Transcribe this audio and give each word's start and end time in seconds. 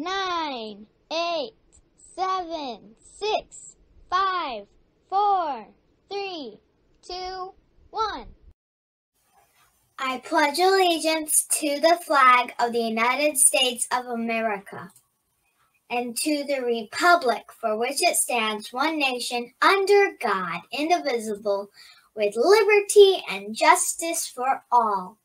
nine, 0.00 0.86
eight, 1.12 1.52
seven, 2.16 2.94
six, 2.98 3.76
five, 4.08 4.64
four, 5.10 5.66
three, 6.10 6.58
two, 7.02 7.52
one. 7.90 8.26
I 9.98 10.22
pledge 10.24 10.58
allegiance 10.58 11.44
to 11.60 11.80
the 11.80 11.98
flag 12.06 12.54
of 12.58 12.72
the 12.72 12.80
United 12.80 13.36
States 13.36 13.86
of 13.92 14.06
America 14.06 14.90
and 15.90 16.16
to 16.16 16.44
the 16.44 16.62
republic 16.62 17.44
for 17.60 17.76
which 17.76 18.02
it 18.02 18.16
stands, 18.16 18.72
one 18.72 18.98
nation, 18.98 19.52
under 19.60 20.12
God, 20.18 20.60
indivisible, 20.72 21.68
with 22.16 22.36
liberty 22.36 23.22
and 23.28 23.54
justice 23.54 24.26
for 24.26 24.64
all. 24.72 25.19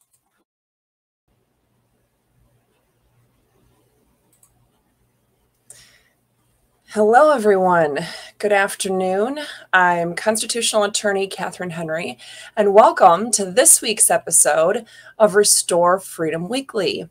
Hello, 6.95 7.31
everyone. 7.31 7.99
Good 8.38 8.54
afternoon. 8.54 9.41
I'm 9.73 10.16
constitutional 10.16 10.85
attorney 10.85 11.27
Catherine 11.27 11.71
Henry, 11.71 12.18
and 12.55 12.73
welcome 12.73 13.31
to 13.31 13.52
this 13.52 13.81
week's 13.81 14.09
episode 14.09 14.85
of 15.20 15.35
Restore 15.35 15.99
Freedom 15.99 16.48
Weekly. 16.48 17.09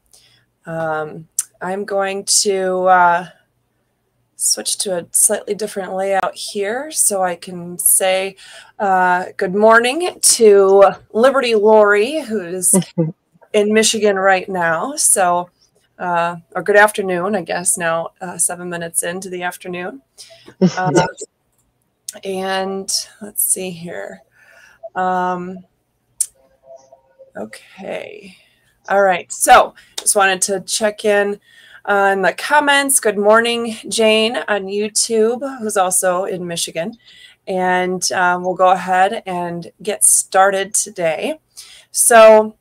Um, 0.64 1.28
I'm 1.60 1.84
going 1.84 2.24
to 2.24 2.84
uh, 2.84 3.28
switch 4.36 4.78
to 4.78 5.00
a 5.00 5.06
slightly 5.10 5.54
different 5.54 5.92
layout 5.92 6.34
here 6.34 6.90
so 6.90 7.22
I 7.22 7.36
can 7.36 7.78
say 7.78 8.36
uh, 8.78 9.26
good 9.36 9.54
morning 9.54 10.18
to 10.18 10.94
Liberty 11.12 11.54
Lori, 11.56 12.22
who's 12.22 12.74
in 13.52 13.74
Michigan 13.74 14.16
right 14.16 14.48
now. 14.48 14.96
So, 14.96 15.50
uh, 15.98 16.36
or 16.54 16.62
good 16.62 16.76
afternoon, 16.76 17.34
I 17.34 17.42
guess, 17.42 17.78
now 17.78 18.10
uh, 18.20 18.38
seven 18.38 18.68
minutes 18.68 19.02
into 19.02 19.28
the 19.30 19.42
afternoon. 19.42 20.02
Uh, 20.76 21.06
and 22.22 22.92
let's 23.20 23.44
see 23.44 23.70
here. 23.70 24.22
Um, 24.94 25.64
okay. 27.36 28.36
All 28.88 29.02
right. 29.02 29.30
So 29.32 29.74
just 29.98 30.14
wanted 30.14 30.40
to 30.42 30.60
check 30.60 31.04
in 31.04 31.40
on 31.86 32.22
the 32.22 32.32
comments. 32.32 33.00
Good 33.00 33.18
morning, 33.18 33.76
Jane 33.88 34.36
on 34.48 34.66
YouTube, 34.66 35.58
who's 35.58 35.76
also 35.76 36.24
in 36.24 36.46
Michigan. 36.46 36.96
And 37.46 38.10
um, 38.12 38.42
we'll 38.42 38.54
go 38.54 38.70
ahead 38.70 39.22
and 39.26 39.70
get 39.82 40.04
started 40.04 40.72
today. 40.72 41.40
So 41.90 42.56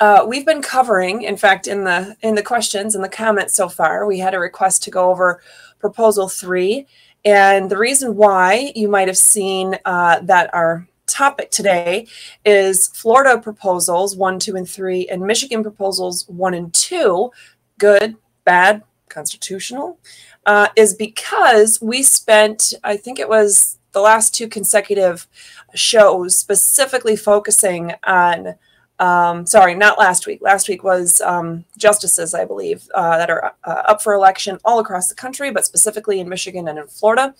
uh, 0.00 0.24
we've 0.26 0.46
been 0.46 0.62
covering, 0.62 1.22
in 1.22 1.36
fact, 1.36 1.66
in 1.66 1.84
the 1.84 2.16
in 2.22 2.34
the 2.34 2.42
questions 2.42 2.94
and 2.94 3.04
the 3.04 3.08
comments 3.08 3.54
so 3.54 3.68
far, 3.68 4.06
we 4.06 4.18
had 4.18 4.34
a 4.34 4.38
request 4.38 4.82
to 4.84 4.90
go 4.90 5.10
over 5.10 5.42
proposal 5.78 6.28
three. 6.28 6.86
And 7.24 7.70
the 7.70 7.78
reason 7.78 8.16
why 8.16 8.72
you 8.74 8.88
might 8.88 9.08
have 9.08 9.18
seen 9.18 9.78
uh, 9.84 10.20
that 10.20 10.52
our 10.54 10.86
topic 11.06 11.50
today 11.50 12.06
is 12.44 12.88
Florida 12.88 13.40
proposals 13.40 14.16
one, 14.16 14.38
two, 14.38 14.56
and 14.56 14.68
three, 14.68 15.08
and 15.08 15.22
Michigan 15.22 15.62
proposals 15.62 16.28
one 16.28 16.54
and 16.54 16.72
two, 16.72 17.30
good, 17.78 18.16
bad, 18.44 18.82
constitutional, 19.08 19.98
uh, 20.46 20.68
is 20.76 20.94
because 20.94 21.80
we 21.80 22.02
spent, 22.02 22.74
I 22.84 22.96
think 22.96 23.18
it 23.18 23.28
was 23.28 23.78
the 23.92 24.00
last 24.00 24.34
two 24.34 24.48
consecutive 24.48 25.26
shows 25.74 26.38
specifically 26.38 27.16
focusing 27.16 27.94
on 28.04 28.54
um, 28.98 29.44
sorry, 29.44 29.74
not 29.74 29.98
last 29.98 30.26
week. 30.26 30.40
Last 30.40 30.68
week 30.68 30.82
was 30.82 31.20
um, 31.20 31.64
justices, 31.76 32.32
I 32.32 32.44
believe, 32.44 32.88
uh, 32.94 33.18
that 33.18 33.30
are 33.30 33.54
uh, 33.64 33.82
up 33.86 34.02
for 34.02 34.14
election 34.14 34.58
all 34.64 34.78
across 34.78 35.08
the 35.08 35.14
country, 35.14 35.50
but 35.50 35.66
specifically 35.66 36.20
in 36.20 36.28
Michigan 36.28 36.68
and 36.68 36.78
in 36.78 36.86
Florida. 36.86 37.34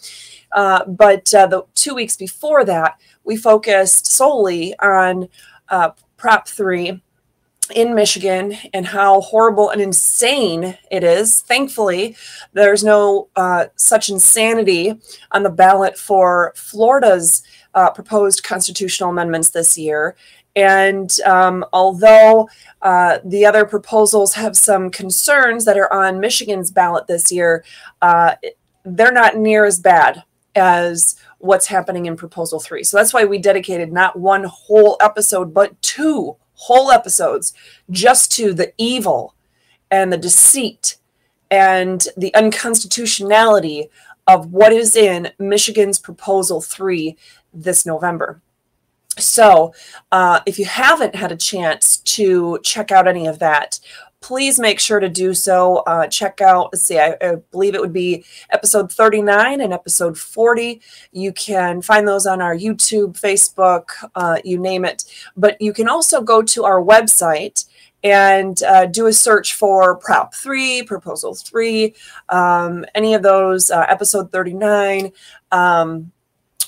Uh, 0.53 0.85
but 0.85 1.33
uh, 1.35 1.47
the 1.47 1.65
two 1.75 1.95
weeks 1.95 2.17
before 2.17 2.65
that, 2.65 3.01
we 3.25 3.37
focused 3.37 4.07
solely 4.07 4.79
on 4.81 5.29
uh, 5.71 5.91
Prop 6.19 6.47
3 6.47 7.03
in 7.75 7.95
Michigan 7.95 8.57
and 8.75 8.87
how 8.87 9.23
horrible 9.23 9.71
and 9.71 9.81
insane 9.81 10.77
it 10.91 11.03
is. 11.03 11.41
Thankfully, 11.41 12.17
there's 12.53 12.85
no 12.85 13.29
uh, 13.35 13.67
such 13.77 14.09
insanity 14.09 14.95
on 15.33 15.43
the 15.43 15.51
ballot 15.51 15.99
for 15.99 16.53
Florida's 16.55 17.43
proposed 17.95 18.43
constitutional 18.43 19.11
amendments 19.11 19.51
this 19.51 19.77
year. 19.77 20.17
And 20.57 21.13
um, 21.27 21.65
although 21.73 22.49
uh, 22.81 23.19
the 23.25 23.45
other 23.45 23.67
proposals 23.67 24.35
have 24.35 24.57
some 24.57 24.91
concerns 24.91 25.67
that 25.67 25.77
are 25.77 25.93
on 25.93 26.19
Michigan's 26.19 26.71
ballot 26.71 27.07
this 27.07 27.31
year, 27.31 27.63
uh, 28.01 28.37
they're 28.85 29.13
not 29.13 29.37
near 29.37 29.67
as 29.67 29.79
bad 29.79 30.25
as 30.55 31.17
what's 31.39 31.67
happening 31.67 32.07
in 32.07 32.17
Proposal 32.17 32.59
3. 32.59 32.83
So 32.83 32.97
that's 32.97 33.13
why 33.13 33.27
we 33.27 33.37
dedicated 33.39 33.93
not 33.93 34.19
one 34.19 34.45
whole 34.45 34.97
episode, 35.01 35.53
but 35.53 35.81
two 35.83 36.37
whole 36.55 36.91
episodes 36.91 37.53
just 37.91 38.33
to 38.33 38.55
the 38.55 38.73
evil 38.79 39.35
and 39.91 40.11
the 40.11 40.17
deceit 40.17 40.97
and 41.51 42.09
the 42.17 42.35
unconstitutionality 42.35 43.91
of 44.27 44.53
what 44.53 44.73
is 44.73 44.97
in 44.97 45.31
Michigan's 45.39 45.99
Proposal 45.99 46.63
3 46.63 47.17
this 47.53 47.85
November. 47.85 48.41
So, 49.19 49.73
uh, 50.13 50.41
if 50.45 50.59
you 50.59 50.67
haven't 50.67 51.15
had 51.15 51.33
a 51.33 51.37
chance 51.37 51.99
to 51.99 52.59
check 52.63 52.93
out 52.93 53.09
any 53.09 53.27
of 53.27 53.39
that, 53.39 53.81
please 54.21 54.59
make 54.59 54.81
sure 54.81 54.99
to 55.01 55.09
do 55.09 55.33
so. 55.33 55.79
Uh, 55.87 56.07
check 56.07 56.41
out, 56.41 56.71
let's 56.73 56.83
see, 56.83 56.99
I, 56.99 57.17
I, 57.21 57.37
believe 57.51 57.75
it 57.75 57.81
would 57.81 57.93
be 57.93 58.25
episode 58.51 58.91
39 58.91 59.61
and 59.61 59.73
episode 59.73 60.19
40. 60.19 60.81
You 61.13 61.33
can 61.33 61.81
find 61.81 62.09
those 62.09 62.27
on 62.27 62.43
our 62.43 62.57
YouTube, 62.57 63.19
Facebook, 63.21 63.91
uh, 64.15 64.39
you 64.45 64.59
name 64.59 64.85
it. 64.85 65.05
But 65.37 65.61
you 65.61 65.73
can 65.73 65.89
also 65.89 66.21
go 66.23 66.43
to 66.43 66.65
our 66.65 66.83
website 66.83 67.67
and 68.03 68.63
uh, 68.65 68.87
do 68.87 69.07
a 69.07 69.13
search 69.13 69.55
for 69.55 69.97
Prop 69.97 70.35
3, 70.35 70.83
Proposal 70.83 71.35
3, 71.35 71.95
um, 72.29 72.85
any 72.95 73.15
of 73.15 73.23
those, 73.23 73.71
uh, 73.71 73.87
episode 73.89 74.31
39, 74.31 75.13
um, 75.53 76.13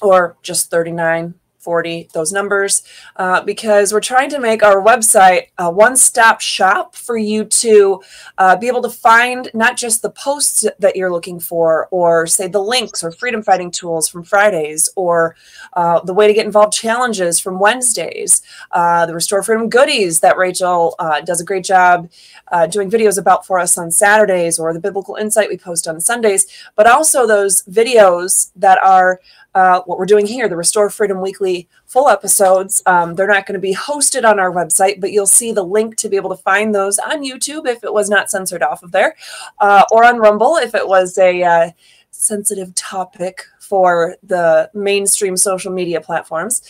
or 0.01 0.37
just 0.43 0.71
39 0.71 1.35
40, 1.69 2.09
those 2.15 2.33
numbers, 2.33 2.83
uh, 3.17 3.43
because 3.43 3.93
we're 3.93 4.01
trying 4.01 4.31
to 4.31 4.41
make 4.41 4.63
our 4.63 4.83
website 4.83 5.49
a 5.59 5.71
one 5.71 5.99
stop 5.99 6.41
shop 6.41 6.95
for 6.95 7.19
you 7.19 7.45
to 7.45 8.01
uh, 8.39 8.57
be 8.57 8.69
able 8.69 8.81
to 8.81 8.89
find 8.89 9.51
not 9.53 9.77
just 9.77 10.01
the 10.01 10.09
posts 10.09 10.65
that 10.79 10.97
you're 10.97 11.13
looking 11.13 11.39
for, 11.39 11.87
or 11.91 12.27
say 12.27 12.49
the 12.49 12.59
links 12.75 13.05
or 13.05 13.13
freedom 13.13 13.43
fighting 13.43 13.71
tools 13.71 14.09
from 14.09 14.23
Fridays, 14.23 14.89
or 14.97 15.37
uh, 15.75 16.01
the 16.01 16.15
way 16.15 16.27
to 16.27 16.33
get 16.33 16.47
involved 16.47 16.73
challenges 16.73 17.39
from 17.39 17.61
Wednesdays, 17.61 18.41
uh, 18.71 19.05
the 19.05 19.13
Restore 19.13 19.43
Freedom 19.43 19.69
goodies 19.69 20.21
that 20.21 20.39
Rachel 20.39 20.95
uh, 20.99 21.21
does 21.21 21.43
a 21.43 21.45
great 21.45 21.65
job 21.65 22.09
uh, 22.51 22.67
doing 22.67 22.91
videos 22.91 23.19
about 23.19 23.45
for 23.45 23.59
us 23.59 23.77
on 23.77 23.91
Saturdays, 23.91 24.59
or 24.59 24.73
the 24.73 24.81
biblical 24.81 25.17
insight 25.17 25.51
we 25.51 25.59
post 25.59 25.87
on 25.87 26.01
Sundays, 26.01 26.47
but 26.77 26.87
also 26.87 27.27
those 27.27 27.63
videos 27.65 28.53
that 28.57 28.83
are 28.83 29.21
uh, 29.55 29.81
what 29.87 29.99
we're 29.99 30.07
doing 30.07 30.27
here, 30.27 30.49
the 30.49 30.57
Restore 30.57 30.91
Freedom 30.91 31.21
Weekly 31.21 31.69
full 31.87 32.09
episodes. 32.09 32.83
Um, 32.87 33.15
they're 33.15 33.27
not 33.27 33.47
going 33.47 33.55
to 33.55 33.61
be 33.61 33.75
hosted 33.75 34.29
on 34.29 34.39
our 34.39 34.53
website, 34.53 35.01
but 35.01 35.13
you'll 35.13 35.27
see 35.27 35.53
the 35.53 35.65
link 35.65 35.97
to 35.97 36.09
be 36.09 36.17
able 36.17 36.31
to 36.31 36.43
find 36.43 36.75
those 36.75 36.99
on 36.99 37.25
YouTube 37.25 37.67
if 37.67 37.83
it 37.83 37.93
was 37.93 38.09
not 38.09 38.31
censored 38.31 38.63
off 38.63 38.83
of 38.83 38.93
there, 38.93 39.17
uh, 39.61 39.85
or 39.91 40.05
on 40.05 40.19
Rumble 40.19 40.57
if 40.57 40.75
it 40.75 40.87
was 40.87 41.17
a 41.19 41.43
uh, 41.43 41.71
sensitive 42.11 42.75
topic 42.75 43.45
for 43.59 44.17
the 44.23 44.71
mainstream 44.75 45.37
social 45.37 45.73
media 45.73 46.01
platforms. 46.01 46.63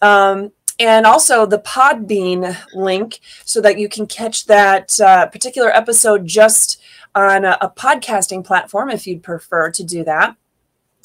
Um, 0.00 0.52
and 0.78 1.06
also 1.06 1.44
the 1.44 1.58
Podbean 1.58 2.56
link 2.72 3.20
so 3.44 3.60
that 3.60 3.78
you 3.78 3.88
can 3.88 4.06
catch 4.06 4.46
that 4.46 5.00
uh, 5.00 5.26
particular 5.26 5.70
episode 5.70 6.26
just 6.26 6.80
on 7.14 7.44
a, 7.44 7.58
a 7.60 7.70
podcasting 7.70 8.44
platform 8.44 8.90
if 8.90 9.06
you'd 9.06 9.22
prefer 9.22 9.70
to 9.70 9.82
do 9.82 10.04
that. 10.04 10.36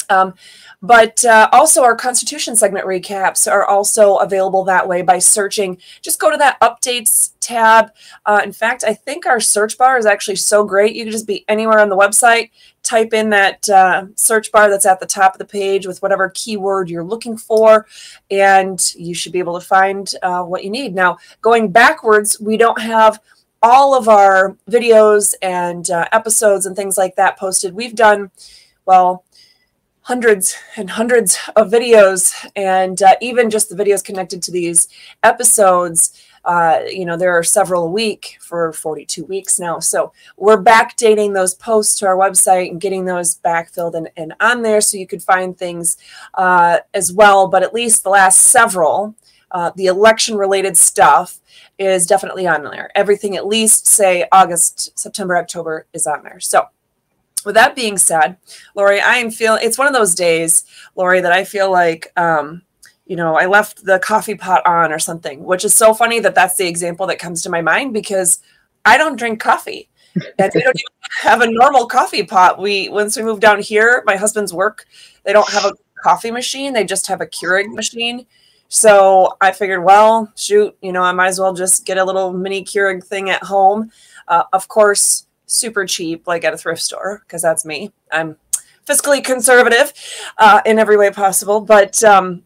Um, 0.10 0.34
but 0.82 1.24
uh, 1.24 1.50
also, 1.54 1.84
our 1.84 1.96
Constitution 1.96 2.56
segment 2.56 2.86
recaps 2.86 3.50
are 3.50 3.66
also 3.66 4.18
available 4.18 4.66
that 4.66 4.88
way 4.88 5.02
by 5.02 5.20
searching. 5.20 5.78
Just 6.02 6.20
go 6.20 6.30
to 6.30 6.38
that 6.38 6.60
updates 6.60 7.32
tab. 7.40 7.92
Uh, 8.26 8.42
in 8.44 8.52
fact, 8.52 8.84
I 8.86 8.94
think 8.94 9.26
our 9.26 9.40
search 9.40 9.78
bar 9.78 9.98
is 9.98 10.06
actually 10.06 10.36
so 10.36 10.66
great. 10.66 10.96
You 10.96 11.04
can 11.04 11.12
just 11.12 11.28
be 11.28 11.46
anywhere 11.48 11.80
on 11.80 11.88
the 11.88 11.96
website, 11.96 12.52
type 12.84 13.14
in 13.14 13.30
that 13.30 13.70
uh, 13.70 14.08
search 14.16 14.52
bar 14.52 14.70
that's 14.70 14.86
at 14.86 15.00
the 15.00 15.06
top 15.06 15.36
of 15.36 15.40
the 15.40 15.46
page 15.46 15.88
with 15.88 16.02
whatever 16.02 16.30
keyword 16.36 16.90
you're 16.90 17.04
looking 17.04 17.38
for, 17.38 17.88
and 18.30 18.94
you 18.96 19.14
should 19.14 19.32
be 19.32 19.40
able 19.40 19.58
to 19.58 19.66
find 19.66 20.14
uh, 20.22 20.44
what 20.44 20.66
you 20.66 20.70
need. 20.70 20.94
Now, 20.94 21.18
going 21.42 21.72
backwards, 21.72 22.40
we 22.42 22.58
don't 22.58 22.82
have 22.82 23.22
all 23.62 23.98
of 23.98 24.10
our 24.10 24.58
videos 24.70 25.34
and 25.42 25.90
uh, 25.90 26.06
episodes 26.12 26.66
and 26.66 26.76
things 26.76 26.98
like 26.98 27.16
that 27.16 27.40
posted. 27.40 27.74
We've 27.74 27.96
done, 27.96 28.32
well, 28.86 29.23
hundreds 30.04 30.56
and 30.76 30.92
hundreds 30.92 31.38
of 31.56 31.72
videos, 31.72 32.34
and 32.56 33.02
uh, 33.02 33.16
even 33.22 33.50
just 33.50 33.70
the 33.70 33.76
videos 33.76 34.04
connected 34.04 34.42
to 34.44 34.52
these 34.52 34.88
episodes. 35.24 36.22
Uh, 36.46 36.82
you 36.90 37.06
know, 37.06 37.16
there 37.16 37.32
are 37.32 37.44
several 37.44 37.86
a 37.86 37.90
week 37.90 38.38
for 38.42 38.74
42 38.74 39.24
weeks 39.24 39.60
now. 39.60 39.80
So 39.80 40.12
we're 40.36 40.62
backdating 40.62 41.34
those 41.34 41.54
posts 41.54 41.98
to 42.00 42.08
our 42.08 42.18
website 42.18 42.70
and 42.70 42.82
getting 42.82 43.06
those 43.06 43.38
backfilled 43.38 43.94
and, 43.94 44.10
and 44.18 44.34
on 44.42 44.62
there 44.62 44.82
so 44.82 44.98
you 44.98 45.08
could 45.08 45.24
find 45.24 45.58
things 45.58 45.98
uh, 46.34 46.80
as 46.94 47.14
well. 47.14 47.48
But 47.48 47.64
at 47.64 47.74
least 47.74 48.04
the 48.04 48.10
last 48.10 48.40
several, 48.42 49.16
uh, 49.52 49.72
the 49.78 49.86
election 49.86 50.36
related 50.36 50.76
stuff 50.76 51.40
is 51.80 52.06
definitely 52.06 52.46
on 52.46 52.64
there. 52.64 52.92
Everything 52.94 53.38
at 53.38 53.48
least 53.48 53.88
say 53.88 54.28
August, 54.32 54.98
September, 55.00 55.38
October 55.38 55.88
is 55.94 56.06
on 56.06 56.24
there. 56.24 56.42
So 56.42 56.68
with 57.46 57.56
that 57.56 57.76
being 57.76 57.98
said, 57.98 58.38
Lori, 58.76 59.00
I 59.00 59.16
am 59.16 59.32
feeling 59.32 59.62
it's 59.64 59.78
one 59.78 59.88
of 59.88 59.94
those 59.94 60.16
days, 60.16 60.66
Lori, 60.96 61.22
that 61.22 61.32
I 61.32 61.44
feel 61.44 61.72
like, 61.72 62.12
um, 62.18 62.62
you 63.06 63.16
know, 63.16 63.36
I 63.36 63.46
left 63.46 63.86
the 63.86 64.00
coffee 64.00 64.36
pot 64.36 64.66
on 64.66 64.92
or 64.92 65.00
something, 65.00 65.44
which 65.44 65.66
is 65.66 65.74
so 65.74 65.94
funny 65.94 66.20
that 66.20 66.36
that's 66.36 66.56
the 66.56 66.68
example 66.68 67.08
that 67.08 67.20
comes 67.20 67.42
to 67.42 67.50
my 67.50 67.62
mind 67.62 67.94
because 67.94 68.40
I 68.86 68.98
don't 68.98 69.18
drink 69.18 69.40
coffee. 69.40 69.90
and 70.38 70.52
we 70.54 70.62
don't 70.62 70.80
even 70.80 70.94
have 71.22 71.42
a 71.42 71.52
normal 71.52 71.88
coffee 71.88 72.24
pot. 72.24 72.60
We 72.60 72.90
once 72.90 73.18
we 73.18 73.24
moved 73.24 73.42
down 73.42 73.62
here, 73.62 74.04
my 74.06 74.16
husband's 74.16 74.54
work, 74.54 74.86
they 75.26 75.34
don't 75.34 75.50
have 75.50 75.66
a 75.66 75.74
coffee 76.04 76.32
machine. 76.32 76.74
They 76.74 76.84
just 76.84 77.08
have 77.08 77.22
a 77.22 77.26
Keurig 77.26 77.74
machine. 77.74 78.26
So 78.68 79.38
I 79.40 79.52
figured, 79.52 79.84
well, 79.84 80.32
shoot, 80.36 80.76
you 80.82 80.92
know, 80.92 81.04
I 81.04 81.12
might 81.12 81.28
as 81.28 81.40
well 81.40 81.54
just 81.54 81.86
get 81.86 81.98
a 81.98 82.04
little 82.04 82.34
mini 82.34 82.64
Keurig 82.64 83.04
thing 83.04 83.30
at 83.30 83.44
home. 83.44 83.92
Uh, 84.28 84.44
of 84.52 84.68
course, 84.68 85.28
super 85.46 85.86
cheap, 85.86 86.28
like 86.28 86.44
at 86.44 86.54
a 86.54 86.58
thrift 86.58 86.82
store, 86.82 87.24
because 87.26 87.42
that's 87.42 87.66
me. 87.66 87.92
I'm 88.12 88.38
fiscally 88.86 89.24
conservative 89.24 89.94
uh, 90.38 90.62
in 90.66 90.80
every 90.80 90.98
way 90.98 91.12
possible. 91.12 91.62
But 91.62 92.04
um, 92.04 92.44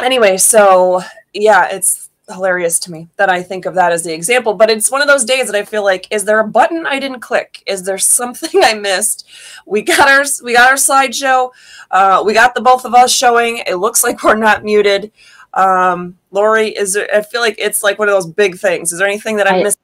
anyway, 0.00 0.36
so 0.36 1.02
yeah, 1.32 1.68
it's 1.70 2.10
hilarious 2.32 2.78
to 2.78 2.92
me 2.92 3.08
that 3.16 3.28
I 3.28 3.42
think 3.42 3.66
of 3.66 3.74
that 3.74 3.92
as 3.92 4.04
the 4.04 4.14
example. 4.14 4.54
But 4.54 4.70
it's 4.70 4.90
one 4.90 5.02
of 5.02 5.08
those 5.08 5.24
days 5.24 5.46
that 5.46 5.56
I 5.56 5.64
feel 5.64 5.84
like, 5.84 6.06
is 6.10 6.24
there 6.24 6.40
a 6.40 6.46
button 6.46 6.86
I 6.86 6.98
didn't 6.98 7.20
click? 7.20 7.62
Is 7.66 7.82
there 7.82 7.98
something 7.98 8.50
I 8.64 8.74
missed? 8.74 9.28
We 9.66 9.82
got 9.82 10.08
our 10.08 10.24
we 10.42 10.54
got 10.54 10.70
our 10.70 10.76
slideshow. 10.76 11.50
Uh, 11.90 12.22
we 12.24 12.34
got 12.34 12.54
the 12.54 12.60
both 12.60 12.84
of 12.84 12.94
us 12.94 13.12
showing. 13.12 13.58
It 13.66 13.76
looks 13.76 14.04
like 14.04 14.22
we're 14.22 14.36
not 14.36 14.64
muted. 14.64 15.12
Um, 15.52 16.16
Lori, 16.30 16.68
is 16.68 16.94
there? 16.94 17.08
I 17.12 17.22
feel 17.22 17.40
like 17.40 17.56
it's 17.58 17.82
like 17.82 17.98
one 17.98 18.08
of 18.08 18.14
those 18.14 18.30
big 18.30 18.58
things. 18.58 18.92
Is 18.92 18.98
there 18.98 19.08
anything 19.08 19.36
that 19.36 19.48
I, 19.48 19.58
I 19.58 19.62
missed? 19.62 19.78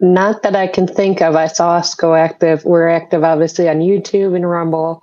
Not 0.00 0.42
that 0.42 0.54
I 0.54 0.68
can 0.68 0.86
think 0.86 1.20
of. 1.20 1.34
I 1.34 1.48
saw 1.48 1.76
us 1.76 1.94
go 1.94 2.14
active. 2.14 2.64
We're 2.64 2.88
active, 2.88 3.24
obviously, 3.24 3.68
on 3.68 3.80
YouTube 3.80 4.36
and 4.36 4.48
Rumble. 4.48 5.02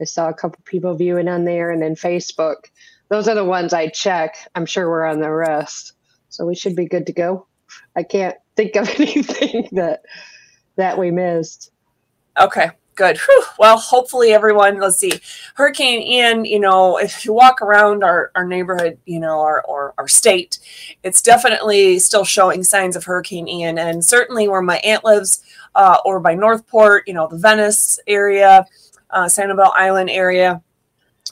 I 0.00 0.04
saw 0.04 0.28
a 0.28 0.34
couple 0.34 0.58
people 0.64 0.94
viewing 0.94 1.28
on 1.28 1.44
there, 1.44 1.70
and 1.70 1.82
then 1.82 1.94
Facebook. 1.94 2.64
Those 3.08 3.28
are 3.28 3.34
the 3.34 3.44
ones 3.44 3.74
I 3.74 3.88
check. 3.88 4.36
I'm 4.54 4.64
sure 4.64 4.88
we're 4.88 5.04
on 5.04 5.20
the 5.20 5.30
rest, 5.30 5.92
so 6.30 6.46
we 6.46 6.54
should 6.54 6.74
be 6.74 6.86
good 6.86 7.06
to 7.06 7.12
go. 7.12 7.46
I 7.94 8.02
can't 8.02 8.36
think 8.56 8.74
of 8.76 8.88
anything 8.98 9.68
that 9.72 10.02
that 10.76 10.98
we 10.98 11.10
missed. 11.10 11.70
Okay, 12.40 12.70
good. 12.94 13.18
Whew. 13.18 13.44
Well, 13.58 13.78
hopefully 13.78 14.32
everyone, 14.32 14.78
let's 14.78 14.98
see, 14.98 15.12
Hurricane 15.54 16.02
Ian, 16.02 16.44
you 16.44 16.60
know, 16.60 16.98
if 16.98 17.24
you 17.24 17.32
walk 17.32 17.62
around 17.62 18.04
our, 18.04 18.30
our 18.34 18.46
neighborhood, 18.46 18.98
you 19.06 19.20
know, 19.20 19.40
our, 19.40 19.62
or 19.62 19.94
our 19.98 20.08
state, 20.08 20.58
it's 21.02 21.22
definitely 21.22 21.98
still 21.98 22.24
showing 22.24 22.62
signs 22.62 22.96
of 22.96 23.04
Hurricane 23.04 23.48
Ian. 23.48 23.78
And 23.78 24.04
certainly 24.04 24.48
where 24.48 24.62
my 24.62 24.78
aunt 24.78 25.04
lives 25.04 25.42
uh, 25.74 25.98
or 26.04 26.20
by 26.20 26.34
North 26.34 26.66
Port, 26.66 27.04
you 27.06 27.14
know, 27.14 27.26
the 27.28 27.38
Venice 27.38 27.98
area, 28.06 28.66
uh, 29.10 29.24
Sanibel 29.24 29.72
Island 29.74 30.10
area, 30.10 30.62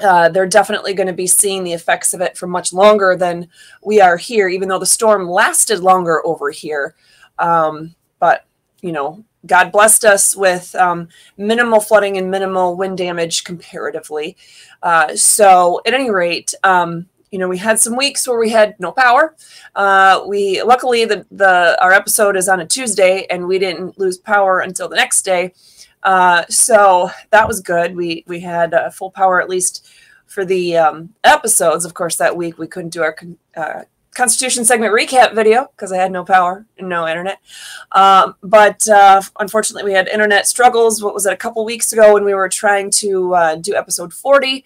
uh, 0.02 0.28
they're 0.28 0.46
definitely 0.46 0.94
going 0.94 1.08
to 1.08 1.12
be 1.12 1.26
seeing 1.26 1.64
the 1.64 1.72
effects 1.72 2.14
of 2.14 2.20
it 2.20 2.38
for 2.38 2.46
much 2.46 2.72
longer 2.72 3.16
than 3.16 3.48
we 3.82 4.00
are 4.00 4.16
here, 4.16 4.48
even 4.48 4.68
though 4.68 4.78
the 4.78 4.86
storm 4.86 5.28
lasted 5.28 5.80
longer 5.80 6.24
over 6.24 6.50
here. 6.50 6.94
Um, 7.38 7.94
but, 8.18 8.46
you 8.80 8.92
know, 8.92 9.24
God 9.46 9.72
blessed 9.72 10.04
us 10.04 10.36
with 10.36 10.74
um, 10.74 11.08
minimal 11.36 11.80
flooding 11.80 12.16
and 12.18 12.30
minimal 12.30 12.76
wind 12.76 12.98
damage 12.98 13.44
comparatively. 13.44 14.36
Uh, 14.82 15.16
so, 15.16 15.80
at 15.86 15.94
any 15.94 16.10
rate, 16.10 16.54
um, 16.62 17.06
you 17.30 17.38
know, 17.38 17.48
we 17.48 17.58
had 17.58 17.78
some 17.78 17.96
weeks 17.96 18.26
where 18.26 18.38
we 18.38 18.50
had 18.50 18.78
no 18.78 18.92
power. 18.92 19.34
Uh, 19.74 20.22
we 20.26 20.62
luckily 20.62 21.04
the 21.04 21.24
the 21.30 21.78
our 21.80 21.92
episode 21.92 22.36
is 22.36 22.48
on 22.48 22.60
a 22.60 22.66
Tuesday, 22.66 23.26
and 23.30 23.46
we 23.46 23.58
didn't 23.58 23.98
lose 23.98 24.18
power 24.18 24.60
until 24.60 24.88
the 24.88 24.96
next 24.96 25.22
day. 25.22 25.54
Uh, 26.02 26.44
so 26.48 27.10
that 27.30 27.46
was 27.46 27.60
good. 27.60 27.94
We 27.94 28.24
we 28.26 28.40
had 28.40 28.74
uh, 28.74 28.90
full 28.90 29.10
power 29.10 29.40
at 29.40 29.48
least 29.48 29.86
for 30.26 30.44
the 30.44 30.76
um, 30.76 31.14
episodes. 31.24 31.84
Of 31.84 31.94
course, 31.94 32.16
that 32.16 32.36
week 32.36 32.58
we 32.58 32.66
couldn't 32.66 32.90
do 32.90 33.02
our 33.02 33.16
uh, 33.56 33.82
Constitution 34.14 34.64
segment 34.64 34.92
recap 34.92 35.34
video 35.34 35.68
because 35.76 35.92
I 35.92 35.96
had 35.96 36.10
no 36.10 36.24
power 36.24 36.66
and 36.78 36.88
no 36.88 37.06
internet. 37.06 37.38
Um, 37.92 38.34
but 38.42 38.88
uh, 38.88 39.22
unfortunately, 39.38 39.88
we 39.88 39.96
had 39.96 40.08
internet 40.08 40.46
struggles. 40.46 41.02
What 41.02 41.14
was 41.14 41.26
it, 41.26 41.32
a 41.32 41.36
couple 41.36 41.64
weeks 41.64 41.92
ago 41.92 42.14
when 42.14 42.24
we 42.24 42.34
were 42.34 42.48
trying 42.48 42.90
to 42.92 43.34
uh, 43.34 43.54
do 43.56 43.74
episode 43.74 44.12
40? 44.12 44.64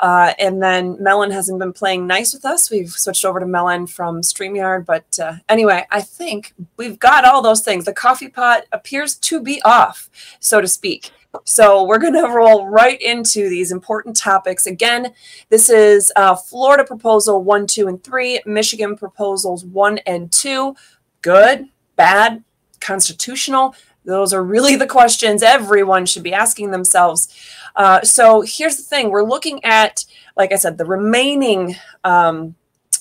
Uh, 0.00 0.32
and 0.38 0.62
then 0.62 0.96
Melon 1.00 1.30
hasn't 1.30 1.58
been 1.58 1.74
playing 1.74 2.06
nice 2.06 2.32
with 2.32 2.44
us. 2.44 2.70
We've 2.70 2.90
switched 2.90 3.24
over 3.24 3.38
to 3.38 3.46
Melon 3.46 3.86
from 3.86 4.22
StreamYard. 4.22 4.86
But 4.86 5.18
uh, 5.20 5.34
anyway, 5.48 5.86
I 5.90 6.00
think 6.00 6.54
we've 6.76 6.98
got 6.98 7.24
all 7.24 7.42
those 7.42 7.60
things. 7.60 7.84
The 7.84 7.92
coffee 7.92 8.28
pot 8.28 8.64
appears 8.72 9.14
to 9.16 9.40
be 9.40 9.60
off, 9.62 10.08
so 10.40 10.60
to 10.60 10.68
speak. 10.68 11.12
So 11.44 11.84
we're 11.84 11.98
going 11.98 12.14
to 12.14 12.28
roll 12.28 12.66
right 12.66 13.00
into 13.00 13.48
these 13.48 13.70
important 13.70 14.16
topics. 14.16 14.66
Again, 14.66 15.12
this 15.48 15.70
is 15.70 16.12
uh, 16.16 16.34
Florida 16.34 16.84
proposal 16.84 17.42
one, 17.42 17.66
two, 17.66 17.86
and 17.86 18.02
three, 18.02 18.40
Michigan 18.46 18.96
proposals 18.96 19.64
one 19.64 19.98
and 19.98 20.30
two. 20.32 20.74
Good, 21.22 21.68
bad, 21.96 22.42
constitutional. 22.80 23.74
Those 24.04 24.32
are 24.32 24.42
really 24.42 24.76
the 24.76 24.86
questions 24.86 25.42
everyone 25.42 26.06
should 26.06 26.22
be 26.22 26.32
asking 26.32 26.70
themselves. 26.70 27.28
Uh, 27.76 28.02
so 28.02 28.42
here's 28.44 28.76
the 28.76 28.82
thing 28.82 29.10
we're 29.10 29.22
looking 29.22 29.64
at, 29.64 30.04
like 30.36 30.52
I 30.52 30.56
said, 30.56 30.78
the 30.78 30.84
remaining. 30.84 31.76
Um, 32.04 32.56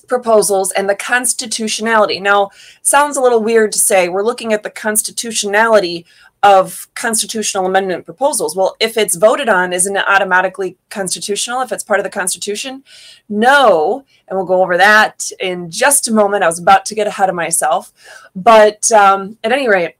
proposals 0.08 0.72
and 0.72 0.90
the 0.90 0.96
constitutionality. 0.96 2.20
Now, 2.20 2.50
sounds 2.82 3.16
a 3.16 3.22
little 3.22 3.44
weird 3.44 3.72
to 3.74 3.80
say 3.80 4.10
we're 4.10 4.26
looking 4.26 4.52
at 4.52 4.64
the 4.64 4.72
constitutionality 4.72 6.06
of 6.42 6.88
constitutional 6.96 7.66
amendment 7.66 8.06
proposals. 8.06 8.56
Well, 8.56 8.76
if 8.80 8.96
it's 8.96 9.16
voted 9.16 9.50
on, 9.50 9.74
isn't 9.74 9.96
it 9.96 10.08
automatically 10.08 10.78
constitutional 10.90 11.62
if 11.62 11.72
it's 11.72 11.84
part 11.84 12.00
of 12.00 12.06
the 12.06 12.10
Constitution? 12.10 12.84
No. 13.28 14.06
And 14.28 14.38
we'll 14.38 14.46
go 14.46 14.62
over 14.62 14.78
that 14.78 15.32
in 15.40 15.70
just 15.70 16.08
a 16.08 16.14
moment. 16.14 16.44
I 16.44 16.48
was 16.48 16.60
about 16.60 16.86
to 16.86 16.96
get 16.96 17.08
ahead 17.08 17.30
of 17.30 17.36
myself. 17.36 17.92
But 18.36 18.90
um, 18.92 19.38
at 19.44 19.52
any 19.52 19.68
rate, 19.68 19.96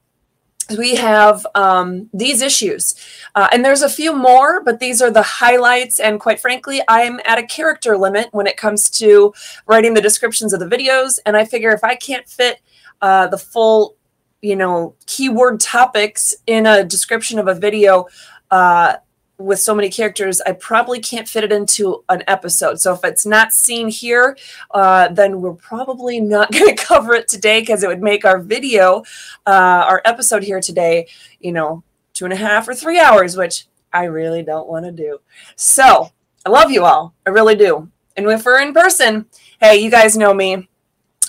we 0.78 0.94
have 0.94 1.46
um, 1.54 2.08
these 2.14 2.40
issues. 2.40 2.94
Uh, 3.34 3.48
and 3.52 3.64
there's 3.64 3.82
a 3.82 3.88
few 3.88 4.16
more, 4.16 4.62
but 4.62 4.80
these 4.80 5.02
are 5.02 5.10
the 5.10 5.22
highlights. 5.22 6.00
And 6.00 6.20
quite 6.20 6.40
frankly, 6.40 6.80
I'm 6.88 7.20
at 7.24 7.38
a 7.38 7.46
character 7.46 7.98
limit 7.98 8.28
when 8.32 8.46
it 8.46 8.56
comes 8.56 8.88
to 8.90 9.34
writing 9.66 9.94
the 9.94 10.00
descriptions 10.00 10.52
of 10.52 10.60
the 10.60 10.66
videos. 10.66 11.18
And 11.26 11.36
I 11.36 11.44
figure 11.44 11.70
if 11.70 11.84
I 11.84 11.96
can't 11.96 12.28
fit 12.28 12.60
uh, 13.02 13.26
the 13.26 13.38
full 13.38 13.96
you 14.42 14.56
know 14.56 14.94
keyword 15.06 15.60
topics 15.60 16.34
in 16.46 16.66
a 16.66 16.84
description 16.84 17.38
of 17.38 17.48
a 17.48 17.54
video 17.54 18.06
uh, 18.50 18.96
with 19.38 19.58
so 19.58 19.74
many 19.74 19.88
characters 19.88 20.40
i 20.42 20.52
probably 20.52 21.00
can't 21.00 21.28
fit 21.28 21.44
it 21.44 21.52
into 21.52 22.04
an 22.08 22.22
episode. 22.28 22.80
So 22.80 22.92
if 22.94 23.04
it's 23.04 23.26
not 23.26 23.52
seen 23.52 23.88
here 23.88 24.36
uh, 24.72 25.08
then 25.08 25.40
we're 25.40 25.54
probably 25.54 26.20
not 26.20 26.52
going 26.52 26.74
to 26.74 26.82
cover 26.82 27.14
it 27.14 27.28
today 27.28 27.60
because 27.60 27.82
it 27.82 27.88
would 27.88 28.02
make 28.02 28.24
our 28.24 28.38
video 28.38 29.02
uh, 29.46 29.84
our 29.88 30.02
episode 30.04 30.42
here 30.42 30.60
today 30.60 31.08
you 31.40 31.52
know 31.52 31.82
two 32.12 32.24
and 32.24 32.34
a 32.34 32.36
half 32.36 32.68
or 32.68 32.74
three 32.74 32.98
hours 32.98 33.36
which 33.36 33.66
i 33.92 34.04
really 34.04 34.42
don't 34.42 34.68
want 34.68 34.84
to 34.84 34.92
do. 34.92 35.18
So 35.56 36.10
i 36.46 36.50
love 36.50 36.70
you 36.70 36.84
all. 36.84 37.14
I 37.26 37.30
really 37.30 37.56
do. 37.56 37.90
And 38.16 38.26
if 38.26 38.44
we're 38.44 38.60
in 38.60 38.72
person 38.72 39.26
hey 39.60 39.76
you 39.76 39.90
guys 39.90 40.16
know 40.16 40.32
me 40.32 40.69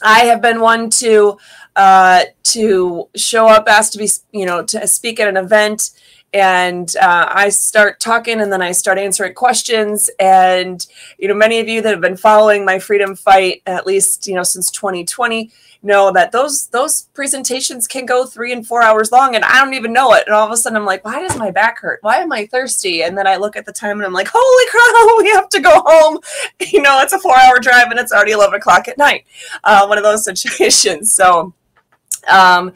I 0.04 0.26
have 0.26 0.42
been 0.42 0.60
one 0.60 0.90
to 0.92 1.38
uh, 1.76 2.24
to 2.44 3.10
show 3.16 3.48
up, 3.48 3.68
asked 3.68 3.94
to 3.94 4.00
be, 4.00 4.10
you 4.32 4.46
know, 4.46 4.64
to 4.64 4.88
speak 4.88 5.20
at 5.20 5.28
an 5.28 5.38
event, 5.38 5.92
and 6.34 6.94
uh, 6.98 7.30
I 7.30 7.50
start 7.50 8.00
talking, 8.00 8.42
and 8.42 8.52
then 8.52 8.62
I 8.62 8.72
start 8.72 8.98
answering 8.98 9.34
questions. 9.34 10.10
And 10.20 10.86
you 11.18 11.28
know, 11.28 11.34
many 11.34 11.60
of 11.60 11.68
you 11.68 11.82
that 11.82 11.92
have 11.92 12.02
been 12.02 12.18
following 12.18 12.66
my 12.66 12.80
freedom 12.80 13.16
fight 13.16 13.62
at 13.66 13.86
least, 13.86 14.28
you 14.28 14.36
know, 14.36 14.44
since 14.44 14.72
2020 14.72 15.52
know 15.84 16.12
that 16.12 16.32
those 16.32 16.68
those 16.68 17.04
presentations 17.14 17.88
can 17.88 18.06
go 18.06 18.26
three 18.26 18.54
and 18.54 18.66
four 18.68 18.82
hours 18.84 19.12
long 19.12 19.36
and 19.36 19.44
i 19.44 19.64
don't 19.64 19.74
even 19.74 19.92
know 19.92 20.14
it. 20.14 20.24
And 20.28 20.36
all 20.36 20.46
of 20.46 20.52
a 20.52 20.58
sudden 20.58 20.78
i'm 20.78 20.86
like 20.86 21.04
why 21.04 21.20
does 21.20 21.38
my 21.38 21.52
back 21.52 21.80
hurt? 21.80 22.00
Why 22.02 22.18
am 22.18 22.32
i 22.32 22.46
thirsty? 22.46 23.04
And 23.04 23.18
then 23.18 23.28
i 23.28 23.36
look 23.38 23.56
at 23.56 23.66
the 23.66 23.72
time 23.72 23.98
and 23.98 24.06
i'm 24.06 24.14
like 24.14 24.30
holy 24.32 24.66
crap 24.70 25.18
we 25.24 25.30
have 25.32 25.50
to 25.50 25.60
go 25.60 25.82
home. 25.86 26.20
You 26.72 26.82
know 26.82 27.00
it's 27.02 27.14
a 27.14 27.20
four 27.20 27.38
hour 27.38 27.60
drive 27.60 27.88
and 27.90 28.00
it's 28.00 28.14
already 28.14 28.32
11 28.32 28.56
o'clock 28.56 28.88
at 28.88 28.98
night. 28.98 29.26
Uh, 29.64 29.86
one 29.88 29.98
of 29.98 30.04
those 30.04 30.24
situations. 30.32 31.14
So 31.14 31.54
um 32.30 32.74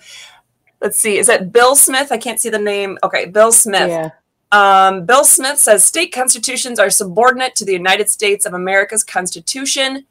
let's 0.81 0.97
see. 0.97 1.17
Is 1.17 1.27
that 1.27 1.51
bill 1.51 1.75
smith? 1.75 2.11
I 2.11 2.17
can't 2.17 2.39
see 2.39 2.49
the 2.49 2.59
name. 2.59 2.97
Okay 3.03 3.25
bill 3.25 3.51
smith. 3.51 3.89
Yeah. 3.89 4.09
Um, 4.51 5.05
Bill 5.05 5.25
Smith 5.25 5.57
says 5.57 5.83
state 5.83 6.13
constitutions 6.13 6.79
are 6.79 6.89
subordinate 6.89 7.55
to 7.55 7.65
the 7.65 7.73
United 7.73 8.09
States 8.09 8.45
of 8.45 8.53
America's 8.53 9.03
Constitution. 9.03 10.05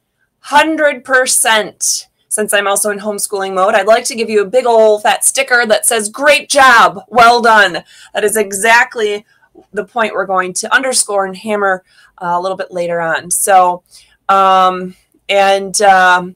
100%. 0.45 2.05
Since 2.35 2.51
I'm 2.51 2.67
also 2.67 2.89
in 2.89 2.99
homeschooling 2.99 3.53
mode, 3.53 3.75
I'd 3.75 3.87
like 3.87 4.03
to 4.07 4.13
give 4.13 4.29
you 4.29 4.41
a 4.41 4.45
big 4.45 4.65
old 4.65 5.03
fat 5.03 5.23
sticker 5.23 5.65
that 5.67 5.85
says, 5.85 6.09
Great 6.09 6.49
job, 6.49 6.99
well 7.07 7.41
done. 7.41 7.81
That 8.13 8.25
is 8.25 8.35
exactly 8.35 9.25
the 9.71 9.85
point 9.85 10.13
we're 10.13 10.25
going 10.25 10.51
to 10.55 10.75
underscore 10.75 11.25
and 11.25 11.37
hammer 11.37 11.85
uh, 12.21 12.33
a 12.33 12.41
little 12.41 12.57
bit 12.57 12.73
later 12.73 12.99
on. 12.99 13.31
So, 13.31 13.83
um, 14.27 14.97
and 15.29 15.81
um, 15.81 16.35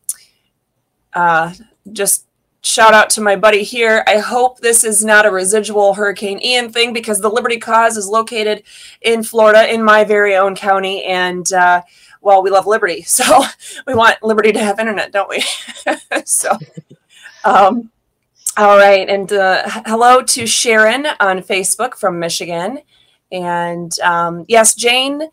uh, 1.12 1.54
just 1.92 2.28
shout 2.62 2.94
out 2.94 3.10
to 3.10 3.22
my 3.22 3.36
buddy 3.36 3.64
here. 3.64 4.06
I 4.08 4.20
hope 4.20 4.62
this 4.62 4.86
is 4.86 5.04
not 5.04 5.26
a 5.26 5.32
residual 5.32 5.96
Hurricane 5.96 6.42
Ian 6.42 6.72
thing 6.72 6.94
because 6.94 7.20
the 7.20 7.30
Liberty 7.30 7.58
Cause 7.58 7.98
is 7.98 8.08
located 8.08 8.64
in 9.02 9.22
Florida, 9.22 9.70
in 9.70 9.84
my 9.84 10.06
very 10.06 10.38
own 10.38 10.56
county, 10.56 11.04
and 11.04 11.52
uh, 11.52 11.82
well, 12.22 12.44
we 12.44 12.50
love 12.50 12.68
Liberty, 12.68 13.02
so 13.08 13.44
we 13.88 13.96
want 13.96 14.22
Liberty 14.22 14.52
to 14.52 14.60
have 14.60 14.80
internet, 14.80 15.12
don't 15.12 15.30
we? 15.30 15.44
so, 16.26 16.58
um, 17.44 17.92
all 18.58 18.78
right, 18.78 19.08
and 19.10 19.32
uh, 19.32 19.64
hello 19.86 20.22
to 20.22 20.46
Sharon 20.46 21.08
on 21.20 21.40
Facebook 21.40 21.96
from 21.96 22.20
Michigan, 22.20 22.80
and 23.32 23.98
um, 24.00 24.46
yes, 24.48 24.76
Jane 24.76 25.30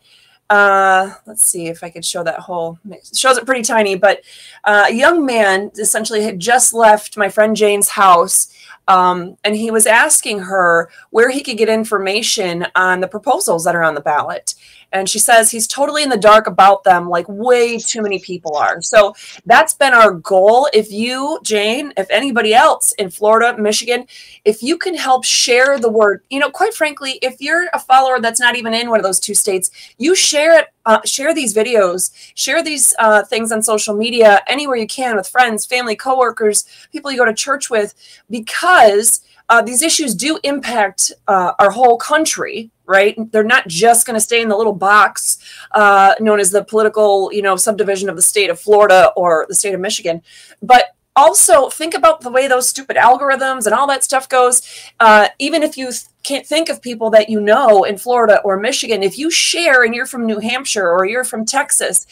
uh, 0.49 1.13
let's 1.25 1.47
see 1.47 1.67
if 1.67 1.83
I 1.83 1.89
could 1.89 2.05
show 2.05 2.23
that 2.23 2.39
whole 2.39 2.79
shows 3.13 3.37
it 3.37 3.45
pretty 3.45 3.63
tiny, 3.63 3.95
but 3.95 4.21
uh, 4.63 4.85
a 4.87 4.93
young 4.93 5.25
man 5.25 5.71
essentially 5.77 6.23
had 6.23 6.39
just 6.39 6.73
left 6.73 7.17
my 7.17 7.29
friend 7.29 7.55
Jane's 7.55 7.89
house. 7.89 8.53
Um, 8.89 9.37
and 9.43 9.53
he 9.53 9.69
was 9.69 9.85
asking 9.85 10.39
her 10.39 10.89
where 11.09 11.29
he 11.29 11.43
could 11.43 11.57
get 11.57 11.67
information 11.67 12.67
on 12.73 13.01
the 13.01 13.07
proposals 13.09 13.65
that 13.65 13.75
are 13.75 13.83
on 13.83 13.95
the 13.95 14.01
ballot. 14.01 14.55
And 14.91 15.09
she 15.09 15.19
says 15.19 15.51
he's 15.51 15.67
totally 15.67 16.03
in 16.03 16.09
the 16.09 16.17
dark 16.17 16.47
about 16.47 16.83
them, 16.83 17.09
like 17.09 17.25
way 17.27 17.77
too 17.77 18.01
many 18.01 18.19
people 18.19 18.55
are. 18.55 18.81
So 18.81 19.13
that's 19.45 19.73
been 19.73 19.93
our 19.93 20.11
goal. 20.11 20.69
If 20.73 20.91
you, 20.91 21.39
Jane, 21.43 21.91
if 21.97 22.07
anybody 22.09 22.53
else 22.53 22.93
in 22.93 23.09
Florida, 23.09 23.57
Michigan, 23.61 24.07
if 24.45 24.63
you 24.63 24.77
can 24.77 24.95
help 24.95 25.25
share 25.25 25.77
the 25.79 25.91
word, 25.91 26.23
you 26.29 26.39
know, 26.39 26.49
quite 26.49 26.73
frankly, 26.73 27.19
if 27.21 27.41
you're 27.41 27.67
a 27.73 27.79
follower 27.79 28.19
that's 28.19 28.39
not 28.39 28.55
even 28.55 28.73
in 28.73 28.89
one 28.89 28.99
of 28.99 29.03
those 29.05 29.19
two 29.19 29.35
states, 29.35 29.71
you 29.97 30.15
share 30.15 30.57
it, 30.57 30.67
uh, 30.85 31.01
share 31.03 31.33
these 31.33 31.53
videos, 31.53 32.11
share 32.35 32.63
these 32.63 32.95
uh, 32.99 33.23
things 33.23 33.51
on 33.51 33.61
social 33.61 33.95
media 33.95 34.41
anywhere 34.47 34.77
you 34.77 34.87
can 34.87 35.17
with 35.17 35.27
friends, 35.27 35.65
family, 35.65 35.95
coworkers, 35.95 36.65
people 36.91 37.11
you 37.11 37.17
go 37.17 37.25
to 37.25 37.33
church 37.33 37.69
with, 37.69 37.93
because 38.29 39.21
uh, 39.49 39.61
these 39.61 39.81
issues 39.81 40.13
do 40.13 40.39
impact 40.43 41.11
uh, 41.27 41.53
our 41.59 41.71
whole 41.71 41.97
country, 41.97 42.71
right? 42.85 43.15
They're 43.31 43.43
not 43.43 43.67
just 43.67 44.05
going 44.05 44.15
to 44.15 44.21
stay 44.21 44.41
in 44.41 44.49
the 44.49 44.57
little 44.57 44.73
box 44.73 45.37
uh, 45.71 46.15
known 46.19 46.39
as 46.39 46.51
the 46.51 46.63
political, 46.63 47.31
you 47.31 47.41
know, 47.41 47.55
subdivision 47.55 48.09
of 48.09 48.15
the 48.15 48.21
state 48.21 48.49
of 48.49 48.59
Florida 48.59 49.11
or 49.15 49.45
the 49.47 49.55
state 49.55 49.73
of 49.73 49.79
Michigan, 49.79 50.21
but 50.61 50.95
also 51.15 51.69
think 51.69 51.95
about 51.95 52.21
the 52.21 52.29
way 52.29 52.47
those 52.47 52.69
stupid 52.69 52.95
algorithms 52.95 53.65
and 53.65 53.73
all 53.73 53.87
that 53.87 54.03
stuff 54.03 54.29
goes. 54.29 54.61
Uh, 54.99 55.29
even 55.39 55.63
if 55.63 55.77
you 55.77 55.87
th- 55.87 56.03
can't 56.23 56.45
think 56.45 56.69
of 56.69 56.81
people 56.81 57.09
that 57.09 57.29
you 57.29 57.41
know 57.41 57.83
in 57.83 57.97
Florida 57.97 58.39
or 58.43 58.59
Michigan, 58.59 59.01
if 59.01 59.17
you 59.17 59.31
share 59.31 59.83
and 59.83 59.95
you're 59.95 60.05
from 60.05 60.25
New 60.25 60.39
Hampshire 60.39 60.89
or 60.89 61.05
you're 61.05 61.23
from 61.23 61.45
Texas, 61.45 62.05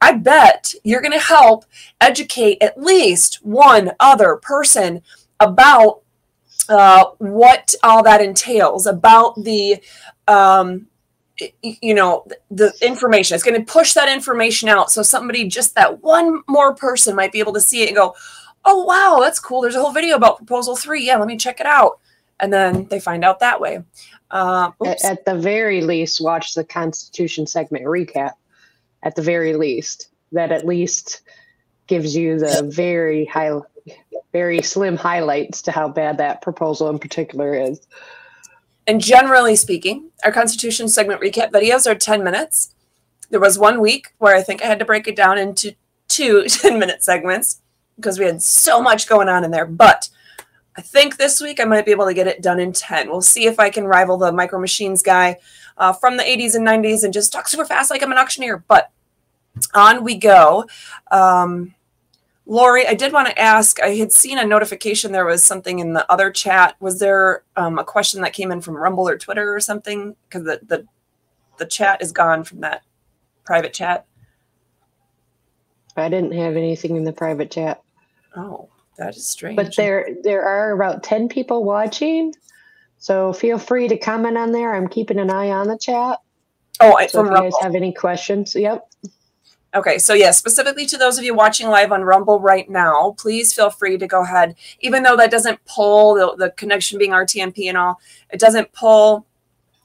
I 0.00 0.12
bet 0.12 0.74
you're 0.82 1.02
going 1.02 1.12
to 1.12 1.18
help 1.18 1.64
educate 2.00 2.62
at 2.62 2.80
least 2.80 3.44
one 3.44 3.92
other 4.00 4.36
person 4.36 5.02
about 5.40 6.02
uh, 6.68 7.06
what 7.18 7.74
all 7.82 8.02
that 8.02 8.20
entails 8.20 8.86
about 8.86 9.42
the 9.42 9.82
um, 10.26 10.86
you 11.62 11.94
know 11.94 12.26
the 12.50 12.72
information. 12.82 13.34
It's 13.34 13.44
going 13.44 13.58
to 13.58 13.72
push 13.72 13.92
that 13.94 14.08
information 14.08 14.68
out 14.68 14.90
so 14.90 15.02
somebody 15.02 15.46
just 15.48 15.74
that 15.74 16.02
one 16.02 16.42
more 16.48 16.74
person 16.74 17.14
might 17.14 17.32
be 17.32 17.38
able 17.38 17.52
to 17.54 17.60
see 17.60 17.82
it 17.82 17.88
and 17.88 17.96
go 17.96 18.14
oh 18.64 18.84
wow 18.84 19.18
that's 19.20 19.38
cool. 19.38 19.60
There's 19.60 19.76
a 19.76 19.80
whole 19.80 19.92
video 19.92 20.16
about 20.16 20.38
proposal 20.38 20.76
three. 20.76 21.06
Yeah 21.06 21.16
let 21.16 21.28
me 21.28 21.36
check 21.36 21.60
it 21.60 21.66
out. 21.66 22.00
And 22.40 22.52
then 22.52 22.86
they 22.86 23.00
find 23.00 23.24
out 23.24 23.40
that 23.40 23.60
way. 23.60 23.82
Uh, 24.30 24.70
at, 24.84 25.04
at 25.04 25.24
the 25.24 25.34
very 25.34 25.80
least 25.80 26.20
watch 26.20 26.54
the 26.54 26.64
constitution 26.64 27.46
segment 27.46 27.84
recap. 27.84 28.32
At 29.02 29.14
the 29.14 29.22
very 29.22 29.54
least 29.54 30.08
that 30.32 30.52
at 30.52 30.66
least 30.66 31.22
gives 31.86 32.14
you 32.14 32.38
the 32.38 32.68
very 32.70 33.24
high 33.24 33.58
very 34.38 34.62
slim 34.62 34.96
highlights 34.96 35.60
to 35.62 35.72
how 35.72 35.88
bad 35.88 36.16
that 36.18 36.40
proposal 36.42 36.88
in 36.90 36.98
particular 36.98 37.54
is. 37.54 37.88
And 38.86 39.00
generally 39.00 39.56
speaking, 39.56 40.10
our 40.24 40.30
Constitution 40.30 40.88
segment 40.88 41.20
recap 41.20 41.50
videos 41.50 41.90
are 41.90 41.96
10 41.96 42.22
minutes. 42.22 42.72
There 43.30 43.40
was 43.40 43.58
one 43.58 43.80
week 43.80 44.14
where 44.18 44.36
I 44.36 44.42
think 44.42 44.62
I 44.62 44.66
had 44.66 44.78
to 44.78 44.84
break 44.84 45.08
it 45.08 45.16
down 45.16 45.38
into 45.38 45.74
two 46.06 46.44
10 46.48 46.78
minute 46.78 47.02
segments 47.02 47.60
because 47.96 48.16
we 48.16 48.26
had 48.26 48.40
so 48.40 48.80
much 48.80 49.08
going 49.08 49.28
on 49.28 49.42
in 49.42 49.50
there. 49.50 49.66
But 49.66 50.08
I 50.76 50.82
think 50.82 51.16
this 51.16 51.40
week 51.40 51.58
I 51.58 51.64
might 51.64 51.84
be 51.84 51.90
able 51.90 52.06
to 52.06 52.14
get 52.14 52.28
it 52.28 52.40
done 52.40 52.60
in 52.60 52.72
10. 52.72 53.08
We'll 53.08 53.20
see 53.20 53.46
if 53.46 53.58
I 53.58 53.70
can 53.70 53.86
rival 53.86 54.18
the 54.18 54.30
Micro 54.30 54.60
Machines 54.60 55.02
guy 55.02 55.38
uh, 55.78 55.92
from 55.92 56.16
the 56.16 56.22
80s 56.22 56.54
and 56.54 56.64
90s 56.64 57.02
and 57.02 57.12
just 57.12 57.32
talk 57.32 57.48
super 57.48 57.64
fast 57.64 57.90
like 57.90 58.04
I'm 58.04 58.12
an 58.12 58.18
auctioneer. 58.18 58.62
But 58.68 58.92
on 59.74 60.04
we 60.04 60.14
go. 60.14 60.66
Um, 61.10 61.74
Lori, 62.50 62.86
I 62.86 62.94
did 62.94 63.12
want 63.12 63.28
to 63.28 63.38
ask. 63.38 63.78
I 63.82 63.90
had 63.96 64.10
seen 64.10 64.38
a 64.38 64.44
notification 64.44 65.12
there 65.12 65.26
was 65.26 65.44
something 65.44 65.80
in 65.80 65.92
the 65.92 66.10
other 66.10 66.30
chat. 66.30 66.76
Was 66.80 66.98
there 66.98 67.44
um, 67.56 67.78
a 67.78 67.84
question 67.84 68.22
that 68.22 68.32
came 68.32 68.50
in 68.50 68.62
from 68.62 68.74
Rumble 68.74 69.06
or 69.06 69.18
Twitter 69.18 69.54
or 69.54 69.60
something? 69.60 70.16
Because 70.24 70.44
the, 70.44 70.60
the 70.66 70.86
the 71.58 71.66
chat 71.66 72.00
is 72.00 72.10
gone 72.10 72.44
from 72.44 72.60
that 72.60 72.82
private 73.44 73.74
chat. 73.74 74.06
I 75.94 76.08
didn't 76.08 76.32
have 76.32 76.56
anything 76.56 76.96
in 76.96 77.04
the 77.04 77.12
private 77.12 77.50
chat. 77.50 77.82
Oh, 78.34 78.70
that 78.96 79.14
is 79.14 79.28
strange. 79.28 79.56
But 79.56 79.76
there 79.76 80.08
there 80.22 80.42
are 80.42 80.72
about 80.72 81.02
ten 81.02 81.28
people 81.28 81.64
watching, 81.64 82.32
so 82.96 83.34
feel 83.34 83.58
free 83.58 83.88
to 83.88 83.98
comment 83.98 84.38
on 84.38 84.52
there. 84.52 84.74
I'm 84.74 84.88
keeping 84.88 85.18
an 85.18 85.28
eye 85.28 85.50
on 85.50 85.68
the 85.68 85.76
chat. 85.78 86.18
Oh, 86.80 86.94
I, 86.94 87.08
so 87.08 87.20
if 87.20 87.28
Rumble. 87.28 87.44
you 87.44 87.50
guys 87.50 87.62
have 87.62 87.74
any 87.74 87.92
questions? 87.92 88.54
Yep. 88.54 88.87
Okay, 89.74 89.98
so 89.98 90.14
yeah, 90.14 90.30
specifically 90.30 90.86
to 90.86 90.96
those 90.96 91.18
of 91.18 91.24
you 91.24 91.34
watching 91.34 91.68
live 91.68 91.92
on 91.92 92.02
Rumble 92.02 92.40
right 92.40 92.68
now, 92.70 93.14
please 93.18 93.52
feel 93.52 93.68
free 93.68 93.98
to 93.98 94.06
go 94.06 94.22
ahead. 94.22 94.56
Even 94.80 95.02
though 95.02 95.16
that 95.16 95.30
doesn't 95.30 95.62
pull 95.66 96.14
the, 96.14 96.36
the 96.36 96.50
connection 96.52 96.98
being 96.98 97.10
RTMP 97.10 97.68
and 97.68 97.76
all, 97.76 98.00
it 98.30 98.40
doesn't 98.40 98.72
pull 98.72 99.26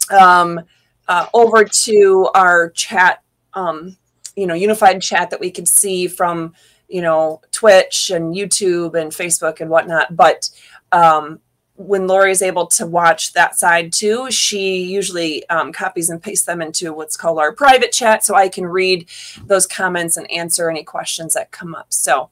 um, 0.09 0.61
uh, 1.09 1.27
over 1.33 1.65
to 1.65 2.29
our 2.33 2.69
chat, 2.69 3.21
um, 3.55 3.97
you 4.37 4.47
know, 4.47 4.53
unified 4.53 5.01
chat 5.01 5.29
that 5.29 5.39
we 5.41 5.51
can 5.51 5.65
see 5.65 6.07
from, 6.07 6.53
you 6.87 7.01
know, 7.01 7.41
Twitch 7.51 8.09
and 8.09 8.33
YouTube 8.33 8.95
and 8.95 9.11
Facebook 9.11 9.59
and 9.59 9.69
whatnot. 9.69 10.15
But 10.15 10.49
um, 10.93 11.39
when 11.75 12.07
Lori 12.07 12.31
is 12.31 12.41
able 12.41 12.67
to 12.67 12.85
watch 12.85 13.33
that 13.33 13.57
side 13.57 13.91
too, 13.91 14.29
she 14.29 14.83
usually 14.83 15.47
um, 15.49 15.73
copies 15.73 16.09
and 16.09 16.21
pastes 16.21 16.45
them 16.45 16.61
into 16.61 16.93
what's 16.93 17.17
called 17.17 17.39
our 17.39 17.51
private 17.51 17.91
chat 17.91 18.23
so 18.23 18.35
I 18.35 18.47
can 18.47 18.65
read 18.65 19.09
those 19.45 19.65
comments 19.65 20.17
and 20.17 20.29
answer 20.31 20.69
any 20.69 20.83
questions 20.83 21.33
that 21.33 21.51
come 21.51 21.73
up. 21.73 21.87
So, 21.89 22.29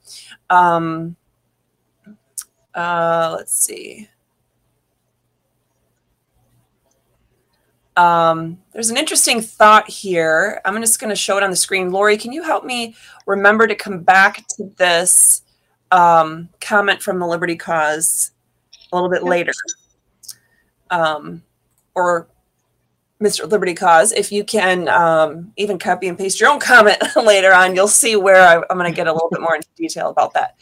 um, 0.50 1.16
uh, 2.76 3.36
let's 3.38 3.54
see. 3.54 4.10
Um, 7.98 8.60
there's 8.72 8.90
an 8.90 8.98
interesting 8.98 9.42
thought 9.42 9.90
here. 9.90 10.62
I'm 10.64 10.80
just 10.82 11.00
going 11.00 11.10
to 11.10 11.16
show 11.16 11.38
it 11.38 11.44
on 11.44 11.50
the 11.50 11.56
screen. 11.56 11.92
Lori, 11.92 12.16
can 12.16 12.32
you 12.32 12.44
help 12.44 12.64
me 12.64 12.96
remember 13.26 13.68
to 13.68 13.76
come 13.76 14.02
back 14.02 14.48
to 14.56 14.72
this 14.78 15.42
um, 15.92 16.50
comment 16.62 17.02
from 17.02 17.20
the 17.20 17.28
Liberty 17.28 17.56
Cause? 17.56 18.32
A 18.92 18.96
little 18.96 19.10
bit 19.10 19.24
later. 19.24 19.54
Um, 20.90 21.44
or 21.96 22.28
Mr. 23.22 23.50
Liberty 23.50 23.74
Cause, 23.74 24.12
if 24.12 24.32
you 24.32 24.44
can 24.44 24.88
um, 24.90 25.54
even 25.56 25.78
copy 25.78 26.08
and 26.08 26.18
paste 26.18 26.42
your 26.42 26.50
own 26.50 26.60
comment 26.62 26.98
later 27.16 27.54
on, 27.54 27.76
you'll 27.76 27.88
see 27.88 28.16
where 28.16 28.42
I, 28.42 28.56
am 28.56 28.78
going 28.78 28.92
to 28.92 28.96
get 28.96 29.08
a 29.08 29.14
little 29.14 29.30
bit 29.30 29.42
more 29.42 29.56
into 29.56 29.68
detail 29.78 30.10
about 30.10 30.34
that. 30.34 30.56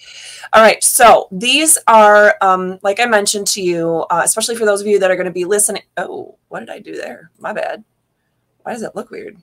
All 0.53 0.61
right, 0.61 0.83
so 0.83 1.27
these 1.31 1.77
are, 1.87 2.35
um, 2.41 2.79
like 2.81 2.99
I 2.99 3.05
mentioned 3.05 3.47
to 3.47 3.61
you, 3.61 4.05
uh, 4.09 4.21
especially 4.23 4.55
for 4.55 4.65
those 4.65 4.81
of 4.81 4.87
you 4.87 4.99
that 4.99 5.09
are 5.09 5.15
going 5.15 5.25
to 5.25 5.31
be 5.31 5.45
listening. 5.45 5.83
Oh, 5.97 6.37
what 6.49 6.59
did 6.59 6.69
I 6.69 6.79
do 6.79 6.95
there? 6.95 7.31
My 7.39 7.53
bad. 7.53 7.83
Why 8.63 8.73
does 8.73 8.83
it 8.83 8.95
look 8.95 9.09
weird? 9.09 9.37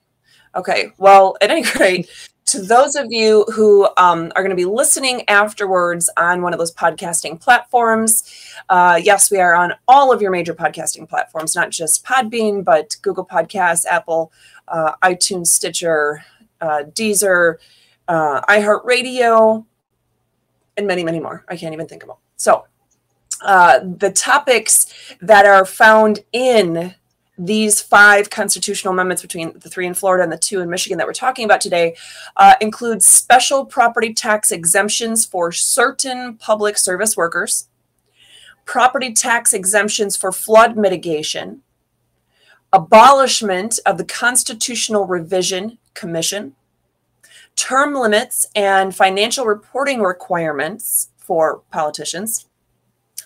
Okay, 0.55 0.93
well, 0.99 1.37
at 1.40 1.50
any 1.50 1.64
rate, 1.81 2.09
to 2.56 2.62
those 2.62 2.96
of 2.96 3.12
you 3.12 3.44
who 3.52 3.86
um, 3.98 4.32
are 4.34 4.42
going 4.42 4.48
to 4.50 4.56
be 4.56 4.64
listening 4.64 5.28
afterwards 5.28 6.08
on 6.16 6.40
one 6.40 6.54
of 6.54 6.58
those 6.58 6.72
podcasting 6.72 7.38
platforms, 7.38 8.25
uh, 8.70 8.98
yes, 9.02 9.30
we 9.30 9.38
are 9.38 9.54
on 9.54 9.75
all 9.86 10.10
of 10.10 10.22
your 10.22 10.30
major 10.30 10.54
podcasting 10.54 11.06
platforms, 11.06 11.54
not 11.54 11.70
just 11.70 12.02
Podbean, 12.02 12.64
but 12.64 12.96
Google 13.02 13.26
Podcasts, 13.26 13.84
Apple, 13.84 14.32
uh, 14.68 14.92
iTunes, 15.02 15.48
Stitcher, 15.48 16.25
uh, 16.62 16.84
Deezer, 16.94 17.56
uh, 18.08 18.40
iHeartRadio, 18.48 19.66
and 20.78 20.86
many, 20.86 21.04
many 21.04 21.20
more. 21.20 21.44
I 21.48 21.56
can't 21.56 21.75
even 21.75 21.86
think 21.86 22.04
of 22.04 22.08
them. 22.08 22.16
So, 22.36 22.64
uh, 23.42 23.80
the 23.80 24.12
topics 24.12 25.14
that 25.20 25.44
are 25.44 25.66
found 25.66 26.20
in 26.32 26.94
these 27.38 27.83
five 27.83 28.31
constitutional 28.31 28.93
amendments 28.93 29.23
between 29.23 29.52
the 29.59 29.69
three 29.69 29.87
in 29.87 29.95
Florida 29.95 30.23
and 30.23 30.33
the 30.33 30.38
two 30.38 30.61
in 30.61 30.71
Michigan 30.71 30.97
that 30.99 31.07
we're 31.07 31.12
talking 31.12 31.45
about 31.45 31.61
today 31.61 31.95
uh, 32.37 32.55
include 32.61 33.02
special 33.02 33.64
property 33.64 34.14
tax 34.14 34.50
exemptions 34.50 35.25
for 35.25 35.52
certain 35.52 36.37
public 36.37 36.78
service 36.78 37.16
workers, 37.16 37.69
property 38.64 39.12
tax 39.12 39.52
exemptions 39.52 40.16
for 40.16 40.33
flood 40.33 40.76
mitigation, 40.76 41.62
abolishment 42.73 43.78
of 43.85 43.99
the 43.99 44.05
Constitutional 44.05 45.07
Revision 45.07 45.78
Commission, 45.93 46.55
term 47.55 47.95
limits 47.95 48.47
and 48.55 48.95
financial 48.95 49.45
reporting 49.45 50.00
requirements 50.00 51.11
for 51.19 51.62
politicians, 51.71 52.47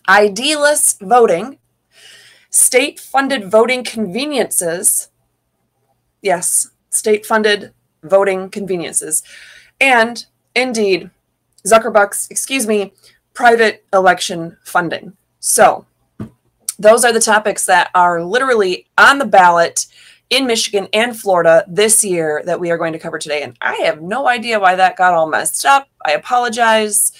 ID-less 0.09 0.97
voting, 1.01 1.60
state-funded 2.51 3.51
voting 3.51 3.85
conveniences. 3.85 5.09
Yes, 6.23 6.71
state-funded 6.91 7.73
voting 8.03 8.51
conveniences. 8.51 9.23
And 9.81 10.25
indeed, 10.55 11.11
Zuckerbucks, 11.67 12.31
excuse 12.31 12.67
me, 12.67 12.93
private 13.35 13.85
election 13.93 14.57
funding. 14.65 15.17
So, 15.39 15.87
those 16.79 17.05
are 17.05 17.13
the 17.13 17.21
topics 17.21 17.67
that 17.67 17.91
are 17.95 18.25
literally 18.25 18.87
on 18.97 19.19
the 19.19 19.27
ballot 19.27 19.87
in 20.31 20.47
Michigan 20.47 20.89
and 20.93 21.19
Florida 21.19 21.65
this 21.69 22.03
year 22.05 22.43
that 22.47 22.59
we 22.59 22.71
are 22.71 22.79
going 22.79 22.93
to 22.93 22.99
cover 22.99 23.19
today. 23.19 23.43
And 23.43 23.57
I 23.61 23.75
have 23.85 24.01
no 24.01 24.29
idea 24.29 24.61
why 24.61 24.77
that 24.77 24.97
got 24.97 25.13
all 25.13 25.29
messed 25.29 25.67
up. 25.67 25.89
I 26.07 26.13
apologize. 26.13 27.13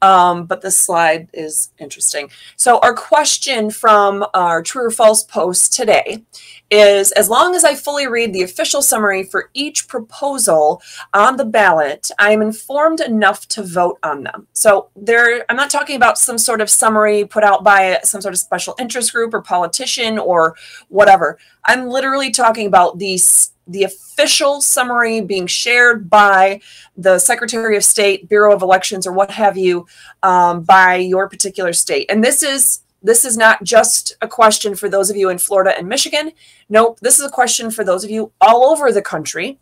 Um, 0.00 0.46
but 0.46 0.62
this 0.62 0.78
slide 0.78 1.28
is 1.32 1.72
interesting. 1.78 2.30
So 2.56 2.78
our 2.80 2.94
question 2.94 3.70
from 3.70 4.24
our 4.32 4.62
true 4.62 4.86
or 4.86 4.90
false 4.90 5.24
post 5.24 5.72
today 5.72 6.24
is 6.70 7.12
as 7.12 7.28
long 7.28 7.54
as 7.54 7.64
I 7.64 7.74
fully 7.74 8.06
read 8.06 8.32
the 8.32 8.42
official 8.42 8.82
summary 8.82 9.24
for 9.24 9.50
each 9.54 9.88
proposal 9.88 10.82
on 11.14 11.36
the 11.36 11.44
ballot, 11.44 12.10
I 12.18 12.32
am 12.32 12.42
informed 12.42 13.00
enough 13.00 13.48
to 13.48 13.62
vote 13.62 13.98
on 14.02 14.22
them. 14.22 14.46
So 14.52 14.90
there, 14.94 15.44
I'm 15.48 15.56
not 15.56 15.70
talking 15.70 15.96
about 15.96 16.18
some 16.18 16.38
sort 16.38 16.60
of 16.60 16.70
summary 16.70 17.24
put 17.24 17.42
out 17.42 17.64
by 17.64 17.98
some 18.04 18.20
sort 18.20 18.34
of 18.34 18.38
special 18.38 18.74
interest 18.78 19.12
group 19.12 19.34
or 19.34 19.40
politician 19.40 20.18
or 20.18 20.56
whatever. 20.88 21.38
I'm 21.64 21.88
literally 21.88 22.30
talking 22.30 22.66
about 22.66 22.98
these 22.98 23.52
the 23.68 23.84
official 23.84 24.60
summary 24.60 25.20
being 25.20 25.46
shared 25.46 26.08
by 26.10 26.60
the 26.96 27.18
Secretary 27.18 27.76
of 27.76 27.84
State, 27.84 28.28
Bureau 28.28 28.54
of 28.54 28.62
Elections, 28.62 29.06
or 29.06 29.12
what 29.12 29.30
have 29.30 29.56
you, 29.56 29.86
um, 30.22 30.62
by 30.62 30.96
your 30.96 31.28
particular 31.28 31.72
state. 31.72 32.06
And 32.10 32.24
this 32.24 32.42
is 32.42 32.80
this 33.02 33.24
is 33.24 33.36
not 33.36 33.62
just 33.62 34.16
a 34.22 34.28
question 34.28 34.74
for 34.74 34.88
those 34.88 35.08
of 35.08 35.16
you 35.16 35.28
in 35.28 35.38
Florida 35.38 35.72
and 35.78 35.88
Michigan. 35.88 36.32
Nope, 36.68 36.98
this 37.00 37.20
is 37.20 37.24
a 37.24 37.30
question 37.30 37.70
for 37.70 37.84
those 37.84 38.02
of 38.02 38.10
you 38.10 38.32
all 38.40 38.64
over 38.66 38.90
the 38.90 39.02
country. 39.02 39.58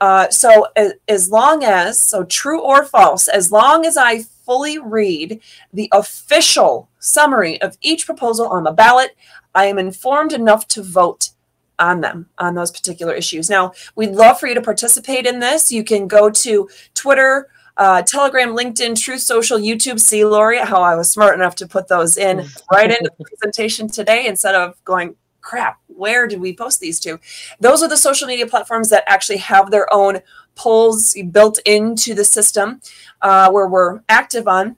Uh, 0.00 0.30
so, 0.30 0.68
as, 0.76 0.92
as 1.08 1.28
long 1.28 1.64
as, 1.64 2.00
so 2.00 2.22
true 2.24 2.60
or 2.60 2.84
false, 2.84 3.26
as 3.26 3.50
long 3.50 3.84
as 3.84 3.96
I 3.96 4.22
fully 4.22 4.78
read 4.78 5.40
the 5.72 5.88
official 5.90 6.88
summary 7.00 7.60
of 7.60 7.76
each 7.80 8.06
proposal 8.06 8.46
on 8.46 8.62
the 8.62 8.70
ballot, 8.70 9.16
I 9.52 9.66
am 9.66 9.78
informed 9.78 10.32
enough 10.32 10.68
to 10.68 10.82
vote 10.82 11.30
on 11.78 12.00
them 12.00 12.28
on 12.38 12.54
those 12.54 12.70
particular 12.70 13.12
issues. 13.12 13.50
Now, 13.50 13.72
we'd 13.94 14.12
love 14.12 14.40
for 14.40 14.46
you 14.46 14.54
to 14.54 14.62
participate 14.62 15.26
in 15.26 15.40
this. 15.40 15.70
You 15.70 15.84
can 15.84 16.08
go 16.08 16.30
to 16.30 16.68
Twitter, 16.94 17.48
uh, 17.76 18.02
Telegram, 18.02 18.50
LinkedIn, 18.50 19.00
Truth 19.00 19.20
Social, 19.20 19.58
YouTube. 19.58 20.00
See, 20.00 20.24
Lori, 20.24 20.58
how 20.58 20.80
I 20.80 20.94
was 20.94 21.10
smart 21.10 21.34
enough 21.34 21.54
to 21.56 21.66
put 21.66 21.88
those 21.88 22.16
in 22.16 22.46
right 22.72 22.90
into 22.90 23.10
the 23.18 23.24
presentation 23.24 23.88
today 23.88 24.26
instead 24.26 24.54
of 24.54 24.82
going, 24.84 25.16
crap, 25.40 25.78
where 25.86 26.26
did 26.26 26.40
we 26.40 26.54
post 26.54 26.80
these 26.80 26.98
to? 27.00 27.20
Those 27.60 27.82
are 27.82 27.88
the 27.88 27.96
social 27.96 28.26
media 28.26 28.46
platforms 28.46 28.90
that 28.90 29.04
actually 29.06 29.38
have 29.38 29.70
their 29.70 29.92
own 29.92 30.20
polls 30.56 31.16
built 31.30 31.60
into 31.64 32.14
the 32.14 32.24
system 32.24 32.80
uh, 33.22 33.50
where 33.50 33.68
we're 33.68 34.00
active 34.08 34.48
on. 34.48 34.76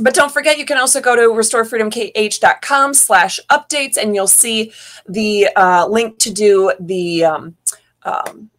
But 0.00 0.14
don't 0.14 0.32
forget, 0.32 0.58
you 0.58 0.64
can 0.64 0.78
also 0.78 1.00
go 1.00 1.16
to 1.16 1.22
restorefreedomkh.com 1.22 2.94
slash 2.94 3.40
updates 3.50 3.96
and 3.96 4.14
you'll 4.14 4.26
see 4.28 4.72
the 5.08 5.48
uh, 5.56 5.86
link 5.88 6.18
to 6.18 6.32
do 6.32 6.72
the 6.78 7.24
um, 7.24 7.56
um, 8.04 8.50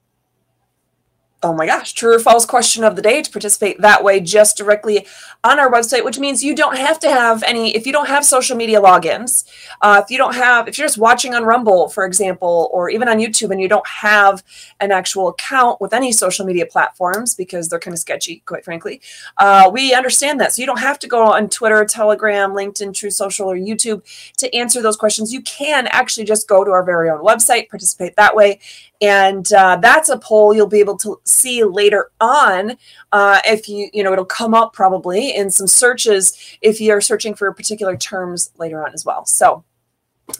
oh 1.41 1.53
my 1.53 1.65
gosh, 1.65 1.93
true 1.93 2.15
or 2.15 2.19
false 2.19 2.45
question 2.45 2.83
of 2.83 2.97
the 2.97 3.01
day 3.01 3.21
to 3.21 3.31
participate 3.31 3.79
that 3.79 4.03
way 4.03 4.19
just 4.19 4.57
directly 4.57 5.07
on 5.43 5.57
our 5.57 5.71
website, 5.71 6.03
which 6.03 6.19
means 6.19 6.43
you 6.43 6.53
don't 6.53 6.75
have 6.75 6.99
to 6.99 7.09
have 7.09 7.43
any, 7.43 7.73
if 7.75 7.87
you 7.87 7.93
don't 7.93 8.09
have 8.09 8.25
social 8.25 8.57
media 8.57 8.81
logins, 8.81 9.45
uh, 9.81 10.01
if 10.03 10.11
you 10.11 10.17
don't 10.17 10.35
have, 10.35 10.67
if 10.67 10.77
you're 10.77 10.85
just 10.85 10.97
watching 10.97 11.33
on 11.33 11.45
Rumble, 11.45 11.87
for 11.87 12.05
example, 12.05 12.69
or 12.73 12.89
even 12.89 13.07
on 13.07 13.19
YouTube 13.19 13.51
and 13.51 13.61
you 13.61 13.69
don't 13.69 13.87
have 13.87 14.43
an 14.81 14.91
actual 14.91 15.29
account 15.29 15.79
with 15.79 15.93
any 15.93 16.11
social 16.11 16.45
media 16.45 16.65
platforms 16.65 17.35
because 17.35 17.69
they're 17.69 17.79
kind 17.79 17.93
of 17.93 17.99
sketchy, 17.99 18.43
quite 18.45 18.65
frankly, 18.65 18.99
uh, 19.37 19.69
we 19.71 19.93
understand 19.93 20.41
that. 20.41 20.51
So 20.51 20.61
you 20.61 20.65
don't 20.65 20.79
have 20.79 20.99
to 20.99 21.07
go 21.07 21.23
on 21.23 21.47
Twitter, 21.47 21.85
Telegram, 21.85 22.51
LinkedIn, 22.51 22.93
True 22.93 23.11
Social, 23.11 23.49
or 23.49 23.55
YouTube 23.55 24.03
to 24.37 24.53
answer 24.53 24.81
those 24.81 24.97
questions. 24.97 25.31
You 25.31 25.41
can 25.41 25.87
actually 25.87 26.25
just 26.25 26.49
go 26.49 26.65
to 26.65 26.71
our 26.71 26.83
very 26.83 27.09
own 27.09 27.23
website, 27.23 27.69
participate 27.69 28.17
that 28.17 28.35
way, 28.35 28.59
and 29.01 29.51
uh, 29.53 29.77
that's 29.77 30.09
a 30.09 30.17
poll 30.17 30.53
you'll 30.53 30.67
be 30.67 30.79
able 30.79 30.97
to 30.97 31.21
see 31.29 31.63
later 31.63 32.11
on 32.19 32.77
uh, 33.11 33.39
if 33.45 33.69
you 33.69 33.89
you 33.93 34.03
know 34.03 34.11
it'll 34.11 34.25
come 34.25 34.53
up 34.53 34.73
probably 34.73 35.35
in 35.35 35.49
some 35.49 35.67
searches 35.67 36.57
if 36.61 36.81
you're 36.81 37.01
searching 37.01 37.33
for 37.33 37.51
particular 37.53 37.95
terms 37.95 38.51
later 38.57 38.85
on 38.85 38.93
as 38.93 39.05
well. 39.05 39.25
So 39.25 39.63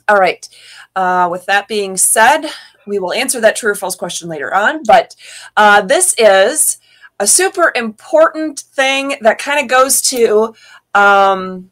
all 0.08 0.18
right. 0.18 0.48
Uh, 0.96 1.28
with 1.32 1.46
that 1.46 1.68
being 1.68 1.98
said 1.98 2.50
we 2.86 3.00
will 3.00 3.14
answer 3.14 3.40
that 3.40 3.56
true 3.56 3.72
or 3.72 3.76
false 3.76 3.96
question 3.96 4.28
later 4.28 4.54
on. 4.54 4.84
But 4.84 5.16
uh, 5.56 5.82
this 5.82 6.16
is 6.18 6.80
a 7.20 7.28
super 7.28 7.72
important 7.76 8.60
thing 8.60 9.16
that 9.22 9.38
kind 9.38 9.62
of 9.62 9.68
goes 9.68 10.02
to 10.04 10.56
um, 10.94 11.72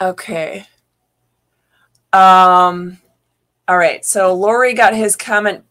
okay. 0.00 0.66
Um, 2.12 2.98
all 3.68 3.78
right, 3.78 4.04
so 4.04 4.34
Lori 4.34 4.74
got 4.74 4.94
his 4.94 5.14
comment 5.14 5.64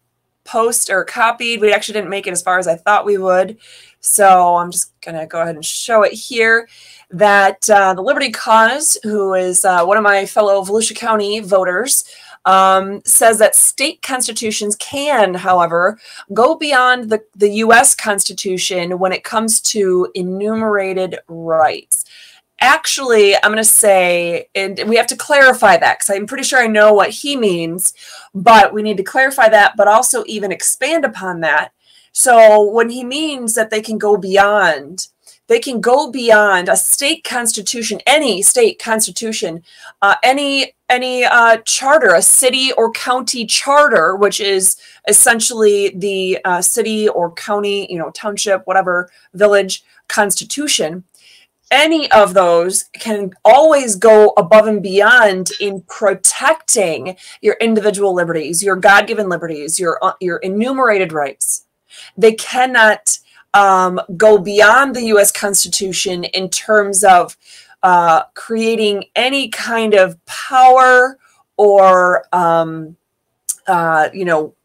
post 0.49 0.89
or 0.89 1.03
copied. 1.03 1.61
We 1.61 1.71
actually 1.71 1.93
didn't 1.93 2.09
make 2.09 2.25
it 2.25 2.31
as 2.31 2.41
far 2.41 2.57
as 2.57 2.67
I 2.67 2.75
thought 2.75 3.05
we 3.05 3.17
would. 3.17 3.57
So 3.99 4.55
I'm 4.55 4.71
just 4.71 4.99
going 5.01 5.15
to 5.15 5.27
go 5.27 5.41
ahead 5.41 5.55
and 5.55 5.63
show 5.63 6.01
it 6.01 6.13
here 6.13 6.67
that 7.11 7.69
uh, 7.69 7.93
the 7.93 8.01
Liberty 8.01 8.31
Cause, 8.31 8.97
who 9.03 9.33
is 9.35 9.63
uh, 9.63 9.85
one 9.85 9.97
of 9.97 10.03
my 10.03 10.25
fellow 10.25 10.63
Volusia 10.63 10.95
County 10.95 11.39
voters, 11.39 12.03
um, 12.45 13.01
says 13.05 13.37
that 13.39 13.55
state 13.55 14.01
constitutions 14.01 14.75
can, 14.77 15.35
however, 15.35 15.99
go 16.33 16.55
beyond 16.55 17.09
the, 17.09 17.21
the 17.35 17.49
U.S. 17.65 17.93
Constitution 17.93 18.97
when 18.97 19.11
it 19.11 19.23
comes 19.23 19.61
to 19.61 20.09
enumerated 20.15 21.19
rights 21.27 22.05
actually, 22.61 23.35
I'm 23.35 23.51
going 23.51 23.57
to 23.57 23.63
say, 23.63 24.47
and 24.55 24.81
we 24.87 24.95
have 24.95 25.07
to 25.07 25.15
clarify 25.15 25.77
that 25.77 25.99
because 25.99 26.15
I'm 26.15 26.27
pretty 26.27 26.43
sure 26.43 26.59
I 26.59 26.67
know 26.67 26.93
what 26.93 27.09
he 27.09 27.35
means, 27.35 27.93
but 28.33 28.73
we 28.73 28.83
need 28.83 28.97
to 28.97 29.03
clarify 29.03 29.49
that, 29.49 29.75
but 29.77 29.87
also 29.87 30.23
even 30.27 30.51
expand 30.51 31.05
upon 31.05 31.41
that. 31.41 31.71
So 32.11 32.63
when 32.63 32.89
he 32.89 33.03
means 33.03 33.53
that 33.55 33.69
they 33.69 33.81
can 33.81 33.97
go 33.97 34.17
beyond, 34.17 35.07
they 35.47 35.59
can 35.59 35.81
go 35.81 36.11
beyond 36.11 36.69
a 36.69 36.75
state 36.75 37.23
constitution, 37.23 37.99
any 38.05 38.41
state 38.41 38.79
constitution, 38.79 39.63
uh, 40.01 40.15
any 40.23 40.73
any 40.89 41.23
uh, 41.23 41.57
charter, 41.65 42.15
a 42.15 42.21
city 42.21 42.71
or 42.73 42.91
county 42.91 43.45
charter, 43.45 44.15
which 44.15 44.39
is 44.39 44.77
essentially 45.07 45.89
the 45.89 46.39
uh, 46.45 46.61
city 46.61 47.07
or 47.07 47.31
county, 47.31 47.91
you 47.91 47.97
know, 47.97 48.09
township, 48.11 48.65
whatever, 48.65 49.09
village 49.33 49.83
constitution 50.07 51.03
any 51.71 52.11
of 52.11 52.33
those 52.33 52.85
can 52.93 53.31
always 53.45 53.95
go 53.95 54.33
above 54.37 54.67
and 54.67 54.81
beyond 54.81 55.51
in 55.59 55.81
protecting 55.87 57.15
your 57.41 57.55
individual 57.61 58.13
liberties, 58.13 58.63
your 58.63 58.75
God-given 58.75 59.29
liberties, 59.29 59.79
your 59.79 60.03
uh, 60.03 60.13
your 60.19 60.37
enumerated 60.37 61.13
rights. 61.13 61.65
They 62.17 62.33
cannot 62.33 63.19
um, 63.53 63.99
go 64.17 64.37
beyond 64.37 64.95
the 64.95 65.05
U.S. 65.05 65.31
Constitution 65.31 66.23
in 66.23 66.49
terms 66.49 67.03
of 67.03 67.37
uh, 67.83 68.23
creating 68.33 69.05
any 69.15 69.49
kind 69.49 69.93
of 69.93 70.23
power 70.25 71.17
or 71.57 72.23
um, 72.33 72.95
uh, 73.67 74.09
you 74.13 74.25
know 74.25 74.55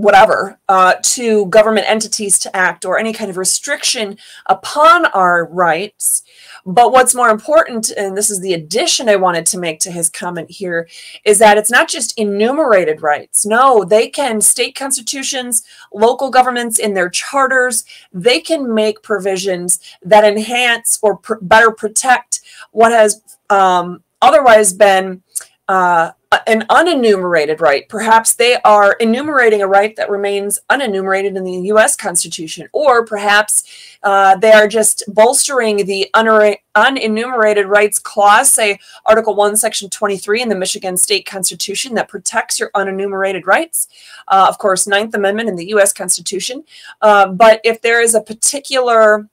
whatever 0.00 0.58
uh, 0.68 0.94
to 1.02 1.46
government 1.46 1.88
entities 1.88 2.38
to 2.38 2.56
act 2.56 2.84
or 2.84 2.98
any 2.98 3.12
kind 3.12 3.30
of 3.30 3.36
restriction 3.36 4.16
upon 4.46 5.06
our 5.06 5.46
rights. 5.46 6.22
But 6.64 6.92
what's 6.92 7.14
more 7.14 7.28
important, 7.30 7.90
and 7.90 8.16
this 8.16 8.30
is 8.30 8.40
the 8.40 8.54
addition 8.54 9.08
I 9.08 9.16
wanted 9.16 9.46
to 9.46 9.58
make 9.58 9.78
to 9.80 9.90
his 9.90 10.08
comment 10.08 10.50
here, 10.50 10.88
is 11.24 11.38
that 11.38 11.58
it's 11.58 11.70
not 11.70 11.88
just 11.88 12.18
enumerated 12.18 13.02
rights. 13.02 13.44
No, 13.44 13.84
they 13.84 14.08
can, 14.08 14.40
state 14.40 14.74
constitutions, 14.74 15.64
local 15.92 16.30
governments 16.30 16.78
in 16.78 16.94
their 16.94 17.10
charters, 17.10 17.84
they 18.12 18.40
can 18.40 18.74
make 18.74 19.02
provisions 19.02 19.80
that 20.02 20.24
enhance 20.24 20.98
or 21.02 21.16
pr 21.16 21.34
better 21.42 21.70
protect 21.70 22.40
what 22.72 22.92
has 22.92 23.22
um, 23.50 24.02
otherwise 24.22 24.72
been 24.72 25.22
uh, 25.70 26.10
an 26.48 26.62
unenumerated 26.62 27.60
right. 27.60 27.88
Perhaps 27.88 28.34
they 28.34 28.56
are 28.62 28.94
enumerating 28.94 29.62
a 29.62 29.68
right 29.68 29.94
that 29.94 30.10
remains 30.10 30.58
unenumerated 30.68 31.36
in 31.36 31.44
the 31.44 31.60
U.S. 31.68 31.94
Constitution, 31.94 32.68
or 32.72 33.04
perhaps 33.04 33.62
uh, 34.02 34.34
they 34.36 34.50
are 34.50 34.66
just 34.66 35.04
bolstering 35.06 35.86
the 35.86 36.10
unenumerated 36.12 37.68
rights 37.68 38.00
clause, 38.00 38.50
say 38.50 38.80
Article 39.06 39.36
1, 39.36 39.56
Section 39.56 39.88
23 39.88 40.42
in 40.42 40.48
the 40.48 40.56
Michigan 40.56 40.96
State 40.96 41.24
Constitution 41.24 41.94
that 41.94 42.08
protects 42.08 42.58
your 42.58 42.72
unenumerated 42.72 43.46
rights. 43.46 43.86
Uh, 44.26 44.46
of 44.48 44.58
course, 44.58 44.88
Ninth 44.88 45.14
Amendment 45.14 45.48
in 45.48 45.54
the 45.54 45.68
U.S. 45.68 45.92
Constitution. 45.92 46.64
Uh, 47.00 47.28
but 47.28 47.60
if 47.62 47.80
there 47.80 48.02
is 48.02 48.16
a 48.16 48.20
particular 48.20 49.28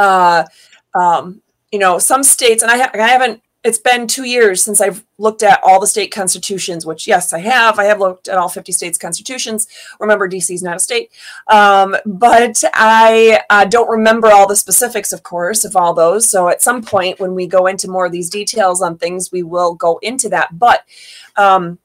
uh, 0.00 0.44
um, 0.96 1.40
you 1.70 1.78
know, 1.78 1.98
some 1.98 2.22
states, 2.22 2.62
and 2.62 2.72
I, 2.72 2.78
ha- 2.78 2.90
I 2.94 3.08
haven't 3.08 3.42
it's 3.66 3.78
been 3.78 4.06
two 4.06 4.22
years 4.22 4.62
since 4.62 4.80
I've 4.80 5.04
looked 5.18 5.42
at 5.42 5.60
all 5.64 5.80
the 5.80 5.88
state 5.88 6.12
constitutions, 6.12 6.86
which 6.86 7.08
yes, 7.08 7.32
I 7.32 7.40
have. 7.40 7.80
I 7.80 7.84
have 7.84 7.98
looked 7.98 8.28
at 8.28 8.38
all 8.38 8.48
50 8.48 8.70
states 8.70 8.96
constitutions. 8.96 9.66
Remember, 9.98 10.28
DC 10.28 10.54
is 10.54 10.62
not 10.62 10.76
a 10.76 10.78
state. 10.78 11.10
Um, 11.48 11.96
but 12.06 12.62
I 12.74 13.40
uh, 13.50 13.64
don't 13.64 13.90
remember 13.90 14.28
all 14.28 14.46
the 14.46 14.54
specifics, 14.54 15.12
of 15.12 15.24
course, 15.24 15.64
of 15.64 15.74
all 15.74 15.94
those. 15.94 16.30
So 16.30 16.48
at 16.48 16.62
some 16.62 16.80
point, 16.80 17.18
when 17.18 17.34
we 17.34 17.48
go 17.48 17.66
into 17.66 17.90
more 17.90 18.06
of 18.06 18.12
these 18.12 18.30
details 18.30 18.82
on 18.82 18.98
things, 18.98 19.32
we 19.32 19.42
will 19.42 19.74
go 19.74 19.98
into 20.00 20.28
that. 20.28 20.56
But 20.56 20.84
um, 21.36 21.80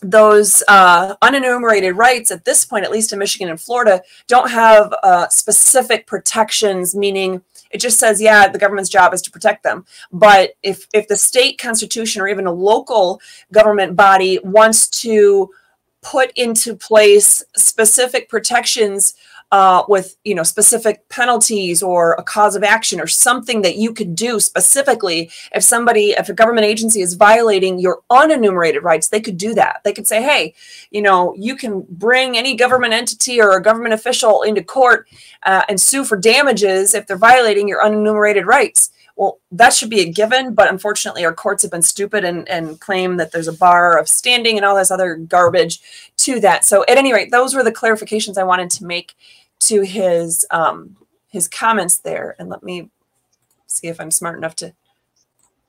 those 0.00 0.62
uh, 0.68 1.16
unenumerated 1.16 1.96
rights 1.96 2.30
at 2.30 2.46
this 2.46 2.64
point, 2.64 2.86
at 2.86 2.90
least 2.90 3.12
in 3.12 3.18
Michigan 3.18 3.50
and 3.50 3.60
Florida, 3.60 4.02
don't 4.26 4.50
have 4.50 4.94
uh, 5.02 5.28
specific 5.28 6.06
protections, 6.06 6.94
meaning 6.94 7.42
it 7.70 7.80
just 7.80 7.98
says, 7.98 8.20
yeah, 8.20 8.48
the 8.48 8.58
government's 8.58 8.90
job 8.90 9.14
is 9.14 9.22
to 9.22 9.30
protect 9.30 9.62
them. 9.62 9.84
But 10.12 10.54
if 10.62 10.86
if 10.92 11.08
the 11.08 11.16
state 11.16 11.58
constitution 11.58 12.20
or 12.22 12.28
even 12.28 12.46
a 12.46 12.52
local 12.52 13.20
government 13.52 13.96
body 13.96 14.38
wants 14.42 14.88
to 15.02 15.50
put 16.02 16.32
into 16.34 16.74
place 16.74 17.44
specific 17.54 18.28
protections 18.28 19.14
uh, 19.52 19.82
with 19.88 20.16
you 20.24 20.34
know 20.34 20.42
specific 20.42 21.08
penalties 21.08 21.82
or 21.82 22.12
a 22.14 22.22
cause 22.22 22.54
of 22.54 22.62
action 22.62 23.00
or 23.00 23.06
something 23.06 23.62
that 23.62 23.76
you 23.76 23.92
could 23.92 24.14
do 24.14 24.38
specifically 24.38 25.30
if 25.54 25.62
somebody 25.64 26.10
if 26.10 26.28
a 26.28 26.32
government 26.32 26.64
agency 26.64 27.00
is 27.00 27.14
violating 27.14 27.78
your 27.78 28.00
unenumerated 28.10 28.82
rights 28.82 29.08
they 29.08 29.20
could 29.20 29.36
do 29.36 29.54
that. 29.54 29.80
They 29.84 29.92
could 29.92 30.06
say 30.06 30.22
hey 30.22 30.54
you 30.90 31.02
know 31.02 31.34
you 31.36 31.56
can 31.56 31.84
bring 31.88 32.36
any 32.36 32.54
government 32.54 32.92
entity 32.92 33.40
or 33.40 33.56
a 33.56 33.62
government 33.62 33.94
official 33.94 34.42
into 34.42 34.62
court 34.62 35.08
uh, 35.42 35.62
and 35.68 35.80
sue 35.80 36.04
for 36.04 36.16
damages 36.16 36.94
if 36.94 37.06
they're 37.06 37.16
violating 37.16 37.68
your 37.68 37.82
unenumerated 37.82 38.44
rights. 38.44 38.90
Well, 39.16 39.38
that 39.52 39.74
should 39.74 39.90
be 39.90 40.00
a 40.00 40.10
given, 40.10 40.54
but 40.54 40.70
unfortunately, 40.70 41.26
our 41.26 41.34
courts 41.34 41.62
have 41.62 41.70
been 41.70 41.82
stupid 41.82 42.24
and, 42.24 42.48
and 42.48 42.80
claim 42.80 43.18
that 43.18 43.32
there's 43.32 43.48
a 43.48 43.52
bar 43.52 43.98
of 43.98 44.08
standing 44.08 44.56
and 44.56 44.64
all 44.64 44.76
this 44.76 44.90
other 44.90 45.16
garbage 45.16 45.78
to 46.18 46.40
that. 46.40 46.64
So, 46.64 46.86
at 46.88 46.96
any 46.96 47.12
rate, 47.12 47.30
those 47.30 47.54
were 47.54 47.62
the 47.62 47.70
clarifications 47.70 48.38
I 48.38 48.44
wanted 48.44 48.70
to 48.70 48.86
make 48.86 49.14
to 49.60 49.82
his 49.82 50.46
um, 50.50 50.96
his 51.28 51.48
comments 51.48 51.98
there, 51.98 52.34
and 52.38 52.48
let 52.48 52.62
me 52.62 52.90
see 53.66 53.88
if 53.88 54.00
I'm 54.00 54.10
smart 54.10 54.36
enough 54.36 54.56
to. 54.56 54.74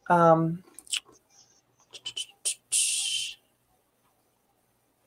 Um, 0.09 0.63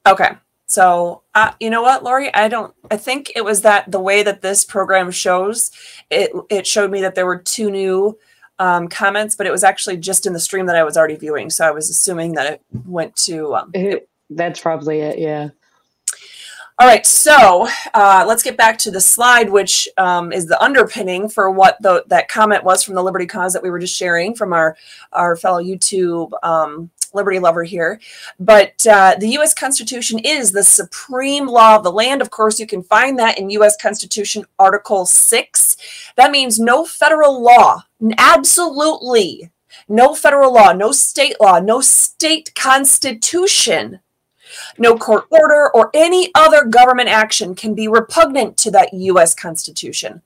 okay, 0.06 0.30
so 0.66 1.22
uh, 1.34 1.52
you 1.60 1.70
know 1.70 1.82
what, 1.82 2.04
Lori, 2.04 2.32
I 2.34 2.48
don't. 2.48 2.74
I 2.90 2.96
think 2.96 3.32
it 3.34 3.44
was 3.44 3.62
that 3.62 3.90
the 3.90 4.00
way 4.00 4.22
that 4.22 4.42
this 4.42 4.64
program 4.64 5.10
shows 5.10 5.70
it. 6.10 6.30
It 6.50 6.66
showed 6.66 6.90
me 6.90 7.00
that 7.00 7.14
there 7.14 7.26
were 7.26 7.38
two 7.38 7.70
new 7.70 8.18
um, 8.58 8.88
comments, 8.88 9.34
but 9.34 9.46
it 9.46 9.50
was 9.50 9.64
actually 9.64 9.96
just 9.96 10.26
in 10.26 10.32
the 10.32 10.40
stream 10.40 10.66
that 10.66 10.76
I 10.76 10.84
was 10.84 10.96
already 10.96 11.16
viewing. 11.16 11.50
So 11.50 11.66
I 11.66 11.70
was 11.70 11.90
assuming 11.90 12.32
that 12.34 12.52
it 12.52 12.62
went 12.86 13.16
to. 13.16 13.54
Um, 13.56 13.70
it, 13.74 14.08
that's 14.30 14.60
probably 14.60 15.00
it. 15.00 15.18
Yeah. 15.18 15.50
All 16.76 16.88
right, 16.88 17.06
so 17.06 17.68
uh, 17.94 18.24
let's 18.26 18.42
get 18.42 18.56
back 18.56 18.78
to 18.78 18.90
the 18.90 19.00
slide, 19.00 19.48
which 19.48 19.86
um, 19.96 20.32
is 20.32 20.46
the 20.46 20.60
underpinning 20.60 21.28
for 21.28 21.48
what 21.48 21.80
the, 21.80 22.02
that 22.08 22.26
comment 22.26 22.64
was 22.64 22.82
from 22.82 22.96
the 22.96 23.02
Liberty 23.02 23.26
Cause 23.26 23.52
that 23.52 23.62
we 23.62 23.70
were 23.70 23.78
just 23.78 23.96
sharing 23.96 24.34
from 24.34 24.52
our, 24.52 24.76
our 25.12 25.36
fellow 25.36 25.62
YouTube 25.62 26.32
um, 26.42 26.90
Liberty 27.12 27.38
lover 27.38 27.62
here. 27.62 28.00
But 28.40 28.84
uh, 28.88 29.14
the 29.20 29.28
U.S. 29.28 29.54
Constitution 29.54 30.18
is 30.18 30.50
the 30.50 30.64
supreme 30.64 31.46
law 31.46 31.76
of 31.76 31.84
the 31.84 31.92
land. 31.92 32.20
Of 32.20 32.30
course, 32.30 32.58
you 32.58 32.66
can 32.66 32.82
find 32.82 33.16
that 33.20 33.38
in 33.38 33.50
U.S. 33.50 33.76
Constitution 33.80 34.44
Article 34.58 35.06
6. 35.06 35.76
That 36.16 36.32
means 36.32 36.58
no 36.58 36.84
federal 36.84 37.40
law, 37.40 37.84
absolutely 38.18 39.52
no 39.88 40.14
federal 40.14 40.52
law, 40.52 40.72
no 40.72 40.92
state 40.92 41.36
law, 41.40 41.60
no 41.60 41.80
state 41.80 42.54
constitution 42.54 44.00
no 44.78 44.96
court 44.96 45.26
order 45.30 45.70
or 45.74 45.90
any 45.94 46.30
other 46.34 46.64
government 46.64 47.08
action 47.08 47.54
can 47.54 47.74
be 47.74 47.88
repugnant 47.88 48.56
to 48.58 48.70
that 48.72 48.92
U.S. 48.92 49.34
Constitution. 49.34 50.22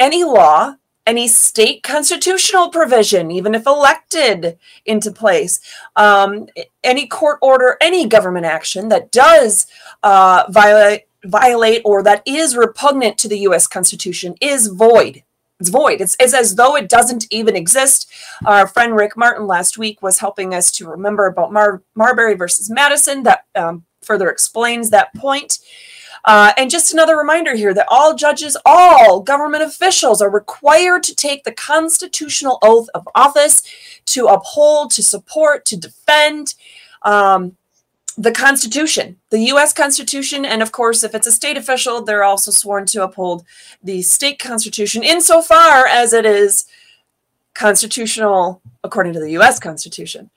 Any 0.00 0.24
law, 0.24 0.74
any 1.06 1.26
state 1.26 1.82
constitutional 1.82 2.68
provision, 2.68 3.30
even 3.30 3.54
if 3.54 3.66
elected 3.66 4.58
into 4.84 5.10
place, 5.10 5.60
um, 5.96 6.48
any 6.84 7.06
court 7.06 7.38
order, 7.40 7.76
any 7.80 8.06
government 8.06 8.46
action 8.46 8.88
that 8.90 9.10
does 9.10 9.66
uh, 10.02 10.44
violate 10.50 11.04
violate 11.24 11.82
or 11.84 12.02
that 12.02 12.22
is 12.26 12.56
repugnant 12.56 13.18
to 13.18 13.28
the 13.28 13.40
U.S. 13.40 13.66
Constitution 13.66 14.34
is 14.40 14.68
void 14.68 15.24
it's 15.60 15.70
void. 15.70 16.00
It's, 16.00 16.16
it's 16.20 16.34
as 16.34 16.54
though 16.54 16.76
it 16.76 16.88
doesn't 16.88 17.26
even 17.30 17.56
exist. 17.56 18.10
Our 18.46 18.66
friend 18.66 18.94
Rick 18.94 19.16
Martin 19.16 19.46
last 19.46 19.76
week 19.76 20.00
was 20.02 20.18
helping 20.18 20.54
us 20.54 20.70
to 20.72 20.88
remember 20.88 21.26
about 21.26 21.52
Mar- 21.52 21.82
Marbury 21.94 22.34
versus 22.34 22.70
Madison. 22.70 23.24
That 23.24 23.44
um, 23.54 23.84
further 24.02 24.30
explains 24.30 24.90
that 24.90 25.14
point. 25.14 25.58
Uh, 26.24 26.52
and 26.56 26.70
just 26.70 26.92
another 26.92 27.16
reminder 27.16 27.54
here 27.54 27.72
that 27.74 27.86
all 27.88 28.14
judges, 28.14 28.56
all 28.64 29.20
government 29.20 29.62
officials 29.62 30.20
are 30.20 30.30
required 30.30 31.02
to 31.04 31.14
take 31.14 31.44
the 31.44 31.52
constitutional 31.52 32.58
oath 32.62 32.88
of 32.94 33.08
office 33.14 33.62
to 34.06 34.26
uphold, 34.26 34.90
to 34.90 35.02
support, 35.02 35.64
to 35.64 35.76
defend. 35.76 36.54
Um, 37.02 37.56
the 38.18 38.32
Constitution, 38.32 39.16
the 39.30 39.38
U.S. 39.52 39.72
Constitution, 39.72 40.44
and 40.44 40.60
of 40.60 40.72
course, 40.72 41.04
if 41.04 41.14
it's 41.14 41.28
a 41.28 41.32
state 41.32 41.56
official, 41.56 42.02
they're 42.02 42.24
also 42.24 42.50
sworn 42.50 42.84
to 42.86 43.04
uphold 43.04 43.44
the 43.80 44.02
state 44.02 44.40
constitution 44.40 45.04
insofar 45.04 45.86
as 45.86 46.12
it 46.12 46.26
is 46.26 46.66
constitutional 47.54 48.60
according 48.82 49.12
to 49.12 49.20
the 49.20 49.30
U.S. 49.32 49.60
Constitution. 49.60 50.30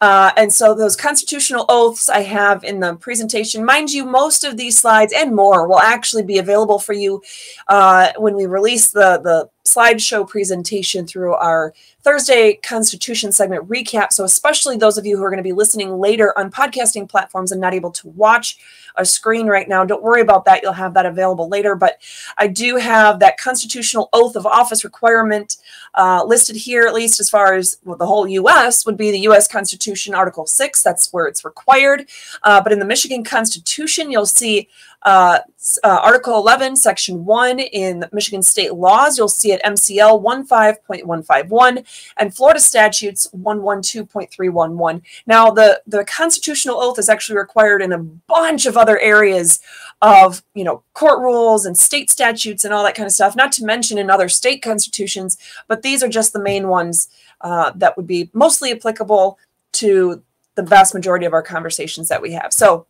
Uh, 0.00 0.32
and 0.36 0.52
so 0.52 0.74
those 0.74 0.96
constitutional 0.96 1.64
oaths 1.68 2.08
I 2.08 2.22
have 2.22 2.62
in 2.64 2.80
the 2.80 2.94
presentation, 2.96 3.64
mind 3.64 3.90
you, 3.90 4.04
most 4.04 4.44
of 4.44 4.56
these 4.56 4.78
slides 4.78 5.12
and 5.12 5.34
more 5.34 5.68
will 5.68 5.80
actually 5.80 6.22
be 6.22 6.38
available 6.38 6.78
for 6.78 6.92
you 6.92 7.22
uh, 7.68 8.12
when 8.16 8.34
we 8.34 8.46
release 8.46 8.90
the, 8.90 9.20
the 9.22 9.48
slideshow 9.64 10.28
presentation 10.28 11.06
through 11.06 11.34
our 11.34 11.72
Thursday 12.08 12.54
Constitution 12.62 13.32
segment 13.32 13.68
recap. 13.68 14.14
So, 14.14 14.24
especially 14.24 14.78
those 14.78 14.96
of 14.96 15.04
you 15.04 15.18
who 15.18 15.22
are 15.24 15.28
going 15.28 15.36
to 15.36 15.42
be 15.42 15.52
listening 15.52 15.98
later 15.98 16.32
on 16.38 16.50
podcasting 16.50 17.06
platforms 17.06 17.52
and 17.52 17.60
not 17.60 17.74
able 17.74 17.90
to 17.90 18.08
watch 18.08 18.56
a 18.96 19.04
screen 19.04 19.46
right 19.46 19.68
now, 19.68 19.84
don't 19.84 20.02
worry 20.02 20.22
about 20.22 20.46
that. 20.46 20.62
You'll 20.62 20.72
have 20.72 20.94
that 20.94 21.04
available 21.04 21.50
later. 21.50 21.74
But 21.74 21.98
I 22.38 22.46
do 22.46 22.76
have 22.76 23.18
that 23.18 23.36
constitutional 23.36 24.08
oath 24.14 24.36
of 24.36 24.46
office 24.46 24.84
requirement 24.84 25.58
uh, 25.96 26.24
listed 26.24 26.56
here, 26.56 26.86
at 26.86 26.94
least 26.94 27.20
as 27.20 27.28
far 27.28 27.52
as 27.52 27.76
well, 27.84 27.98
the 27.98 28.06
whole 28.06 28.26
U.S., 28.26 28.86
would 28.86 28.96
be 28.96 29.10
the 29.10 29.20
U.S. 29.20 29.46
Constitution, 29.46 30.14
Article 30.14 30.46
6. 30.46 30.82
That's 30.82 31.12
where 31.12 31.26
it's 31.26 31.44
required. 31.44 32.08
Uh, 32.42 32.62
but 32.62 32.72
in 32.72 32.78
the 32.78 32.86
Michigan 32.86 33.22
Constitution, 33.22 34.10
you'll 34.10 34.24
see 34.24 34.66
uh, 35.02 35.38
uh, 35.84 36.00
Article 36.02 36.36
11, 36.36 36.76
Section 36.76 37.24
1 37.24 37.60
in 37.60 38.04
Michigan 38.12 38.42
state 38.42 38.74
laws. 38.74 39.16
You'll 39.16 39.28
see 39.28 39.52
it 39.52 39.62
MCL 39.62 40.22
15.151 40.22 41.84
and 42.16 42.34
Florida 42.34 42.60
statutes 42.60 43.28
112.311. 43.36 45.02
Now, 45.26 45.50
the, 45.50 45.80
the 45.86 46.04
constitutional 46.04 46.76
oath 46.76 46.98
is 46.98 47.08
actually 47.08 47.38
required 47.38 47.82
in 47.82 47.92
a 47.92 47.98
bunch 47.98 48.66
of 48.66 48.76
other 48.76 48.98
areas 48.98 49.60
of, 50.02 50.42
you 50.54 50.64
know, 50.64 50.82
court 50.94 51.20
rules 51.20 51.64
and 51.64 51.76
state 51.76 52.10
statutes 52.10 52.64
and 52.64 52.74
all 52.74 52.84
that 52.84 52.94
kind 52.94 53.06
of 53.06 53.12
stuff, 53.12 53.36
not 53.36 53.52
to 53.52 53.64
mention 53.64 53.98
in 53.98 54.10
other 54.10 54.28
state 54.28 54.62
constitutions, 54.62 55.38
but 55.68 55.82
these 55.82 56.02
are 56.02 56.08
just 56.08 56.32
the 56.32 56.42
main 56.42 56.68
ones 56.68 57.08
uh, 57.40 57.70
that 57.76 57.96
would 57.96 58.06
be 58.06 58.30
mostly 58.32 58.72
applicable 58.72 59.38
to 59.72 60.22
the 60.54 60.62
vast 60.62 60.92
majority 60.92 61.24
of 61.24 61.32
our 61.32 61.42
conversations 61.42 62.08
that 62.08 62.20
we 62.20 62.32
have. 62.32 62.52
So, 62.52 62.86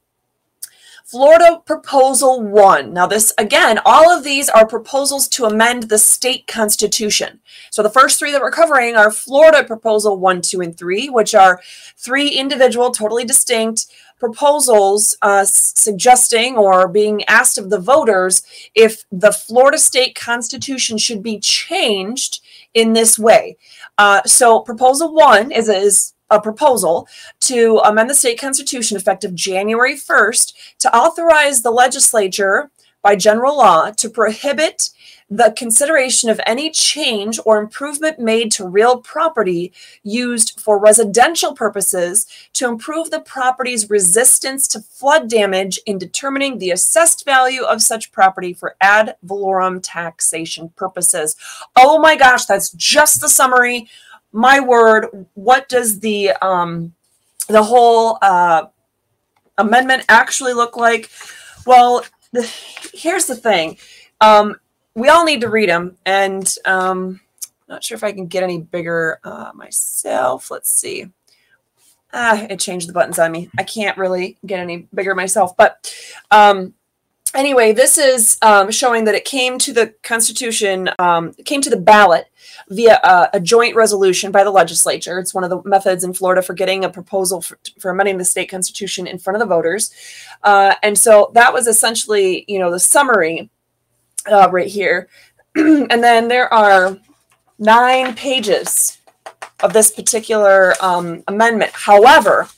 Florida 1.08 1.62
Proposal 1.64 2.42
1. 2.42 2.92
Now, 2.92 3.06
this 3.06 3.32
again, 3.38 3.78
all 3.86 4.10
of 4.10 4.24
these 4.24 4.50
are 4.50 4.66
proposals 4.66 5.26
to 5.28 5.46
amend 5.46 5.84
the 5.84 5.96
state 5.96 6.46
constitution. 6.46 7.40
So, 7.70 7.82
the 7.82 7.88
first 7.88 8.18
three 8.18 8.30
that 8.30 8.42
we're 8.42 8.50
covering 8.50 8.94
are 8.94 9.10
Florida 9.10 9.64
Proposal 9.64 10.18
1, 10.18 10.42
2, 10.42 10.60
and 10.60 10.76
3, 10.76 11.08
which 11.08 11.34
are 11.34 11.62
three 11.96 12.28
individual, 12.28 12.90
totally 12.90 13.24
distinct 13.24 13.86
proposals 14.18 15.16
uh, 15.22 15.46
suggesting 15.46 16.58
or 16.58 16.86
being 16.88 17.24
asked 17.24 17.56
of 17.56 17.70
the 17.70 17.80
voters 17.80 18.42
if 18.74 19.04
the 19.10 19.32
Florida 19.32 19.78
state 19.78 20.14
constitution 20.14 20.98
should 20.98 21.22
be 21.22 21.38
changed 21.38 22.42
in 22.74 22.92
this 22.92 23.18
way. 23.18 23.56
Uh, 23.96 24.20
so, 24.26 24.60
Proposal 24.60 25.14
1 25.14 25.52
is, 25.52 25.70
is 25.70 26.12
a 26.30 26.40
proposal 26.40 27.08
to 27.40 27.80
amend 27.84 28.10
the 28.10 28.14
state 28.14 28.38
constitution 28.38 28.96
effective 28.96 29.34
January 29.34 29.94
1st 29.94 30.52
to 30.78 30.96
authorize 30.96 31.62
the 31.62 31.70
legislature 31.70 32.70
by 33.02 33.16
general 33.16 33.56
law 33.56 33.90
to 33.90 34.10
prohibit 34.10 34.90
the 35.30 35.52
consideration 35.56 36.30
of 36.30 36.40
any 36.46 36.70
change 36.70 37.38
or 37.44 37.58
improvement 37.58 38.18
made 38.18 38.50
to 38.50 38.66
real 38.66 38.98
property 38.98 39.72
used 40.02 40.58
for 40.58 40.78
residential 40.78 41.54
purposes 41.54 42.26
to 42.54 42.66
improve 42.66 43.10
the 43.10 43.20
property's 43.20 43.90
resistance 43.90 44.66
to 44.66 44.80
flood 44.80 45.28
damage 45.28 45.78
in 45.84 45.98
determining 45.98 46.58
the 46.58 46.70
assessed 46.70 47.26
value 47.26 47.62
of 47.62 47.82
such 47.82 48.10
property 48.10 48.54
for 48.54 48.74
ad 48.80 49.16
valorem 49.22 49.80
taxation 49.82 50.70
purposes. 50.70 51.36
Oh 51.76 51.98
my 51.98 52.16
gosh, 52.16 52.46
that's 52.46 52.70
just 52.72 53.20
the 53.20 53.28
summary. 53.28 53.88
My 54.32 54.60
word, 54.60 55.26
what 55.34 55.68
does 55.68 56.00
the 56.00 56.32
um 56.42 56.94
the 57.48 57.62
whole 57.62 58.18
uh 58.22 58.66
amendment 59.56 60.04
actually 60.08 60.52
look 60.54 60.76
like? 60.76 61.10
Well, 61.66 62.04
the, 62.32 62.42
here's 62.94 63.26
the 63.26 63.36
thing. 63.36 63.78
Um, 64.20 64.56
we 64.94 65.08
all 65.08 65.24
need 65.24 65.42
to 65.42 65.50
read 65.50 65.68
them, 65.68 65.96
and 66.04 66.52
um, 66.64 67.20
not 67.68 67.84
sure 67.84 67.96
if 67.96 68.04
I 68.04 68.12
can 68.12 68.26
get 68.26 68.42
any 68.42 68.58
bigger 68.58 69.20
uh, 69.22 69.52
myself. 69.54 70.50
Let's 70.50 70.70
see. 70.70 71.10
Ah, 72.12 72.46
it 72.48 72.58
changed 72.58 72.88
the 72.88 72.94
buttons 72.94 73.18
on 73.18 73.30
me. 73.30 73.50
I 73.58 73.62
can't 73.64 73.98
really 73.98 74.38
get 74.46 74.60
any 74.60 74.88
bigger 74.94 75.14
myself, 75.14 75.56
but 75.56 75.94
um, 76.30 76.74
anyway, 77.34 77.72
this 77.72 77.98
is 77.98 78.38
um, 78.42 78.70
showing 78.70 79.04
that 79.04 79.14
it 79.14 79.24
came 79.24 79.58
to 79.58 79.72
the 79.72 79.94
Constitution, 80.02 80.90
um, 80.98 81.32
came 81.44 81.60
to 81.60 81.70
the 81.70 81.76
ballot 81.76 82.26
via 82.70 83.28
a, 83.32 83.40
joint 83.40 83.74
resolution 83.74 84.30
by 84.30 84.44
the 84.44 84.50
legislature. 84.50 85.18
It's 85.18 85.34
one 85.34 85.44
of 85.44 85.50
the 85.50 85.62
methods 85.64 86.04
in 86.04 86.12
Florida 86.12 86.42
for 86.42 86.54
getting 86.54 86.84
a 86.84 86.90
proposal 86.90 87.40
for, 87.40 87.58
for 87.78 87.90
amending 87.90 88.18
the 88.18 88.24
state 88.24 88.50
constitution 88.50 89.06
in 89.06 89.18
front 89.18 89.36
of 89.36 89.40
the 89.40 89.54
voters. 89.54 89.92
Uh, 90.42 90.74
and 90.82 90.96
so 90.98 91.30
that 91.34 91.52
was 91.52 91.66
essentially, 91.66 92.44
you 92.48 92.58
know, 92.58 92.70
the 92.70 92.80
summary 92.80 93.50
uh, 94.30 94.48
right 94.50 94.68
here. 94.68 95.08
and 95.54 96.02
then 96.02 96.28
there 96.28 96.52
are 96.52 96.98
nine 97.58 98.14
pages 98.14 98.98
of 99.60 99.72
this 99.72 99.90
particular 99.90 100.74
um, 100.80 101.22
amendment. 101.26 101.72
However, 101.72 102.48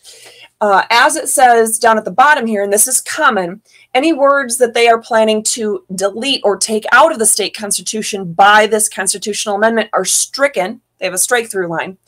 uh, 0.61 0.85
as 0.91 1.17
it 1.17 1.29
says 1.29 1.79
down 1.79 1.97
at 1.97 2.05
the 2.05 2.11
bottom 2.11 2.47
here, 2.47 2.63
and 2.63 2.73
this 2.73 2.87
is 2.87 3.01
common, 3.01 3.63
any 3.95 4.13
words 4.13 4.59
that 4.59 4.75
they 4.75 4.89
are 4.89 5.01
planning 5.01 5.43
to 5.43 5.85
delete 5.95 6.43
or 6.45 6.57
take 6.57 6.85
out 6.93 7.13
of 7.13 7.19
the 7.19 7.27
state 7.27 7.57
constitution 7.57 8.33
by 8.33 8.67
this 8.67 8.89
constitutional 8.89 9.57
amendment 9.57 9.91
are 9.93 10.05
stricken. 10.05 10.81
They 10.99 11.07
have 11.07 11.15
a 11.15 11.19
strike 11.19 11.51
through 11.51 11.69
line. 11.69 11.99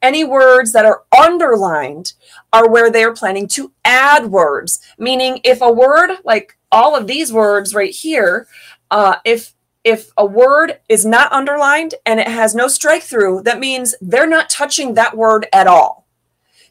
Any 0.00 0.22
words 0.22 0.72
that 0.72 0.84
are 0.84 1.02
underlined 1.16 2.12
are 2.52 2.68
where 2.68 2.90
they 2.90 3.04
are 3.04 3.14
planning 3.14 3.48
to 3.48 3.72
add 3.84 4.26
words, 4.26 4.80
meaning 4.98 5.40
if 5.44 5.62
a 5.62 5.72
word, 5.72 6.10
like 6.24 6.56
all 6.70 6.94
of 6.94 7.06
these 7.06 7.32
words 7.32 7.74
right 7.74 7.94
here, 7.94 8.46
uh, 8.90 9.16
if 9.24 9.54
if 9.82 10.10
a 10.16 10.24
word 10.24 10.80
is 10.88 11.04
not 11.04 11.30
underlined 11.30 11.94
and 12.06 12.18
it 12.18 12.28
has 12.28 12.54
no 12.54 12.68
strike 12.68 13.02
through, 13.02 13.42
that 13.42 13.60
means 13.60 13.94
they're 14.00 14.26
not 14.26 14.48
touching 14.48 14.94
that 14.94 15.14
word 15.14 15.46
at 15.52 15.66
all. 15.66 16.03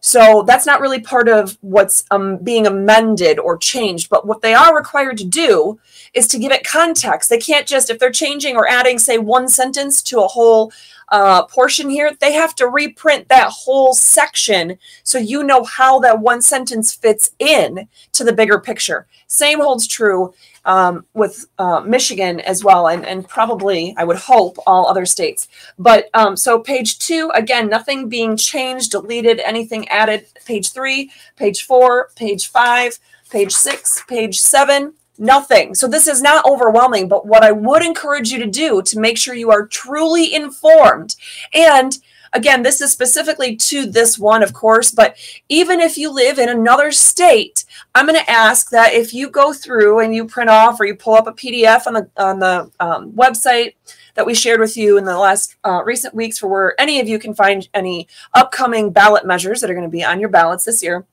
So 0.05 0.43
that's 0.45 0.65
not 0.65 0.81
really 0.81 0.99
part 0.99 1.29
of 1.29 1.57
what's 1.61 2.03
um, 2.11 2.35
being 2.35 2.67
amended 2.67 3.39
or 3.39 3.57
changed. 3.57 4.09
But 4.09 4.27
what 4.27 4.41
they 4.41 4.53
are 4.53 4.75
required 4.75 5.17
to 5.19 5.25
do 5.25 5.79
is 6.13 6.27
to 6.27 6.37
give 6.37 6.51
it 6.51 6.67
context. 6.67 7.29
They 7.29 7.37
can't 7.37 7.65
just, 7.65 7.89
if 7.89 7.99
they're 7.99 8.11
changing 8.11 8.57
or 8.57 8.67
adding, 8.67 8.99
say, 8.99 9.17
one 9.17 9.47
sentence 9.47 10.01
to 10.03 10.19
a 10.19 10.27
whole 10.27 10.73
uh, 11.13 11.45
portion 11.45 11.91
here, 11.91 12.11
they 12.19 12.33
have 12.33 12.55
to 12.55 12.67
reprint 12.67 13.29
that 13.29 13.49
whole 13.49 13.93
section 13.93 14.79
so 15.03 15.19
you 15.19 15.43
know 15.43 15.63
how 15.63 15.99
that 15.99 16.19
one 16.19 16.41
sentence 16.41 16.91
fits 16.91 17.31
in 17.37 17.87
to 18.11 18.23
the 18.23 18.33
bigger 18.33 18.59
picture. 18.59 19.05
Same 19.27 19.59
holds 19.61 19.87
true 19.87 20.33
um, 20.65 21.05
with 21.13 21.45
uh, 21.59 21.81
Michigan 21.81 22.39
as 22.39 22.63
well, 22.63 22.87
and, 22.87 23.05
and 23.05 23.29
probably, 23.29 23.93
I 23.95 24.05
would 24.05 24.17
hope, 24.17 24.57
all 24.65 24.87
other 24.87 25.05
states. 25.05 25.47
But 25.77 26.09
um, 26.15 26.35
so 26.35 26.59
page 26.59 26.97
two, 26.97 27.31
again, 27.35 27.69
nothing 27.69 28.09
being 28.09 28.35
changed, 28.35 28.89
deleted, 28.91 29.39
anything 29.39 29.87
added. 29.89 30.25
Page 30.45 30.71
three, 30.71 31.11
page 31.35 31.63
four, 31.63 32.09
page 32.15 32.49
five, 32.49 32.97
page 33.29 33.53
six, 33.53 34.03
page 34.07 34.39
seven, 34.39 34.93
nothing. 35.17 35.75
So 35.75 35.87
this 35.87 36.07
is 36.07 36.21
not 36.21 36.45
overwhelming, 36.45 37.07
but 37.07 37.25
what 37.25 37.43
I 37.43 37.51
would 37.51 37.83
encourage 37.83 38.31
you 38.31 38.39
to 38.39 38.49
do 38.49 38.81
to 38.81 38.99
make 38.99 39.17
sure 39.17 39.35
you 39.35 39.51
are 39.51 39.67
truly 39.67 40.33
informed 40.33 41.15
and 41.53 41.97
Again, 42.35 42.63
this 42.63 42.81
is 42.81 42.91
specifically 42.91 43.55
to 43.57 43.85
this 43.85 44.17
one, 44.17 44.41
of 44.41 44.53
course, 44.53 44.89
but 44.89 45.15
even 45.49 45.79
if 45.79 45.99
you 45.99 46.11
live 46.11 46.39
in 46.39 46.49
another 46.49 46.91
state, 46.91 47.63
I'm 47.93 48.07
going 48.07 48.19
to 48.19 48.29
ask 48.29 48.71
that 48.71 48.93
if 48.93 49.13
you 49.13 49.29
go 49.29 49.53
through 49.53 49.99
and 49.99 50.15
you 50.15 50.25
print 50.25 50.49
off 50.49 50.79
or 50.79 50.85
you 50.85 50.95
pull 50.95 51.13
up 51.13 51.27
a 51.27 51.31
PDF 51.31 51.85
on 51.85 51.93
the 51.93 52.09
on 52.17 52.39
the 52.39 52.71
um, 52.79 53.11
website 53.11 53.75
that 54.15 54.25
we 54.25 54.33
shared 54.33 54.59
with 54.59 54.75
you 54.75 54.97
in 54.97 55.05
the 55.05 55.17
last 55.17 55.55
uh, 55.63 55.83
recent 55.83 56.15
weeks, 56.15 56.39
for 56.39 56.47
where 56.47 56.81
any 56.81 56.99
of 56.99 57.07
you 57.07 57.19
can 57.19 57.35
find 57.35 57.69
any 57.75 58.07
upcoming 58.33 58.91
ballot 58.91 59.27
measures 59.27 59.61
that 59.61 59.69
are 59.69 59.75
going 59.75 59.85
to 59.85 59.89
be 59.89 60.03
on 60.03 60.19
your 60.19 60.29
ballots 60.29 60.65
this 60.65 60.81
year. 60.81 61.05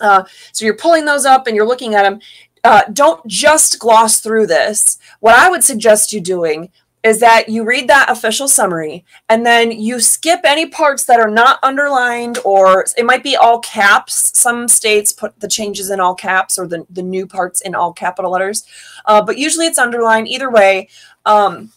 Uh, 0.00 0.24
so 0.52 0.64
you're 0.64 0.76
pulling 0.76 1.04
those 1.04 1.24
up 1.24 1.46
and 1.46 1.56
you're 1.56 1.66
looking 1.66 1.94
at 1.94 2.02
them. 2.02 2.20
Uh, 2.64 2.82
don't 2.92 3.24
just 3.26 3.78
gloss 3.78 4.20
through 4.20 4.46
this. 4.46 4.98
What 5.20 5.38
I 5.38 5.50
would 5.50 5.64
suggest 5.64 6.12
you 6.12 6.20
doing 6.20 6.70
is 7.04 7.20
that 7.20 7.48
you 7.48 7.64
read 7.64 7.88
that 7.88 8.10
official 8.10 8.48
summary 8.48 9.04
and 9.28 9.46
then 9.46 9.70
you 9.70 10.00
skip 10.00 10.40
any 10.44 10.66
parts 10.66 11.04
that 11.04 11.20
are 11.20 11.30
not 11.30 11.58
underlined 11.62 12.38
or 12.44 12.84
it 12.96 13.06
might 13.06 13.22
be 13.22 13.36
all 13.36 13.60
caps. 13.60 14.36
Some 14.38 14.66
states 14.66 15.12
put 15.12 15.38
the 15.40 15.48
changes 15.48 15.90
in 15.90 16.00
all 16.00 16.14
caps 16.14 16.58
or 16.58 16.66
the, 16.66 16.86
the 16.90 17.02
new 17.02 17.26
parts 17.26 17.60
in 17.60 17.74
all 17.74 17.92
capital 17.92 18.32
letters, 18.32 18.64
uh, 19.04 19.22
but 19.22 19.38
usually 19.38 19.66
it's 19.66 19.78
underlined 19.78 20.28
either 20.28 20.50
way. 20.50 20.88
Um, 21.24 21.72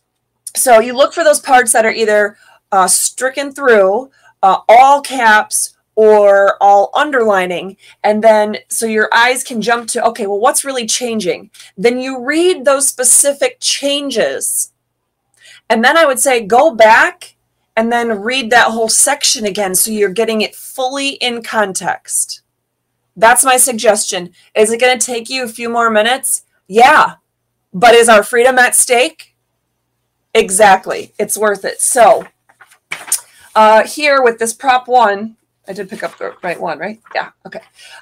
so 0.56 0.80
you 0.80 0.94
look 0.94 1.14
for 1.14 1.24
those 1.24 1.40
parts 1.40 1.72
that 1.74 1.86
are 1.86 1.92
either 1.92 2.38
uh, 2.72 2.88
stricken 2.88 3.52
through, 3.52 4.10
uh, 4.42 4.60
all 4.68 5.02
caps, 5.02 5.76
or 6.02 6.58
all 6.62 6.90
underlining 6.96 7.78
and 8.04 8.24
then 8.24 8.58
so 8.70 8.86
your 8.86 9.08
eyes 9.14 9.44
can 9.44 9.62
jump 9.62 9.88
to 9.88 10.04
okay 10.04 10.26
well 10.26 10.40
what's 10.40 10.66
really 10.66 10.86
changing 10.86 11.50
then 11.78 12.00
you 12.00 12.24
read 12.24 12.66
those 12.66 12.88
specific 12.88 13.58
changes 13.60 14.72
and 15.72 15.86
then 15.86 15.96
I 15.96 16.06
would 16.06 16.20
say 16.20 16.46
go 16.46 16.76
back 16.76 17.38
and 17.78 17.94
then 17.94 18.22
read 18.22 18.50
that 18.50 18.72
whole 18.72 18.90
section 18.90 19.46
again 19.46 19.74
so 19.74 19.90
you're 19.90 20.10
getting 20.10 20.42
it 20.42 20.54
fully 20.54 21.12
in 21.12 21.42
context. 21.42 22.42
That's 23.16 23.46
my 23.46 23.56
suggestion. 23.56 24.32
Is 24.54 24.70
it 24.70 24.82
going 24.82 25.00
to 25.00 25.06
take 25.06 25.30
you 25.30 25.46
a 25.46 25.48
few 25.48 25.70
more 25.70 25.90
minutes? 25.90 26.44
Yeah. 26.68 27.16
But 27.74 27.96
is 27.96 28.10
our 28.10 28.22
freedom 28.22 28.60
at 28.60 28.76
stake? 28.76 29.34
Exactly. 30.34 31.14
It's 31.18 31.38
worth 31.38 31.64
it. 31.64 31.80
So, 31.80 32.28
uh, 33.56 33.88
here 33.88 34.22
with 34.22 34.40
this 34.40 34.54
prop 34.54 34.90
one, 34.90 35.38
I 35.72 35.74
did 35.74 35.90
pick 35.90 36.04
up 36.04 36.18
the 36.18 36.36
right 36.44 36.60
one, 36.60 36.80
right? 36.80 37.00
Yeah. 37.16 37.32
Okay. 37.46 37.62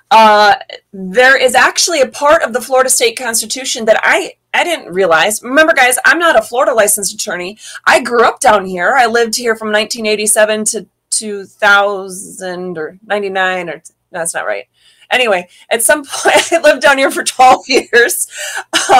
Uh, 0.09 0.55
there 0.91 1.37
is 1.37 1.53
actually 1.53 2.01
a 2.01 2.07
part 2.07 2.41
of 2.41 2.51
the 2.51 2.61
Florida 2.61 2.89
State 2.89 3.15
Constitution 3.15 3.85
that 3.85 3.99
I 4.01 4.33
I 4.55 4.63
didn't 4.63 4.91
realize. 4.91 5.43
Remember, 5.43 5.73
guys, 5.73 5.99
I'm 6.03 6.17
not 6.17 6.35
a 6.35 6.41
Florida 6.41 6.73
licensed 6.73 7.13
attorney. 7.13 7.59
I 7.85 8.01
grew 8.01 8.23
up 8.23 8.39
down 8.39 8.65
here. 8.65 8.95
I 8.97 9.05
lived 9.05 9.35
here 9.35 9.55
from 9.55 9.67
1987 9.67 10.65
to 10.65 10.87
2000 11.11 12.77
or 12.79 12.97
99 13.05 13.69
or 13.69 13.73
no, 13.73 13.81
that's 14.11 14.33
not 14.33 14.47
right. 14.47 14.65
Anyway, 15.11 15.47
at 15.69 15.83
some 15.83 16.03
point, 16.11 16.51
I 16.51 16.59
lived 16.61 16.81
down 16.81 16.97
here 16.97 17.11
for 17.11 17.23
12 17.23 17.65
years. 17.67 18.27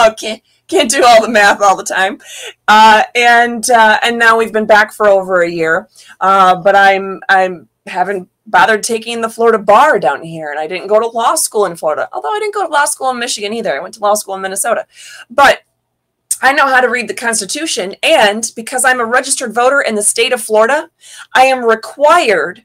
Okay 0.07 0.43
can't 0.67 0.91
do 0.91 1.03
all 1.03 1.19
the 1.19 1.27
math 1.27 1.63
all 1.63 1.75
the 1.75 1.83
time. 1.83 2.19
Uh, 2.67 3.01
and 3.15 3.67
uh, 3.71 3.97
and 4.03 4.19
now 4.19 4.37
we've 4.37 4.53
been 4.53 4.67
back 4.67 4.93
for 4.93 5.07
over 5.07 5.41
a 5.41 5.49
year. 5.49 5.89
Uh, 6.21 6.61
but 6.61 6.75
I'm 6.75 7.21
I'm 7.27 7.67
haven't 7.89 8.29
bothered 8.49 8.83
taking 8.83 9.21
the 9.21 9.29
Florida 9.29 9.59
bar 9.59 9.99
down 9.99 10.23
here, 10.23 10.49
and 10.51 10.59
I 10.59 10.67
didn't 10.67 10.87
go 10.87 10.99
to 10.99 11.07
law 11.07 11.35
school 11.35 11.65
in 11.65 11.75
Florida. 11.75 12.09
Although 12.11 12.33
I 12.33 12.39
didn't 12.39 12.53
go 12.53 12.65
to 12.65 12.73
law 12.73 12.85
school 12.85 13.09
in 13.11 13.19
Michigan 13.19 13.53
either. 13.53 13.75
I 13.75 13.79
went 13.79 13.93
to 13.95 13.99
law 13.99 14.15
school 14.15 14.35
in 14.35 14.41
Minnesota. 14.41 14.85
But 15.29 15.61
I 16.41 16.53
know 16.53 16.67
how 16.67 16.81
to 16.81 16.89
read 16.89 17.07
the 17.07 17.13
Constitution, 17.13 17.95
and 18.01 18.51
because 18.55 18.85
I'm 18.85 18.99
a 18.99 19.05
registered 19.05 19.53
voter 19.53 19.81
in 19.81 19.95
the 19.95 20.01
state 20.01 20.33
of 20.33 20.41
Florida, 20.41 20.89
I 21.33 21.45
am 21.45 21.65
required 21.65 22.63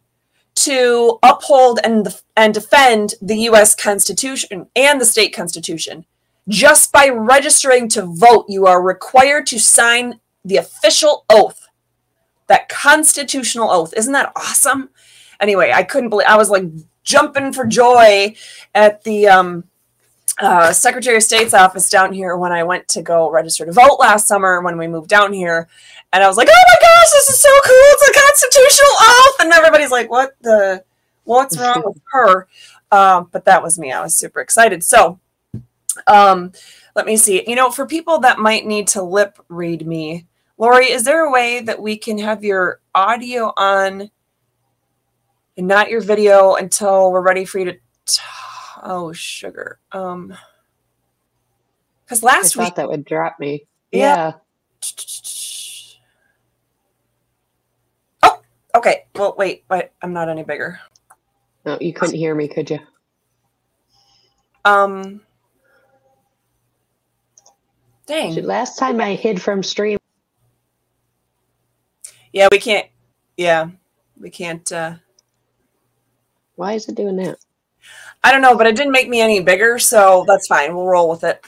to 0.56 1.18
uphold 1.22 1.80
and 1.82 2.06
and 2.36 2.54
defend 2.54 3.14
the 3.20 3.36
U.S. 3.48 3.74
Constitution 3.74 4.68
and 4.76 5.00
the 5.00 5.04
state 5.04 5.34
Constitution. 5.34 6.06
Just 6.48 6.92
by 6.92 7.08
registering 7.08 7.88
to 7.90 8.02
vote, 8.02 8.46
you 8.48 8.66
are 8.66 8.82
required 8.82 9.46
to 9.46 9.58
sign 9.58 10.20
the 10.44 10.56
official 10.56 11.24
oath, 11.30 11.66
that 12.46 12.68
constitutional 12.68 13.70
oath. 13.70 13.94
Isn't 13.96 14.12
that 14.12 14.32
awesome? 14.36 14.90
Anyway, 15.40 15.72
I 15.74 15.82
couldn't 15.82 16.10
believe 16.10 16.28
I 16.28 16.36
was 16.36 16.50
like 16.50 16.64
jumping 17.02 17.52
for 17.52 17.66
joy 17.66 18.34
at 18.74 19.02
the 19.04 19.28
um, 19.28 19.64
uh, 20.40 20.72
Secretary 20.72 21.16
of 21.16 21.22
State's 21.22 21.54
office 21.54 21.88
down 21.90 22.12
here 22.12 22.36
when 22.36 22.52
I 22.52 22.64
went 22.64 22.88
to 22.88 23.02
go 23.02 23.30
register 23.30 23.64
to 23.66 23.72
vote 23.72 23.98
last 24.00 24.26
summer 24.26 24.60
when 24.60 24.78
we 24.78 24.88
moved 24.88 25.08
down 25.08 25.32
here. 25.32 25.68
And 26.12 26.22
I 26.22 26.28
was 26.28 26.36
like, 26.36 26.48
oh 26.50 26.64
my 26.68 26.76
gosh, 26.80 27.10
this 27.12 27.28
is 27.28 27.40
so 27.40 27.50
cool. 27.64 27.74
It's 27.74 28.08
a 28.08 28.20
constitutional 28.20 28.96
oath. 29.00 29.40
And 29.40 29.52
everybody's 29.52 29.90
like, 29.90 30.10
what 30.10 30.34
the, 30.40 30.84
what's 31.24 31.58
wrong 31.58 31.82
with 31.84 32.00
her? 32.12 32.48
Um, 32.90 33.28
but 33.32 33.44
that 33.46 33.62
was 33.62 33.78
me. 33.78 33.92
I 33.92 34.02
was 34.02 34.14
super 34.14 34.40
excited. 34.40 34.84
So, 34.84 35.18
um, 36.06 36.52
let 36.94 37.06
me 37.06 37.16
see. 37.16 37.44
You 37.48 37.56
know, 37.56 37.70
for 37.70 37.86
people 37.86 38.20
that 38.20 38.38
might 38.38 38.66
need 38.66 38.88
to 38.88 39.02
lip 39.02 39.38
read 39.48 39.86
me, 39.86 40.26
Lori, 40.58 40.86
is 40.86 41.02
there 41.02 41.24
a 41.24 41.30
way 41.30 41.60
that 41.60 41.82
we 41.82 41.96
can 41.96 42.18
have 42.18 42.44
your 42.44 42.80
audio 42.94 43.52
on 43.56 44.10
and 45.56 45.66
not 45.66 45.90
your 45.90 46.00
video 46.00 46.54
until 46.54 47.12
we're 47.12 47.22
ready 47.22 47.44
for 47.44 47.58
you 47.58 47.64
to? 47.66 47.78
Oh, 48.82 49.12
sugar. 49.12 49.78
Um, 49.92 50.34
because 52.04 52.22
last 52.22 52.54
thought 52.54 52.64
week, 52.64 52.74
that 52.74 52.88
would 52.88 53.04
drop 53.04 53.40
me. 53.40 53.66
Yeah. 53.90 54.32
Yeah. 54.82 55.12
oh, 58.22 58.40
okay. 58.76 59.04
Well, 59.14 59.34
wait, 59.38 59.64
but 59.68 59.92
I'm 60.02 60.12
not 60.12 60.28
any 60.28 60.42
bigger. 60.42 60.78
No, 61.64 61.78
you 61.80 61.94
couldn't 61.94 62.16
hear 62.16 62.34
me, 62.34 62.46
could 62.46 62.68
you? 62.68 62.78
Um, 64.66 65.22
dang. 68.06 68.34
Last 68.44 68.78
time 68.78 69.00
I 69.00 69.14
hid 69.14 69.40
from 69.40 69.62
stream. 69.62 69.98
Yeah, 72.32 72.48
we 72.50 72.58
can't. 72.58 72.86
Yeah, 73.36 73.68
we 74.18 74.28
can't. 74.28 74.70
uh 74.72 74.96
Why 76.56 76.74
is 76.74 76.88
it 76.88 76.94
doing 76.94 77.16
that? 77.16 77.38
I 78.22 78.32
don't 78.32 78.42
know, 78.42 78.56
but 78.56 78.66
it 78.66 78.76
didn't 78.76 78.92
make 78.92 79.08
me 79.08 79.20
any 79.20 79.40
bigger, 79.40 79.78
so 79.78 80.24
that's 80.26 80.46
fine. 80.46 80.74
We'll 80.74 80.86
roll 80.86 81.10
with 81.10 81.24
it. 81.24 81.44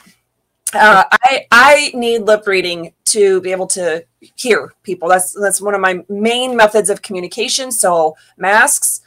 Uh, 0.73 1.03
I 1.11 1.47
I 1.49 1.91
need 1.93 2.23
lip 2.23 2.45
reading 2.45 2.93
to 3.05 3.41
be 3.41 3.51
able 3.51 3.67
to 3.67 4.05
hear 4.35 4.73
people. 4.83 5.07
That's 5.07 5.33
that's 5.33 5.61
one 5.61 5.73
of 5.73 5.81
my 5.81 6.03
main 6.09 6.55
methods 6.55 6.89
of 6.89 7.01
communication. 7.01 7.71
So 7.71 8.15
masks 8.37 9.01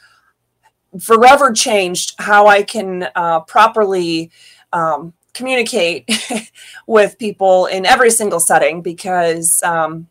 forever 0.99 1.51
changed 1.51 2.15
how 2.19 2.47
I 2.47 2.63
can 2.63 3.07
uh, 3.15 3.41
properly 3.41 4.31
um, 4.73 5.13
communicate 5.33 6.09
with 6.87 7.17
people 7.17 7.67
in 7.67 7.85
every 7.85 8.11
single 8.11 8.39
setting 8.39 8.81
because 8.81 9.61
um, 9.63 10.07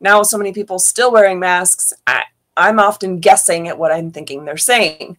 now 0.00 0.22
so 0.22 0.38
many 0.38 0.52
people 0.52 0.78
still 0.78 1.12
wearing 1.12 1.38
masks. 1.38 1.92
I, 2.06 2.24
I'm 2.56 2.78
often 2.78 3.18
guessing 3.18 3.68
at 3.68 3.78
what 3.78 3.92
I'm 3.92 4.10
thinking 4.10 4.44
they're 4.44 4.56
saying 4.56 5.16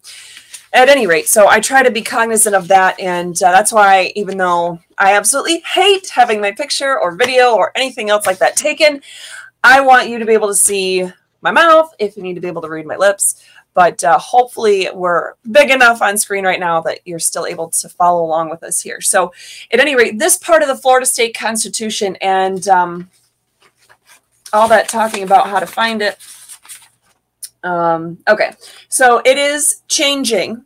at 0.73 0.89
any 0.89 1.05
rate, 1.05 1.27
so 1.27 1.47
I 1.47 1.59
try 1.59 1.83
to 1.83 1.91
be 1.91 2.01
cognizant 2.01 2.55
of 2.55 2.67
that, 2.69 2.99
and 2.99 3.35
uh, 3.43 3.51
that's 3.51 3.71
why, 3.71 4.11
even 4.15 4.37
though 4.37 4.79
I 4.97 5.15
absolutely 5.15 5.59
hate 5.59 6.09
having 6.09 6.41
my 6.41 6.51
picture 6.51 6.99
or 6.99 7.15
video 7.15 7.55
or 7.55 7.71
anything 7.75 8.09
else 8.09 8.25
like 8.25 8.39
that 8.39 8.55
taken, 8.55 9.01
I 9.63 9.81
want 9.81 10.09
you 10.09 10.19
to 10.19 10.25
be 10.25 10.33
able 10.33 10.47
to 10.47 10.55
see 10.55 11.09
my 11.41 11.51
mouth 11.51 11.93
if 11.99 12.17
you 12.17 12.23
need 12.23 12.33
to 12.35 12.41
be 12.41 12.47
able 12.47 12.61
to 12.63 12.69
read 12.69 12.87
my 12.87 12.95
lips. 12.95 13.43
But 13.75 14.03
uh, 14.03 14.19
hopefully, 14.19 14.87
we're 14.93 15.33
big 15.51 15.71
enough 15.71 16.01
on 16.01 16.17
screen 16.17 16.45
right 16.45 16.59
now 16.59 16.81
that 16.81 16.99
you're 17.05 17.19
still 17.19 17.47
able 17.47 17.69
to 17.69 17.89
follow 17.89 18.23
along 18.23 18.49
with 18.51 18.61
us 18.63 18.79
here. 18.79 19.01
So, 19.01 19.33
at 19.71 19.79
any 19.79 19.95
rate, 19.95 20.19
this 20.19 20.37
part 20.37 20.61
of 20.61 20.67
the 20.67 20.75
Florida 20.75 21.07
State 21.07 21.35
Constitution 21.35 22.15
and 22.17 22.67
um, 22.67 23.09
all 24.51 24.67
that 24.67 24.89
talking 24.89 25.23
about 25.23 25.47
how 25.47 25.59
to 25.59 25.65
find 25.65 26.01
it. 26.01 26.17
Um, 27.63 28.17
okay, 28.27 28.53
so 28.89 29.21
it 29.25 29.37
is 29.37 29.81
changing 29.87 30.65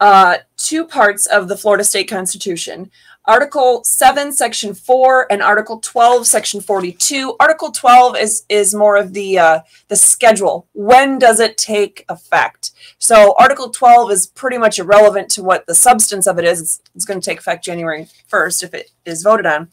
uh, 0.00 0.38
two 0.56 0.84
parts 0.84 1.26
of 1.26 1.48
the 1.48 1.56
Florida 1.56 1.84
State 1.84 2.08
Constitution. 2.08 2.90
Article 3.28 3.82
7, 3.82 4.32
Section 4.32 4.72
4, 4.72 5.32
and 5.32 5.42
Article 5.42 5.80
12, 5.80 6.28
Section 6.28 6.60
42. 6.60 7.34
Article 7.40 7.72
12 7.72 8.16
is 8.16 8.44
is 8.48 8.72
more 8.72 8.96
of 8.96 9.14
the 9.14 9.36
uh, 9.38 9.60
the 9.88 9.96
schedule. 9.96 10.68
When 10.74 11.18
does 11.18 11.40
it 11.40 11.58
take 11.58 12.04
effect? 12.08 12.70
So 12.98 13.34
Article 13.36 13.70
12 13.70 14.12
is 14.12 14.26
pretty 14.28 14.58
much 14.58 14.78
irrelevant 14.78 15.28
to 15.30 15.42
what 15.42 15.66
the 15.66 15.74
substance 15.74 16.28
of 16.28 16.38
it 16.38 16.44
is. 16.44 16.60
It's, 16.60 16.80
it's 16.94 17.04
going 17.04 17.20
to 17.20 17.24
take 17.24 17.40
effect 17.40 17.64
January 17.64 18.06
1st 18.30 18.62
if 18.62 18.74
it 18.74 18.92
is 19.04 19.24
voted 19.24 19.46
on. 19.46 19.70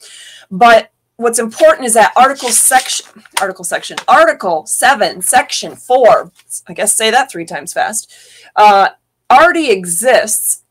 But 0.50 0.92
what's 1.18 1.40
important 1.40 1.86
is 1.86 1.94
that 1.94 2.14
Article 2.16 2.50
section 2.50 3.06
Article 3.42 3.66
section 3.66 3.98
Article 4.08 4.66
7, 4.66 5.22
Section 5.22 5.76
4. 5.76 6.32
I 6.68 6.74
guess 6.74 6.96
say 6.96 7.12
that 7.12 7.32
three 7.32 7.46
times 7.46 7.74
fast. 7.74 8.14
Uh, 8.56 8.90
already 9.32 9.70
exists. 9.72 10.64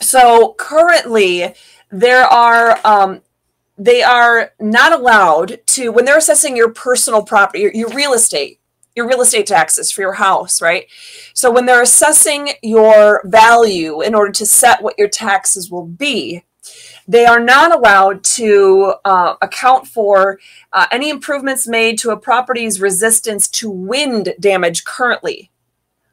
So 0.00 0.54
currently, 0.58 1.54
there 1.90 2.24
are 2.24 2.78
um, 2.84 3.20
they 3.76 4.02
are 4.02 4.52
not 4.60 4.92
allowed 4.92 5.60
to 5.66 5.90
when 5.90 6.04
they're 6.04 6.18
assessing 6.18 6.56
your 6.56 6.72
personal 6.72 7.22
property, 7.22 7.60
your, 7.60 7.72
your 7.72 7.88
real 7.90 8.12
estate, 8.12 8.60
your 8.94 9.08
real 9.08 9.22
estate 9.22 9.46
taxes 9.46 9.90
for 9.90 10.02
your 10.02 10.14
house, 10.14 10.60
right? 10.60 10.86
So 11.34 11.50
when 11.50 11.66
they're 11.66 11.82
assessing 11.82 12.50
your 12.62 13.22
value 13.24 14.02
in 14.02 14.14
order 14.14 14.32
to 14.32 14.46
set 14.46 14.82
what 14.82 14.98
your 14.98 15.08
taxes 15.08 15.70
will 15.70 15.86
be, 15.86 16.44
they 17.10 17.26
are 17.26 17.40
not 17.40 17.74
allowed 17.74 18.22
to 18.22 18.94
uh, 19.04 19.34
account 19.42 19.86
for 19.86 20.38
uh, 20.72 20.86
any 20.90 21.10
improvements 21.10 21.66
made 21.66 21.98
to 21.98 22.10
a 22.10 22.16
property's 22.16 22.80
resistance 22.80 23.48
to 23.48 23.70
wind 23.70 24.34
damage 24.38 24.84
currently 24.84 25.50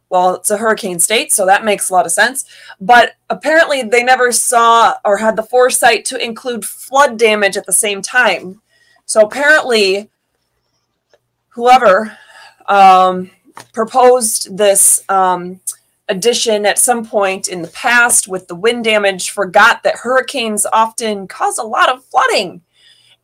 well, 0.09 0.35
it's 0.35 0.51
a 0.51 0.57
hurricane 0.57 0.99
state, 0.99 1.33
so 1.33 1.45
that 1.45 1.65
makes 1.65 1.89
a 1.89 1.93
lot 1.93 2.05
of 2.05 2.11
sense. 2.11 2.45
But 2.79 3.15
apparently, 3.29 3.83
they 3.83 4.03
never 4.03 4.31
saw 4.31 4.95
or 5.03 5.17
had 5.17 5.35
the 5.35 5.43
foresight 5.43 6.05
to 6.05 6.23
include 6.23 6.63
flood 6.63 7.17
damage 7.17 7.57
at 7.57 7.65
the 7.65 7.73
same 7.73 8.01
time. 8.01 8.61
So 9.05 9.21
apparently, 9.21 10.09
whoever 11.49 12.17
um, 12.67 13.31
proposed 13.73 14.55
this 14.57 15.03
um, 15.09 15.59
addition 16.09 16.65
at 16.65 16.79
some 16.79 17.05
point 17.05 17.47
in 17.47 17.61
the 17.61 17.67
past 17.69 18.27
with 18.27 18.47
the 18.47 18.55
wind 18.55 18.83
damage 18.83 19.29
forgot 19.29 19.83
that 19.83 19.97
hurricanes 19.97 20.65
often 20.71 21.27
cause 21.27 21.57
a 21.57 21.63
lot 21.63 21.89
of 21.89 22.05
flooding. 22.05 22.61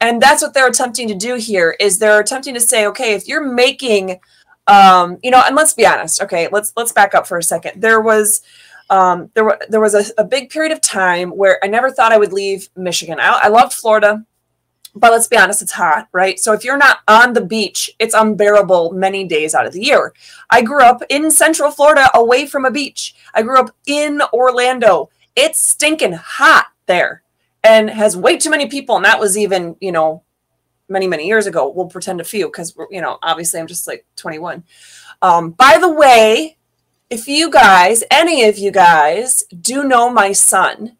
And 0.01 0.21
that's 0.21 0.41
what 0.41 0.53
they're 0.53 0.67
attempting 0.67 1.07
to 1.07 1.15
do 1.15 1.35
here 1.35 1.77
is 1.79 1.97
they're 1.97 2.19
attempting 2.19 2.53
to 2.55 2.59
say, 2.59 2.85
okay, 2.87 3.13
if 3.13 3.27
you're 3.27 3.53
making 3.53 4.19
um, 4.67 5.17
you 5.21 5.31
know, 5.31 5.41
and 5.45 5.55
let's 5.55 5.73
be 5.73 5.85
honest. 5.85 6.21
Okay, 6.21 6.47
let's 6.51 6.73
let's 6.75 6.91
back 6.91 7.13
up 7.13 7.27
for 7.27 7.37
a 7.37 7.43
second. 7.43 7.81
There 7.81 8.01
was 8.01 8.41
um, 8.89 9.29
there 9.33 9.43
were 9.43 9.59
there 9.69 9.81
was 9.81 9.93
a, 9.93 10.05
a 10.17 10.23
big 10.23 10.49
period 10.49 10.71
of 10.71 10.81
time 10.81 11.31
where 11.31 11.59
I 11.63 11.67
never 11.67 11.91
thought 11.91 12.11
I 12.11 12.17
would 12.17 12.33
leave 12.33 12.69
Michigan. 12.75 13.19
I, 13.19 13.41
I 13.43 13.47
loved 13.49 13.73
Florida, 13.73 14.25
but 14.95 15.11
let's 15.11 15.27
be 15.27 15.37
honest, 15.37 15.61
it's 15.61 15.71
hot, 15.71 16.07
right? 16.11 16.39
So 16.39 16.53
if 16.53 16.63
you're 16.63 16.77
not 16.77 16.99
on 17.07 17.33
the 17.33 17.43
beach, 17.43 17.91
it's 17.99 18.13
unbearable 18.13 18.91
many 18.91 19.25
days 19.25 19.55
out 19.55 19.65
of 19.65 19.73
the 19.73 19.83
year. 19.83 20.13
I 20.49 20.61
grew 20.61 20.83
up 20.83 21.01
in 21.09 21.31
Central 21.31 21.71
Florida, 21.71 22.09
away 22.13 22.45
from 22.45 22.65
a 22.65 22.71
beach. 22.71 23.15
I 23.33 23.41
grew 23.41 23.57
up 23.59 23.71
in 23.85 24.21
Orlando. 24.31 25.09
It's 25.35 25.61
stinking 25.61 26.13
hot 26.13 26.67
there, 26.85 27.23
and 27.63 27.89
has 27.89 28.15
way 28.15 28.37
too 28.37 28.51
many 28.51 28.67
people. 28.67 28.95
And 28.95 29.05
that 29.05 29.19
was 29.19 29.37
even 29.37 29.75
you 29.81 29.91
know 29.91 30.23
many 30.89 31.07
many 31.07 31.25
years 31.27 31.47
ago 31.47 31.69
we'll 31.69 31.87
pretend 31.87 32.21
a 32.21 32.23
few 32.23 32.47
because 32.47 32.75
you 32.89 33.01
know 33.01 33.17
obviously 33.23 33.59
i'm 33.59 33.67
just 33.67 33.87
like 33.87 34.05
21 34.15 34.63
um, 35.21 35.51
by 35.51 35.77
the 35.79 35.91
way 35.91 36.57
if 37.09 37.27
you 37.27 37.49
guys 37.49 38.03
any 38.11 38.43
of 38.45 38.57
you 38.57 38.71
guys 38.71 39.43
do 39.61 39.83
know 39.83 40.09
my 40.09 40.31
son 40.31 40.97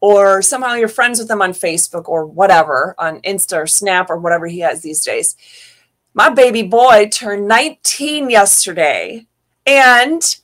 or 0.00 0.42
somehow 0.42 0.74
you're 0.74 0.88
friends 0.88 1.18
with 1.18 1.30
him 1.30 1.42
on 1.42 1.52
facebook 1.52 2.08
or 2.08 2.26
whatever 2.26 2.94
on 2.98 3.20
insta 3.20 3.58
or 3.58 3.66
snap 3.66 4.10
or 4.10 4.16
whatever 4.16 4.46
he 4.46 4.60
has 4.60 4.82
these 4.82 5.04
days 5.04 5.36
my 6.14 6.28
baby 6.28 6.62
boy 6.62 7.08
turned 7.10 7.46
19 7.46 8.30
yesterday 8.30 9.26
and 9.66 10.36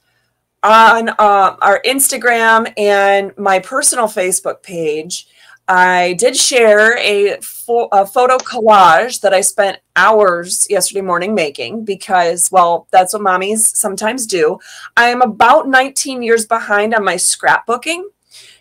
on 0.63 1.09
uh, 1.09 1.57
our 1.61 1.81
instagram 1.85 2.73
and 2.77 3.37
my 3.37 3.59
personal 3.59 4.07
facebook 4.07 4.63
page 4.63 5.27
I 5.69 6.15
did 6.15 6.37
share 6.37 6.99
a, 6.99 7.41
fo- 7.41 7.89
a, 7.93 8.05
photo 8.05 8.37
collage 8.37 9.21
that 9.21 9.33
I 9.33 9.41
spent 9.41 9.79
hours 9.95 10.67
yesterday 10.69 11.03
morning 11.03 11.35
making 11.35 11.85
because, 11.85 12.51
well, 12.51 12.89
that's 12.91 13.13
what 13.13 13.23
mommies 13.23 13.61
sometimes 13.61 14.27
do. 14.27 14.59
I 14.97 15.09
am 15.09 15.23
about 15.23 15.69
19 15.69 16.23
years 16.23 16.47
behind 16.47 16.95
on 16.95 17.05
my 17.05 17.15
scrapbooking. 17.15 18.03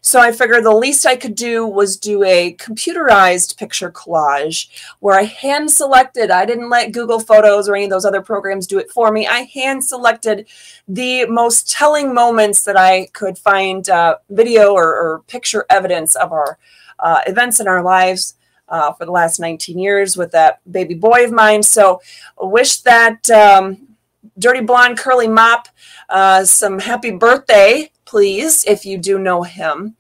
So 0.01 0.19
I 0.19 0.31
figured 0.31 0.63
the 0.63 0.75
least 0.75 1.05
I 1.05 1.15
could 1.15 1.35
do 1.35 1.65
was 1.65 1.95
do 1.95 2.23
a 2.23 2.55
computerized 2.55 3.57
picture 3.57 3.91
collage 3.91 4.67
where 4.99 5.17
I 5.17 5.23
hand 5.23 5.69
selected, 5.69 6.31
I 6.31 6.45
didn't 6.45 6.69
let 6.69 6.91
Google 6.91 7.19
Photos 7.19 7.69
or 7.69 7.75
any 7.75 7.85
of 7.85 7.91
those 7.91 8.05
other 8.05 8.21
programs 8.21 8.65
do 8.65 8.79
it 8.79 8.89
for 8.89 9.11
me. 9.11 9.27
I 9.27 9.41
hand 9.53 9.85
selected 9.85 10.47
the 10.87 11.25
most 11.27 11.69
telling 11.69 12.15
moments 12.15 12.63
that 12.63 12.77
I 12.77 13.07
could 13.13 13.37
find 13.37 13.87
uh, 13.89 14.17
video 14.29 14.73
or, 14.73 14.87
or 14.87 15.23
picture 15.27 15.67
evidence 15.69 16.15
of 16.15 16.31
our 16.31 16.57
uh, 16.99 17.21
events 17.27 17.59
in 17.59 17.67
our 17.67 17.83
lives 17.83 18.35
uh, 18.69 18.93
for 18.93 19.05
the 19.05 19.11
last 19.11 19.39
19 19.39 19.77
years 19.77 20.17
with 20.17 20.31
that 20.31 20.59
baby 20.71 20.95
boy 20.95 21.25
of 21.25 21.31
mine. 21.31 21.61
So 21.61 22.01
wish 22.39 22.77
that 22.81 23.29
um, 23.29 23.95
dirty 24.39 24.61
blonde 24.61 24.97
curly 24.97 25.27
mop 25.27 25.67
uh, 26.09 26.43
some 26.45 26.79
happy 26.79 27.11
birthday, 27.11 27.91
please, 28.11 28.65
if 28.65 28.85
you 28.85 28.97
do 28.97 29.17
know 29.17 29.41
him. 29.41 29.95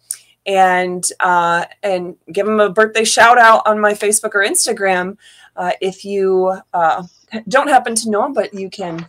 And 0.45 1.03
uh, 1.19 1.65
and 1.83 2.15
give 2.33 2.47
him 2.47 2.59
a 2.59 2.69
birthday 2.69 3.03
shout 3.03 3.37
out 3.37 3.61
on 3.67 3.79
my 3.79 3.93
Facebook 3.93 4.33
or 4.33 4.43
Instagram 4.43 5.17
uh, 5.55 5.73
if 5.81 6.03
you 6.03 6.57
uh, 6.73 7.03
don't 7.47 7.67
happen 7.67 7.93
to 7.95 8.09
know 8.09 8.25
him, 8.25 8.33
but 8.33 8.51
you 8.51 8.69
can 8.69 9.07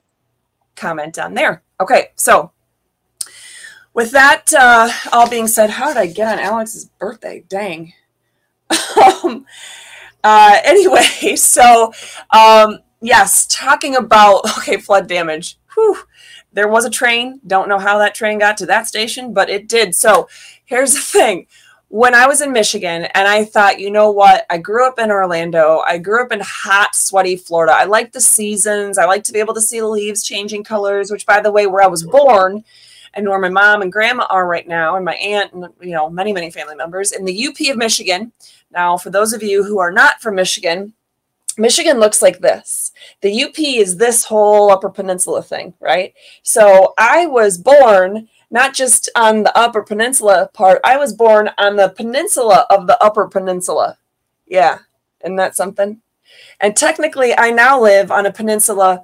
comment 0.77 1.19
on 1.19 1.33
there. 1.33 1.63
Okay, 1.81 2.09
so 2.17 2.53
with 3.95 4.11
that 4.11 4.53
uh, 4.53 4.91
all 5.11 5.29
being 5.29 5.47
said, 5.47 5.71
how 5.71 5.89
did 5.89 5.97
I 5.97 6.07
get 6.07 6.39
on 6.39 6.39
Alex's 6.39 6.91
birthday? 6.99 7.45
Dang. 7.49 7.95
um, 9.25 9.47
uh, 10.23 10.59
anyway, 10.65 11.03
so 11.37 11.95
um, 12.31 12.81
yes, 13.01 13.47
talking 13.47 13.97
about 13.97 14.45
okay, 14.59 14.77
flood 14.77 15.09
damage. 15.09 15.59
Whew, 15.75 15.97
there 16.53 16.69
was 16.69 16.85
a 16.85 16.91
train. 16.91 17.41
Don't 17.47 17.69
know 17.69 17.79
how 17.79 17.99
that 17.99 18.15
train 18.15 18.39
got 18.39 18.57
to 18.59 18.67
that 18.67 18.87
station, 18.87 19.33
but 19.33 19.51
it 19.51 19.69
did. 19.69 19.95
So 19.95 20.29
here's 20.65 20.95
the 20.95 21.01
thing. 21.01 21.47
When 21.89 22.15
I 22.15 22.27
was 22.27 22.41
in 22.41 22.53
Michigan 22.53 23.05
and 23.15 23.29
I 23.29 23.45
thought, 23.45 23.79
you 23.79 23.91
know 23.91 24.11
what? 24.11 24.47
I 24.49 24.57
grew 24.57 24.87
up 24.87 24.99
in 24.99 25.11
Orlando. 25.11 25.83
I 25.87 25.99
grew 25.99 26.25
up 26.25 26.33
in 26.33 26.41
hot, 26.43 26.95
sweaty 26.95 27.37
Florida. 27.37 27.75
I 27.75 27.85
like 27.85 28.13
the 28.13 28.21
seasons. 28.21 28.97
I 28.97 29.05
like 29.05 29.25
to 29.25 29.33
be 29.33 29.41
able 29.41 29.53
to 29.53 29.61
see 29.61 29.79
the 29.79 29.87
leaves 29.87 30.23
changing 30.23 30.65
colors, 30.65 31.11
which, 31.11 31.27
by 31.27 31.41
the 31.41 31.53
way, 31.53 31.67
where 31.67 31.83
I 31.83 31.89
was 31.89 32.03
born 32.03 32.65
and 33.15 33.29
where 33.29 33.39
my 33.39 33.51
mom 33.51 33.83
and 33.83 33.93
grandma 33.93 34.27
are 34.31 34.47
right 34.47 34.67
now, 34.67 34.97
and 34.97 35.05
my 35.05 35.15
aunt 35.15 35.53
and, 35.53 35.67
you 35.81 35.91
know, 35.91 36.09
many, 36.09 36.33
many 36.33 36.51
family 36.51 36.75
members 36.75 37.13
in 37.13 37.27
the 37.27 37.47
UP 37.47 37.61
of 37.71 37.77
Michigan. 37.77 38.33
Now, 38.71 38.97
for 38.97 39.11
those 39.11 39.35
of 39.35 39.43
you 39.43 39.65
who 39.65 39.79
are 39.79 39.93
not 39.93 40.23
from 40.23 40.37
Michigan, 40.37 40.95
Michigan 41.59 42.01
looks 42.01 42.23
like 42.23 42.39
this. 42.39 42.93
The 43.21 43.45
UP 43.45 43.59
is 43.59 43.97
this 43.97 44.25
whole 44.25 44.71
Upper 44.71 44.91
Peninsula 44.91 45.43
thing, 45.43 45.75
right? 45.81 46.15
So 46.43 46.95
I 46.99 47.27
was 47.27 47.59
born 47.59 48.29
not 48.53 48.75
just 48.75 49.09
on 49.17 49.43
the 49.43 49.59
Upper 49.59 49.83
Peninsula 49.83 50.51
part, 50.53 50.81
I 50.85 50.99
was 50.99 51.15
born 51.15 51.51
on 51.59 51.77
the 51.77 51.89
peninsula 51.89 52.67
of 52.69 52.87
the 52.87 53.03
Upper 53.03 53.27
Peninsula. 53.27 53.97
Yeah, 54.47 54.79
isn't 55.25 55.37
that 55.37 55.57
something? 55.57 56.01
And 56.61 56.77
technically, 56.77 57.37
I 57.37 57.51
now 57.51 57.81
live 57.81 58.11
on 58.11 58.27
a 58.27 58.33
peninsula 58.33 59.03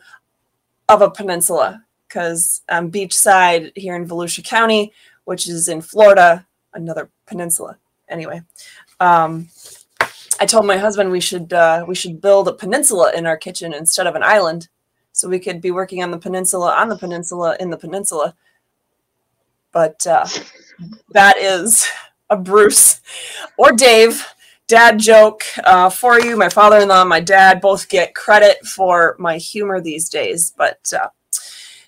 of 0.88 1.00
a 1.00 1.10
peninsula 1.10 1.82
because 2.06 2.62
I'm 2.68 2.92
beachside 2.92 3.72
here 3.74 3.96
in 3.96 4.06
Volusia 4.06 4.44
County, 4.44 4.92
which 5.24 5.48
is 5.48 5.68
in 5.68 5.80
Florida, 5.80 6.46
another 6.74 7.10
peninsula. 7.26 7.78
Anyway, 8.08 8.42
um, 9.00 9.48
I 10.40 10.46
told 10.46 10.66
my 10.66 10.76
husband 10.76 11.10
we 11.10 11.20
should 11.20 11.52
uh, 11.52 11.84
we 11.86 11.94
should 11.94 12.20
build 12.20 12.48
a 12.48 12.52
peninsula 12.52 13.12
in 13.14 13.26
our 13.26 13.36
kitchen 13.36 13.72
instead 13.72 14.06
of 14.06 14.14
an 14.14 14.22
island, 14.22 14.68
so 15.12 15.28
we 15.28 15.38
could 15.38 15.60
be 15.60 15.70
working 15.70 16.02
on 16.02 16.10
the 16.10 16.18
peninsula 16.18 16.72
on 16.74 16.88
the 16.88 16.96
peninsula 16.96 17.56
in 17.58 17.70
the 17.70 17.76
peninsula. 17.76 18.34
But 19.72 20.06
uh, 20.06 20.26
that 21.10 21.38
is 21.38 21.88
a 22.30 22.36
Bruce 22.36 23.00
or 23.56 23.72
Dave 23.72 24.26
dad 24.68 24.98
joke 24.98 25.44
uh, 25.64 25.90
for 25.90 26.20
you. 26.20 26.36
My 26.36 26.50
father-in-law, 26.50 27.04
my 27.04 27.20
dad, 27.20 27.60
both 27.60 27.88
get 27.88 28.14
credit 28.14 28.64
for 28.66 29.16
my 29.18 29.38
humor 29.38 29.80
these 29.80 30.08
days. 30.08 30.52
But 30.56 30.92
uh, 30.96 31.08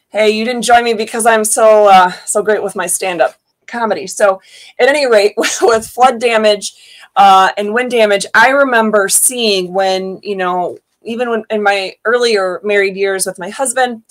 hey, 0.09 0.31
you 0.31 0.45
didn't 0.45 0.63
join 0.63 0.83
me 0.83 0.95
because 0.95 1.27
I'm 1.27 1.45
so 1.45 1.89
uh, 1.89 2.11
so 2.25 2.43
great 2.43 2.63
with 2.63 2.75
my 2.75 2.87
stand-up 2.87 3.37
comedy. 3.71 4.07
So, 4.07 4.41
at 4.79 4.89
any 4.89 5.07
rate, 5.07 5.35
with 5.39 5.87
flood 5.87 6.21
damage 6.21 6.75
uh, 7.17 7.51
and 7.57 7.75
wind 7.75 7.91
damage, 7.91 8.27
I 8.35 8.51
remember 8.51 9.09
seeing 9.09 9.73
when, 9.73 10.21
you 10.23 10.37
know, 10.37 10.79
even 11.03 11.31
when 11.31 11.45
in 11.51 11.63
my 11.63 11.95
earlier 12.05 12.61
married 12.63 12.97
years 12.97 13.27
with 13.27 13.39
my 13.39 13.49
husband, 13.51 14.03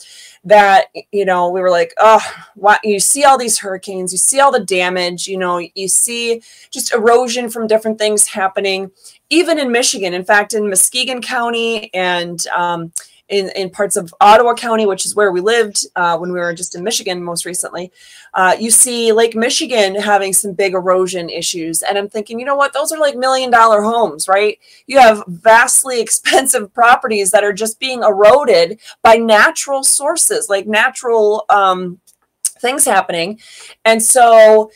that 0.45 0.85
you 1.11 1.25
know 1.25 1.49
we 1.49 1.59
were 1.59 1.69
like 1.69 1.93
oh 1.97 2.21
what 2.55 2.79
you 2.83 2.99
see 2.99 3.25
all 3.25 3.37
these 3.37 3.59
hurricanes 3.59 4.13
you 4.13 4.17
see 4.17 4.39
all 4.39 4.51
the 4.51 4.63
damage 4.63 5.27
you 5.27 5.37
know 5.37 5.57
you 5.57 5.87
see 5.87 6.41
just 6.71 6.93
erosion 6.93 7.49
from 7.49 7.67
different 7.67 7.97
things 7.97 8.27
happening. 8.27 8.89
Even 9.29 9.59
in 9.59 9.71
michigan 9.71 10.13
in 10.13 10.23
fact 10.23 10.53
in 10.53 10.69
muskegon 10.69 11.21
county 11.21 11.93
and 11.93 12.47
um, 12.47 12.91
in, 13.29 13.51
in 13.55 13.69
parts 13.69 13.95
of 13.95 14.13
Ottawa 14.19 14.53
County, 14.53 14.85
which 14.85 15.05
is 15.05 15.15
where 15.15 15.31
we 15.31 15.39
lived 15.39 15.85
uh, 15.95 16.17
when 16.17 16.31
we 16.31 16.39
were 16.39 16.53
just 16.53 16.75
in 16.75 16.83
Michigan 16.83 17.23
most 17.23 17.45
recently, 17.45 17.91
uh, 18.33 18.55
you 18.59 18.71
see 18.71 19.11
Lake 19.11 19.35
Michigan 19.35 19.95
having 19.95 20.33
some 20.33 20.53
big 20.53 20.73
erosion 20.73 21.29
issues. 21.29 21.83
And 21.83 21.97
I'm 21.97 22.09
thinking, 22.09 22.39
you 22.39 22.45
know 22.45 22.55
what? 22.55 22.73
Those 22.73 22.91
are 22.91 22.99
like 22.99 23.15
million 23.15 23.51
dollar 23.51 23.81
homes, 23.81 24.27
right? 24.27 24.59
You 24.87 24.99
have 24.99 25.23
vastly 25.27 26.01
expensive 26.01 26.73
properties 26.73 27.31
that 27.31 27.43
are 27.43 27.53
just 27.53 27.79
being 27.79 28.03
eroded 28.03 28.79
by 29.01 29.15
natural 29.15 29.83
sources, 29.83 30.49
like 30.49 30.67
natural 30.67 31.45
um, 31.49 31.99
things 32.43 32.85
happening. 32.85 33.39
And 33.85 34.01
so, 34.01 34.71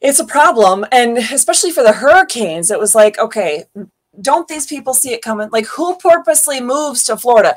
it's 0.00 0.20
a 0.20 0.26
problem 0.26 0.84
and 0.92 1.16
especially 1.16 1.70
for 1.70 1.82
the 1.82 1.92
hurricanes 1.92 2.70
it 2.70 2.78
was 2.78 2.94
like 2.94 3.18
okay 3.18 3.64
don't 4.20 4.48
these 4.48 4.66
people 4.66 4.94
see 4.94 5.12
it 5.12 5.22
coming? 5.22 5.48
Like, 5.50 5.66
who 5.66 5.96
purposely 5.96 6.60
moves 6.60 7.02
to 7.04 7.16
Florida? 7.16 7.56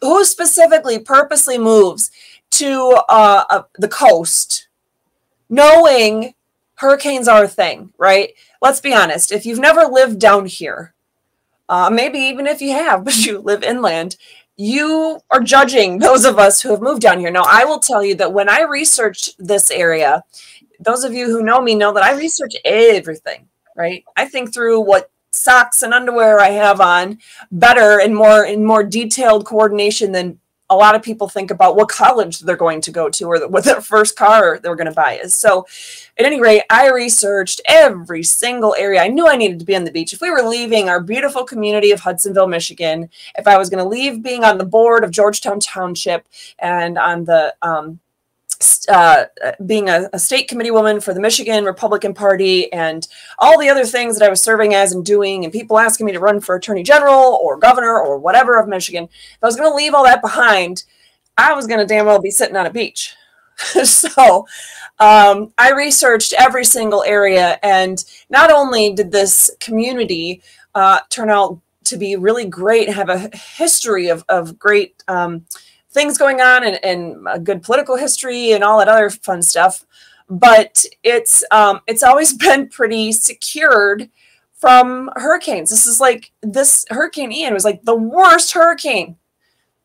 Who 0.00 0.24
specifically 0.24 0.98
purposely 0.98 1.58
moves 1.58 2.10
to 2.52 3.02
uh, 3.08 3.44
uh, 3.50 3.62
the 3.78 3.88
coast, 3.88 4.68
knowing 5.48 6.34
hurricanes 6.76 7.28
are 7.28 7.44
a 7.44 7.48
thing, 7.48 7.92
right? 7.98 8.32
Let's 8.62 8.80
be 8.80 8.94
honest. 8.94 9.32
If 9.32 9.46
you've 9.46 9.58
never 9.58 9.82
lived 9.82 10.18
down 10.18 10.46
here, 10.46 10.94
uh, 11.68 11.90
maybe 11.90 12.18
even 12.18 12.46
if 12.46 12.60
you 12.60 12.72
have, 12.72 13.04
but 13.04 13.24
you 13.24 13.38
live 13.38 13.62
inland, 13.62 14.16
you 14.56 15.20
are 15.30 15.40
judging 15.40 15.98
those 15.98 16.24
of 16.24 16.38
us 16.38 16.60
who 16.60 16.70
have 16.70 16.80
moved 16.80 17.02
down 17.02 17.18
here. 17.18 17.30
Now, 17.30 17.44
I 17.46 17.64
will 17.64 17.78
tell 17.78 18.02
you 18.04 18.14
that 18.16 18.32
when 18.32 18.48
I 18.48 18.62
researched 18.62 19.34
this 19.38 19.70
area, 19.70 20.24
those 20.80 21.04
of 21.04 21.12
you 21.12 21.26
who 21.26 21.42
know 21.42 21.60
me 21.60 21.74
know 21.74 21.92
that 21.92 22.02
I 22.02 22.16
research 22.16 22.54
everything, 22.64 23.48
right? 23.76 24.04
I 24.16 24.26
think 24.26 24.52
through 24.52 24.80
what 24.80 25.10
socks 25.36 25.82
and 25.82 25.94
underwear 25.94 26.40
I 26.40 26.50
have 26.50 26.80
on 26.80 27.18
better 27.50 28.00
and 28.00 28.14
more 28.14 28.44
in 28.44 28.64
more 28.64 28.82
detailed 28.82 29.46
coordination 29.46 30.12
than 30.12 30.38
a 30.68 30.76
lot 30.76 30.96
of 30.96 31.02
people 31.02 31.28
think 31.28 31.50
about 31.50 31.76
what 31.76 31.88
college 31.88 32.40
they're 32.40 32.56
going 32.56 32.80
to 32.80 32.90
go 32.90 33.08
to 33.08 33.24
or 33.24 33.48
what 33.48 33.64
their 33.64 33.80
first 33.80 34.16
car 34.16 34.58
they're 34.58 34.74
going 34.74 34.88
to 34.88 34.92
buy 34.92 35.18
is. 35.22 35.34
So, 35.34 35.66
at 36.18 36.26
any 36.26 36.40
rate, 36.40 36.62
I 36.70 36.90
researched 36.90 37.60
every 37.68 38.22
single 38.22 38.74
area. 38.74 39.02
I 39.02 39.08
knew 39.08 39.28
I 39.28 39.36
needed 39.36 39.58
to 39.60 39.64
be 39.64 39.76
on 39.76 39.84
the 39.84 39.92
beach. 39.92 40.12
If 40.12 40.20
we 40.20 40.30
were 40.30 40.42
leaving 40.42 40.88
our 40.88 41.00
beautiful 41.00 41.44
community 41.44 41.92
of 41.92 42.00
Hudsonville, 42.00 42.48
Michigan, 42.48 43.10
if 43.38 43.46
I 43.46 43.58
was 43.58 43.70
going 43.70 43.82
to 43.82 43.88
leave 43.88 44.22
being 44.22 44.42
on 44.42 44.58
the 44.58 44.64
board 44.64 45.04
of 45.04 45.10
Georgetown 45.10 45.60
Township 45.60 46.26
and 46.58 46.98
on 46.98 47.24
the 47.24 47.54
um, 47.62 48.00
uh, 48.88 49.24
being 49.64 49.88
a, 49.88 50.08
a, 50.12 50.18
state 50.18 50.48
committee 50.48 50.70
woman 50.70 51.00
for 51.00 51.12
the 51.12 51.20
Michigan 51.20 51.64
Republican 51.64 52.14
Party 52.14 52.72
and 52.72 53.06
all 53.38 53.58
the 53.58 53.68
other 53.68 53.84
things 53.84 54.18
that 54.18 54.24
I 54.24 54.30
was 54.30 54.40
serving 54.40 54.74
as 54.74 54.92
and 54.92 55.04
doing, 55.04 55.44
and 55.44 55.52
people 55.52 55.78
asking 55.78 56.06
me 56.06 56.12
to 56.12 56.20
run 56.20 56.40
for 56.40 56.54
attorney 56.54 56.82
general 56.82 57.38
or 57.42 57.58
governor 57.58 58.00
or 58.00 58.18
whatever 58.18 58.58
of 58.58 58.68
Michigan, 58.68 59.04
if 59.04 59.38
I 59.42 59.46
was 59.46 59.56
going 59.56 59.70
to 59.70 59.76
leave 59.76 59.94
all 59.94 60.04
that 60.04 60.22
behind, 60.22 60.84
I 61.36 61.52
was 61.52 61.66
going 61.66 61.80
to 61.80 61.86
damn 61.86 62.06
well 62.06 62.20
be 62.20 62.30
sitting 62.30 62.56
on 62.56 62.66
a 62.66 62.70
beach. 62.70 63.14
so 63.56 64.46
um, 64.98 65.52
I 65.58 65.72
researched 65.72 66.34
every 66.38 66.64
single 66.64 67.02
area, 67.02 67.58
and 67.62 68.02
not 68.30 68.50
only 68.50 68.94
did 68.94 69.12
this 69.12 69.50
community 69.60 70.42
uh, 70.74 71.00
turn 71.10 71.30
out 71.30 71.58
to 71.84 71.96
be 71.96 72.16
really 72.16 72.46
great, 72.46 72.88
have 72.88 73.08
a 73.08 73.30
history 73.36 74.08
of, 74.08 74.24
of 74.28 74.58
great. 74.58 75.02
Um, 75.08 75.46
things 75.96 76.18
going 76.18 76.42
on 76.42 76.62
and, 76.62 76.78
and 76.84 77.26
a 77.26 77.40
good 77.40 77.62
political 77.62 77.96
history 77.96 78.52
and 78.52 78.62
all 78.62 78.78
that 78.78 78.88
other 78.88 79.08
fun 79.08 79.42
stuff. 79.42 79.84
But 80.28 80.84
it's 81.02 81.42
um, 81.50 81.80
it's 81.86 82.02
always 82.02 82.32
been 82.46 82.68
pretty 82.68 83.12
secured 83.12 84.10
from 84.54 85.10
hurricanes. 85.16 85.70
This 85.70 85.86
is 85.86 86.00
like 86.00 86.32
this 86.42 86.84
Hurricane 86.90 87.32
Ian 87.32 87.54
was 87.54 87.64
like 87.64 87.82
the 87.82 87.96
worst 87.96 88.52
hurricane 88.52 89.16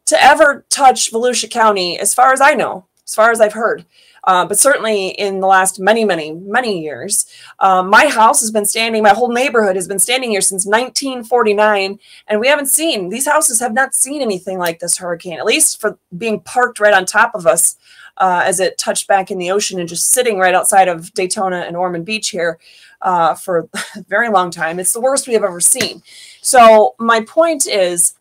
to 0.05 0.22
ever 0.22 0.66
touch 0.70 1.12
Volusia 1.12 1.49
County, 1.49 1.97
as 1.97 2.14
far 2.14 2.34
as 2.34 2.41
I 2.41 2.53
know, 2.53 2.86
as 3.05 3.16
far 3.16 3.32
as 3.32 3.39
I've 3.39 3.53
heard. 3.53 3.86
Uh, 4.24 4.45
but 4.45 4.59
certainly 4.59 5.09
in 5.09 5.39
the 5.39 5.47
last 5.47 5.80
many, 5.80 6.05
many, 6.05 6.32
many 6.32 6.82
years, 6.82 7.26
um, 7.59 7.89
my 7.89 8.07
house 8.07 8.39
has 8.39 8.51
been 8.51 8.65
standing, 8.65 9.01
my 9.01 9.13
whole 9.13 9.32
neighborhood 9.32 9.76
has 9.76 9.88
been 9.88 9.99
standing 9.99 10.30
here 10.32 10.41
since 10.41 10.65
1949, 10.65 11.99
and 12.28 12.39
we 12.39 12.47
haven't 12.47 12.67
seen, 12.67 13.09
these 13.09 13.28
houses 13.28 13.59
have 13.59 13.74
not 13.74 13.95
seen 13.95 14.22
anything 14.22 14.59
like 14.59 14.80
this 14.80 14.97
hurricane, 14.97 15.39
at 15.39 15.45
least 15.45 15.82
for 15.82 15.97
being 16.17 16.39
parked 16.41 16.80
right 16.80 16.93
on 16.93 17.05
top 17.05 17.34
of 17.34 17.47
us 17.47 17.78
uh, 18.17 18.43
as 18.45 18.59
it 18.59 18.78
touched 18.78 19.07
back 19.07 19.32
in 19.32 19.39
the 19.39 19.51
ocean 19.51 19.80
and 19.80 19.89
just 19.89 20.11
sitting 20.11 20.38
right 20.38 20.53
outside 20.53 20.88
of 20.88 21.11
Daytona 21.13 21.61
and 21.61 21.76
Ormond 21.76 22.05
Beach 22.05 22.30
here 22.30 22.59
uh, 23.01 23.34
for 23.34 23.69
a 23.74 24.03
very 24.07 24.30
long 24.30 24.51
time. 24.51 24.80
It's 24.80 24.93
the 24.93 25.01
worst 25.01 25.28
we 25.28 25.34
have 25.34 25.43
ever 25.43 25.59
seen. 25.59 26.03
So, 26.41 26.95
my 26.99 27.22
point 27.22 27.67
is, 27.67 28.13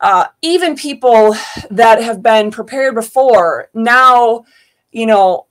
uh, 0.00 0.26
even 0.42 0.76
people 0.76 1.34
that 1.70 2.00
have 2.02 2.22
been 2.22 2.50
prepared 2.50 2.94
before 2.94 3.68
now 3.74 4.44
you 4.92 5.06
know, 5.06 5.46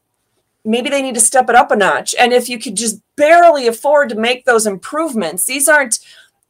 maybe 0.65 0.89
they 0.89 1.01
need 1.01 1.15
to 1.15 1.21
step 1.21 1.49
it 1.49 1.55
up 1.55 1.71
a 1.71 1.75
notch. 1.75 2.13
And 2.19 2.33
if 2.33 2.49
you 2.49 2.59
could 2.59 2.75
just 2.75 3.01
barely 3.15 3.67
afford 3.67 4.09
to 4.09 4.15
make 4.15 4.45
those 4.45 4.67
improvements, 4.67 5.45
these 5.45 5.67
aren't 5.67 5.99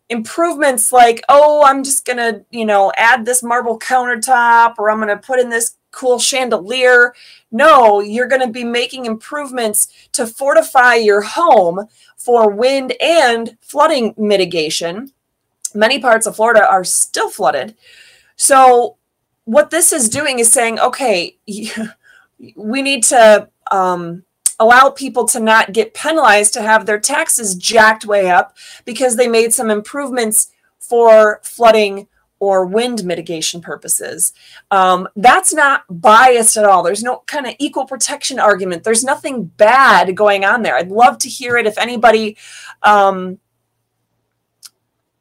improvements 0.09 0.91
like, 0.91 1.21
oh, 1.29 1.63
I'm 1.65 1.83
just 1.83 2.05
going 2.05 2.17
to, 2.17 2.45
you 2.49 2.65
know, 2.65 2.91
add 2.97 3.25
this 3.25 3.43
marble 3.43 3.77
countertop 3.77 4.75
or 4.77 4.89
I'm 4.89 4.97
going 4.97 5.09
to 5.09 5.17
put 5.17 5.39
in 5.39 5.49
this 5.49 5.75
cool 5.91 6.19
chandelier. 6.19 7.13
No, 7.51 7.99
you're 7.99 8.27
going 8.27 8.41
to 8.41 8.51
be 8.51 8.63
making 8.63 9.05
improvements 9.05 9.88
to 10.13 10.27
fortify 10.27 10.95
your 10.95 11.21
home 11.21 11.88
for 12.15 12.49
wind 12.49 12.93
and 13.01 13.57
flooding 13.61 14.13
mitigation. 14.17 15.11
Many 15.73 15.99
parts 15.99 16.25
of 16.25 16.35
Florida 16.35 16.65
are 16.65 16.83
still 16.83 17.29
flooded. 17.29 17.75
So, 18.35 18.97
what 19.45 19.69
this 19.69 19.93
is 19.93 20.09
doing 20.09 20.39
is 20.39 20.51
saying, 20.51 20.77
okay, 20.79 21.38
we 22.55 22.81
need 22.81 23.03
to 23.05 23.49
um, 23.71 24.23
allow 24.59 24.89
people 24.89 25.25
to 25.25 25.39
not 25.39 25.73
get 25.73 25.93
penalized 25.93 26.53
to 26.53 26.61
have 26.61 26.85
their 26.85 26.99
taxes 26.99 27.55
jacked 27.55 28.05
way 28.05 28.29
up 28.29 28.55
because 28.85 29.15
they 29.15 29.27
made 29.27 29.53
some 29.53 29.69
improvements 29.69 30.51
for 30.79 31.39
flooding 31.43 32.07
or 32.39 32.65
wind 32.65 33.03
mitigation 33.03 33.61
purposes. 33.61 34.31
Um, 34.69 35.07
that's 35.15 35.53
not 35.53 35.83
biased 35.89 36.57
at 36.57 36.65
all. 36.65 36.83
There's 36.83 37.03
no 37.03 37.23
kind 37.25 37.47
of 37.47 37.55
equal 37.59 37.85
protection 37.85 38.39
argument. 38.39 38.83
There's 38.83 39.03
nothing 39.03 39.45
bad 39.45 40.15
going 40.15 40.45
on 40.45 40.61
there. 40.61 40.75
I'd 40.75 40.91
love 40.91 41.17
to 41.19 41.29
hear 41.29 41.57
it 41.57 41.65
if 41.65 41.77
anybody. 41.77 42.38
Um, 42.83 43.39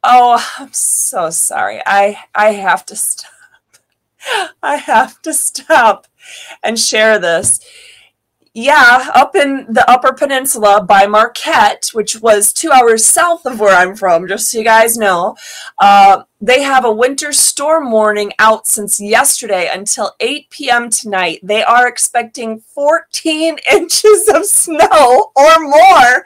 oh, 0.03 0.45
I'm 0.59 0.73
so 0.73 1.29
sorry. 1.31 1.81
I 1.85 2.19
I 2.35 2.53
have 2.53 2.85
to 2.87 2.95
stop. 2.95 3.31
I 4.63 4.75
have 4.75 5.21
to 5.23 5.33
stop 5.33 6.07
and 6.63 6.79
share 6.79 7.19
this 7.19 7.59
yeah, 8.57 9.11
up 9.13 9.35
in 9.35 9.67
the 9.69 9.87
Upper 9.87 10.13
Peninsula 10.13 10.83
by 10.83 11.05
Marquette, 11.05 11.89
which 11.93 12.19
was 12.19 12.51
two 12.51 12.71
hours 12.71 13.05
south 13.05 13.45
of 13.45 13.59
where 13.59 13.77
I'm 13.77 13.95
from, 13.95 14.27
just 14.27 14.49
so 14.49 14.57
you 14.57 14.63
guys 14.63 14.97
know, 14.97 15.35
uh, 15.77 16.23
they 16.41 16.63
have 16.63 16.83
a 16.83 16.91
winter 16.91 17.31
storm 17.31 17.91
warning 17.91 18.33
out 18.39 18.65
since 18.65 18.99
yesterday 18.99 19.69
until 19.71 20.15
8 20.19 20.49
p.m. 20.49 20.89
tonight. 20.89 21.39
They 21.43 21.63
are 21.63 21.87
expecting 21.87 22.61
14 22.73 23.59
inches 23.71 24.27
of 24.27 24.43
snow 24.47 25.31
or 25.35 25.59
more. 25.59 26.25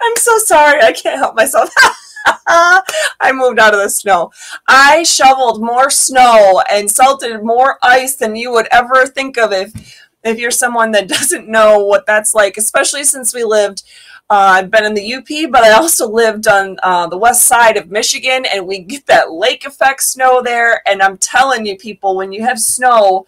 I'm 0.00 0.16
so 0.18 0.38
sorry. 0.38 0.80
I 0.80 0.92
can't 0.92 1.18
help 1.18 1.34
myself. 1.34 1.70
I 2.46 3.32
moved 3.32 3.58
out 3.58 3.74
of 3.74 3.80
the 3.80 3.88
snow. 3.88 4.32
I 4.66 5.02
shoveled 5.02 5.62
more 5.62 5.90
snow 5.90 6.62
and 6.70 6.90
salted 6.90 7.42
more 7.42 7.78
ice 7.82 8.16
than 8.16 8.36
you 8.36 8.50
would 8.52 8.68
ever 8.70 9.06
think 9.06 9.38
of 9.38 9.52
if 9.52 9.98
if 10.24 10.38
you're 10.38 10.50
someone 10.50 10.90
that 10.92 11.08
doesn't 11.16 11.48
know 11.48 11.84
what 11.84 12.06
that's 12.06 12.34
like, 12.34 12.56
especially 12.56 13.04
since 13.04 13.34
we 13.34 13.44
lived, 13.44 13.82
uh, 14.30 14.60
I've 14.60 14.70
been 14.70 14.84
in 14.84 14.92
the 14.92 15.14
UP, 15.14 15.50
but 15.50 15.64
I 15.64 15.70
also 15.70 16.06
lived 16.06 16.48
on 16.48 16.76
uh, 16.82 17.06
the 17.06 17.16
west 17.16 17.44
side 17.44 17.78
of 17.78 17.90
Michigan, 17.90 18.44
and 18.44 18.66
we 18.66 18.80
get 18.80 19.06
that 19.06 19.32
lake 19.32 19.64
effect 19.64 20.02
snow 20.02 20.42
there. 20.42 20.82
And 20.86 21.00
I'm 21.00 21.16
telling 21.16 21.64
you, 21.64 21.78
people, 21.78 22.14
when 22.14 22.30
you 22.32 22.42
have 22.44 22.58
snow, 22.58 23.24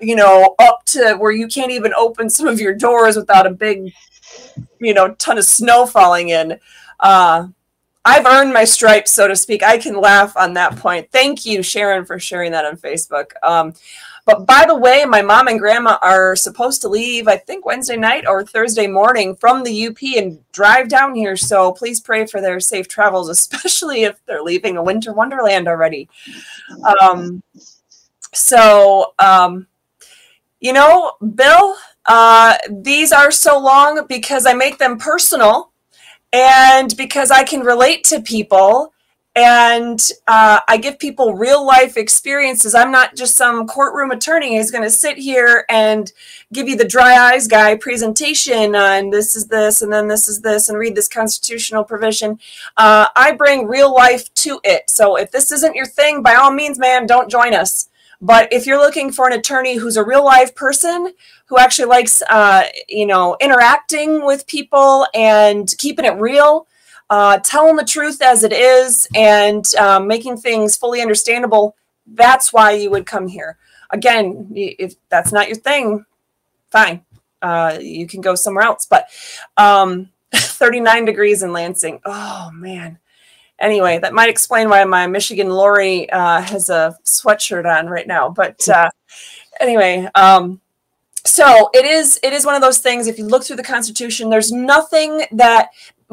you 0.00 0.14
know, 0.14 0.54
up 0.60 0.84
to 0.86 1.16
where 1.18 1.32
you 1.32 1.48
can't 1.48 1.72
even 1.72 1.92
open 1.96 2.30
some 2.30 2.46
of 2.46 2.60
your 2.60 2.74
doors 2.74 3.16
without 3.16 3.48
a 3.48 3.50
big, 3.50 3.92
you 4.78 4.94
know, 4.94 5.14
ton 5.14 5.38
of 5.38 5.44
snow 5.44 5.86
falling 5.86 6.28
in. 6.28 6.60
Uh, 7.00 7.48
I've 8.04 8.26
earned 8.26 8.52
my 8.52 8.64
stripes, 8.64 9.10
so 9.10 9.26
to 9.28 9.36
speak. 9.36 9.62
I 9.62 9.78
can 9.78 9.98
laugh 9.98 10.36
on 10.36 10.54
that 10.54 10.76
point. 10.76 11.10
Thank 11.10 11.46
you, 11.46 11.62
Sharon, 11.62 12.04
for 12.04 12.18
sharing 12.18 12.52
that 12.52 12.66
on 12.66 12.76
Facebook. 12.76 13.32
Um, 13.42 13.74
but 14.26 14.46
by 14.46 14.64
the 14.66 14.74
way, 14.74 15.04
my 15.04 15.20
mom 15.20 15.48
and 15.48 15.58
grandma 15.58 15.98
are 16.00 16.34
supposed 16.34 16.80
to 16.82 16.88
leave, 16.88 17.28
I 17.28 17.36
think 17.36 17.66
Wednesday 17.66 17.96
night 17.96 18.26
or 18.26 18.44
Thursday 18.44 18.86
morning 18.86 19.36
from 19.36 19.62
the 19.62 19.86
UP 19.86 20.02
and 20.16 20.38
drive 20.52 20.88
down 20.88 21.14
here. 21.14 21.36
So 21.36 21.72
please 21.72 22.00
pray 22.00 22.26
for 22.26 22.40
their 22.40 22.58
safe 22.60 22.88
travels, 22.88 23.28
especially 23.30 24.04
if 24.04 24.24
they're 24.26 24.42
leaving 24.42 24.76
a 24.76 24.82
winter 24.82 25.12
wonderland 25.12 25.68
already. 25.68 26.08
Um, 27.00 27.42
so, 28.32 29.14
um, 29.18 29.66
you 30.60 30.72
know, 30.72 31.12
Bill, 31.34 31.76
uh, 32.06 32.56
these 32.70 33.12
are 33.12 33.30
so 33.30 33.58
long 33.58 34.06
because 34.08 34.46
I 34.46 34.54
make 34.54 34.78
them 34.78 34.96
personal 34.98 35.70
and 36.34 36.96
because 36.96 37.30
I 37.30 37.44
can 37.44 37.60
relate 37.60 38.02
to 38.04 38.20
people 38.20 38.92
and 39.36 40.00
uh, 40.26 40.60
I 40.66 40.76
give 40.76 40.98
people 40.98 41.34
real 41.34 41.64
life 41.64 41.96
experiences. 41.96 42.74
I'm 42.74 42.90
not 42.90 43.14
just 43.16 43.36
some 43.36 43.66
courtroom 43.68 44.10
attorney 44.10 44.56
who's 44.56 44.70
going 44.70 44.84
to 44.84 44.90
sit 44.90 45.16
here 45.16 45.64
and 45.68 46.12
give 46.52 46.68
you 46.68 46.76
the 46.76 46.86
dry 46.86 47.16
eyes 47.16 47.46
guy 47.46 47.76
presentation 47.76 48.74
on 48.74 49.10
this 49.10 49.36
is 49.36 49.46
this 49.46 49.80
and 49.80 49.92
then 49.92 50.08
this 50.08 50.28
is 50.28 50.40
this 50.40 50.68
and 50.68 50.78
read 50.78 50.96
this 50.96 51.08
constitutional 51.08 51.84
provision. 51.84 52.38
Uh, 52.76 53.06
I 53.14 53.32
bring 53.32 53.68
real 53.68 53.94
life 53.94 54.32
to 54.34 54.60
it. 54.64 54.90
So 54.90 55.16
if 55.16 55.30
this 55.30 55.52
isn't 55.52 55.76
your 55.76 55.86
thing, 55.86 56.22
by 56.22 56.34
all 56.34 56.52
means, 56.52 56.78
man, 56.80 57.06
don't 57.06 57.30
join 57.30 57.54
us. 57.54 57.88
But 58.24 58.50
if 58.54 58.66
you're 58.66 58.78
looking 58.78 59.12
for 59.12 59.26
an 59.26 59.34
attorney 59.38 59.76
who's 59.76 59.98
a 59.98 60.04
real 60.04 60.24
life 60.24 60.54
person 60.54 61.12
who 61.46 61.58
actually 61.58 61.84
likes, 61.84 62.22
uh, 62.22 62.64
you 62.88 63.04
know, 63.04 63.36
interacting 63.38 64.24
with 64.24 64.46
people 64.46 65.06
and 65.12 65.72
keeping 65.76 66.06
it 66.06 66.16
real 66.16 66.66
uh, 67.10 67.38
telling 67.40 67.76
the 67.76 67.84
truth 67.84 68.22
as 68.22 68.42
it 68.42 68.52
is 68.52 69.06
and 69.14 69.74
um, 69.74 70.06
making 70.06 70.38
things 70.38 70.74
fully 70.74 71.02
understandable, 71.02 71.76
that's 72.06 72.50
why 72.50 72.72
you 72.72 72.90
would 72.90 73.04
come 73.04 73.28
here. 73.28 73.58
Again, 73.90 74.50
if 74.54 74.94
that's 75.10 75.30
not 75.30 75.48
your 75.48 75.58
thing, 75.58 76.06
fine. 76.70 77.04
Uh, 77.42 77.76
you 77.78 78.06
can 78.06 78.22
go 78.22 78.34
somewhere 78.34 78.64
else. 78.64 78.86
But 78.86 79.08
um, 79.58 80.08
39 80.34 81.04
degrees 81.04 81.42
in 81.42 81.52
Lansing. 81.52 82.00
Oh, 82.06 82.50
man. 82.54 82.98
Anyway, 83.60 83.98
that 83.98 84.14
might 84.14 84.28
explain 84.28 84.68
why 84.68 84.84
my 84.84 85.06
Michigan 85.06 85.48
Lori 85.48 86.10
uh, 86.10 86.40
has 86.40 86.70
a 86.70 86.96
sweatshirt 87.04 87.64
on 87.64 87.86
right 87.86 88.06
now. 88.06 88.28
But 88.28 88.68
uh, 88.68 88.90
anyway, 89.60 90.08
um, 90.14 90.60
so 91.24 91.70
it 91.72 91.84
is 91.84 92.18
it 92.22 92.32
is 92.32 92.44
one 92.44 92.54
of 92.54 92.60
those 92.60 92.78
things 92.78 93.06
if 93.06 93.16
you 93.16 93.26
look 93.26 93.44
through 93.44 93.56
the 93.56 93.62
constitution 93.62 94.28
there's 94.28 94.52
nothing 94.52 95.24
that 95.32 95.70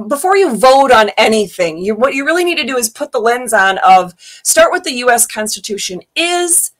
before 0.07 0.37
you 0.37 0.55
vote 0.55 0.91
on 0.91 1.09
anything, 1.17 1.77
you, 1.77 1.95
what 1.95 2.13
you 2.13 2.25
really 2.25 2.43
need 2.43 2.57
to 2.57 2.65
do 2.65 2.77
is 2.77 2.89
put 2.89 3.11
the 3.11 3.19
lens 3.19 3.53
on 3.53 3.77
of 3.79 4.13
start 4.43 4.71
with 4.71 4.83
the 4.83 4.93
U.S. 4.95 5.25
Constitution. 5.27 6.01
Is 6.15 6.71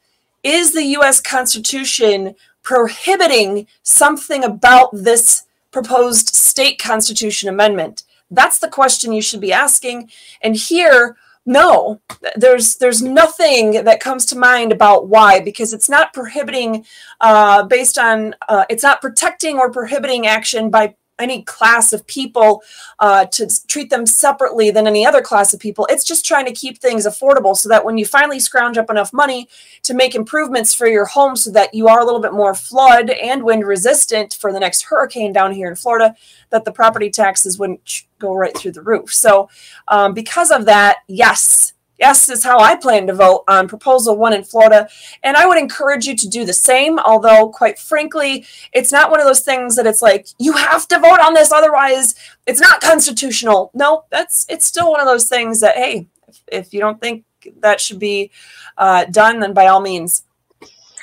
is 0.44 0.74
the 0.74 0.84
U.S. 0.84 1.22
Constitution 1.22 2.36
prohibiting 2.64 3.68
something 3.84 4.44
about 4.44 4.90
this 4.94 5.44
proposed 5.72 6.36
state 6.36 6.80
constitution 6.80 7.50
amendment? 7.50 8.04
That's 8.32 8.60
the 8.60 8.70
question 8.70 9.12
you 9.12 9.22
should 9.22 9.42
be 9.42 9.54
asking. 9.54 10.10
And 10.42 10.56
here, 10.56 11.18
no, 11.46 12.02
there's 12.36 12.76
there's 12.78 13.02
nothing 13.02 13.84
that 13.84 14.00
comes 14.00 14.26
to 14.28 14.38
mind 14.38 14.72
about 14.72 15.08
why 15.08 15.40
because 15.40 15.74
it's 15.74 15.90
not 15.90 16.14
prohibiting 16.14 16.86
uh, 17.20 17.64
based 17.64 17.98
on 17.98 18.36
uh, 18.48 18.66
it's 18.70 18.84
not 18.84 19.02
protecting 19.02 19.58
or 19.58 19.72
prohibiting 19.72 20.28
action 20.28 20.70
by 20.70 20.96
any 21.20 21.44
class 21.44 21.94
of 21.94 22.06
people 22.08 22.64
uh, 23.00 23.26
to 23.26 23.48
treat 23.68 23.90
them 23.90 24.06
separately 24.06 24.72
than 24.72 24.88
any 24.88 25.06
other 25.06 25.22
class 25.22 25.54
of 25.54 25.60
people. 25.60 25.88
It's 25.90 26.04
just 26.04 26.26
trying 26.26 26.46
to 26.46 26.52
keep 26.52 26.80
things 26.80 27.06
affordable 27.06 27.56
so 27.56 27.70
that 27.70 27.86
when 27.86 27.98
you 27.98 28.06
finally 28.06 28.40
scrounge 28.40 28.78
up 28.78 28.90
enough 28.90 29.14
money 29.14 29.48
to 29.84 29.94
make 29.94 30.16
improvements 30.16 30.74
for 30.74 30.88
your 30.88 31.06
home 31.06 31.36
so 31.36 31.52
that 31.52 31.74
you 31.74 31.88
are 31.88 32.00
a 32.00 32.06
little 32.06 32.22
bit 32.22 32.34
more 32.34 32.56
flood 32.56 33.10
and 33.10 33.44
wind 33.44 33.66
resistant 33.66 34.34
for 34.34 34.52
the 34.52 34.60
next 34.60 34.84
hurricane 34.84 35.32
down 35.32 35.54
here 35.54 35.70
in 35.70 35.76
Florida, 35.76 36.16
that 36.50 36.66
the 36.66 36.72
property 36.72 37.10
taxes 37.10 37.60
wouldn't 37.60 38.04
go 38.20 38.34
right 38.34 38.58
through 38.58 38.72
the 38.72 38.82
roof. 38.82 39.14
So, 39.14 39.50
um, 39.88 40.14
because 40.14 40.52
of 40.52 40.66
that, 40.66 40.98
yes, 41.08 41.74
Yes, 42.02 42.30
is 42.30 42.44
how 42.44 42.58
I 42.58 42.76
plan 42.78 43.06
to 43.06 43.14
vote 43.14 43.44
on 43.48 43.68
proposal 43.68 44.18
one 44.18 44.34
in 44.34 44.44
Florida. 44.44 44.90
And 45.22 45.38
I 45.38 45.46
would 45.46 45.60
encourage 45.60 46.08
you 46.08 46.16
to 46.16 46.28
do 46.28 46.46
the 46.46 46.52
same, 46.52 46.98
although, 46.98 47.50
quite 47.50 47.78
frankly, 47.78 48.44
it's 48.74 48.92
not 48.92 49.12
one 49.12 49.20
of 49.20 49.28
those 49.28 49.42
things 49.42 49.76
that 49.76 49.86
it's 49.86 50.02
like, 50.02 50.26
you 50.40 50.54
have 50.54 50.88
to 50.88 50.98
vote 50.98 51.20
on 51.20 51.36
this, 51.36 51.52
otherwise 51.52 52.16
it's 52.48 52.60
not 52.60 52.82
constitutional. 52.82 53.70
No, 53.76 54.06
that's 54.10 54.48
it's 54.50 54.66
still 54.66 54.90
one 54.90 55.00
of 55.00 55.06
those 55.06 55.30
things 55.30 55.60
that, 55.60 55.76
hey, 55.76 56.08
if, 56.28 56.42
if 56.52 56.74
you 56.74 56.80
don't 56.80 57.00
think 57.00 57.24
that 57.60 57.80
should 57.80 58.00
be 58.00 58.32
uh, 58.80 59.06
done, 59.06 59.40
then 59.40 59.54
by 59.54 59.68
all 59.68 59.80
means. 59.80 60.24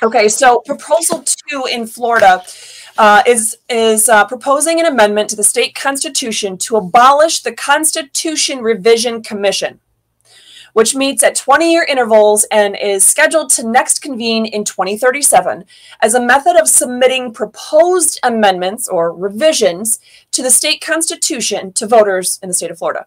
Okay, 0.03 0.27
so 0.27 0.59
proposal 0.65 1.23
two 1.23 1.63
in 1.71 1.87
Florida. 1.87 2.43
Uh, 2.97 3.23
is 3.25 3.57
is 3.69 4.09
uh, 4.09 4.25
proposing 4.25 4.81
an 4.81 4.85
amendment 4.85 5.29
to 5.29 5.37
the 5.37 5.43
state 5.43 5.73
constitution 5.73 6.57
to 6.57 6.75
abolish 6.75 7.41
the 7.43 7.53
Constitution 7.53 8.59
Revision 8.59 9.23
Commission 9.23 9.79
which 10.73 10.95
meets 10.95 11.23
at 11.23 11.35
20 11.35 11.71
year 11.71 11.85
intervals 11.87 12.45
and 12.51 12.77
is 12.81 13.03
scheduled 13.03 13.49
to 13.51 13.67
next 13.67 13.99
convene 13.99 14.45
in 14.45 14.63
2037 14.63 15.65
as 16.01 16.13
a 16.13 16.21
method 16.21 16.55
of 16.55 16.69
submitting 16.69 17.33
proposed 17.33 18.19
amendments 18.23 18.87
or 18.87 19.13
revisions 19.13 19.99
to 20.31 20.41
the 20.41 20.51
state 20.51 20.81
constitution 20.81 21.73
to 21.73 21.87
voters 21.87 22.39
in 22.41 22.49
the 22.49 22.53
state 22.53 22.71
of 22.71 22.77
Florida. 22.77 23.05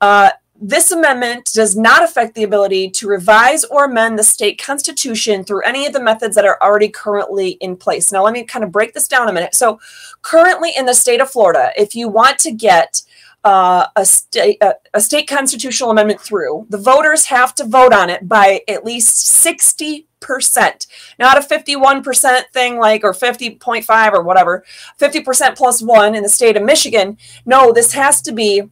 Uh, 0.00 0.30
this 0.60 0.90
amendment 0.90 1.50
does 1.54 1.76
not 1.76 2.02
affect 2.02 2.34
the 2.34 2.42
ability 2.42 2.90
to 2.90 3.06
revise 3.06 3.62
or 3.64 3.84
amend 3.84 4.18
the 4.18 4.24
state 4.24 4.60
constitution 4.60 5.44
through 5.44 5.62
any 5.62 5.86
of 5.86 5.92
the 5.92 6.02
methods 6.02 6.34
that 6.34 6.44
are 6.44 6.58
already 6.60 6.88
currently 6.88 7.50
in 7.60 7.76
place. 7.76 8.10
Now, 8.10 8.24
let 8.24 8.32
me 8.32 8.42
kind 8.42 8.64
of 8.64 8.72
break 8.72 8.92
this 8.92 9.06
down 9.06 9.28
a 9.28 9.32
minute. 9.32 9.54
So, 9.54 9.78
currently 10.22 10.72
in 10.76 10.84
the 10.84 10.94
state 10.94 11.20
of 11.20 11.30
Florida, 11.30 11.70
if 11.76 11.94
you 11.94 12.08
want 12.08 12.40
to 12.40 12.50
get 12.50 13.02
uh, 13.44 13.86
a 13.96 14.04
state 14.04 14.58
a, 14.60 14.74
a, 14.94 15.00
state 15.00 15.28
constitutional 15.28 15.90
amendment 15.90 16.20
through, 16.20 16.66
the 16.68 16.78
voters 16.78 17.26
have 17.26 17.54
to 17.54 17.64
vote 17.64 17.92
on 17.92 18.10
it 18.10 18.28
by 18.28 18.62
at 18.68 18.84
least 18.84 19.26
sixty 19.26 20.06
percent, 20.20 20.86
not 21.18 21.38
a 21.38 21.42
fifty-one 21.42 22.02
percent 22.02 22.46
thing 22.52 22.78
like 22.78 23.04
or 23.04 23.14
fifty 23.14 23.50
point 23.50 23.84
five 23.84 24.12
or 24.12 24.22
whatever, 24.22 24.64
fifty 24.96 25.20
percent 25.20 25.56
plus 25.56 25.80
one 25.82 26.14
in 26.14 26.22
the 26.22 26.28
state 26.28 26.56
of 26.56 26.62
Michigan. 26.64 27.16
No, 27.46 27.72
this 27.72 27.92
has 27.92 28.20
to 28.22 28.32
be 28.32 28.62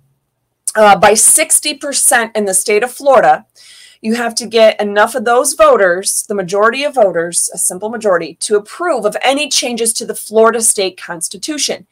uh, 0.75 0.99
by 0.99 1.15
sixty 1.15 1.75
percent 1.75 2.37
in 2.37 2.45
the 2.45 2.55
state 2.55 2.83
of 2.83 2.91
Florida 2.91 3.47
you 4.01 4.15
have 4.15 4.35
to 4.37 4.47
get 4.47 4.81
enough 4.81 5.15
of 5.15 5.25
those 5.25 5.55
voters, 5.55 6.25
the 6.29 6.35
majority 6.35 6.85
of 6.85 6.95
voters, 6.95 7.51
a 7.53 7.59
simple 7.59 7.89
majority, 7.89 8.35
to 8.41 8.57
approve 8.57 9.05
of 9.05 9.17
any 9.23 9.49
changes 9.49 9.93
to 9.95 10.07
the 10.07 10.15
Florida 10.15 10.61
state 10.61 11.01
constitution. 11.01 11.87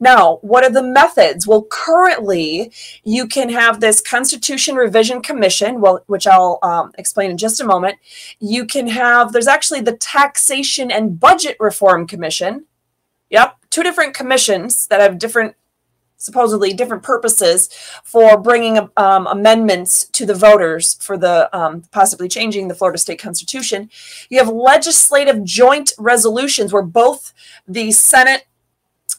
Now, 0.00 0.36
what 0.42 0.64
are 0.64 0.70
the 0.70 0.82
methods? 0.82 1.46
Well, 1.46 1.66
currently, 1.70 2.72
you 3.04 3.26
can 3.26 3.48
have 3.48 3.80
this 3.80 4.00
Constitution 4.00 4.76
Revision 4.76 5.22
Commission, 5.22 5.80
well, 5.80 6.02
which 6.06 6.26
I'll 6.26 6.58
um, 6.62 6.92
explain 6.98 7.30
in 7.30 7.38
just 7.38 7.60
a 7.60 7.64
moment. 7.64 7.98
You 8.38 8.64
can 8.64 8.86
have, 8.88 9.32
there's 9.32 9.48
actually 9.48 9.80
the 9.80 9.96
Taxation 9.96 10.90
and 10.90 11.18
Budget 11.18 11.56
Reform 11.58 12.06
Commission. 12.06 12.66
Yep, 13.30 13.56
two 13.70 13.82
different 13.82 14.14
commissions 14.14 14.86
that 14.86 15.00
have 15.00 15.18
different 15.18 15.54
supposedly 16.18 16.72
different 16.72 17.02
purposes 17.02 17.68
for 18.04 18.36
bringing 18.36 18.90
um, 18.96 19.26
amendments 19.28 20.06
to 20.08 20.26
the 20.26 20.34
voters 20.34 20.94
for 21.00 21.16
the 21.16 21.48
um, 21.56 21.82
possibly 21.92 22.28
changing 22.28 22.68
the 22.68 22.74
Florida 22.74 22.98
state 22.98 23.20
constitution. 23.20 23.88
You 24.28 24.38
have 24.38 24.48
legislative 24.48 25.44
joint 25.44 25.92
resolutions 25.96 26.72
where 26.72 26.82
both 26.82 27.32
the 27.66 27.92
Senate 27.92 28.48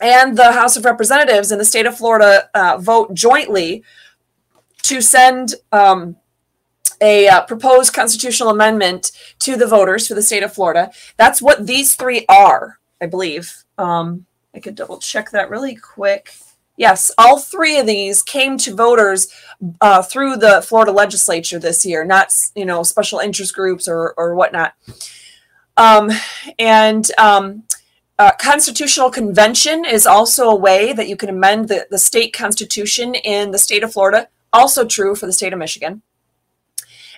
and 0.01 0.37
the 0.37 0.51
House 0.51 0.77
of 0.77 0.85
Representatives 0.85 1.51
in 1.51 1.57
the 1.57 1.65
state 1.65 1.85
of 1.85 1.97
Florida 1.97 2.49
uh, 2.53 2.77
vote 2.77 3.13
jointly 3.13 3.83
to 4.83 5.01
send 5.01 5.55
um, 5.71 6.15
a 7.01 7.27
uh, 7.27 7.41
proposed 7.45 7.93
constitutional 7.93 8.49
amendment 8.49 9.11
to 9.39 9.55
the 9.55 9.67
voters 9.67 10.07
for 10.07 10.15
the 10.15 10.21
state 10.21 10.43
of 10.43 10.53
Florida. 10.53 10.91
That's 11.17 11.41
what 11.41 11.67
these 11.67 11.95
three 11.95 12.25
are, 12.29 12.79
I 13.01 13.05
believe. 13.05 13.63
Um, 13.77 14.25
I 14.53 14.59
could 14.59 14.75
double 14.75 14.99
check 14.99 15.31
that 15.31 15.49
really 15.49 15.75
quick. 15.75 16.33
Yes, 16.75 17.11
all 17.17 17.39
three 17.39 17.77
of 17.77 17.85
these 17.85 18.23
came 18.23 18.57
to 18.59 18.73
voters 18.73 19.27
uh, 19.81 20.01
through 20.01 20.37
the 20.37 20.61
Florida 20.61 20.93
legislature 20.93 21.59
this 21.59 21.85
year, 21.85 22.05
not 22.05 22.33
you 22.55 22.65
know 22.65 22.83
special 22.83 23.19
interest 23.19 23.53
groups 23.53 23.87
or 23.87 24.13
or 24.15 24.33
whatnot. 24.33 24.73
Um, 25.75 26.09
and 26.57 27.09
um, 27.17 27.63
uh, 28.19 28.31
constitutional 28.33 29.09
convention 29.09 29.85
is 29.85 30.05
also 30.05 30.49
a 30.49 30.55
way 30.55 30.91
that 30.91 31.07
you 31.07 31.15
can 31.15 31.29
amend 31.29 31.69
the, 31.69 31.87
the 31.89 31.97
state 31.97 32.33
constitution 32.33 33.15
in 33.15 33.51
the 33.51 33.57
state 33.57 33.81
of 33.81 33.93
Florida, 33.93 34.27
also 34.51 34.85
true 34.85 35.15
for 35.15 35.25
the 35.25 35.31
state 35.31 35.53
of 35.53 35.59
Michigan. 35.59 36.01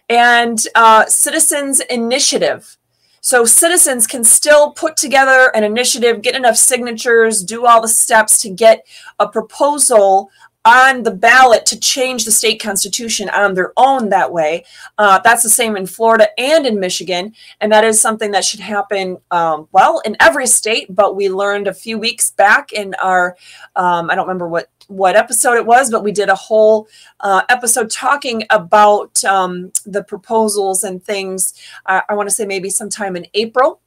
And 0.08 0.60
uh, 0.76 1.08
citizens 1.08 1.80
initiative. 1.80 2.78
So 3.24 3.46
citizens 3.46 4.06
can 4.06 4.24
still 4.24 4.72
put 4.72 4.96
together 4.96 5.52
an 5.56 5.64
initiative, 5.64 6.22
get 6.22 6.36
enough 6.36 6.58
signatures, 6.58 7.44
do 7.44 7.66
all 7.66 7.82
the 7.82 7.88
steps 7.88 8.40
to 8.42 8.50
get 8.50 8.86
a 9.20 9.28
proposal 9.28 10.30
on 10.66 11.04
the 11.04 11.12
ballot 11.12 11.66
to 11.66 11.80
change 11.80 12.26
the 12.26 12.32
state 12.32 12.62
constitution 12.62 13.30
on 13.30 13.54
their 13.54 13.74
own 13.78 14.10
that 14.10 14.32
way. 14.32 14.64
Uh, 14.98 15.20
that's 15.24 15.44
the 15.44 15.50
same 15.50 15.76
in 15.76 15.88
Florida 15.88 16.28
and 16.40 16.66
in 16.66 16.80
Michigan. 16.80 17.34
And 17.60 17.72
that 17.72 17.84
is 17.84 18.00
something 18.00 18.32
that 18.32 18.46
should 18.46 18.60
happen, 18.60 19.18
um, 19.32 19.68
well, 19.72 20.00
in 20.06 20.16
every 20.20 20.48
state. 20.48 20.94
But 20.94 21.16
we 21.16 21.30
learned 21.30 21.68
a 21.68 21.74
few 21.74 21.98
weeks 21.98 22.32
back 22.32 22.74
in 22.74 22.94
our, 23.02 23.36
um, 23.76 24.10
I 24.10 24.16
don't 24.16 24.28
remember 24.28 24.48
what 24.48 24.70
what 24.88 25.16
episode 25.16 25.54
it 25.54 25.66
was, 25.66 25.90
but 25.90 26.04
we 26.04 26.12
did 26.12 26.28
a 26.28 26.36
whole 26.36 26.86
uh, 27.22 27.44
episode 27.48 27.90
talking 27.90 28.44
about 28.50 29.24
um, 29.24 29.72
the 29.86 30.04
proposals 30.04 30.84
and 30.84 31.02
things. 31.02 31.54
Uh, 31.86 32.02
I 32.10 32.14
want 32.14 32.28
to 32.28 32.36
say 32.36 32.46
maybe 32.46 32.70
sometime 32.70 33.16
in 33.16 33.26
April 33.34 33.80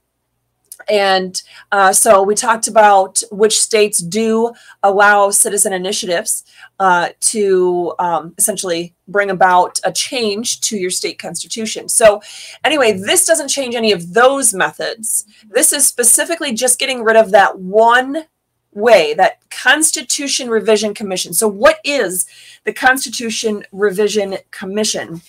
and 0.89 1.43
uh, 1.73 1.93
so 1.93 2.23
we 2.23 2.35
talked 2.35 2.69
about 2.69 3.23
which 3.31 3.61
states 3.61 3.99
do 3.99 4.53
allow 4.83 5.31
citizen 5.31 5.73
initiatives 5.73 6.45
uh, 6.79 7.11
to 7.21 7.95
um, 7.99 8.35
essentially 8.39 8.95
bring 9.09 9.31
about 9.31 9.79
a 9.85 9.93
change 9.93 10.61
to 10.61 10.77
your 10.77 10.91
state 10.91 11.19
constitution. 11.19 11.89
So, 11.89 12.21
anyway, 12.65 12.93
this 12.93 13.27
doesn't 13.27 13.49
change 13.49 13.75
any 13.75 13.93
of 13.93 14.15
those 14.15 14.55
methods. 14.55 15.27
This 15.49 15.73
is 15.73 15.87
specifically 15.87 16.53
just 16.53 16.79
getting 16.79 17.05
rid 17.05 17.17
of 17.17 17.31
that 17.31 17.59
one 17.59 18.25
way, 18.73 19.15
that 19.15 19.39
Constitution 19.51 20.49
Revision 20.49 20.95
Commission. 20.95 21.33
So, 21.33 21.49
what 21.49 21.79
is 21.85 22.27
the 22.65 22.73
Constitution 22.73 23.65
Revision 23.73 24.37
Commission? 24.51 25.23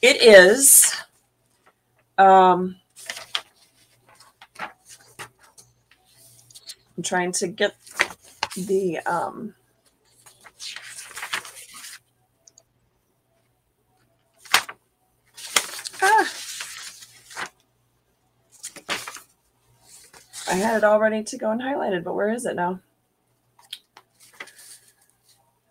It 0.00 0.20
is. 0.20 0.94
Um, 2.18 2.76
I'm 6.96 7.02
trying 7.02 7.32
to 7.32 7.48
get 7.48 7.74
the 8.56 8.98
um, 9.00 9.54
ah. 16.02 16.32
I 20.50 20.54
had 20.54 20.76
it 20.78 20.84
all 20.84 21.00
ready 21.00 21.22
to 21.22 21.38
go 21.38 21.50
and 21.50 21.62
highlighted, 21.62 22.04
but 22.04 22.14
where 22.14 22.30
is 22.30 22.44
it 22.44 22.56
now? 22.56 22.80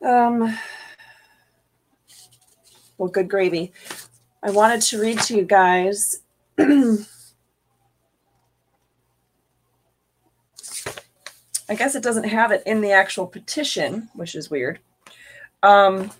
Um, 0.03 0.57
well, 2.97 3.09
good 3.09 3.30
gravy. 3.30 3.72
I 4.41 4.49
wanted 4.49 4.82
to 4.84 4.99
read 4.99 5.19
to 5.22 5.36
you 5.36 5.43
guys 5.43 6.22
I 11.72 11.76
guess 11.76 11.95
it 11.95 12.03
doesn't 12.03 12.26
have 12.26 12.51
it 12.51 12.63
in 12.65 12.82
the 12.82 12.91
actual 12.91 13.26
petition, 13.26 14.09
which 14.13 14.36
is 14.36 14.51
weird. 14.51 14.80
Um, 15.63 16.11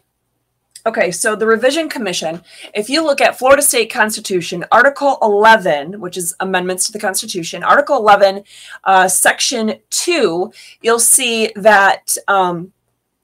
okay, 0.86 1.12
so 1.12 1.36
the 1.36 1.46
Revision 1.46 1.90
Commission, 1.90 2.42
if 2.74 2.90
you 2.90 3.04
look 3.04 3.20
at 3.20 3.38
Florida 3.38 3.62
State 3.62 3.92
Constitution, 3.92 4.64
Article 4.72 5.18
11, 5.22 6.00
which 6.00 6.16
is 6.16 6.34
amendments 6.40 6.86
to 6.86 6.94
the 6.94 7.00
Constitution, 7.00 7.64
Article 7.64 7.98
11, 7.98 8.46
uh, 8.86 9.10
Section 9.10 9.74
2, 9.90 10.54
you'll 10.82 11.00
see 11.00 11.52
that. 11.58 12.16
Um, 12.30 12.72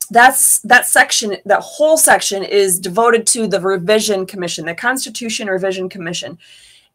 that's 0.09 0.59
that 0.59 0.86
section 0.86 1.36
that 1.45 1.59
whole 1.59 1.97
section 1.97 2.41
is 2.41 2.80
devoted 2.80 3.28
to 3.28 3.45
the 3.45 3.59
revision 3.59 4.25
commission 4.25 4.65
the 4.65 4.73
constitution 4.73 5.49
revision 5.49 5.89
commission 5.89 6.38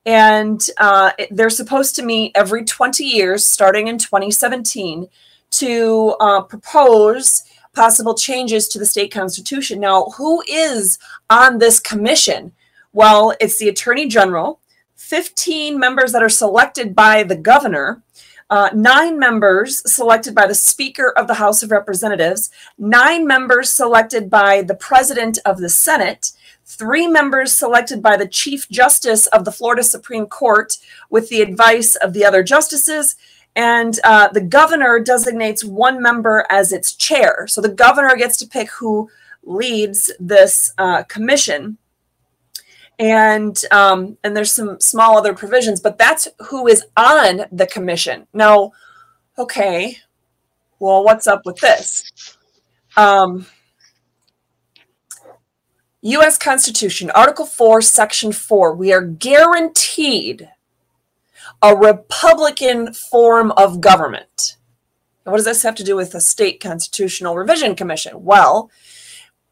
and 0.05 0.69
uh, 0.79 1.13
they're 1.31 1.51
supposed 1.51 1.95
to 1.97 2.03
meet 2.03 2.33
every 2.35 2.65
20 2.65 3.05
years 3.05 3.47
starting 3.47 3.87
in 3.87 3.99
2017 3.99 5.09
to 5.51 6.17
uh, 6.21 6.43
propose 6.43 7.45
possible 7.75 8.15
changes 8.15 8.69
to 8.69 8.79
the 8.79 8.87
state 8.87 9.13
constitution. 9.13 9.81
Now 9.81 10.07
who 10.17 10.43
is 10.49 10.99
on 11.31 11.59
this 11.59 11.79
commission? 11.79 12.53
Well 12.93 13.35
it's 13.41 13.59
the 13.59 13.69
attorney 13.69 14.09
general 14.09 14.61
15 14.97 15.79
members 15.79 16.13
that 16.13 16.23
are 16.23 16.29
selected 16.29 16.95
by 16.95 17.23
the 17.23 17.37
governor 17.37 18.03
uh, 18.53 18.69
nine 18.75 19.19
members 19.19 19.81
selected 19.91 20.35
by 20.35 20.47
the 20.47 20.55
Speaker 20.55 21.15
of 21.17 21.27
the 21.27 21.33
House 21.33 21.63
of 21.63 21.71
Representatives, 21.71 22.51
nine 22.77 23.27
members 23.27 23.71
selected 23.71 24.29
by 24.29 24.61
the 24.61 24.75
President 24.75 25.39
of 25.47 25.57
the 25.57 25.71
Senate, 25.71 26.33
three 26.65 27.07
members 27.07 27.53
selected 27.53 28.03
by 28.03 28.17
the 28.17 28.29
Chief 28.29 28.69
Justice 28.69 29.27
of 29.29 29.45
the 29.45 29.53
Florida 29.53 29.83
Supreme 29.83 30.27
Court 30.27 30.79
with 31.11 31.29
the 31.29 31.43
advice 31.43 31.97
of 31.97 32.13
the 32.13 32.25
other 32.25 32.43
justices. 32.43 33.17
And 33.55 33.99
uh, 34.05 34.29
the 34.29 34.41
governor 34.41 34.99
designates 34.99 35.65
one 35.65 36.01
member 36.01 36.47
as 36.49 36.73
its 36.73 36.95
chair. 36.95 37.47
So 37.47 37.61
the 37.61 37.69
governor 37.69 38.17
gets 38.17 38.37
to 38.39 38.47
pick 38.47 38.71
who 38.71 39.11
leads 39.43 40.11
this 40.19 40.73
uh, 40.79 41.03
commission. 41.05 41.79
And 42.99 43.59
um, 43.71 44.17
and 44.23 44.37
there's 44.37 44.53
some 44.53 44.79
small 44.81 45.19
other 45.19 45.35
provisions, 45.35 45.81
but 45.81 45.99
that's 45.99 46.29
who 46.49 46.69
is 46.69 46.85
on 46.97 47.47
the 47.51 47.67
commission. 47.67 48.27
Now, 48.33 48.73
okay, 49.37 49.99
well, 50.79 51.03
what's 51.03 51.27
up 51.27 51.45
with 51.45 51.57
this? 51.57 52.37
Um, 52.97 53.47
U.S. 56.03 56.37
Constitution, 56.37 57.11
Article 57.11 57.47
4, 57.47 57.81
Section 57.81 58.33
4, 58.33 58.75
we 58.75 58.93
are 58.93 59.03
guaranteed 59.03 60.49
a 61.63 61.77
Republican 61.77 62.93
form 62.93 63.53
of 63.53 63.81
government. 63.81 64.57
what 65.23 65.37
does 65.37 65.45
this 65.45 65.63
have 65.63 65.77
to 65.77 65.85
do 65.85 65.95
with 65.95 66.11
the 66.11 66.21
State 66.21 66.61
Constitutional 66.61 67.37
Revision 67.37 67.77
Commission? 67.77 68.25
Well, 68.25 68.69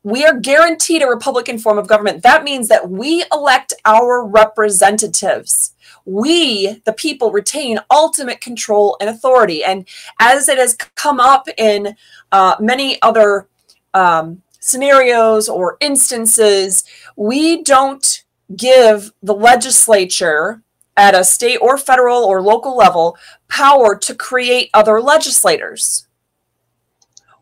we 0.03 0.25
are 0.25 0.41
guaranteed 0.41 1.03
a 1.03 1.07
Republican 1.07 1.57
form 1.57 1.79
of 1.79 1.87
government. 1.87 2.25
That 2.25 2.43
means 2.43 2.67
that 2.67 2.91
we 2.91 3.25
elect 3.33 3.73
our 3.85 4.27
representatives. 4.27 5.75
We, 6.05 6.83
the 6.85 6.95
people, 6.95 7.31
retain 7.31 7.79
ultimate 7.93 8.41
control 8.41 8.97
and 9.01 9.09
authority. 9.09 9.63
And 9.63 9.87
as 10.19 10.49
it 10.49 10.59
has 10.59 10.75
come 10.75 11.21
up 11.21 11.47
in 11.57 11.95
uh, 12.33 12.57
many 12.59 13.01
other 13.03 13.47
um, 13.95 14.43
scenarios 14.61 15.49
or 15.49 15.77
instances, 15.81 16.85
we 17.17 17.63
don't 17.63 18.25
give 18.57 19.13
the 19.23 19.35
legislature 19.35 20.63
at 20.97 21.15
a 21.15 21.25
state 21.25 21.59
or 21.59 21.79
federal 21.79 22.25
or 22.25 22.43
local 22.43 22.77
level 22.77 23.17
power 23.49 23.97
to 23.97 24.15
create 24.15 24.71
other 24.75 25.01
legislators. 25.01 26.07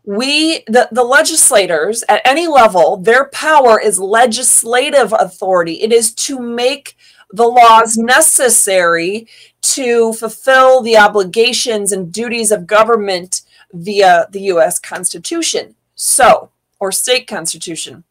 we 0.05 0.63
the, 0.67 0.87
the 0.91 1.03
legislators 1.03 2.03
at 2.09 2.21
any 2.25 2.47
level 2.47 2.97
their 2.97 3.25
power 3.25 3.79
is 3.79 3.99
legislative 3.99 5.13
authority 5.13 5.81
it 5.81 5.91
is 5.91 6.13
to 6.13 6.39
make 6.39 6.97
the 7.31 7.47
laws 7.47 7.95
necessary 7.95 9.27
to 9.61 10.13
fulfill 10.13 10.81
the 10.81 10.97
obligations 10.97 11.91
and 11.91 12.11
duties 12.11 12.51
of 12.51 12.65
government 12.65 13.41
via 13.73 14.25
the 14.31 14.41
US 14.53 14.79
Constitution 14.79 15.75
so 15.93 16.49
or 16.79 16.91
state 16.91 17.27
constitution 17.27 18.03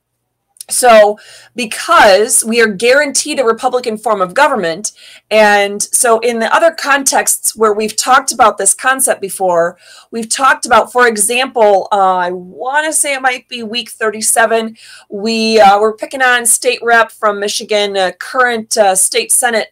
so, 0.70 1.18
because 1.56 2.44
we 2.44 2.60
are 2.60 2.66
guaranteed 2.66 3.40
a 3.40 3.44
Republican 3.44 3.96
form 3.96 4.20
of 4.20 4.34
government, 4.34 4.92
and 5.30 5.82
so 5.82 6.18
in 6.18 6.40
the 6.40 6.54
other 6.54 6.72
contexts 6.72 7.56
where 7.56 7.72
we've 7.72 7.96
talked 7.96 8.32
about 8.32 8.58
this 8.58 8.74
concept 8.74 9.22
before, 9.22 9.78
we've 10.10 10.28
talked 10.28 10.66
about, 10.66 10.92
for 10.92 11.08
example, 11.08 11.88
uh, 11.90 12.16
I 12.16 12.32
want 12.32 12.86
to 12.86 12.92
say 12.92 13.14
it 13.14 13.22
might 13.22 13.48
be 13.48 13.62
week 13.62 13.88
37, 13.88 14.76
we 15.08 15.58
uh, 15.58 15.78
were 15.78 15.96
picking 15.96 16.22
on 16.22 16.44
state 16.44 16.80
rep 16.82 17.10
from 17.10 17.40
Michigan, 17.40 17.96
a 17.96 18.12
current 18.12 18.76
uh, 18.76 18.94
state 18.94 19.32
Senate 19.32 19.68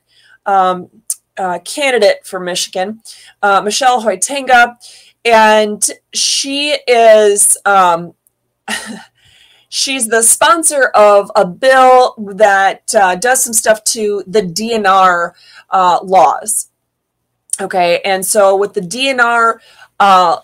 um, 0.47 0.89
uh, 1.37 1.59
candidate 1.59 2.25
for 2.25 2.41
Michigan, 2.41 3.03
uh, 3.43 3.61
Michele 3.61 4.03
Hoitenga, 4.03 4.77
and 5.27 5.91
she 6.15 6.79
is. 6.89 7.59
Um, 7.67 8.15
she's 9.69 10.09
the 10.09 10.23
sponsor 10.23 10.85
of 10.95 11.31
a 11.35 11.47
bill 11.47 12.15
that 12.35 12.95
uh, 12.95 13.15
does 13.17 13.43
some 13.43 13.53
stuff 13.53 13.85
to 13.85 14.23
the 14.27 14.43
DNR 14.43 15.33
uh, 15.71 16.01
laws. 16.03 16.69
Okay, 17.61 18.01
and 18.05 18.25
so 18.25 18.55
with 18.57 18.75
the 18.75 18.81
DNR 18.81 19.59
uh, 19.99 20.39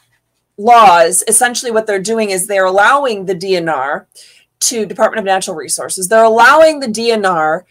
laws, 0.57 1.23
essentially 1.29 1.70
what 1.70 1.87
they're 1.87 2.01
doing 2.01 2.31
is 2.31 2.47
they're 2.47 2.64
allowing 2.64 3.27
the 3.27 3.35
DNR 3.35 4.07
to 4.61 4.87
Department 4.87 5.18
of 5.18 5.25
Natural 5.25 5.57
Resources. 5.57 6.09
They're 6.09 6.25
allowing 6.25 6.81
the 6.81 6.87
DNR 6.87 7.62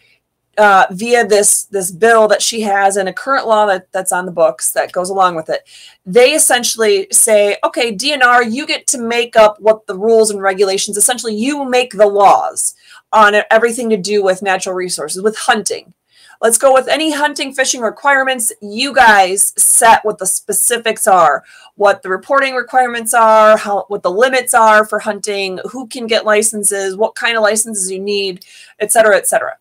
uh, 0.58 0.86
via 0.90 1.26
this 1.26 1.64
this 1.64 1.90
bill 1.90 2.28
that 2.28 2.42
she 2.42 2.60
has 2.60 2.96
and 2.96 3.08
a 3.08 3.12
current 3.12 3.46
law 3.46 3.66
that, 3.66 3.90
that's 3.92 4.12
on 4.12 4.26
the 4.26 4.32
books 4.32 4.72
that 4.72 4.92
goes 4.92 5.08
along 5.08 5.34
with 5.34 5.48
it 5.48 5.66
they 6.04 6.32
essentially 6.32 7.06
say 7.10 7.56
okay 7.64 7.94
dnr 7.94 8.50
you 8.50 8.66
get 8.66 8.86
to 8.86 8.98
make 8.98 9.34
up 9.34 9.58
what 9.60 9.86
the 9.86 9.98
rules 9.98 10.30
and 10.30 10.42
regulations 10.42 10.98
essentially 10.98 11.34
you 11.34 11.64
make 11.64 11.92
the 11.92 12.06
laws 12.06 12.74
on 13.12 13.34
everything 13.50 13.90
to 13.90 13.96
do 13.96 14.22
with 14.22 14.42
natural 14.42 14.74
resources 14.74 15.22
with 15.22 15.36
hunting. 15.36 15.92
Let's 16.40 16.58
go 16.58 16.72
with 16.72 16.88
any 16.88 17.12
hunting 17.12 17.52
fishing 17.52 17.82
requirements 17.82 18.52
you 18.60 18.92
guys 18.92 19.52
set 19.56 20.04
what 20.04 20.18
the 20.18 20.26
specifics 20.26 21.06
are 21.06 21.44
what 21.76 22.02
the 22.02 22.08
reporting 22.08 22.54
requirements 22.54 23.14
are 23.14 23.56
how 23.56 23.84
what 23.86 24.02
the 24.02 24.10
limits 24.10 24.52
are 24.52 24.84
for 24.84 24.98
hunting 24.98 25.60
who 25.70 25.86
can 25.86 26.08
get 26.08 26.26
licenses 26.26 26.96
what 26.96 27.14
kind 27.14 27.36
of 27.36 27.44
licenses 27.44 27.92
you 27.92 28.00
need 28.00 28.44
et 28.80 28.90
cetera 28.90 29.16
et 29.16 29.28
cetera 29.28 29.56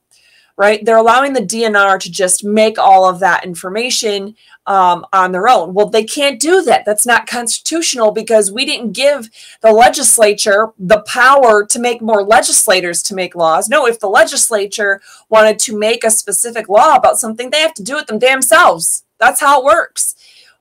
right? 0.62 0.86
They're 0.86 0.98
allowing 0.98 1.34
the 1.34 1.42
DNR 1.42 2.00
to 2.00 2.12
just 2.12 2.44
make 2.44 2.78
all 2.78 3.10
of 3.10 3.20
that 3.20 3.44
information 3.44 4.36
um, 4.68 5.04
on 5.12 5.32
their 5.32 5.50
own. 5.50 5.74
Well, 5.74 5.90
they 5.90 6.04
can't 6.04 6.40
do 6.40 6.62
that. 6.62 6.86
That's 6.86 7.04
not 7.04 7.26
constitutional 7.26 8.12
because 8.12 8.52
we 8.52 8.64
didn't 8.64 8.92
give 8.92 9.32
the 9.64 9.72
legislature 9.72 10.68
the 10.78 11.02
power 11.02 11.66
to 11.66 11.80
make 11.80 12.00
more 12.00 12.22
legislators 12.22 13.02
to 13.04 13.16
make 13.16 13.34
laws. 13.34 13.70
No, 13.70 13.88
if 13.88 14.00
the 14.00 14.08
legislature 14.08 15.02
wanted 15.30 15.58
to 15.58 15.76
make 15.76 16.04
a 16.04 16.12
specific 16.12 16.70
law 16.70 16.96
about 16.96 17.18
something, 17.18 17.50
they 17.50 17.62
have 17.62 17.74
to 17.74 17.84
do 17.84 17.98
it 17.98 18.06
them 18.06 18.20
damn 18.20 18.44
selves. 18.44 19.04
That's 19.18 19.42
how 19.42 19.62
it 19.62 19.66
works. 19.66 20.14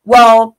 Well, 0.06 0.56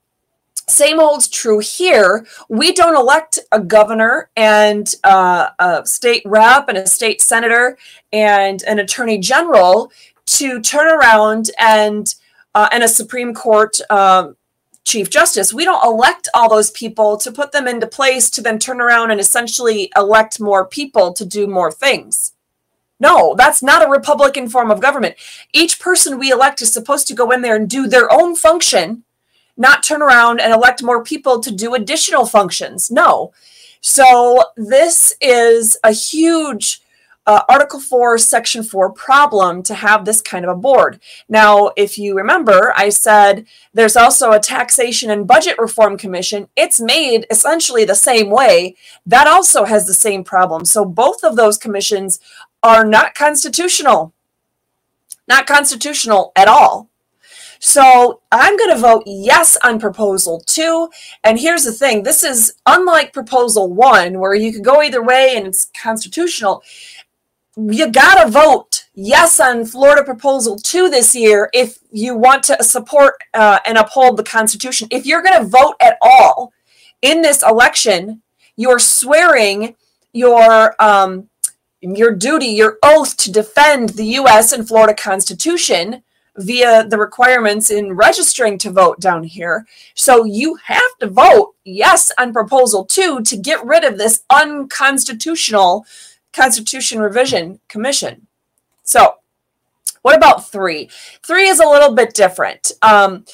same 0.68 1.00
holds 1.00 1.28
true 1.28 1.60
here. 1.60 2.26
We 2.50 2.74
don't 2.74 2.96
elect 2.96 3.40
a 3.52 3.60
governor 3.60 4.30
and 4.36 4.94
uh, 5.04 5.50
a 5.60 5.86
state 5.86 6.24
rep 6.26 6.70
and 6.70 6.78
a 6.78 6.88
state 6.88 7.22
senator 7.22 7.78
and 8.12 8.64
an 8.64 8.80
attorney 8.80 9.18
general 9.18 9.92
to 10.28 10.62
turn 10.62 10.88
around 10.88 11.52
and 11.60 12.14
uh, 12.54 12.70
and 12.72 12.84
a 12.84 12.88
Supreme 12.88 13.34
Court 13.34 13.78
um, 13.90 14.36
chief 14.84 15.10
justice. 15.10 15.54
We 15.54 15.64
don't 15.64 15.86
elect 15.86 16.28
all 16.34 16.50
those 16.50 16.72
people 16.72 17.18
to 17.18 17.32
put 17.32 17.52
them 17.52 17.68
into 17.68 17.88
place 17.88 18.30
to 18.32 18.42
then 18.42 18.60
turn 18.60 18.82
around 18.82 19.12
and 19.12 19.20
essentially 19.20 19.92
elect 19.96 20.40
more 20.40 20.66
people 20.66 21.14
to 21.14 21.26
do 21.26 21.48
more 21.48 21.72
things. 21.72 22.34
No, 23.00 23.34
that's 23.36 23.64
not 23.64 23.84
a 23.86 23.90
Republican 23.90 24.48
form 24.48 24.70
of 24.70 24.80
government. 24.80 25.16
Each 25.54 25.80
person 25.80 26.20
we 26.20 26.32
elect 26.32 26.62
is 26.62 26.72
supposed 26.72 27.08
to 27.08 27.16
go 27.16 27.32
in 27.32 27.42
there 27.42 27.56
and 27.56 27.70
do 27.70 27.88
their 27.88 28.12
own 28.12 28.36
function 28.36 29.04
not 29.58 29.84
turn 29.84 30.02
around 30.02 30.40
and 30.40 30.54
elect 30.54 30.84
more 30.84 31.04
people 31.04 31.40
to 31.40 31.52
do 31.52 31.74
additional 31.74 32.26
functions. 32.26 32.92
No. 32.92 33.32
So 33.82 34.44
this 34.56 35.16
is 35.22 35.78
a 35.84 35.92
huge 35.92 36.82
uh, 37.28 37.42
Article 37.48 37.80
4, 37.80 38.18
Section 38.18 38.64
4 38.64 38.92
problem 38.92 39.62
to 39.64 39.76
have 39.76 40.06
this 40.06 40.22
kind 40.22 40.44
of 40.44 40.52
a 40.52 40.60
board. 40.60 41.00
Now, 41.30 41.72
if 41.78 41.98
you 41.98 42.16
remember, 42.16 42.74
I 42.76 42.90
said 42.90 43.46
there's 43.74 43.96
also 43.96 44.32
a 44.32 44.40
Taxation 44.40 45.12
and 45.12 45.28
Budget 45.28 45.58
Reform 45.60 45.98
Commission. 45.98 46.48
It's 46.56 46.80
made 46.80 47.28
essentially 47.30 47.86
the 47.86 47.96
same 47.96 48.30
way. 48.30 48.76
That 49.06 49.28
also 49.28 49.66
has 49.66 49.86
the 49.86 49.94
same 49.94 50.24
problem. 50.24 50.66
So 50.66 50.84
both 50.84 51.24
of 51.24 51.36
those 51.36 51.58
commissions 51.58 52.20
are 52.64 52.86
not 52.86 53.14
constitutional. 53.14 54.14
Not 55.28 55.48
constitutional 55.48 56.32
at 56.36 56.48
all. 56.48 56.91
So 57.64 58.22
I'm 58.32 58.58
going 58.58 58.72
to 58.72 58.82
vote 58.82 59.04
yes 59.06 59.56
on 59.64 59.80
proposal 59.80 60.42
two. 60.48 60.90
And 61.24 61.40
here's 61.40 61.64
the 61.64 61.72
thing 61.72 62.02
this 62.02 62.24
is 62.24 62.56
unlike 62.66 63.14
proposal 63.14 63.72
one, 63.72 64.20
where 64.20 64.34
you 64.34 64.52
could 64.52 64.64
go 64.64 64.82
either 64.82 65.04
way 65.04 65.36
and 65.36 65.46
it's 65.46 65.70
constitutional. 65.80 66.64
You 67.56 67.92
got 67.92 68.24
to 68.24 68.32
vote 68.32 68.88
yes 68.96 69.40
on 69.40 69.66
Florida 69.66 70.04
proposal 70.04 70.58
two 70.58 70.90
this 70.90 71.14
year 71.14 71.52
if 71.54 71.78
you 71.92 72.16
want 72.16 72.42
to 72.46 72.64
support 72.64 73.14
uh, 73.36 73.60
and 73.64 73.78
uphold 73.78 74.18
the 74.18 74.24
Constitution. 74.24 74.88
If 74.90 75.06
you're 75.06 75.22
going 75.22 75.40
to 75.40 75.48
vote 75.48 75.76
at 75.80 76.00
all 76.02 76.54
in 77.04 77.22
this 77.22 77.44
election, 77.44 78.24
you're 78.56 78.80
swearing 78.80 79.76
your 80.14 80.76
um, 80.82 81.30
your 81.80 82.16
duty, 82.16 82.48
your 82.48 82.80
oath 82.82 83.18
to 83.18 83.32
defend 83.32 83.90
the 83.90 84.06
U.S. 84.06 84.52
and 84.52 84.68
Florida 84.68 84.96
Constitution 84.96 86.02
via 86.38 86.86
the 86.88 86.98
requirements 86.98 87.70
in 87.70 87.94
registering 87.94 88.58
to 88.58 88.72
vote 88.72 89.00
down 89.00 89.24
here. 89.24 89.66
So 89.96 90.24
you 90.24 90.56
have 90.64 90.98
to 91.00 91.08
vote 91.08 91.56
yes 91.66 92.12
on 92.18 92.34
proposal 92.34 92.86
two 92.86 93.22
to 93.24 93.38
get 93.38 93.64
rid 93.66 93.84
of 93.84 93.98
this 93.98 94.24
unconstitutional 94.30 95.86
Constitution 96.34 97.00
Revision 97.00 97.60
Commission. 97.68 98.28
So, 98.84 99.16
what 100.02 100.16
about 100.16 100.50
three? 100.50 100.90
Three 101.24 101.48
is 101.48 101.60
a 101.60 101.68
little 101.68 101.94
bit 101.94 102.14
different. 102.14 102.72
Um, 102.82 103.26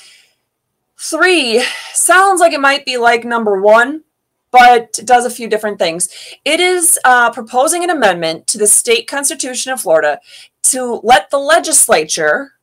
three 0.98 1.64
sounds 1.93 2.41
like 2.41 2.54
it 2.54 2.60
might 2.60 2.86
be 2.86 2.98
like 2.98 3.24
number 3.24 3.62
one, 3.62 4.04
but 4.52 4.93
does 5.06 5.26
a 5.26 5.30
few 5.30 5.48
different 5.48 5.80
things. 5.80 6.10
It 6.43 6.60
is 6.60 7.00
uh, 7.06 7.32
proposing 7.32 7.84
an 7.84 7.89
amendment 7.89 8.48
to 8.48 8.58
the 8.58 8.68
state 8.68 9.08
constitution 9.08 9.72
of 9.72 9.82
Florida 9.82 10.20
to 10.64 11.00
let 11.04 11.30
the 11.30 11.39
legislature 11.39 12.57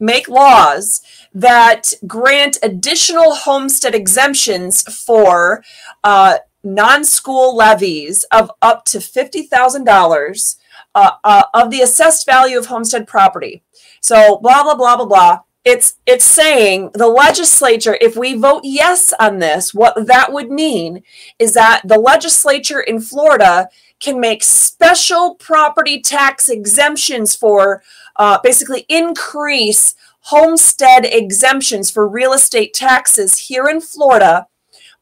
make 0.00 0.28
laws 0.28 1.00
that 1.32 1.92
grant 2.06 2.58
additional 2.62 3.34
homestead 3.34 3.94
exemptions 3.94 4.82
for 4.82 5.64
uh, 6.02 6.38
non-school 6.62 7.56
levies 7.56 8.24
of 8.32 8.50
up 8.62 8.84
to 8.86 8.98
$50,000 8.98 10.56
uh, 10.94 11.10
uh, 11.22 11.42
of 11.52 11.70
the 11.70 11.80
assessed 11.80 12.26
value 12.26 12.58
of 12.58 12.66
homestead 12.66 13.06
property. 13.06 13.62
So 14.00 14.38
blah, 14.38 14.62
blah, 14.62 14.74
blah, 14.74 14.96
blah, 14.96 15.06
blah. 15.06 15.38
It's, 15.64 15.94
it's 16.04 16.26
saying 16.26 16.90
the 16.92 17.08
legislature, 17.08 17.96
if 18.00 18.16
we 18.16 18.34
vote 18.34 18.62
yes 18.64 19.14
on 19.18 19.38
this, 19.38 19.72
what 19.72 20.06
that 20.06 20.30
would 20.30 20.50
mean 20.50 21.02
is 21.38 21.54
that 21.54 21.80
the 21.84 21.98
legislature 21.98 22.80
in 22.80 23.00
Florida 23.00 23.68
can 23.98 24.20
make 24.20 24.42
special 24.42 25.34
property 25.36 26.00
tax 26.00 26.50
exemptions 26.50 27.34
for 27.34 27.82
uh, 28.16 28.38
basically 28.42 28.86
increase 28.88 29.94
homestead 30.20 31.04
exemptions 31.04 31.90
for 31.90 32.08
real 32.08 32.32
estate 32.32 32.72
taxes 32.72 33.38
here 33.38 33.68
in 33.68 33.80
Florida, 33.80 34.46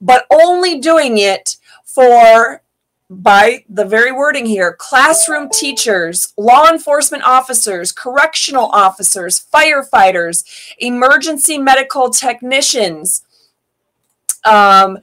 but 0.01 0.27
only 0.31 0.81
doing 0.81 1.19
it 1.19 1.57
for 1.85 2.63
by 3.09 3.63
the 3.69 3.85
very 3.85 4.11
wording 4.11 4.47
here 4.47 4.73
classroom 4.73 5.49
teachers, 5.51 6.33
law 6.39 6.69
enforcement 6.69 7.23
officers, 7.25 7.93
correctional 7.93 8.67
officers, 8.73 9.47
firefighters, 9.53 10.45
emergency 10.79 11.59
medical 11.59 12.09
technicians, 12.09 13.23
um, 14.45 14.99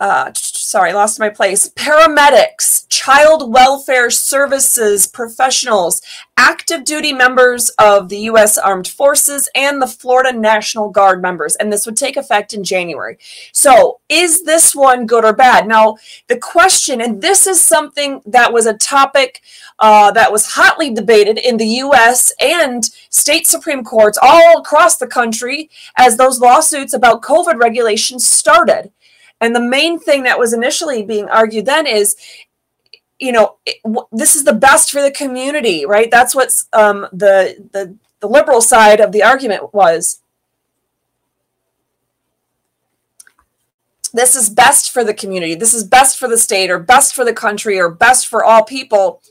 uh, 0.00 0.30
sorry, 0.62 0.92
lost 0.92 1.18
my 1.18 1.28
place. 1.28 1.68
Paramedics, 1.70 2.86
child 2.88 3.52
welfare 3.52 4.10
services 4.10 5.06
professionals, 5.06 6.00
active 6.36 6.84
duty 6.84 7.12
members 7.12 7.70
of 7.78 8.08
the 8.08 8.18
U.S. 8.20 8.56
Armed 8.56 8.86
Forces, 8.86 9.48
and 9.54 9.82
the 9.82 9.86
Florida 9.86 10.32
National 10.32 10.88
Guard 10.88 11.20
members. 11.20 11.56
And 11.56 11.72
this 11.72 11.84
would 11.84 11.96
take 11.96 12.16
effect 12.16 12.54
in 12.54 12.62
January. 12.62 13.18
So, 13.52 14.00
is 14.08 14.44
this 14.44 14.74
one 14.74 15.06
good 15.06 15.24
or 15.24 15.32
bad? 15.32 15.66
Now, 15.66 15.96
the 16.28 16.38
question, 16.38 17.00
and 17.00 17.20
this 17.20 17.46
is 17.46 17.60
something 17.60 18.22
that 18.24 18.52
was 18.52 18.66
a 18.66 18.74
topic 18.74 19.42
uh, 19.80 20.12
that 20.12 20.30
was 20.30 20.52
hotly 20.52 20.94
debated 20.94 21.38
in 21.38 21.56
the 21.56 21.66
U.S. 21.66 22.32
and 22.40 22.84
state 23.10 23.48
Supreme 23.48 23.82
Courts 23.82 24.18
all 24.20 24.58
across 24.58 24.96
the 24.96 25.08
country 25.08 25.70
as 25.96 26.16
those 26.16 26.40
lawsuits 26.40 26.94
about 26.94 27.22
COVID 27.22 27.60
regulations 27.60 28.26
started. 28.26 28.92
And 29.42 29.56
the 29.56 29.60
main 29.60 29.98
thing 29.98 30.22
that 30.22 30.38
was 30.38 30.54
initially 30.54 31.02
being 31.02 31.28
argued 31.28 31.66
then 31.66 31.84
is, 31.84 32.16
you 33.18 33.32
know, 33.32 33.56
this 34.12 34.36
is 34.36 34.44
the 34.44 34.52
best 34.52 34.92
for 34.92 35.02
the 35.02 35.10
community, 35.10 35.84
right? 35.84 36.10
That's 36.10 36.32
what 36.32 36.52
um, 36.72 37.08
the, 37.12 37.56
the 37.72 37.96
the 38.20 38.28
liberal 38.28 38.60
side 38.60 39.00
of 39.00 39.10
the 39.10 39.24
argument 39.24 39.74
was. 39.74 40.20
This 44.14 44.36
is 44.36 44.48
best 44.48 44.92
for 44.92 45.02
the 45.02 45.14
community. 45.14 45.56
This 45.56 45.74
is 45.74 45.82
best 45.82 46.18
for 46.18 46.28
the 46.28 46.38
state, 46.38 46.70
or 46.70 46.78
best 46.78 47.12
for 47.14 47.24
the 47.24 47.32
country, 47.32 47.80
or 47.80 47.88
best 47.90 48.28
for 48.28 48.44
all 48.44 48.62
people. 48.62 49.22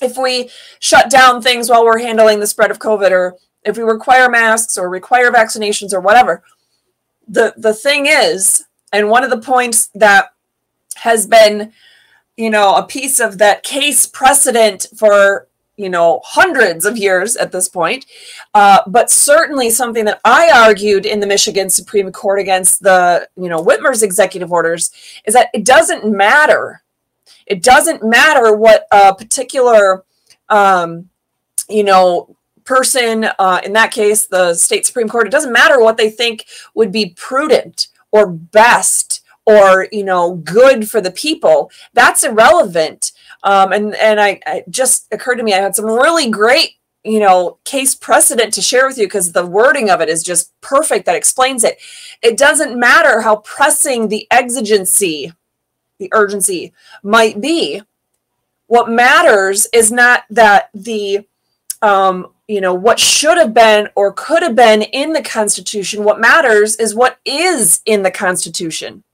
If 0.00 0.16
we 0.16 0.48
shut 0.78 1.10
down 1.10 1.42
things 1.42 1.68
while 1.68 1.84
we're 1.84 1.98
handling 1.98 2.40
the 2.40 2.46
spread 2.46 2.70
of 2.70 2.78
COVID, 2.78 3.10
or 3.10 3.36
if 3.64 3.76
we 3.76 3.82
require 3.82 4.30
masks, 4.30 4.78
or 4.78 4.88
require 4.88 5.30
vaccinations, 5.30 5.92
or 5.92 6.00
whatever, 6.00 6.42
the 7.28 7.52
the 7.58 7.74
thing 7.74 8.06
is 8.06 8.64
and 8.92 9.08
one 9.08 9.24
of 9.24 9.30
the 9.30 9.38
points 9.38 9.88
that 9.94 10.32
has 10.96 11.26
been, 11.26 11.72
you 12.36 12.50
know, 12.50 12.76
a 12.76 12.82
piece 12.82 13.20
of 13.20 13.38
that 13.38 13.62
case 13.62 14.06
precedent 14.06 14.86
for, 14.96 15.48
you 15.76 15.88
know, 15.88 16.20
hundreds 16.24 16.84
of 16.84 16.98
years 16.98 17.34
at 17.36 17.50
this 17.50 17.68
point, 17.68 18.06
uh, 18.54 18.80
but 18.86 19.10
certainly 19.10 19.70
something 19.70 20.04
that 20.04 20.20
I 20.24 20.50
argued 20.54 21.06
in 21.06 21.20
the 21.20 21.26
Michigan 21.26 21.70
Supreme 21.70 22.12
Court 22.12 22.38
against 22.38 22.82
the, 22.82 23.28
you 23.36 23.48
know, 23.48 23.62
Whitmer's 23.62 24.02
executive 24.02 24.52
orders 24.52 24.92
is 25.24 25.34
that 25.34 25.48
it 25.54 25.64
doesn't 25.64 26.04
matter. 26.10 26.82
It 27.46 27.62
doesn't 27.62 28.04
matter 28.04 28.54
what 28.54 28.86
a 28.92 29.14
particular, 29.14 30.04
um, 30.48 31.08
you 31.68 31.84
know, 31.84 32.36
person, 32.64 33.28
uh, 33.38 33.60
in 33.64 33.72
that 33.72 33.90
case, 33.90 34.26
the 34.26 34.54
state 34.54 34.86
Supreme 34.86 35.08
Court, 35.08 35.26
it 35.26 35.30
doesn't 35.30 35.52
matter 35.52 35.80
what 35.80 35.96
they 35.96 36.10
think 36.10 36.46
would 36.74 36.92
be 36.92 37.10
prudent 37.16 37.88
or 38.12 38.28
best 38.28 39.20
or 39.44 39.88
you 39.90 40.04
know 40.04 40.36
good 40.36 40.88
for 40.88 41.00
the 41.00 41.10
people 41.10 41.70
that's 41.92 42.22
irrelevant. 42.22 43.12
Um, 43.42 43.72
and 43.72 43.94
and 43.96 44.20
I, 44.20 44.40
I 44.46 44.64
just 44.70 45.08
occurred 45.12 45.36
to 45.36 45.42
me 45.42 45.52
i 45.52 45.60
had 45.60 45.74
some 45.74 45.86
really 45.86 46.30
great 46.30 46.76
you 47.02 47.18
know 47.18 47.58
case 47.64 47.94
precedent 47.96 48.54
to 48.54 48.62
share 48.62 48.86
with 48.86 48.98
you 48.98 49.06
because 49.06 49.32
the 49.32 49.44
wording 49.44 49.90
of 49.90 50.00
it 50.00 50.08
is 50.08 50.22
just 50.22 50.52
perfect 50.60 51.06
that 51.06 51.16
explains 51.16 51.64
it. 51.64 51.78
It 52.22 52.36
doesn't 52.36 52.78
matter 52.78 53.20
how 53.20 53.36
pressing 53.36 54.08
the 54.08 54.26
exigency 54.30 55.32
the 55.98 56.10
urgency 56.12 56.72
might 57.02 57.40
be. 57.40 57.82
What 58.66 58.88
matters 58.88 59.66
is 59.72 59.92
not 59.92 60.24
that 60.30 60.70
the 60.74 61.26
um, 61.82 62.31
you 62.48 62.60
know 62.60 62.74
what 62.74 62.98
should 62.98 63.38
have 63.38 63.54
been 63.54 63.88
or 63.94 64.12
could 64.12 64.42
have 64.42 64.56
been 64.56 64.82
in 64.82 65.12
the 65.12 65.22
constitution 65.22 66.04
what 66.04 66.20
matters 66.20 66.76
is 66.76 66.94
what 66.94 67.18
is 67.24 67.80
in 67.86 68.02
the 68.02 68.10
constitution. 68.10 69.04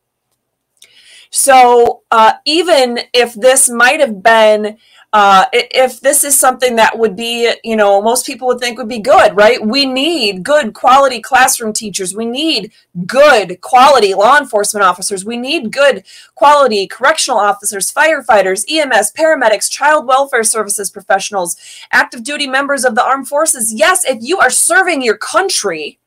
So 1.30 2.02
uh, 2.10 2.34
even 2.46 3.00
if 3.12 3.34
this 3.34 3.68
might 3.68 4.00
have 4.00 4.22
been 4.22 4.78
uh, 5.12 5.46
if 5.52 6.00
this 6.00 6.22
is 6.22 6.38
something 6.38 6.76
that 6.76 6.98
would 6.98 7.16
be, 7.16 7.50
you 7.64 7.76
know, 7.76 8.02
most 8.02 8.26
people 8.26 8.46
would 8.46 8.60
think 8.60 8.76
would 8.76 8.88
be 8.88 9.00
good, 9.00 9.34
right? 9.34 9.64
We 9.64 9.86
need 9.86 10.42
good 10.42 10.74
quality 10.74 11.20
classroom 11.20 11.72
teachers. 11.72 12.14
We 12.14 12.26
need 12.26 12.72
good 13.06 13.62
quality 13.62 14.12
law 14.12 14.38
enforcement 14.38 14.84
officers. 14.84 15.24
We 15.24 15.38
need 15.38 15.72
good 15.72 16.04
quality 16.34 16.86
correctional 16.86 17.40
officers, 17.40 17.90
firefighters, 17.90 18.66
EMS, 18.70 19.12
paramedics, 19.12 19.70
child 19.70 20.06
welfare 20.06 20.44
services 20.44 20.90
professionals, 20.90 21.56
active 21.90 22.22
duty 22.22 22.46
members 22.46 22.84
of 22.84 22.94
the 22.94 23.02
armed 23.02 23.28
forces. 23.28 23.72
Yes, 23.72 24.04
if 24.04 24.18
you 24.20 24.38
are 24.38 24.50
serving 24.50 25.00
your 25.00 25.16
country, 25.16 25.98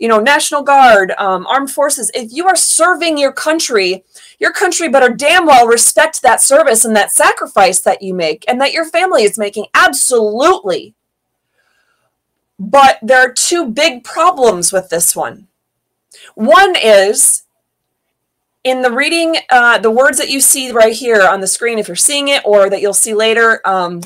you 0.00 0.08
know, 0.08 0.18
National 0.18 0.62
Guard, 0.62 1.12
um, 1.18 1.46
armed 1.46 1.70
forces, 1.70 2.10
if 2.14 2.32
you 2.32 2.46
are 2.48 2.56
serving 2.56 3.18
your 3.18 3.32
country, 3.32 4.02
your 4.40 4.50
country 4.50 4.88
better 4.88 5.10
damn 5.10 5.46
well 5.46 5.66
respect 5.66 6.22
that 6.22 6.40
service 6.40 6.86
and 6.86 6.96
that 6.96 7.12
sacrifice 7.12 7.80
that 7.80 8.00
you 8.00 8.14
make 8.14 8.42
and 8.48 8.58
that 8.60 8.72
your 8.72 8.86
family 8.86 9.22
is 9.24 9.38
making. 9.38 9.66
Absolutely. 9.74 10.94
But 12.58 12.98
there 13.02 13.20
are 13.20 13.32
two 13.32 13.70
big 13.70 14.02
problems 14.02 14.72
with 14.72 14.88
this 14.88 15.14
one. 15.14 15.48
One 16.34 16.74
is 16.76 17.42
in 18.64 18.80
the 18.80 18.92
reading, 18.92 19.36
uh, 19.50 19.78
the 19.78 19.90
words 19.90 20.16
that 20.16 20.30
you 20.30 20.40
see 20.40 20.70
right 20.70 20.94
here 20.94 21.26
on 21.26 21.42
the 21.42 21.46
screen, 21.46 21.78
if 21.78 21.88
you're 21.88 21.96
seeing 21.96 22.28
it, 22.28 22.42
or 22.46 22.70
that 22.70 22.80
you'll 22.80 22.94
see 22.94 23.14
later 23.14 23.60
um, 23.66 24.00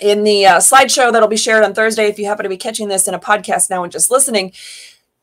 in 0.00 0.24
the 0.24 0.46
uh, 0.46 0.58
slideshow 0.58 1.12
that'll 1.12 1.28
be 1.28 1.36
shared 1.36 1.64
on 1.64 1.74
Thursday, 1.74 2.06
if 2.06 2.18
you 2.18 2.26
happen 2.26 2.42
to 2.44 2.48
be 2.48 2.56
catching 2.56 2.88
this 2.88 3.08
in 3.08 3.14
a 3.14 3.18
podcast 3.18 3.70
now 3.70 3.82
and 3.82 3.92
just 3.92 4.10
listening, 4.10 4.52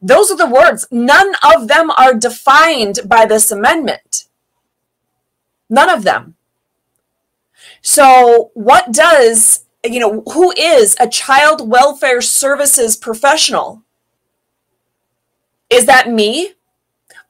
those 0.04 0.30
are 0.30 0.38
the 0.38 0.46
words. 0.46 0.86
None 0.92 1.34
of 1.44 1.70
them 1.70 1.90
are 1.92 2.14
defined 2.14 3.00
by 3.06 3.26
this 3.26 3.52
amendment. 3.52 4.26
None 5.70 5.90
of 5.90 6.04
them. 6.04 6.36
So, 7.82 8.52
what 8.54 8.92
does, 8.92 9.66
you 9.84 10.00
know, 10.00 10.22
who 10.34 10.52
is 10.52 10.98
a 11.00 11.08
child 11.08 11.70
welfare 11.70 12.22
services 12.22 12.98
professional? 12.98 13.84
Is 15.70 15.86
that 15.86 16.10
me? 16.10 16.54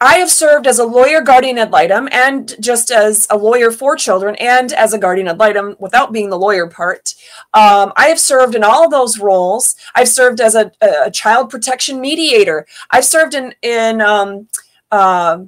I 0.04 0.16
have 0.16 0.30
served 0.30 0.68
as 0.68 0.80
a 0.80 0.86
lawyer 0.86 1.22
guardian 1.22 1.58
ad 1.58 1.72
litem 1.72 2.10
and 2.12 2.54
just 2.60 2.92
as 2.92 3.26
a 3.30 3.38
lawyer 3.38 3.72
for 3.72 3.96
children 3.96 4.36
and 4.36 4.74
as 4.74 4.94
a 4.94 4.98
guardian 4.98 5.30
ad 5.30 5.40
litem 5.40 5.78
without 5.80 6.12
being 6.12 6.30
the 6.30 6.38
lawyer 6.38 6.68
part. 6.68 7.16
Um, 7.54 7.94
I 7.96 8.08
have 8.08 8.20
served 8.20 8.54
in 8.54 8.66
all 8.66 8.90
those 8.90 9.18
roles. 9.18 9.78
I've 9.96 10.10
served 10.10 10.42
as 10.42 10.56
a, 10.56 10.74
a 10.82 11.10
child 11.10 11.50
protection 11.50 12.02
mediator. 12.02 12.68
I've 12.92 13.06
served 13.06 13.34
in, 13.34 13.56
in 13.62 14.02
um, 14.02 14.50
uh, 14.92 15.40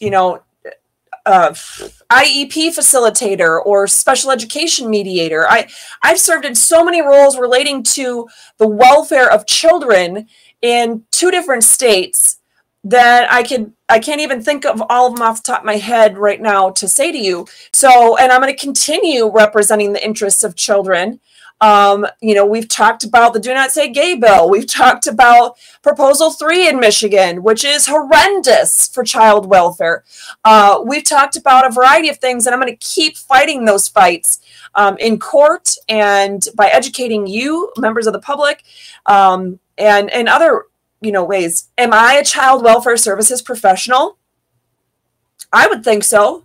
you 0.00 0.10
know, 0.10 0.42
uh, 1.24 1.50
IEP 2.10 2.74
facilitator 2.76 3.64
or 3.64 3.86
special 3.86 4.32
education 4.32 4.90
mediator. 4.90 5.48
I, 5.48 5.68
I've 6.02 6.18
served 6.18 6.44
in 6.44 6.56
so 6.56 6.84
many 6.84 7.02
roles 7.02 7.38
relating 7.38 7.84
to 7.84 8.28
the 8.58 8.66
welfare 8.66 9.30
of 9.30 9.46
children 9.46 10.26
in 10.60 11.04
two 11.12 11.30
different 11.30 11.62
states 11.62 12.40
that 12.84 13.32
I 13.32 13.44
could 13.44 13.72
I 13.92 13.98
can't 13.98 14.22
even 14.22 14.40
think 14.42 14.64
of 14.64 14.82
all 14.88 15.08
of 15.08 15.16
them 15.16 15.22
off 15.22 15.42
the 15.42 15.52
top 15.52 15.60
of 15.60 15.66
my 15.66 15.76
head 15.76 16.16
right 16.16 16.40
now 16.40 16.70
to 16.70 16.88
say 16.88 17.12
to 17.12 17.18
you. 17.18 17.46
So, 17.74 18.16
and 18.16 18.32
I'm 18.32 18.40
going 18.40 18.50
to 18.50 18.58
continue 18.58 19.30
representing 19.30 19.92
the 19.92 20.02
interests 20.02 20.42
of 20.44 20.56
children. 20.56 21.20
Um, 21.60 22.06
you 22.22 22.34
know, 22.34 22.46
we've 22.46 22.68
talked 22.68 23.04
about 23.04 23.34
the 23.34 23.38
Do 23.38 23.52
Not 23.52 23.70
Say 23.70 23.90
Gay 23.90 24.14
bill. 24.14 24.48
We've 24.48 24.66
talked 24.66 25.06
about 25.06 25.58
Proposal 25.82 26.30
3 26.30 26.68
in 26.68 26.80
Michigan, 26.80 27.42
which 27.42 27.66
is 27.66 27.86
horrendous 27.86 28.88
for 28.88 29.04
child 29.04 29.44
welfare. 29.44 30.04
Uh, 30.42 30.82
we've 30.86 31.04
talked 31.04 31.36
about 31.36 31.66
a 31.66 31.70
variety 31.70 32.08
of 32.08 32.16
things, 32.16 32.46
and 32.46 32.54
I'm 32.54 32.62
going 32.62 32.74
to 32.74 32.86
keep 32.86 33.18
fighting 33.18 33.66
those 33.66 33.88
fights 33.88 34.40
um, 34.74 34.96
in 34.96 35.18
court 35.18 35.74
and 35.90 36.48
by 36.56 36.68
educating 36.68 37.26
you, 37.26 37.70
members 37.76 38.06
of 38.06 38.14
the 38.14 38.20
public, 38.20 38.64
um, 39.04 39.60
and, 39.76 40.10
and 40.10 40.30
other 40.30 40.64
you 41.02 41.12
know 41.12 41.24
ways. 41.24 41.68
Am 41.76 41.92
i 41.92 42.14
a 42.14 42.24
child 42.24 42.62
welfare 42.62 42.96
services 42.96 43.42
professional? 43.42 44.18
I 45.52 45.66
would 45.66 45.84
think 45.84 46.04
so. 46.04 46.44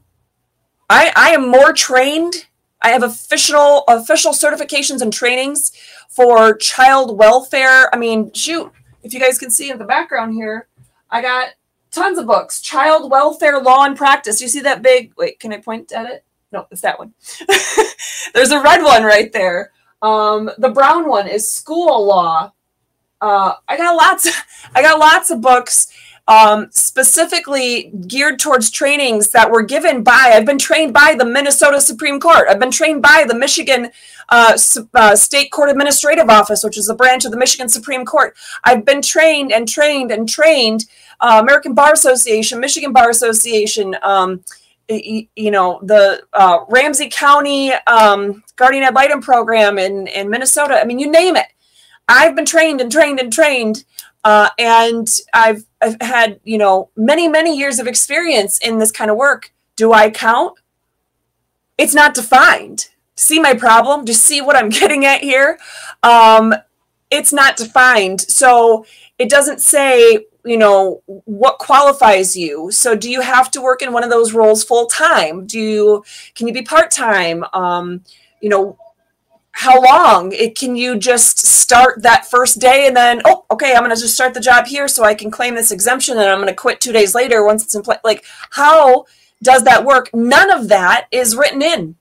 I 0.90 1.12
i 1.16 1.30
am 1.30 1.50
more 1.50 1.74
trained. 1.74 2.48
I 2.82 2.90
have 2.90 3.04
official 3.04 3.84
official 3.88 4.34
certifications 4.34 5.02
and 5.02 5.14
trainings 5.14 5.72
for 6.10 6.56
child 6.56 7.18
welfare. 7.18 7.94
I 7.94 7.98
mean 7.98 8.34
shoot 8.34 8.72
if 9.04 9.14
you 9.14 9.20
guys 9.20 9.38
can 9.38 9.52
see 9.52 9.70
in 9.70 9.78
the 9.78 9.86
background 9.86 10.34
here 10.34 10.68
i 11.10 11.22
got 11.22 11.50
tons 11.92 12.18
of 12.18 12.26
books. 12.26 12.60
Child 12.60 13.10
welfare 13.10 13.62
law 13.62 13.86
and 13.86 13.96
practice. 13.96 14.42
You 14.42 14.48
see 14.48 14.62
that 14.62 14.82
big 14.82 15.14
wait 15.18 15.40
can 15.40 15.54
i 15.54 15.58
point 15.58 15.92
at 15.92 16.10
it? 16.10 16.26
No 16.52 16.68
it's 16.72 16.82
that 16.82 17.00
one. 17.00 17.14
There's 18.34 18.52
a 18.52 18.62
red 18.62 18.84
one 18.84 19.04
right 19.04 19.32
there. 19.32 19.72
Um, 20.02 20.52
the 20.60 20.70
brown 20.70 21.08
one 21.08 21.28
is 21.28 21.52
school 21.52 22.06
law 22.06 22.54
uh, 23.22 23.54
I 23.68 23.78
got 23.78 23.96
lots. 23.96 24.28
I 24.76 24.82
got 24.82 25.00
lots 25.00 25.30
of 25.30 25.42
books 25.42 25.92
um, 26.28 26.68
specifically 26.72 27.92
geared 28.08 28.38
towards 28.38 28.70
trainings 28.70 29.30
that 29.30 29.50
were 29.50 29.64
given 29.64 30.04
by. 30.04 30.34
I've 30.34 30.46
been 30.46 30.58
trained 30.58 30.94
by 30.94 31.16
the 31.18 31.26
Minnesota 31.26 31.80
Supreme 31.80 32.20
Court. 32.20 32.48
I've 32.50 32.60
been 32.60 32.72
trained 32.72 33.02
by 33.02 33.26
the 33.28 33.36
Michigan 33.36 33.92
uh, 34.30 34.58
uh, 34.94 35.16
State 35.16 35.52
Court 35.52 35.70
Administrative 35.70 36.30
Office, 36.30 36.64
which 36.64 36.78
is 36.78 36.90
a 36.90 36.96
branch 36.96 37.24
of 37.24 37.32
the 37.32 37.38
Michigan 37.38 37.70
Supreme 37.70 38.06
Court. 38.06 38.36
I've 38.66 38.84
been 38.84 39.02
trained 39.02 39.54
and 39.54 39.68
trained 39.68 40.12
and 40.12 40.28
trained. 40.28 40.86
Uh, 41.20 41.40
American 41.42 41.74
Bar 41.74 41.94
Association, 41.94 42.60
Michigan 42.60 42.92
Bar 42.92 43.10
Association. 43.10 43.96
Um, 44.04 44.44
you 44.90 45.52
know 45.52 45.82
the 45.84 46.24
uh, 46.32 46.60
Ramsey 46.70 47.10
County 47.10 47.74
um, 47.88 48.42
Guardian 48.56 48.86
Ad 48.86 48.96
Litem 48.96 49.22
program 49.22 49.78
in 49.78 50.08
in 50.08 50.30
Minnesota. 50.30 50.80
I 50.80 50.86
mean, 50.86 50.98
you 50.98 51.12
name 51.12 51.36
it. 51.36 51.48
I've 52.08 52.36
been 52.36 52.46
trained 52.46 52.82
and 52.82 52.92
trained 52.92 53.20
and 53.20 53.32
trained, 53.32 53.84
uh, 54.24 54.50
and 54.58 55.08
I've 55.34 55.66
I've 55.82 55.98
had 56.02 56.40
you 56.44 56.58
know 56.58 56.90
many 56.96 57.28
many 57.28 57.58
years 57.58 57.80
of 57.80 57.88
experience 57.88 58.58
in 58.60 58.80
this 58.80 58.92
kind 58.92 59.12
of 59.12 59.18
work. 59.18 59.54
Do 59.76 59.94
I 59.94 60.10
count? 60.10 60.58
It's 61.78 61.94
not 61.94 62.14
defined. 62.14 62.90
See 63.16 63.40
my 63.40 63.54
problem? 63.54 64.06
Do 64.06 64.12
you 64.12 64.16
see 64.16 64.42
what 64.42 64.56
I'm 64.56 64.70
getting 64.82 65.06
at 65.06 65.22
here? 65.22 65.60
Um, 66.04 66.54
it's 67.10 67.34
not 67.34 67.58
defined, 67.58 68.22
so 68.22 68.86
it 69.18 69.30
doesn't 69.30 69.62
say 69.62 70.26
you 70.46 70.58
know 70.58 71.02
what 71.26 71.60
qualifies 71.60 72.38
you 72.38 72.72
so 72.72 72.96
do 72.96 73.12
you 73.12 73.20
have 73.20 73.52
to 73.52 73.62
work 73.62 73.82
in 73.82 73.92
one 73.92 74.04
of 74.04 74.10
those 74.10 74.34
roles 74.34 74.64
full 74.64 74.86
time 74.86 75.46
do 75.46 75.60
you 75.60 76.06
can 76.36 76.48
you 76.48 76.54
be 76.54 76.62
part 76.62 76.90
time 76.90 77.44
um 77.54 78.02
you 78.40 78.48
know 78.48 78.78
how 79.58 79.82
long? 79.82 80.32
It 80.34 80.58
can 80.58 80.76
you 80.76 80.98
just 80.98 81.40
start 81.40 82.04
that 82.04 82.30
first 82.30 82.60
day 82.60 82.88
and 82.88 82.96
then 82.96 83.22
oh 83.26 83.44
okay 83.52 83.74
i'm 83.74 83.84
going 83.84 83.94
to 83.94 84.02
just 84.02 84.14
start 84.14 84.34
the 84.34 84.40
job 84.40 84.66
here 84.68 84.88
so 84.88 85.04
i 85.04 85.14
can 85.14 85.30
claim 85.30 85.54
this 85.54 85.72
exemption 85.72 86.18
and 86.18 86.30
i'm 86.30 86.38
going 86.38 86.48
to 86.48 86.54
quit 86.54 86.80
two 86.80 86.94
days 86.94 87.14
later 87.14 87.44
once 87.44 87.62
it's 87.62 87.76
in 87.76 87.82
place 87.82 88.00
like 88.06 88.24
how 88.52 89.06
does 89.42 89.64
that 89.64 89.86
work? 89.86 90.10
None 90.14 90.50
of 90.52 90.68
that 90.70 91.08
is 91.12 91.36
written 91.36 91.62
in. 91.62 91.96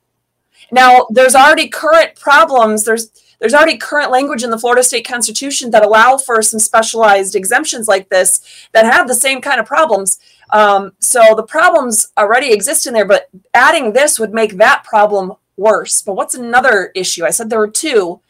Now 0.72 1.07
there's 1.11 1.34
already 1.34 1.68
current 1.68 2.16
problems 2.16 2.84
there's 2.84 3.11
there's 3.38 3.54
already 3.54 3.76
current 3.76 4.11
language 4.11 4.42
in 4.42 4.50
the 4.50 4.59
Florida 4.59 4.82
State 4.82 5.07
Constitution 5.07 5.70
that 5.70 5.84
allow 5.84 6.16
for 6.16 6.40
some 6.40 6.59
specialized 6.59 7.34
exemptions 7.34 7.86
like 7.86 8.09
this 8.09 8.40
that 8.72 8.86
have 8.86 9.07
the 9.07 9.14
same 9.14 9.42
kind 9.42 9.61
of 9.61 9.66
problems. 9.66 10.18
Um, 10.50 10.92
so 11.00 11.34
the 11.36 11.42
problems 11.42 12.12
already 12.16 12.50
exist 12.50 12.86
in 12.86 12.94
there, 12.94 13.04
but 13.04 13.28
adding 13.52 13.92
this 13.92 14.18
would 14.18 14.32
make 14.32 14.57
that 14.57 14.84
problem 14.84 15.34
worse. 15.57 16.02
But 16.02 16.14
what's 16.14 16.34
another 16.34 16.92
issue? 16.94 17.24
I 17.24 17.30
said 17.30 17.50
there 17.50 17.59
were 17.59 17.70
two. 17.70 18.20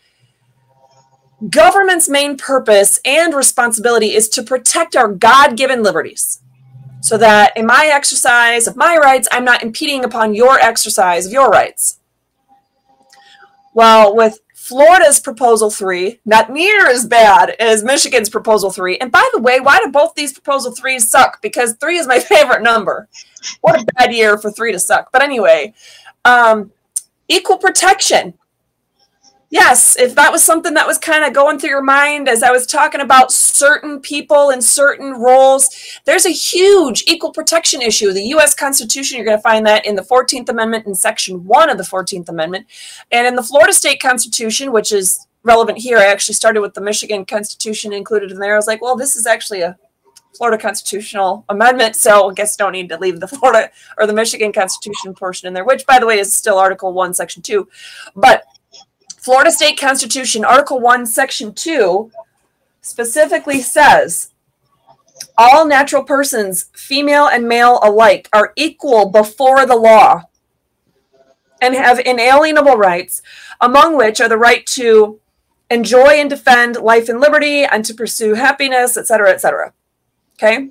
Government's 1.51 2.09
main 2.09 2.37
purpose 2.37 2.99
and 3.05 3.35
responsibility 3.35 4.15
is 4.15 4.29
to 4.31 4.43
protect 4.43 4.97
our 4.97 5.09
God 5.09 5.57
given 5.57 5.83
liberties. 5.83 6.41
So 7.01 7.19
that 7.19 7.57
in 7.57 7.67
my 7.67 7.91
exercise 7.93 8.67
of 8.67 8.77
my 8.77 8.97
rights, 8.97 9.29
I'm 9.31 9.45
not 9.45 9.63
impeding 9.63 10.05
upon 10.05 10.35
your 10.35 10.59
exercise 10.59 11.27
of 11.27 11.33
your 11.33 11.49
rights. 11.49 12.01
Well, 13.75 14.17
with 14.17 14.41
Florida's 14.55 15.21
proposal 15.21 15.71
three, 15.71 16.19
not 16.25 16.51
near 16.51 16.89
as 16.89 17.07
bad 17.07 17.51
as 17.61 17.85
Michigan's 17.85 18.29
proposal 18.29 18.71
three. 18.71 18.99
And 18.99 19.13
by 19.13 19.25
the 19.33 19.41
way, 19.41 19.61
why 19.61 19.79
do 19.79 19.93
both 19.93 20.15
these 20.15 20.33
proposal 20.33 20.73
threes 20.73 21.09
suck? 21.09 21.41
Because 21.41 21.75
three 21.75 21.99
is 21.99 22.09
my 22.09 22.19
favorite 22.33 22.63
number. 22.63 23.09
What 23.61 23.81
a 23.81 23.85
bad 23.95 24.13
year 24.13 24.39
for 24.39 24.51
three 24.51 24.73
to 24.73 24.81
suck. 24.81 25.13
But 25.13 25.23
anyway, 25.23 25.75
um, 26.25 26.73
equal 27.29 27.59
protection 27.59 28.35
yes, 29.51 29.97
if 29.99 30.15
that 30.15 30.33
was 30.33 30.45
something 30.45 30.75
that 30.75 30.87
was 30.87 30.99
kind 30.99 31.25
of 31.25 31.33
going 31.33 31.59
through 31.59 31.71
your 31.71 31.83
mind 31.83 32.29
as 32.29 32.43
I 32.43 32.51
was 32.51 32.67
talking 32.67 33.01
about 33.01 33.33
certain 33.33 34.01
people 34.01 34.51
in 34.51 34.61
certain 34.61 35.13
roles, 35.13 35.69
there's 36.05 36.27
a 36.27 36.31
huge 36.31 37.05
equal 37.07 37.33
protection 37.33 37.83
issue. 37.83 38.13
The 38.13 38.29
U.S. 38.29 38.55
Constitution, 38.55 39.17
you're 39.17 39.27
going 39.27 39.39
to 39.39 39.43
find 39.43 39.67
that 39.67 39.87
in 39.87 39.97
the 39.97 40.03
14th 40.03 40.49
Amendment 40.49 40.87
in 40.87 40.95
Section 40.95 41.45
1 41.45 41.71
of 41.71 41.79
the 41.79 41.85
14th 41.85 42.29
Amendment. 42.29 42.67
And 43.11 43.27
in 43.27 43.37
the 43.37 43.43
Florida 43.43 43.73
State 43.73 44.01
Constitution, 44.01 44.73
which 44.73 44.93
is 44.93 45.27
relevant 45.43 45.79
here, 45.79 45.99
I 45.99 46.07
actually 46.07 46.35
started 46.35 46.61
with 46.61 46.75
the 46.75 46.81
Michigan 46.81 47.25
Constitution 47.25 47.93
included 47.93 48.33
in 48.33 48.39
there. 48.39 48.55
I 48.55 48.59
was 48.59 48.67
like, 48.67 48.83
well, 48.83 48.97
this 48.97 49.17
is 49.17 49.27
actually 49.27 49.61
a 49.61 49.79
Florida 50.37 50.61
constitutional 50.61 51.45
amendment, 51.49 51.97
so 51.97 52.31
I 52.31 52.35
guess 52.35 52.57
don't 52.57 52.73
need 52.73 52.89
to 52.91 52.99
leave 52.99 53.21
the 53.21 53.29
Florida 53.29 53.71
or 53.99 54.07
the 54.07 54.13
Michigan 54.13 54.53
Constitution 54.53 55.15
portion 55.15 55.49
in 55.49 55.55
there, 55.55 55.65
which, 55.65 55.87
by 55.87 55.99
the 55.99 56.07
way, 56.07 56.19
is 56.19 56.35
still 56.35 56.59
Article 56.59 56.93
1, 56.93 57.15
Section 57.15 57.43
2. 57.43 57.69
But 58.15 58.45
Florida 59.17 59.51
State 59.51 59.79
Constitution, 59.79 60.45
Article 60.45 60.81
1, 60.81 61.07
Section 61.07 61.53
2, 61.53 62.11
specifically 62.81 63.61
says 63.61 64.31
all 65.37 65.67
natural 65.67 66.05
persons, 66.05 66.71
female 66.75 67.27
and 67.27 67.49
male 67.49 67.81
alike, 67.83 68.29
are 68.33 68.53
equal 68.57 69.11
before 69.11 69.67
the 69.67 69.77
law 69.77 70.23
and 71.61 71.75
have 71.75 71.99
inalienable 71.99 72.77
rights, 72.77 73.23
among 73.61 73.97
which 73.97 74.21
are 74.21 74.29
the 74.29 74.37
right 74.37 74.67
to 74.67 75.21
enjoy 75.71 76.11
and 76.11 76.31
defend 76.31 76.77
life 76.77 77.09
and 77.09 77.21
liberty 77.21 77.65
and 77.65 77.85
to 77.85 77.95
pursue 77.95 78.35
happiness, 78.35 78.97
etc., 78.97 79.31
etc. 79.31 79.73
Okay? 80.37 80.71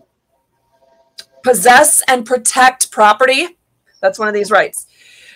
Possess 1.43 2.01
and 2.07 2.25
protect 2.25 2.91
property. 2.91 3.57
That's 4.01 4.19
one 4.19 4.27
of 4.27 4.33
these 4.33 4.51
rights. 4.51 4.87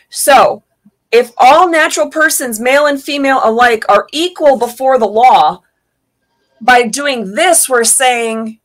So, 0.10 0.64
if 1.12 1.32
all 1.38 1.70
natural 1.70 2.10
persons, 2.10 2.60
male 2.60 2.86
and 2.86 3.02
female 3.02 3.42
alike, 3.44 3.84
are 3.90 4.08
equal 4.12 4.58
before 4.58 5.00
the 5.00 5.08
law, 5.08 5.64
by 6.62 6.84
doing 6.84 7.34
this, 7.34 7.68
we're 7.68 7.84
saying, 7.84 8.60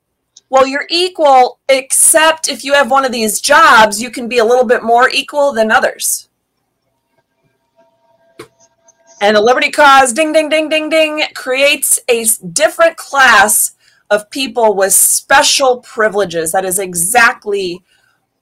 well, 0.51 0.67
you're 0.67 0.87
equal, 0.91 1.59
except 1.69 2.49
if 2.49 2.65
you 2.65 2.75
have 2.75 2.91
one 2.91 3.05
of 3.05 3.13
these 3.13 3.41
jobs, 3.41 4.03
you 4.03 4.11
can 4.11 4.29
be 4.29 4.39
a 4.39 4.45
little 4.45 4.65
bit 4.65 4.83
more 4.83 5.09
equal 5.09 5.53
than 5.53 5.71
others. 5.71 6.29
And 9.21 9.37
the 9.37 9.41
Liberty 9.41 9.71
Cause, 9.71 10.13
ding, 10.13 10.33
ding, 10.33 10.51
ding, 10.51 10.69
ding, 10.69 10.91
ding, 10.91 11.23
creates 11.35 11.99
a 12.09 12.27
different 12.53 12.97
class 12.97 13.75
of 14.15 14.31
people 14.31 14.75
with 14.75 14.93
special 14.93 15.81
privileges. 15.81 16.53
That 16.53 16.65
is 16.65 16.79
exactly 16.79 17.83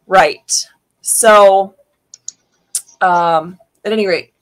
right. 0.07 0.67
So, 1.01 1.75
um, 3.01 3.59
at 3.85 3.93
any 3.93 4.07
rate. 4.07 4.33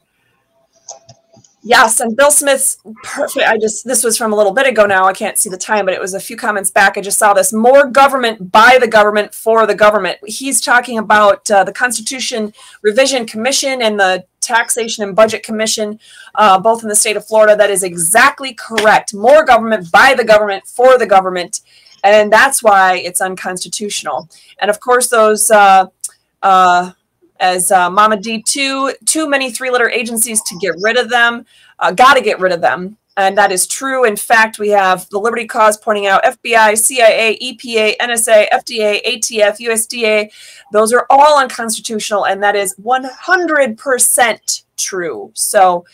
Yes, 1.63 2.01
and 2.01 2.17
Bill 2.17 2.31
Smith's 2.31 2.79
perfect. 3.05 3.47
I 3.47 3.59
just, 3.59 3.87
this 3.87 4.03
was 4.03 4.17
from 4.17 4.33
a 4.33 4.37
little 4.37 4.53
bit 4.53 4.67
ago 4.67 4.87
now. 4.87 5.05
I 5.05 5.13
can't 5.13 5.37
see 5.37 5.51
the 5.51 5.59
time, 5.59 5.85
but 5.85 5.93
it 5.93 6.01
was 6.01 6.15
a 6.15 6.21
few 6.21 6.37
comments 6.37 6.71
back. 6.71 6.97
I 6.97 7.03
just 7.03 7.19
saw 7.19 7.35
this 7.35 7.53
more 7.53 7.87
government 7.87 8.51
by 8.51 8.79
the 8.81 8.89
government 8.89 9.35
for 9.35 9.67
the 9.67 9.75
government. 9.75 10.19
He's 10.27 10.63
talking 10.63 10.97
about 10.97 11.51
uh, 11.51 11.65
the 11.65 11.73
Constitution 11.73 12.55
Revision 12.81 13.27
Commission 13.27 13.83
and 13.83 14.01
the 14.01 14.25
Taxation 14.41 15.05
and 15.05 15.15
Budget 15.15 15.43
Commission, 15.43 15.99
uh, 16.35 16.59
both 16.59 16.83
in 16.83 16.89
the 16.89 16.97
state 16.97 17.17
of 17.17 17.27
Florida. 17.27 17.57
That 17.57 17.71
is 17.71 17.83
exactly 17.83 18.55
correct. 18.55 19.15
More 19.15 19.45
government 19.45 19.91
by 19.91 20.15
the 20.17 20.25
government 20.25 20.67
for 20.67 20.99
the 20.99 21.07
government. 21.07 21.61
And 22.03 22.33
that's 22.33 22.63
why 22.63 22.97
it's 22.97 23.21
unconstitutional. 23.21 24.29
And 24.59 24.71
of 24.71 24.81
course, 24.81 25.09
those. 25.09 25.51
Uh, 25.51 25.87
uh 26.43 26.93
as 27.41 27.73
uh, 27.73 27.91
Mama 27.91 28.19
D, 28.19 28.43
too, 28.43 28.93
too 29.07 29.29
many 29.29 29.51
three 29.51 29.71
letter 29.71 29.89
agencies 29.89 30.43
to 30.43 30.59
get 30.59 30.75
rid 30.81 30.97
of 30.97 31.09
them. 31.09 31.47
Uh, 31.79 31.91
Got 31.91 32.15
to 32.15 32.21
get 32.21 32.39
rid 32.39 32.53
of 32.53 32.61
them. 32.61 32.99
And 33.17 33.37
that 33.37 33.53
is 33.53 33.67
true. 33.67 34.05
In 34.05 34.17
fact, 34.17 34.59
we 34.59 34.69
have 34.71 35.09
the 35.11 35.19
Liberty 35.19 35.47
Cause 35.47 35.77
pointing 35.77 36.07
out 36.07 36.23
FBI, 36.25 36.79
CIA, 36.79 37.39
EPA, 37.39 37.97
NSA, 37.99 38.49
FDA, 38.51 39.05
ATF, 39.05 39.59
USDA. 39.59 40.31
Those 40.73 40.93
are 40.93 41.07
all 41.11 41.39
unconstitutional, 41.41 42.27
and 42.27 42.43
that 42.43 42.55
is 42.57 42.75
100% 42.77 44.63
true. 44.81 45.31
So, 45.35 45.85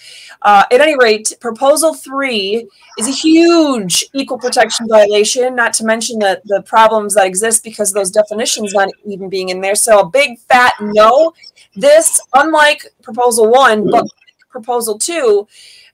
uh, 0.43 0.65
at 0.71 0.81
any 0.81 0.97
rate, 0.97 1.33
Proposal 1.41 1.95
3 1.95 2.69
is 2.99 3.09
a 3.09 3.11
huge 3.11 4.05
equal 4.15 4.39
protection 4.39 4.87
violation, 4.89 5.55
not 5.55 5.73
to 5.75 5.85
mention 5.85 6.19
the, 6.19 6.41
the 6.45 6.63
problems 6.63 7.15
that 7.15 7.27
exist 7.27 7.65
because 7.65 7.93
those 7.93 8.11
definitions 8.11 8.73
not 8.75 8.89
even 9.07 9.29
being 9.29 9.49
in 9.49 9.61
there. 9.61 9.75
So, 9.75 10.01
a 10.01 10.09
big 10.09 10.39
fat 10.41 10.75
no. 10.81 11.33
This, 11.75 12.21
unlike 12.35 12.87
Proposal 13.03 13.51
1, 13.51 13.91
but 13.91 14.07
Proposal 14.51 14.99
2, 14.99 15.47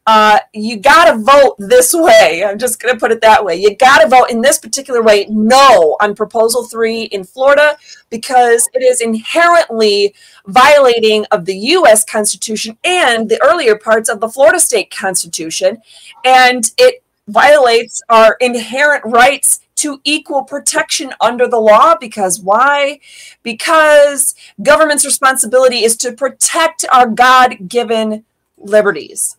uh, 0.07 0.41
you 0.53 0.79
got 0.79 1.13
to 1.13 1.19
vote 1.19 1.55
this 1.59 1.95
way. 1.95 2.45
I'm 2.45 2.59
just 2.59 2.81
going 2.81 2.93
to 2.93 2.99
put 2.99 3.13
it 3.13 3.21
that 3.21 3.45
way. 3.45 3.55
You 3.57 3.77
got 3.77 4.03
to 4.03 4.09
vote 4.09 4.31
in 4.31 4.41
this 4.41 4.59
particular 4.59 5.03
way 5.03 5.27
no 5.31 5.97
on 6.01 6.15
Proposal 6.15 6.65
3 6.65 7.05
in 7.05 7.23
Florida 7.23 7.77
because 8.11 8.69
it 8.75 8.83
is 8.83 9.01
inherently 9.01 10.15
violating 10.47 11.25
of 11.31 11.45
the 11.45 11.57
U.S. 11.57 12.05
Constitution 12.05 12.77
and 12.83 13.29
the 13.29 13.41
earlier 13.45 13.77
parts 13.77 14.09
of 14.09 14.19
the 14.21 14.29
Florida 14.29 14.59
State 14.59 14.91
Constitution. 14.91 15.79
And 16.25 16.71
it 16.79 17.05
violates 17.29 18.03
our 18.09 18.37
inherent 18.41 19.05
rights 19.05 19.61
to 19.77 20.01
equal 20.05 20.43
protection 20.43 21.13
under 21.21 21.47
the 21.47 21.59
law 21.59 21.95
because 21.97 22.41
why? 22.41 22.99
Because 23.43 24.35
government's 24.63 25.05
responsibility 25.05 25.85
is 25.85 25.97
to 25.99 26.13
protect 26.13 26.85
our 26.93 27.09
God 27.09 27.69
given 27.69 28.25
liberties. 28.59 29.37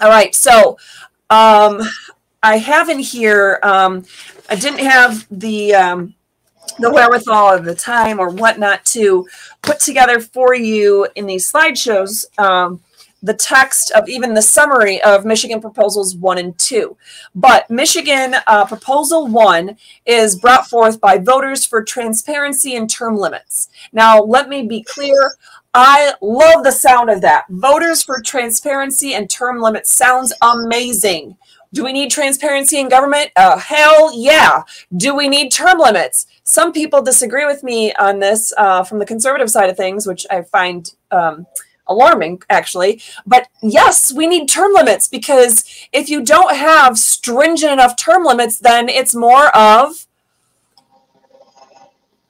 All 0.00 0.08
right, 0.08 0.34
so 0.34 0.78
um, 1.30 1.80
I 2.42 2.58
have 2.58 2.88
in 2.88 2.98
here, 2.98 3.60
um, 3.62 4.04
I 4.48 4.56
didn't 4.56 4.80
have 4.80 5.26
the 5.30 5.74
um, 5.74 6.14
the 6.78 6.90
wherewithal 6.90 7.54
of 7.54 7.64
the 7.64 7.74
time 7.74 8.18
or 8.18 8.30
whatnot 8.30 8.84
to 8.86 9.28
put 9.60 9.78
together 9.78 10.20
for 10.20 10.54
you 10.54 11.06
in 11.14 11.26
these 11.26 11.50
slideshows 11.50 12.26
um, 12.38 12.80
the 13.22 13.34
text 13.34 13.92
of 13.92 14.08
even 14.08 14.34
the 14.34 14.42
summary 14.42 15.00
of 15.02 15.24
Michigan 15.24 15.60
proposals 15.60 16.16
one 16.16 16.38
and 16.38 16.58
two. 16.58 16.96
But 17.34 17.70
Michigan 17.70 18.34
uh, 18.46 18.66
proposal 18.66 19.28
one 19.28 19.76
is 20.04 20.38
brought 20.38 20.68
forth 20.68 21.00
by 21.00 21.18
voters 21.18 21.64
for 21.64 21.84
transparency 21.84 22.74
and 22.74 22.90
term 22.90 23.16
limits. 23.16 23.68
Now, 23.92 24.20
let 24.20 24.48
me 24.48 24.66
be 24.66 24.82
clear. 24.82 25.36
I 25.74 26.14
love 26.20 26.64
the 26.64 26.70
sound 26.70 27.08
of 27.08 27.22
that. 27.22 27.44
Voters 27.48 28.02
for 28.02 28.20
transparency 28.20 29.14
and 29.14 29.30
term 29.30 29.60
limits 29.60 29.94
sounds 29.94 30.32
amazing. 30.42 31.36
Do 31.72 31.84
we 31.84 31.94
need 31.94 32.10
transparency 32.10 32.78
in 32.78 32.90
government? 32.90 33.30
Uh, 33.34 33.58
hell 33.58 34.12
yeah. 34.14 34.64
Do 34.94 35.16
we 35.16 35.28
need 35.28 35.50
term 35.50 35.78
limits? 35.78 36.26
Some 36.44 36.72
people 36.72 37.00
disagree 37.00 37.46
with 37.46 37.62
me 37.62 37.94
on 37.94 38.18
this 38.18 38.52
uh, 38.58 38.84
from 38.84 38.98
the 38.98 39.06
conservative 39.06 39.50
side 39.50 39.70
of 39.70 39.76
things, 39.78 40.06
which 40.06 40.26
I 40.30 40.42
find 40.42 40.92
um, 41.10 41.46
alarming, 41.86 42.42
actually. 42.50 43.00
But 43.26 43.48
yes, 43.62 44.12
we 44.12 44.26
need 44.26 44.48
term 44.48 44.74
limits 44.74 45.08
because 45.08 45.64
if 45.92 46.10
you 46.10 46.22
don't 46.22 46.54
have 46.54 46.98
stringent 46.98 47.72
enough 47.72 47.96
term 47.96 48.24
limits, 48.24 48.58
then 48.58 48.90
it's 48.90 49.14
more 49.14 49.48
of 49.56 50.06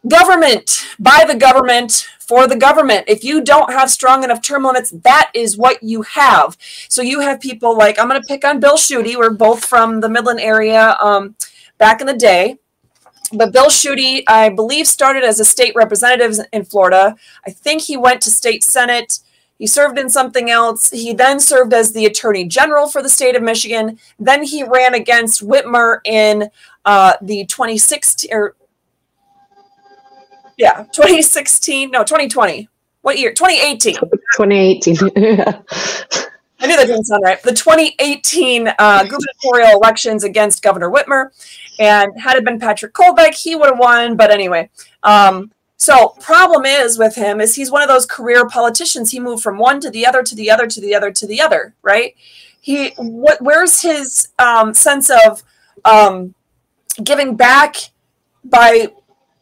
government 0.09 0.87
by 0.99 1.25
the 1.27 1.35
government 1.35 2.09
for 2.19 2.47
the 2.47 2.57
government. 2.57 3.05
If 3.09 3.25
you 3.25 3.43
don't 3.43 3.73
have 3.73 3.91
strong 3.91 4.25
enough 4.25 4.43
term 4.43 4.65
limits, 4.65 4.91
that 5.03 5.31
is 5.35 5.57
what 5.57 5.83
you 5.83 6.03
have. 6.03 6.57
So 6.89 7.03
you 7.03 7.21
have 7.21 7.41
people 7.41 7.77
like, 7.77 7.99
I'm 7.99 8.09
going 8.09 8.21
to 8.21 8.27
pick 8.27 8.45
on 8.45 8.61
Bill 8.61 8.77
Schuette. 8.77 9.17
We're 9.17 9.31
both 9.31 9.65
from 9.65 10.01
the 10.01 10.09
Midland 10.09 10.41
area 10.41 10.97
um, 11.01 11.37
back 11.79 12.01
in 12.01 12.07
the 12.07 12.17
day. 12.17 12.59
But 13.35 13.53
Bill 13.53 13.71
Schuette, 13.71 14.25
I 14.29 14.51
believe, 14.51 14.87
started 14.87 15.25
as 15.25 15.41
a 15.41 15.45
state 15.45 15.75
representative 15.75 16.45
in 16.53 16.65
Florida. 16.65 17.17
I 17.47 17.51
think 17.51 17.83
he 17.83 17.97
went 17.97 18.21
to 18.23 18.31
state 18.31 18.63
senate. 18.63 19.21
He 19.59 19.67
served 19.67 19.99
in 19.99 20.11
something 20.11 20.51
else. 20.51 20.91
He 20.91 21.13
then 21.13 21.39
served 21.39 21.73
as 21.73 21.93
the 21.93 22.05
attorney 22.05 22.45
general 22.47 22.89
for 22.89 23.03
the 23.03 23.09
state 23.09 23.37
of 23.37 23.43
Michigan. 23.43 23.99
Then 24.19 24.43
he 24.43 24.65
ran 24.65 24.95
against 24.95 25.47
Whitmer 25.47 26.01
in 26.05 26.51
uh, 26.85 27.15
the 27.23 27.47
2016 27.47 28.31
or 28.33 28.57
yeah, 30.63 30.85
2016, 30.93 31.91
no, 31.91 32.05
2020. 32.05 32.69
What 33.01 33.19
year? 33.19 33.33
2018. 33.33 33.97
2018. 33.97 34.97
I 36.61 36.67
knew 36.69 36.77
that 36.77 36.87
didn't 36.87 37.03
sound 37.03 37.25
right. 37.25 37.43
The 37.43 37.51
2018 37.51 38.69
uh, 38.69 39.03
gubernatorial 39.03 39.77
elections 39.77 40.23
against 40.23 40.63
Governor 40.63 40.89
Whitmer, 40.89 41.31
and 41.81 42.13
had 42.21 42.37
it 42.37 42.45
been 42.45 42.61
Patrick 42.61 42.95
Colbeck, 42.95 43.35
he 43.35 43.57
would 43.57 43.71
have 43.71 43.79
won. 43.81 44.17
But 44.17 44.31
anyway, 44.31 44.71
um, 45.03 45.51
so 45.79 46.11
problem 46.21 46.65
is 46.65 46.97
with 46.97 47.17
him 47.17 47.41
is 47.41 47.57
he's 47.57 47.73
one 47.73 47.83
of 47.83 47.89
those 47.89 48.07
career 48.07 48.47
politicians. 48.47 49.11
He 49.11 49.19
moved 49.19 49.43
from 49.43 49.59
one 49.59 49.81
to 49.81 49.91
the 49.91 50.07
other 50.07 50.23
to 50.23 50.35
the 50.37 50.49
other 50.49 50.69
to 50.69 50.81
the 50.81 50.95
other 50.95 51.11
to 51.11 51.27
the 51.27 51.41
other. 51.41 51.75
Right? 51.83 52.15
He 52.61 52.91
what? 52.99 53.43
Where's 53.43 53.83
his 53.83 54.29
um, 54.39 54.75
sense 54.75 55.11
of 55.11 55.43
um, 55.85 56.37
giving 57.03 57.35
back 57.35 57.75
by 58.45 58.93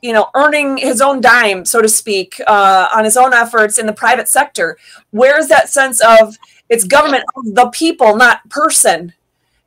you 0.02 0.12
know, 0.12 0.28
earning 0.34 0.76
his 0.76 1.00
own 1.00 1.20
dime, 1.20 1.64
so 1.64 1.82
to 1.82 1.88
speak, 1.88 2.40
uh, 2.46 2.88
on 2.94 3.04
his 3.04 3.16
own 3.16 3.32
efforts 3.32 3.78
in 3.78 3.86
the 3.86 3.92
private 3.92 4.28
sector. 4.28 4.78
Where's 5.10 5.48
that 5.48 5.68
sense 5.68 6.00
of 6.00 6.36
it's 6.68 6.84
government 6.84 7.24
of 7.36 7.54
the 7.54 7.68
people, 7.70 8.16
not 8.16 8.48
person, 8.48 9.12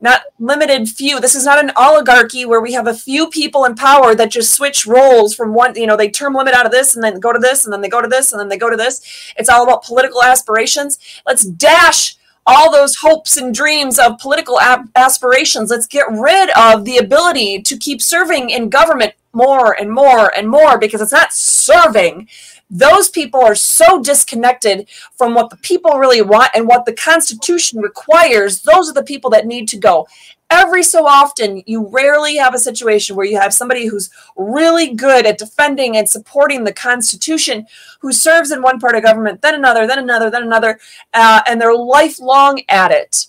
not 0.02 0.22
limited 0.40 0.90
few? 0.90 1.20
This 1.20 1.36
is 1.36 1.46
not 1.46 1.64
an 1.64 1.72
oligarchy 1.76 2.46
where 2.46 2.62
we 2.62 2.74
have 2.74 2.88
a 2.88 2.94
few 2.94 3.30
people 3.30 3.66
in 3.66 3.76
power 3.76 4.16
that 4.16 4.32
just 4.32 4.54
switch 4.54 4.86
roles 4.86 5.36
from 5.36 5.54
one, 5.54 5.76
you 5.76 5.88
know, 5.88 5.98
they 5.98 6.10
term 6.10 6.34
limit 6.34 6.54
out 6.54 6.66
of 6.66 6.72
this 6.72 6.96
and 6.96 7.04
then 7.04 7.20
go 7.20 7.34
to 7.34 7.40
this 7.40 7.66
and 7.66 7.74
then 7.74 7.82
they 7.82 7.90
go 7.90 8.02
to 8.02 8.08
this 8.08 8.32
and 8.32 8.40
then 8.40 8.50
they 8.50 8.58
go 8.58 8.70
to 8.70 8.78
this. 8.78 9.34
It's 9.38 9.50
all 9.50 9.64
about 9.64 9.84
political 9.84 10.24
aspirations. 10.24 11.00
Let's 11.26 11.44
dash 11.44 12.16
all 12.46 12.72
those 12.72 12.98
hopes 12.98 13.38
and 13.38 13.54
dreams 13.54 13.98
of 14.00 14.18
political 14.20 14.60
aspirations. 14.96 15.70
Let's 15.70 15.88
get 15.88 16.06
rid 16.10 16.50
of 16.58 16.84
the 16.84 16.98
ability 16.98 17.62
to 17.62 17.78
keep 17.78 18.02
serving 18.02 18.50
in 18.50 18.70
government 18.70 19.14
more 19.34 19.80
and 19.80 19.92
more 19.92 20.36
and 20.36 20.48
more 20.48 20.78
because 20.78 21.02
it's 21.02 21.12
not 21.12 21.34
serving. 21.34 22.28
Those 22.70 23.10
people 23.10 23.42
are 23.42 23.56
so 23.56 24.02
disconnected 24.02 24.88
from 25.16 25.36
what 25.36 25.50
the 25.50 25.58
people 25.58 26.00
really 26.00 26.22
want 26.22 26.52
and 26.56 26.68
what 26.68 26.86
the 26.86 26.94
Constitution 26.94 27.80
requires. 27.80 28.62
Those 28.62 28.90
are 28.90 28.94
the 28.94 29.04
people 29.04 29.30
that 29.32 29.46
need 29.46 29.68
to 29.70 29.78
go. 29.78 30.08
Every 30.50 30.84
so 30.84 31.08
often, 31.08 31.64
you 31.66 31.88
rarely 31.88 32.38
have 32.38 32.54
a 32.54 32.60
situation 32.60 33.16
where 33.16 33.26
you 33.26 33.40
have 33.40 33.54
somebody 33.54 33.88
who's 33.88 34.12
really 34.38 34.94
good 34.94 35.26
at 35.26 35.40
defending 35.40 35.98
and 35.98 36.08
supporting 36.08 36.64
the 36.64 36.74
Constitution, 36.74 37.66
who 38.02 38.12
serves 38.12 38.52
in 38.52 38.62
one 38.62 38.80
part 38.80 38.96
of 38.96 39.04
government, 39.04 39.42
then 39.42 39.56
another, 39.56 39.88
then 39.88 40.00
another, 40.00 40.30
then 40.30 40.44
another, 40.44 40.80
uh, 41.14 41.42
and 41.48 41.60
they're 41.60 41.76
lifelong 41.76 42.62
at 42.70 42.92
it 42.92 43.28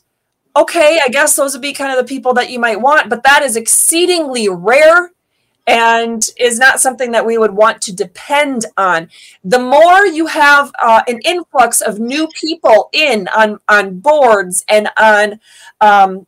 okay, 0.56 1.00
I 1.04 1.08
guess 1.08 1.34
those 1.34 1.52
would 1.52 1.62
be 1.62 1.72
kind 1.72 1.90
of 1.90 1.98
the 1.98 2.08
people 2.08 2.32
that 2.34 2.50
you 2.50 2.58
might 2.60 2.80
want, 2.80 3.10
but 3.10 3.24
that 3.24 3.42
is 3.42 3.56
exceedingly 3.56 4.48
rare 4.48 5.10
and 5.66 6.28
is 6.38 6.58
not 6.58 6.80
something 6.80 7.10
that 7.12 7.24
we 7.24 7.38
would 7.38 7.52
want 7.52 7.80
to 7.82 7.94
depend 7.94 8.66
on. 8.76 9.08
The 9.44 9.58
more 9.58 10.06
you 10.06 10.26
have 10.26 10.70
uh, 10.78 11.02
an 11.08 11.20
influx 11.24 11.80
of 11.80 11.98
new 11.98 12.28
people 12.28 12.90
in 12.92 13.28
on 13.28 13.58
on 13.68 13.98
boards 14.00 14.64
and 14.68 14.88
on 14.98 15.40
um, 15.80 16.26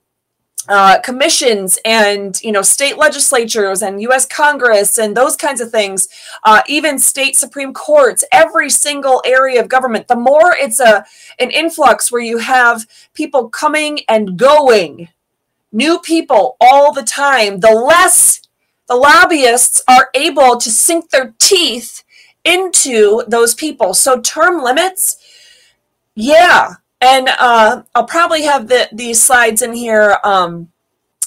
uh, 0.68 0.98
commissions 1.00 1.78
and 1.84 2.42
you 2.42 2.50
know 2.50 2.62
state 2.62 2.96
legislatures 2.96 3.82
and 3.82 4.02
U.S. 4.02 4.26
Congress 4.26 4.98
and 4.98 5.16
those 5.16 5.36
kinds 5.36 5.60
of 5.60 5.70
things, 5.70 6.08
uh, 6.44 6.62
even 6.66 6.98
state 6.98 7.36
supreme 7.36 7.72
courts, 7.72 8.24
every 8.32 8.70
single 8.70 9.22
area 9.24 9.60
of 9.60 9.68
government. 9.68 10.08
The 10.08 10.16
more 10.16 10.54
it's 10.56 10.80
a 10.80 11.04
an 11.38 11.50
influx 11.50 12.10
where 12.10 12.22
you 12.22 12.38
have 12.38 12.86
people 13.14 13.48
coming 13.48 14.00
and 14.08 14.36
going, 14.36 15.08
new 15.72 15.98
people 16.00 16.56
all 16.60 16.92
the 16.92 17.04
time, 17.04 17.60
the 17.60 17.72
less 17.72 18.40
the 18.88 18.96
lobbyists 18.96 19.82
are 19.88 20.10
able 20.14 20.56
to 20.58 20.70
sink 20.70 21.10
their 21.10 21.34
teeth 21.38 22.04
into 22.44 23.24
those 23.26 23.54
people. 23.54 23.94
So 23.94 24.20
term 24.20 24.62
limits, 24.62 25.18
yeah. 26.14 26.74
And 27.00 27.28
uh, 27.28 27.82
I'll 27.94 28.06
probably 28.06 28.42
have 28.42 28.68
the, 28.68 28.88
these 28.92 29.22
slides 29.22 29.60
in 29.62 29.74
here 29.74 30.18
um, 30.24 30.68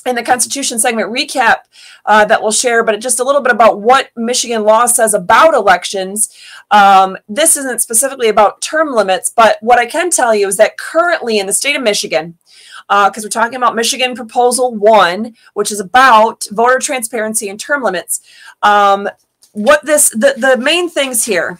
in 0.06 0.16
the 0.16 0.24
Constitution 0.24 0.80
segment 0.80 1.12
recap 1.12 1.58
uh, 2.06 2.26
that 2.26 2.42
we'll 2.42 2.52
share, 2.52 2.84
but 2.84 3.00
just 3.00 3.20
a 3.20 3.24
little 3.24 3.42
bit 3.42 3.52
about 3.52 3.82
what 3.82 4.10
Michigan 4.16 4.64
law 4.64 4.86
says 4.86 5.14
about 5.14 5.54
elections. 5.54 6.36
Um, 6.72 7.18
this 7.28 7.58
isn't 7.58 7.82
specifically 7.82 8.30
about 8.30 8.62
term 8.62 8.94
limits, 8.94 9.30
but 9.30 9.58
what 9.62 9.78
I 9.78 9.86
can 9.86 10.10
tell 10.10 10.34
you 10.34 10.48
is 10.48 10.58
that 10.58 10.78
currently 10.78 11.38
in 11.38 11.46
the 11.46 11.54
state 11.54 11.76
of 11.76 11.84
Michigan, 11.84 12.38
because 12.90 13.24
uh, 13.24 13.26
we're 13.26 13.30
talking 13.30 13.56
about 13.56 13.76
Michigan 13.76 14.16
Proposal 14.16 14.74
1, 14.74 15.36
which 15.54 15.72
is 15.72 15.80
about 15.80 16.48
voter 16.50 16.80
transparency 16.80 17.48
and 17.48 17.60
term 17.60 17.84
limits. 17.84 18.22
Um, 18.64 19.08
what 19.52 19.86
this, 19.86 20.10
the, 20.10 20.34
the 20.38 20.58
main 20.58 20.90
things 20.90 21.24
here 21.24 21.60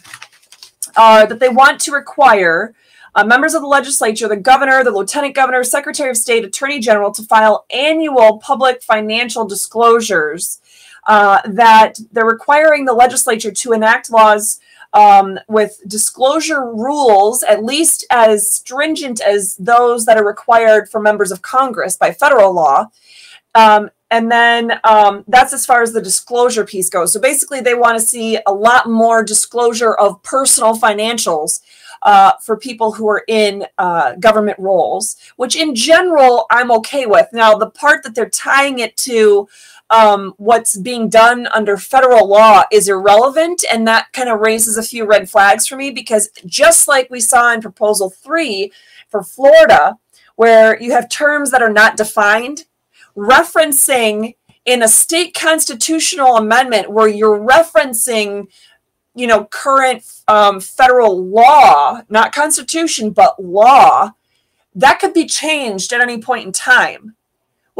are 0.96 1.26
that 1.26 1.38
they 1.38 1.48
want 1.48 1.80
to 1.82 1.92
require 1.92 2.74
uh, 3.14 3.24
members 3.24 3.54
of 3.54 3.62
the 3.62 3.68
legislature, 3.68 4.26
the 4.26 4.36
governor, 4.36 4.82
the 4.82 4.90
lieutenant 4.90 5.36
governor, 5.36 5.62
secretary 5.62 6.10
of 6.10 6.16
state, 6.16 6.44
attorney 6.44 6.80
general 6.80 7.12
to 7.12 7.22
file 7.22 7.64
annual 7.70 8.38
public 8.38 8.82
financial 8.82 9.46
disclosures. 9.46 10.60
Uh, 11.06 11.40
that 11.46 11.98
they're 12.12 12.26
requiring 12.26 12.84
the 12.84 12.92
legislature 12.92 13.50
to 13.50 13.72
enact 13.72 14.10
laws 14.10 14.60
um, 14.92 15.38
with 15.48 15.80
disclosure 15.86 16.64
rules 16.64 17.42
at 17.42 17.64
least 17.64 18.04
as 18.10 18.50
stringent 18.50 19.20
as 19.20 19.56
those 19.56 20.04
that 20.06 20.16
are 20.16 20.26
required 20.26 20.88
for 20.88 21.00
members 21.00 21.30
of 21.30 21.42
Congress 21.42 21.96
by 21.96 22.12
federal 22.12 22.52
law. 22.52 22.86
Um, 23.54 23.90
and 24.10 24.30
then 24.30 24.80
um, 24.82 25.24
that's 25.28 25.52
as 25.52 25.64
far 25.64 25.82
as 25.82 25.92
the 25.92 26.02
disclosure 26.02 26.64
piece 26.64 26.88
goes. 26.88 27.12
So 27.12 27.20
basically, 27.20 27.60
they 27.60 27.74
want 27.74 27.98
to 27.98 28.04
see 28.04 28.38
a 28.46 28.52
lot 28.52 28.88
more 28.88 29.22
disclosure 29.22 29.94
of 29.94 30.20
personal 30.24 30.76
financials 30.76 31.60
uh, 32.02 32.32
for 32.42 32.56
people 32.56 32.92
who 32.92 33.08
are 33.08 33.22
in 33.28 33.66
uh, 33.78 34.14
government 34.16 34.58
roles, 34.58 35.16
which 35.36 35.54
in 35.54 35.74
general 35.74 36.46
I'm 36.50 36.72
okay 36.72 37.06
with. 37.06 37.28
Now, 37.32 37.54
the 37.54 37.70
part 37.70 38.02
that 38.02 38.14
they're 38.14 38.30
tying 38.30 38.80
it 38.80 38.96
to 38.98 39.48
um, 39.90 40.34
what's 40.36 40.76
being 40.76 41.08
done 41.08 41.48
under 41.52 41.76
federal 41.76 42.28
law 42.28 42.62
is 42.70 42.88
irrelevant. 42.88 43.64
And 43.70 43.86
that 43.88 44.12
kind 44.12 44.28
of 44.28 44.40
raises 44.40 44.76
a 44.76 44.82
few 44.82 45.04
red 45.04 45.28
flags 45.28 45.66
for 45.66 45.76
me 45.76 45.90
because 45.90 46.30
just 46.46 46.88
like 46.88 47.10
we 47.10 47.20
saw 47.20 47.52
in 47.52 47.60
Proposal 47.60 48.10
3 48.10 48.72
for 49.08 49.22
Florida, 49.22 49.98
where 50.36 50.80
you 50.80 50.92
have 50.92 51.08
terms 51.08 51.50
that 51.50 51.62
are 51.62 51.72
not 51.72 51.96
defined, 51.96 52.66
referencing 53.16 54.36
in 54.64 54.82
a 54.82 54.88
state 54.88 55.34
constitutional 55.34 56.36
amendment 56.36 56.90
where 56.90 57.08
you're 57.08 57.38
referencing 57.38 58.46
you 59.14 59.26
know 59.26 59.44
current 59.46 60.04
um, 60.28 60.60
federal 60.60 61.26
law 61.26 62.00
not 62.08 62.32
constitution 62.32 63.10
but 63.10 63.42
law 63.42 64.12
that 64.74 65.00
could 65.00 65.12
be 65.12 65.26
changed 65.26 65.92
at 65.92 66.00
any 66.00 66.20
point 66.20 66.46
in 66.46 66.52
time 66.52 67.16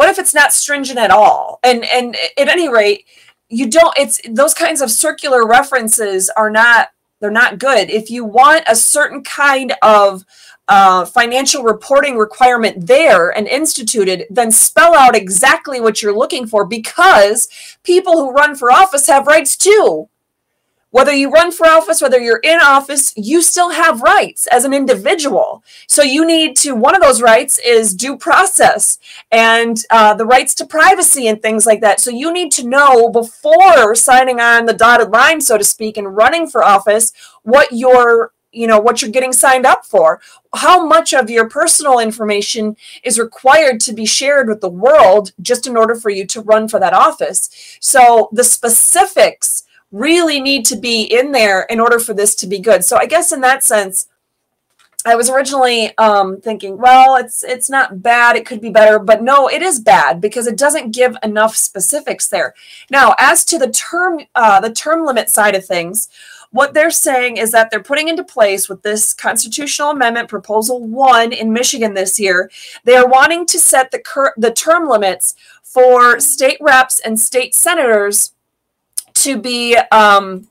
what 0.00 0.08
if 0.08 0.18
it's 0.18 0.32
not 0.32 0.50
stringent 0.50 0.98
at 0.98 1.10
all? 1.10 1.60
And 1.62 1.84
and 1.84 2.16
at 2.38 2.48
any 2.48 2.70
rate, 2.70 3.04
you 3.50 3.68
don't 3.68 3.94
it's 3.98 4.18
those 4.30 4.54
kinds 4.54 4.80
of 4.80 4.90
circular 4.90 5.46
references 5.46 6.30
are 6.38 6.48
not 6.48 6.88
They're 7.20 7.30
not 7.30 7.58
good. 7.58 7.90
If 7.90 8.08
you 8.08 8.24
want 8.24 8.64
a 8.66 8.74
certain 8.74 9.22
kind 9.22 9.74
of 9.82 10.24
uh, 10.68 11.04
financial 11.04 11.64
reporting 11.64 12.16
requirement 12.16 12.86
there 12.86 13.28
and 13.28 13.46
instituted, 13.46 14.24
then 14.30 14.50
spell 14.50 14.94
out 14.94 15.14
exactly 15.14 15.82
what 15.82 16.00
you're 16.00 16.16
looking 16.16 16.46
for 16.46 16.64
because 16.64 17.48
people 17.82 18.14
who 18.14 18.32
run 18.32 18.54
for 18.56 18.72
office 18.72 19.06
have 19.06 19.26
rights 19.26 19.54
too. 19.54 20.08
Whether 20.90 21.12
you 21.12 21.30
run 21.30 21.52
for 21.52 21.66
office, 21.66 22.02
whether 22.02 22.18
you're 22.18 22.40
in 22.42 22.58
office, 22.60 23.12
you 23.16 23.42
still 23.42 23.70
have 23.70 24.02
rights 24.02 24.46
as 24.48 24.64
an 24.64 24.74
individual. 24.74 25.62
So 25.86 26.02
you 26.02 26.26
need 26.26 26.56
to, 26.58 26.74
one 26.74 26.96
of 26.96 27.02
those 27.02 27.22
rights 27.22 27.60
is 27.64 27.94
due 27.94 28.16
process 28.16 28.98
and 29.30 29.80
uh, 29.90 30.14
the 30.14 30.26
rights 30.26 30.54
to 30.56 30.66
privacy 30.66 31.28
and 31.28 31.40
things 31.40 31.64
like 31.64 31.80
that. 31.82 32.00
So 32.00 32.10
you 32.10 32.32
need 32.32 32.50
to 32.52 32.66
know 32.66 33.08
before 33.08 33.94
signing 33.94 34.40
on 34.40 34.66
the 34.66 34.72
dotted 34.72 35.10
line, 35.10 35.40
so 35.40 35.56
to 35.56 35.64
speak, 35.64 35.96
and 35.96 36.16
running 36.16 36.48
for 36.48 36.64
office, 36.64 37.12
what 37.42 37.70
your 37.70 38.32
you 38.52 38.66
know 38.66 38.80
what 38.80 39.00
you're 39.00 39.10
getting 39.10 39.32
signed 39.32 39.64
up 39.64 39.86
for 39.86 40.20
how 40.54 40.84
much 40.84 41.14
of 41.14 41.30
your 41.30 41.48
personal 41.48 42.00
information 42.00 42.76
is 43.04 43.16
required 43.16 43.78
to 43.78 43.92
be 43.92 44.04
shared 44.04 44.48
with 44.48 44.60
the 44.60 44.68
world 44.68 45.32
just 45.40 45.68
in 45.68 45.76
order 45.76 45.94
for 45.94 46.10
you 46.10 46.26
to 46.26 46.40
run 46.40 46.66
for 46.66 46.80
that 46.80 46.92
office 46.92 47.78
so 47.80 48.28
the 48.32 48.42
specifics 48.42 49.64
really 49.92 50.40
need 50.40 50.64
to 50.66 50.76
be 50.76 51.02
in 51.02 51.32
there 51.32 51.62
in 51.62 51.80
order 51.80 51.98
for 51.98 52.14
this 52.14 52.34
to 52.36 52.46
be 52.46 52.58
good. 52.58 52.84
So 52.84 52.96
I 52.96 53.06
guess 53.06 53.32
in 53.32 53.40
that 53.40 53.64
sense, 53.64 54.08
I 55.04 55.16
was 55.16 55.30
originally 55.30 55.96
um, 55.96 56.40
thinking, 56.40 56.76
well, 56.76 57.16
it's 57.16 57.42
it's 57.42 57.70
not 57.70 58.02
bad. 58.02 58.36
It 58.36 58.44
could 58.44 58.60
be 58.60 58.70
better, 58.70 58.98
but 58.98 59.22
no, 59.22 59.48
it 59.48 59.62
is 59.62 59.80
bad 59.80 60.20
because 60.20 60.46
it 60.46 60.58
doesn't 60.58 60.94
give 60.94 61.16
enough 61.22 61.56
specifics 61.56 62.28
there. 62.28 62.54
Now, 62.90 63.14
as 63.18 63.44
to 63.46 63.58
the 63.58 63.70
term 63.70 64.20
uh, 64.34 64.60
the 64.60 64.72
term 64.72 65.06
limit 65.06 65.30
side 65.30 65.54
of 65.54 65.64
things, 65.64 66.10
what 66.50 66.74
they're 66.74 66.90
saying 66.90 67.38
is 67.38 67.50
that 67.52 67.70
they're 67.70 67.82
putting 67.82 68.08
into 68.08 68.24
place 68.24 68.68
with 68.68 68.82
this 68.82 69.14
constitutional 69.14 69.90
amendment 69.90 70.28
proposal 70.28 70.86
one 70.86 71.32
in 71.32 71.52
Michigan 71.52 71.94
this 71.94 72.20
year. 72.20 72.50
They 72.84 72.96
are 72.96 73.08
wanting 73.08 73.46
to 73.46 73.58
set 73.58 73.92
the 73.92 74.00
cur- 74.00 74.34
the 74.36 74.52
term 74.52 74.86
limits 74.86 75.34
for 75.62 76.20
state 76.20 76.58
reps 76.60 77.00
and 77.00 77.18
state 77.18 77.54
senators 77.54 78.32
to 79.14 79.40
be 79.40 79.76
um, 79.92 80.48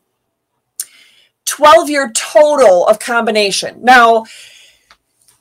12 1.46 1.90
year 1.90 2.12
total 2.14 2.86
of 2.88 3.00
combination. 3.00 3.84
Now, 3.84 4.26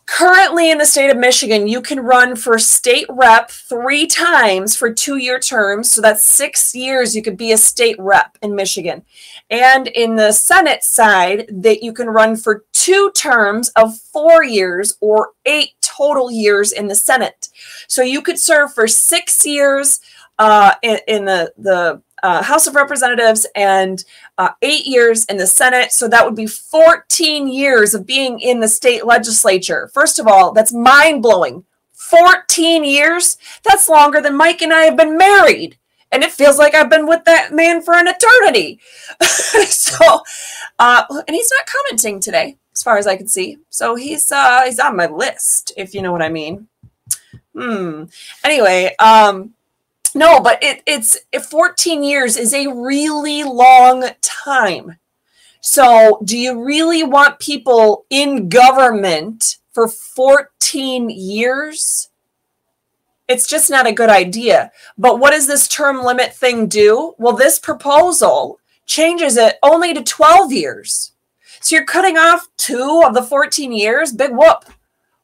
currently 0.09 0.71
in 0.71 0.79
the 0.79 0.87
state 0.87 1.11
of 1.11 1.19
Michigan, 1.19 1.69
you 1.69 1.83
can 1.83 2.01
run 2.01 2.35
for 2.35 2.59
state 2.59 3.07
rep 3.11 3.51
three 3.51 4.07
times 4.07 4.75
for 4.75 4.93
two 4.93 5.19
year 5.19 5.39
terms. 5.39 5.93
So 5.93 6.01
that's 6.01 6.25
six 6.25 6.75
years 6.75 7.15
you 7.15 7.23
could 7.23 7.37
be 7.37 7.53
a 7.53 7.59
state 7.59 7.97
rep 7.99 8.39
in 8.43 8.57
Michigan. 8.57 9.05
And 9.51 9.87
in 9.89 10.17
the 10.17 10.33
Senate 10.33 10.83
side, 10.83 11.45
that 11.51 11.83
you 11.83 11.93
can 11.93 12.09
run 12.09 12.37
for 12.37 12.65
two 12.73 13.13
terms 13.15 13.69
of 13.77 13.99
four 13.99 14.43
years 14.43 14.97
or 15.01 15.33
eight 15.45 15.75
total 15.83 16.31
years 16.31 16.73
in 16.73 16.89
the 16.89 16.95
Senate. 16.95 17.51
So 17.87 18.03
you 18.03 18.23
could 18.23 18.39
serve 18.39 18.73
for 18.73 18.89
six 18.89 19.45
years 19.45 20.01
uh, 20.39 20.75
in, 20.83 21.01
in 21.07 21.25
the, 21.27 21.53
the 21.59 22.03
uh, 22.23 22.43
House 22.43 22.67
of 22.67 22.75
Representatives 22.75 23.47
and 23.55 24.05
uh, 24.39 24.51
eight 24.63 24.87
years 24.87 25.25
in 25.27 25.37
the 25.37 25.47
Senate. 25.47 25.93
So 25.93 26.09
that 26.09 26.25
would 26.25 26.37
be 26.37 26.47
14 26.47 27.49
years 27.49 27.95
of 27.95 28.07
being 28.07 28.41
in 28.41 28.61
the 28.61 28.69
state 28.69 29.07
legislature. 29.07 29.91
First 29.93 30.19
of 30.19 30.27
all, 30.27 30.53
that's 30.53 30.73
mind 30.73 31.23
blowing. 31.23 31.65
14 31.93 32.85
years? 32.85 33.37
That's 33.65 33.89
longer 33.89 34.21
than 34.21 34.37
Mike 34.37 34.63
and 34.63 34.73
I 34.73 34.85
have 34.85 34.97
been 34.97 35.17
married. 35.17 35.77
And 36.11 36.23
it 36.23 36.33
feels 36.33 36.59
like 36.59 36.75
I've 36.75 36.89
been 36.89 37.07
with 37.07 37.25
that 37.25 37.53
man 37.53 37.83
for 37.83 37.95
an 37.95 38.09
eternity. 38.09 38.81
so, 39.67 40.23
uh, 40.79 41.05
and 41.11 41.35
he's 41.35 41.51
not 41.59 41.67
commenting 41.67 42.19
today, 42.19 42.57
as 42.73 42.83
far 42.83 42.97
as 42.97 43.07
I 43.07 43.17
can 43.17 43.29
see. 43.29 43.59
So 43.69 43.95
he's 43.95 44.33
uh, 44.33 44.63
he's 44.65 44.81
on 44.81 44.97
my 44.97 45.07
list, 45.07 45.73
if 45.77 45.95
you 45.95 46.01
know 46.01 46.13
what 46.13 46.23
I 46.23 46.31
mean. 46.31 46.69
Hmm. 47.55 48.05
Anyway, 48.43 48.95
um, 48.99 49.53
no, 50.15 50.41
but 50.41 50.63
it, 50.63 50.83
it's 50.87 51.19
14 51.51 52.03
years 52.03 52.37
is 52.37 52.55
a 52.55 52.69
really 52.69 53.43
long 53.45 54.11
time. 54.23 54.99
So, 55.61 56.21
do 56.25 56.39
you 56.39 56.63
really 56.65 57.03
want 57.03 57.41
people 57.41 58.07
in 58.11 58.49
government 58.49 59.57
for 59.73 59.89
14 59.89 61.11
years? 61.11 62.11
It's 63.27 63.47
just 63.47 63.69
not 63.69 63.87
a 63.87 63.93
good 63.93 64.09
idea. 64.09 64.73
But 64.97 65.19
what 65.19 65.33
does 65.33 65.47
this 65.47 65.69
term 65.69 66.03
limit 66.03 66.35
thing 66.35 66.67
do? 66.69 67.15
Well, 67.19 67.35
this 67.35 67.59
proposal 67.59 68.59
changes 68.87 69.37
it 69.37 69.57
only 69.63 69.93
to 69.93 70.03
12 70.03 70.53
years. 70.53 71.13
So 71.61 71.77
you're 71.77 71.85
cutting 71.85 72.17
off 72.17 72.49
two 72.57 73.03
of 73.05 73.15
the 73.15 73.23
14 73.23 73.73
years. 73.73 74.13
Big 74.13 74.31
whoop. 74.31 74.65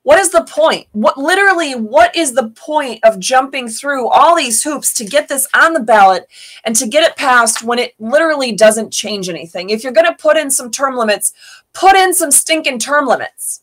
What 0.05 0.18
is 0.18 0.31
the 0.31 0.44
point? 0.44 0.86
What 0.93 1.16
literally 1.16 1.74
what 1.74 2.14
is 2.14 2.35
the 2.35 2.51
point 2.51 3.01
of 3.02 3.18
jumping 3.18 3.68
through 3.68 4.06
all 4.10 4.36
these 4.36 4.62
hoops 4.62 4.93
to 4.94 5.05
get 5.05 5.28
this 5.28 5.48
on 5.55 5.72
the 5.72 5.81
ballot 5.81 6.28
and 6.62 6.76
to 6.76 6.86
get 6.86 7.02
it 7.02 7.16
passed 7.16 7.62
when 7.62 7.78
it 7.78 7.94
literally 7.98 8.52
doesn't 8.52 8.93
change 8.93 9.31
anything? 9.31 9.70
If 9.70 9.82
you're 9.82 9.94
going 9.94 10.06
to 10.06 10.14
put 10.14 10.36
in 10.36 10.51
some 10.51 10.70
term 10.70 10.94
limits, 10.94 11.32
put 11.72 11.97
in 11.97 12.12
some 12.12 12.31
stinking 12.31 12.81
term 12.81 13.06
limits. 13.06 13.62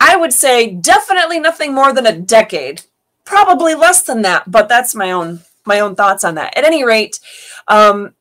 I 0.00 0.16
would 0.16 0.32
say 0.32 0.70
definitely 0.70 1.38
nothing 1.38 1.74
more 1.74 1.92
than 1.92 2.06
a 2.06 2.18
decade. 2.18 2.82
Probably 3.26 3.74
less 3.74 4.02
than 4.02 4.22
that, 4.22 4.50
but 4.50 4.66
that's 4.66 4.94
my 4.94 5.12
own 5.12 5.40
my 5.66 5.78
own 5.78 5.94
thoughts 5.94 6.24
on 6.24 6.36
that. 6.36 6.56
At 6.56 6.64
any 6.64 6.84
rate, 6.84 7.20
um, 7.68 8.14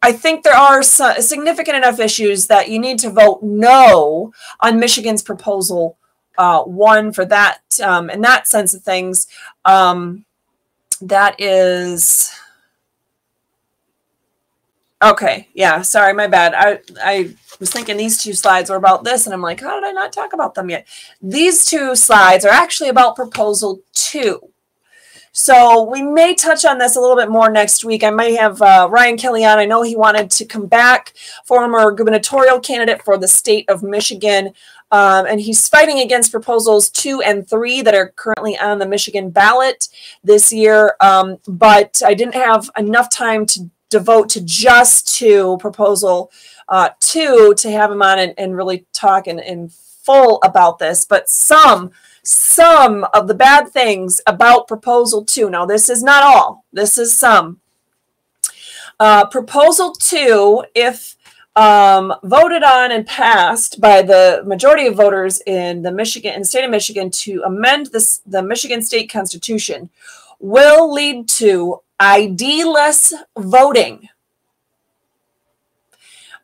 I 0.00 0.12
think 0.12 0.42
there 0.42 0.56
are 0.56 0.82
significant 0.82 1.76
enough 1.76 2.00
issues 2.00 2.46
that 2.46 2.70
you 2.70 2.78
need 2.78 2.98
to 3.00 3.10
vote 3.10 3.42
no 3.42 4.32
on 4.60 4.80
Michigan's 4.80 5.22
proposal 5.22 5.98
uh, 6.38 6.62
one 6.62 7.12
for 7.12 7.24
that 7.24 7.60
um, 7.82 8.10
in 8.10 8.20
that 8.22 8.48
sense 8.48 8.74
of 8.74 8.82
things. 8.82 9.26
Um, 9.64 10.24
that 11.00 11.40
is 11.40 12.30
okay. 15.02 15.48
Yeah, 15.54 15.82
sorry, 15.82 16.12
my 16.14 16.26
bad. 16.26 16.54
I 16.54 16.80
I 17.02 17.34
was 17.60 17.70
thinking 17.70 17.96
these 17.96 18.22
two 18.22 18.32
slides 18.32 18.70
were 18.70 18.76
about 18.76 19.04
this, 19.04 19.26
and 19.26 19.34
I'm 19.34 19.42
like, 19.42 19.60
how 19.60 19.74
did 19.74 19.84
I 19.84 19.92
not 19.92 20.12
talk 20.12 20.32
about 20.32 20.54
them 20.54 20.70
yet? 20.70 20.86
These 21.22 21.64
two 21.64 21.94
slides 21.96 22.44
are 22.44 22.52
actually 22.52 22.88
about 22.88 23.16
proposal 23.16 23.80
two. 23.92 24.50
So 25.36 25.82
we 25.82 26.00
may 26.00 26.36
touch 26.36 26.64
on 26.64 26.78
this 26.78 26.94
a 26.94 27.00
little 27.00 27.16
bit 27.16 27.28
more 27.28 27.50
next 27.50 27.84
week. 27.84 28.04
I 28.04 28.10
may 28.10 28.36
have 28.36 28.62
uh, 28.62 28.86
Ryan 28.88 29.16
Kelley 29.16 29.44
on. 29.44 29.58
I 29.58 29.64
know 29.64 29.82
he 29.82 29.96
wanted 29.96 30.30
to 30.30 30.44
come 30.44 30.66
back, 30.66 31.12
former 31.44 31.90
gubernatorial 31.90 32.60
candidate 32.60 33.02
for 33.02 33.18
the 33.18 33.26
state 33.26 33.68
of 33.68 33.82
Michigan. 33.82 34.52
Um, 34.94 35.26
and 35.26 35.40
he's 35.40 35.66
fighting 35.66 35.98
against 35.98 36.30
proposals 36.30 36.88
two 36.88 37.20
and 37.20 37.48
three 37.50 37.82
that 37.82 37.96
are 37.96 38.10
currently 38.14 38.56
on 38.56 38.78
the 38.78 38.86
Michigan 38.86 39.28
ballot 39.28 39.88
this 40.22 40.52
year. 40.52 40.94
Um, 41.00 41.38
but 41.48 42.00
I 42.06 42.14
didn't 42.14 42.36
have 42.36 42.70
enough 42.78 43.10
time 43.10 43.44
to 43.46 43.68
devote 43.90 44.28
to 44.28 44.40
just 44.44 45.12
to 45.18 45.58
proposal 45.58 46.30
uh, 46.68 46.90
two 47.00 47.54
to 47.56 47.72
have 47.72 47.90
him 47.90 48.02
on 48.02 48.20
and, 48.20 48.34
and 48.38 48.56
really 48.56 48.86
talk 48.92 49.26
in, 49.26 49.40
in 49.40 49.68
full 49.68 50.38
about 50.44 50.78
this. 50.78 51.04
But 51.04 51.28
some 51.28 51.90
some 52.22 53.04
of 53.12 53.26
the 53.26 53.34
bad 53.34 53.70
things 53.70 54.20
about 54.28 54.68
proposal 54.68 55.24
two. 55.24 55.50
Now, 55.50 55.66
this 55.66 55.90
is 55.90 56.04
not 56.04 56.22
all. 56.22 56.64
This 56.72 56.98
is 56.98 57.18
some. 57.18 57.60
Uh, 59.00 59.26
proposal 59.26 59.92
two, 59.92 60.62
if 60.72 61.13
um, 61.56 62.14
voted 62.24 62.62
on 62.62 62.90
and 62.90 63.06
passed 63.06 63.80
by 63.80 64.02
the 64.02 64.42
majority 64.44 64.86
of 64.86 64.96
voters 64.96 65.40
in 65.46 65.82
the 65.82 65.92
Michigan 65.92 66.34
in 66.34 66.40
the 66.40 66.46
state 66.46 66.64
of 66.64 66.70
Michigan 66.70 67.10
to 67.10 67.42
amend 67.44 67.86
this 67.86 68.20
the 68.26 68.42
Michigan 68.42 68.82
state 68.82 69.10
constitution 69.10 69.90
will 70.40 70.92
lead 70.92 71.28
to 71.28 71.80
ID-less 72.00 73.14
voting. 73.36 74.08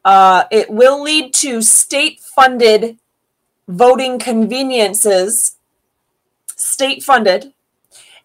Uh, 0.04 0.44
it 0.50 0.70
will 0.70 1.02
lead 1.02 1.34
to 1.34 1.60
state-funded 1.60 2.96
voting 3.68 4.18
conveniences, 4.18 5.56
state-funded, 6.56 7.52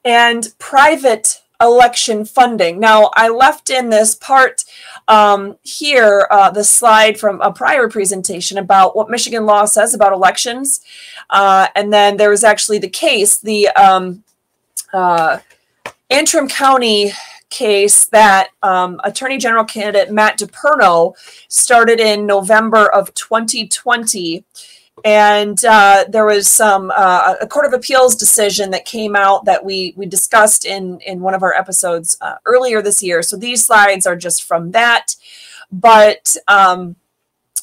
and 0.05 0.53
private 0.59 1.41
election 1.59 2.25
funding. 2.25 2.79
Now, 2.79 3.11
I 3.15 3.27
left 3.29 3.69
in 3.69 3.89
this 3.89 4.15
part 4.15 4.63
um, 5.07 5.57
here, 5.63 6.27
uh, 6.31 6.49
the 6.51 6.63
slide 6.63 7.19
from 7.19 7.41
a 7.41 7.51
prior 7.51 7.87
presentation 7.89 8.57
about 8.57 8.95
what 8.95 9.09
Michigan 9.09 9.45
law 9.45 9.65
says 9.65 9.93
about 9.93 10.13
elections. 10.13 10.81
Uh, 11.29 11.67
and 11.75 11.91
then 11.93 12.17
there 12.17 12.29
was 12.29 12.43
actually 12.43 12.79
the 12.79 12.89
case, 12.89 13.37
the 13.37 13.67
um, 13.69 14.23
uh, 14.93 15.39
Antrim 16.09 16.47
County 16.47 17.11
case 17.49 18.05
that 18.07 18.49
um, 18.63 18.99
Attorney 19.03 19.37
General 19.37 19.63
candidate 19.63 20.11
Matt 20.11 20.39
DePerno 20.39 21.13
started 21.47 21.99
in 21.99 22.25
November 22.25 22.87
of 22.87 23.13
2020 23.13 24.43
and 25.03 25.63
uh, 25.65 26.05
there 26.07 26.25
was 26.25 26.47
some 26.47 26.91
uh, 26.95 27.35
a 27.41 27.47
court 27.47 27.65
of 27.65 27.73
appeals 27.73 28.15
decision 28.15 28.71
that 28.71 28.85
came 28.85 29.15
out 29.15 29.45
that 29.45 29.65
we 29.65 29.93
we 29.97 30.05
discussed 30.05 30.65
in 30.65 30.99
in 31.01 31.19
one 31.19 31.33
of 31.33 31.43
our 31.43 31.53
episodes 31.53 32.17
uh, 32.21 32.35
earlier 32.45 32.81
this 32.81 33.03
year. 33.03 33.21
So 33.21 33.35
these 33.35 33.65
slides 33.65 34.07
are 34.07 34.15
just 34.15 34.43
from 34.43 34.71
that, 34.71 35.15
but 35.71 36.35
um, 36.47 36.95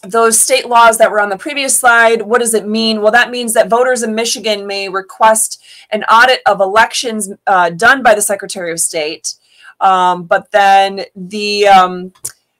those 0.02 0.38
state 0.38 0.66
laws 0.66 0.98
that 0.98 1.10
were 1.10 1.20
on 1.20 1.30
the 1.30 1.38
previous 1.38 1.78
slide, 1.78 2.22
what 2.22 2.40
does 2.40 2.54
it 2.54 2.66
mean? 2.66 3.00
Well, 3.00 3.12
that 3.12 3.30
means 3.30 3.54
that 3.54 3.70
voters 3.70 4.02
in 4.02 4.14
Michigan 4.14 4.66
may 4.66 4.88
request 4.88 5.62
an 5.90 6.02
audit 6.04 6.40
of 6.44 6.60
elections 6.60 7.30
uh, 7.46 7.70
done 7.70 8.02
by 8.02 8.14
the 8.14 8.22
Secretary 8.22 8.72
of 8.72 8.80
State. 8.80 9.34
Um, 9.80 10.24
but 10.24 10.50
then 10.50 11.06
the 11.16 11.66
um, 11.68 12.12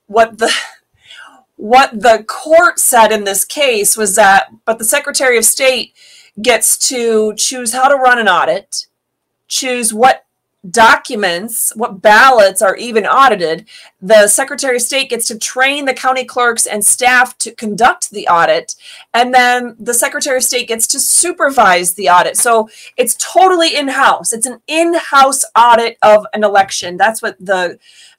what 0.07 0.39
the 0.39 0.53
what 1.63 1.93
the 1.93 2.25
court 2.27 2.81
said 2.81 3.13
in 3.13 3.23
this 3.23 3.45
case 3.45 3.97
was 3.97 4.17
that, 4.17 4.49
but 4.65 4.79
the 4.79 4.85
Secretary 4.85 5.39
of 5.39 5.45
State 5.45 5.95
gets 6.43 6.77
to 6.89 7.35
choose 7.37 7.73
how 7.73 7.87
to 7.87 7.95
run 7.95 8.19
an 8.19 8.27
audit, 8.27 8.89
choose 9.47 9.95
what 9.95 10.25
documents, 10.71 11.73
what 11.75 12.01
ballots 12.01 12.63
are 12.63 12.77
even 12.77 13.05
audited, 13.05 13.67
the 14.01 14.29
Secretary 14.29 14.77
of 14.77 14.83
State 14.83 15.11
gets 15.11 15.27
to 15.27 15.39
train 15.39 15.85
the 15.85 15.95
county 15.95 16.25
clerks 16.25 16.67
and 16.67 16.85
staff 16.85 17.37
to 17.39 17.53
conduct 17.53 18.11
the 18.11 18.29
audit, 18.29 18.77
and 19.13 19.35
then 19.35 19.75
the 19.79 19.95
Secretary 19.95 20.37
of 20.37 20.45
State 20.45 20.69
gets 20.69 20.87
to 20.87 21.01
supervise 21.01 21.95
the 21.95 22.09
audit. 22.09 22.37
So 22.37 22.69
it's 22.97 23.17
totally 23.17 23.77
in 23.77 23.89
house. 23.89 24.33
It's 24.33 24.47
an 24.47 24.61
in 24.69 24.95
house 24.95 25.45
audit 25.57 25.99
of 26.03 26.27
an 26.33 26.45
election. 26.45 26.97
That's 26.97 27.21
what 27.21 27.37
the 27.45 27.79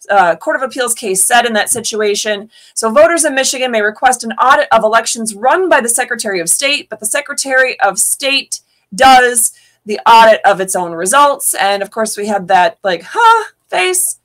uh, 0.09 0.35
Court 0.35 0.57
of 0.57 0.63
Appeals 0.63 0.93
case 0.93 1.23
said 1.23 1.45
in 1.45 1.53
that 1.53 1.69
situation. 1.69 2.49
So 2.73 2.91
voters 2.91 3.23
in 3.23 3.35
Michigan 3.35 3.71
may 3.71 3.81
request 3.81 4.25
an 4.25 4.33
audit 4.33 4.67
of 4.73 4.83
elections 4.83 5.33
run 5.33 5.69
by 5.69 5.79
the 5.79 5.87
Secretary 5.87 6.41
of 6.41 6.49
State, 6.49 6.89
but 6.89 6.99
the 6.99 7.05
Secretary 7.05 7.79
of 7.79 7.99
State 7.99 8.59
does 8.93 9.53
the 9.85 9.99
audit 10.07 10.41
of 10.45 10.59
its 10.59 10.75
own 10.75 10.93
results. 10.93 11.53
And 11.53 11.83
of 11.83 11.91
course, 11.91 12.17
we 12.17 12.27
had 12.27 12.47
that 12.47 12.79
like, 12.83 13.03
huh, 13.05 13.51
face. 13.67 14.19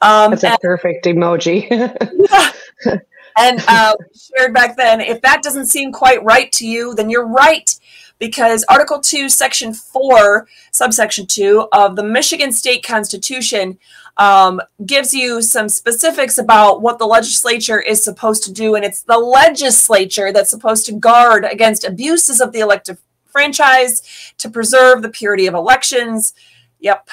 Um, 0.00 0.32
That's 0.32 0.44
a 0.44 0.50
and, 0.50 0.58
perfect 0.60 1.06
emoji. 1.06 1.68
yeah. 2.90 2.98
And 3.38 3.62
uh, 3.68 3.94
shared 4.14 4.54
back 4.54 4.76
then, 4.76 5.00
if 5.00 5.20
that 5.20 5.42
doesn't 5.42 5.66
seem 5.66 5.92
quite 5.92 6.24
right 6.24 6.50
to 6.52 6.66
you, 6.66 6.94
then 6.94 7.10
you're 7.10 7.26
right 7.26 7.70
because 8.18 8.64
Article 8.68 8.98
2, 8.98 9.28
Section 9.28 9.74
4, 9.74 10.48
subsection 10.70 11.26
2 11.26 11.68
of 11.72 11.96
the 11.96 12.02
Michigan 12.02 12.50
State 12.50 12.82
Constitution 12.82 13.78
um, 14.16 14.62
gives 14.86 15.12
you 15.12 15.42
some 15.42 15.68
specifics 15.68 16.38
about 16.38 16.80
what 16.80 16.98
the 16.98 17.06
legislature 17.06 17.78
is 17.78 18.02
supposed 18.02 18.42
to 18.44 18.52
do. 18.52 18.74
And 18.74 18.86
it's 18.86 19.02
the 19.02 19.18
legislature 19.18 20.32
that's 20.32 20.48
supposed 20.48 20.86
to 20.86 20.92
guard 20.92 21.44
against 21.44 21.84
abuses 21.84 22.40
of 22.40 22.52
the 22.52 22.60
elective 22.60 22.98
franchise 23.36 24.32
to 24.38 24.48
preserve 24.48 25.02
the 25.02 25.10
purity 25.10 25.46
of 25.46 25.52
elections. 25.52 26.32
Yep. 26.80 27.06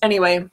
Anyway, 0.00 0.48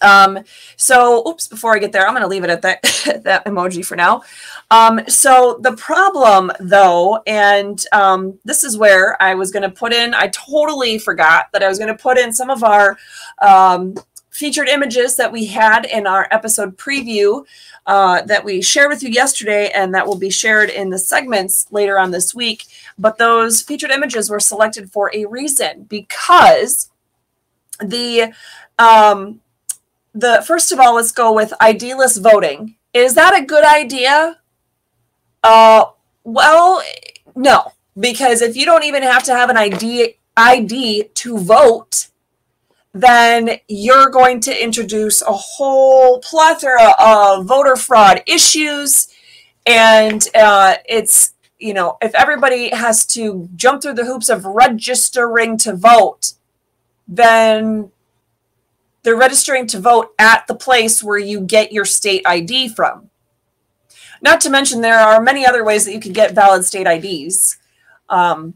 um, 0.00 0.38
so, 0.76 1.26
oops, 1.26 1.48
before 1.48 1.74
I 1.74 1.80
get 1.80 1.90
there, 1.90 2.06
I'm 2.06 2.12
going 2.12 2.22
to 2.22 2.28
leave 2.28 2.44
it 2.44 2.50
at 2.50 2.62
that, 2.62 2.82
that 3.24 3.44
emoji 3.46 3.84
for 3.84 3.96
now. 3.96 4.22
Um, 4.70 5.00
so 5.08 5.58
the 5.60 5.72
problem 5.72 6.52
though, 6.60 7.20
and 7.26 7.84
um, 7.92 8.38
this 8.44 8.62
is 8.62 8.78
where 8.78 9.20
I 9.20 9.34
was 9.34 9.50
going 9.50 9.64
to 9.64 9.70
put 9.70 9.92
in, 9.92 10.14
I 10.14 10.28
totally 10.28 10.98
forgot 10.98 11.46
that 11.52 11.64
I 11.64 11.68
was 11.68 11.78
going 11.78 11.94
to 11.94 12.00
put 12.00 12.16
in 12.16 12.32
some 12.32 12.48
of 12.48 12.62
our 12.62 12.96
um, 13.42 13.96
featured 14.30 14.68
images 14.68 15.16
that 15.16 15.32
we 15.32 15.46
had 15.46 15.84
in 15.84 16.06
our 16.06 16.28
episode 16.30 16.76
preview 16.76 17.44
uh, 17.86 18.22
that 18.22 18.44
we 18.44 18.62
shared 18.62 18.88
with 18.88 19.02
you 19.02 19.10
yesterday 19.10 19.70
and 19.74 19.94
that 19.94 20.06
will 20.06 20.18
be 20.18 20.30
shared 20.30 20.70
in 20.70 20.90
the 20.90 20.98
segments 20.98 21.66
later 21.70 21.98
on 21.98 22.10
this 22.10 22.34
week. 22.34 22.64
But 22.98 23.18
those 23.18 23.62
featured 23.62 23.90
images 23.90 24.30
were 24.30 24.40
selected 24.40 24.90
for 24.92 25.10
a 25.14 25.26
reason 25.26 25.84
because 25.84 26.90
the 27.80 28.32
um, 28.78 29.40
the 30.14 30.42
first 30.46 30.72
of 30.72 30.80
all, 30.80 30.94
let's 30.94 31.12
go 31.12 31.32
with 31.32 31.52
ID-less 31.60 32.16
voting. 32.16 32.76
Is 32.92 33.14
that 33.14 33.38
a 33.38 33.44
good 33.44 33.64
idea? 33.64 34.38
Uh, 35.42 35.86
well, 36.24 36.82
no, 37.36 37.72
because 37.98 38.42
if 38.42 38.56
you 38.56 38.64
don't 38.64 38.84
even 38.84 39.02
have 39.02 39.22
to 39.24 39.34
have 39.34 39.50
an 39.50 39.56
ID 39.56 40.16
ID 40.36 41.04
to 41.14 41.38
vote, 41.38 42.08
then 42.92 43.58
you're 43.68 44.10
going 44.10 44.40
to 44.40 44.62
introduce 44.62 45.22
a 45.22 45.32
whole 45.32 46.18
plethora 46.20 46.94
of 46.98 47.46
voter 47.46 47.76
fraud 47.76 48.22
issues. 48.26 49.08
And 49.66 50.26
uh, 50.34 50.76
it's, 50.88 51.34
you 51.58 51.74
know, 51.74 51.98
if 52.02 52.14
everybody 52.14 52.70
has 52.70 53.06
to 53.06 53.48
jump 53.54 53.82
through 53.82 53.94
the 53.94 54.06
hoops 54.06 54.28
of 54.28 54.44
registering 54.44 55.56
to 55.58 55.76
vote, 55.76 56.32
then 57.06 57.92
they're 59.02 59.16
registering 59.16 59.66
to 59.68 59.80
vote 59.80 60.12
at 60.18 60.46
the 60.46 60.54
place 60.54 61.02
where 61.02 61.18
you 61.18 61.40
get 61.40 61.72
your 61.72 61.84
state 61.84 62.22
ID 62.26 62.68
from. 62.68 63.10
Not 64.22 64.40
to 64.42 64.50
mention, 64.50 64.80
there 64.80 64.98
are 64.98 65.20
many 65.20 65.46
other 65.46 65.64
ways 65.64 65.84
that 65.84 65.94
you 65.94 66.00
can 66.00 66.12
get 66.12 66.34
valid 66.34 66.64
state 66.64 66.86
IDs. 66.86 67.56
Um, 68.08 68.54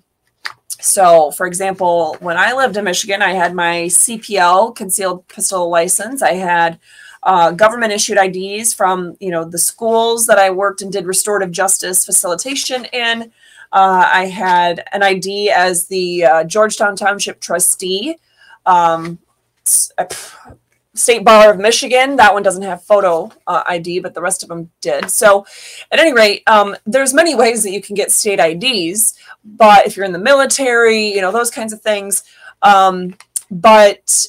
so, 0.84 1.30
for 1.30 1.46
example, 1.46 2.18
when 2.20 2.36
I 2.36 2.52
lived 2.52 2.76
in 2.76 2.84
Michigan, 2.84 3.22
I 3.22 3.32
had 3.32 3.54
my 3.54 3.84
CPL 3.84 4.76
concealed 4.76 5.26
pistol 5.28 5.70
license. 5.70 6.20
I 6.20 6.34
had 6.34 6.78
uh, 7.22 7.52
government 7.52 7.94
issued 7.94 8.18
IDs 8.18 8.74
from 8.74 9.16
you 9.18 9.30
know 9.30 9.46
the 9.46 9.56
schools 9.56 10.26
that 10.26 10.38
I 10.38 10.50
worked 10.50 10.82
and 10.82 10.92
did 10.92 11.06
restorative 11.06 11.50
justice 11.52 12.04
facilitation 12.04 12.84
in. 12.92 13.32
Uh, 13.72 14.08
I 14.12 14.26
had 14.26 14.86
an 14.92 15.02
ID 15.02 15.50
as 15.50 15.86
the 15.86 16.26
uh, 16.26 16.44
Georgetown 16.44 16.96
Township 16.96 17.40
trustee. 17.40 18.18
Um, 18.66 19.18
State 20.94 21.24
Bar 21.24 21.52
of 21.52 21.58
Michigan. 21.58 22.16
That 22.16 22.32
one 22.32 22.42
doesn't 22.42 22.62
have 22.62 22.84
photo 22.84 23.30
uh, 23.46 23.64
ID, 23.66 23.98
but 24.00 24.14
the 24.14 24.20
rest 24.20 24.42
of 24.42 24.48
them 24.48 24.70
did. 24.80 25.10
So, 25.10 25.44
at 25.90 25.98
any 25.98 26.12
rate, 26.12 26.42
um, 26.46 26.76
there's 26.86 27.12
many 27.12 27.34
ways 27.34 27.64
that 27.64 27.72
you 27.72 27.82
can 27.82 27.94
get 27.94 28.12
state 28.12 28.38
IDs. 28.38 29.18
But 29.44 29.86
if 29.86 29.96
you're 29.96 30.06
in 30.06 30.12
the 30.12 30.18
military, 30.18 31.12
you 31.12 31.20
know 31.20 31.32
those 31.32 31.50
kinds 31.50 31.72
of 31.72 31.80
things. 31.80 32.22
Um, 32.62 33.16
but 33.50 34.26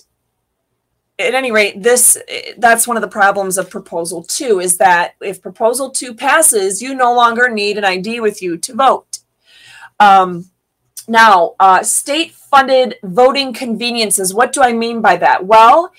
at 1.17 1.33
any 1.33 1.51
rate, 1.51 1.81
this 1.81 2.17
that's 2.57 2.87
one 2.87 2.97
of 2.97 3.01
the 3.01 3.07
problems 3.07 3.57
of 3.57 3.69
Proposal 3.69 4.23
Two 4.23 4.59
is 4.59 4.77
that 4.77 5.15
if 5.21 5.41
Proposal 5.41 5.89
Two 5.89 6.13
passes, 6.13 6.81
you 6.81 6.93
no 6.93 7.13
longer 7.13 7.49
need 7.49 7.77
an 7.77 7.85
ID 7.85 8.19
with 8.19 8.41
you 8.41 8.57
to 8.57 8.73
vote. 8.73 9.19
Um, 9.99 10.49
now, 11.07 11.53
uh, 11.59 11.83
state-funded 11.83 12.95
voting 13.03 13.53
conveniences. 13.53 14.33
What 14.33 14.51
do 14.51 14.61
I 14.61 14.73
mean 14.73 15.01
by 15.01 15.17
that? 15.17 15.45
Well 15.45 15.93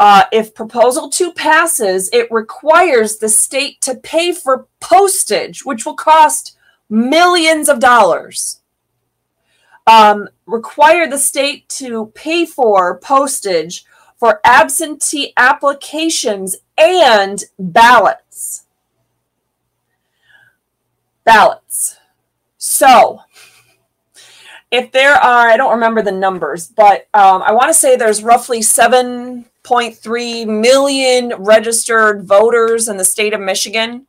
uh, 0.00 0.24
if 0.32 0.54
Proposal 0.54 1.08
2 1.08 1.32
passes, 1.32 2.10
it 2.12 2.26
requires 2.30 3.18
the 3.18 3.28
state 3.28 3.80
to 3.82 3.94
pay 3.94 4.32
for 4.32 4.66
postage, 4.80 5.64
which 5.64 5.86
will 5.86 5.94
cost 5.94 6.56
millions 6.88 7.68
of 7.68 7.80
dollars. 7.80 8.60
Um, 9.86 10.28
require 10.46 11.06
the 11.08 11.18
state 11.18 11.68
to 11.70 12.06
pay 12.14 12.46
for 12.46 12.98
postage 13.00 13.84
for 14.16 14.40
absentee 14.44 15.32
applications 15.36 16.56
and 16.78 17.44
ballots. 17.58 18.64
Ballots. 21.24 21.96
So, 22.56 23.20
if 24.70 24.90
there 24.92 25.14
are, 25.14 25.48
I 25.48 25.56
don't 25.56 25.74
remember 25.74 26.02
the 26.02 26.10
numbers, 26.12 26.68
but 26.68 27.06
um, 27.14 27.42
I 27.42 27.52
want 27.52 27.68
to 27.68 27.74
say 27.74 27.96
there's 27.96 28.22
roughly 28.22 28.60
7.3 28.60 30.46
million 30.46 31.34
registered 31.38 32.24
voters 32.24 32.88
in 32.88 32.96
the 32.96 33.04
state 33.04 33.34
of 33.34 33.40
Michigan. 33.40 34.06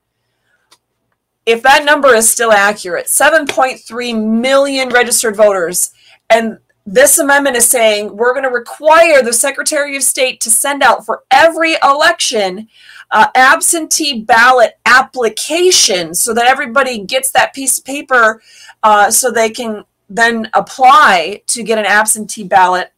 If 1.45 1.61
that 1.63 1.85
number 1.85 2.15
is 2.15 2.29
still 2.29 2.51
accurate, 2.51 3.05
7.3 3.05 4.39
million 4.39 4.89
registered 4.89 5.35
voters, 5.35 5.91
and 6.29 6.57
this 6.87 7.17
amendment 7.17 7.55
is 7.55 7.67
saying 7.67 8.15
we're 8.15 8.33
going 8.33 8.43
to 8.43 8.49
require 8.49 9.23
the 9.23 9.33
Secretary 9.33 9.95
of 9.97 10.03
State 10.03 10.39
to 10.41 10.51
send 10.51 10.83
out 10.83 11.05
for 11.05 11.23
every 11.31 11.75
election 11.83 12.67
uh, 13.11 13.27
absentee 13.35 14.21
ballot 14.21 14.73
application 14.85 16.13
so 16.13 16.33
that 16.33 16.45
everybody 16.45 16.99
gets 17.03 17.31
that 17.31 17.53
piece 17.53 17.79
of 17.79 17.85
paper 17.85 18.41
uh, 18.83 19.09
so 19.09 19.31
they 19.31 19.49
can 19.49 19.83
then 20.09 20.49
apply 20.53 21.41
to 21.47 21.63
get 21.63 21.79
an 21.79 21.85
absentee 21.85 22.43
ballot. 22.43 22.91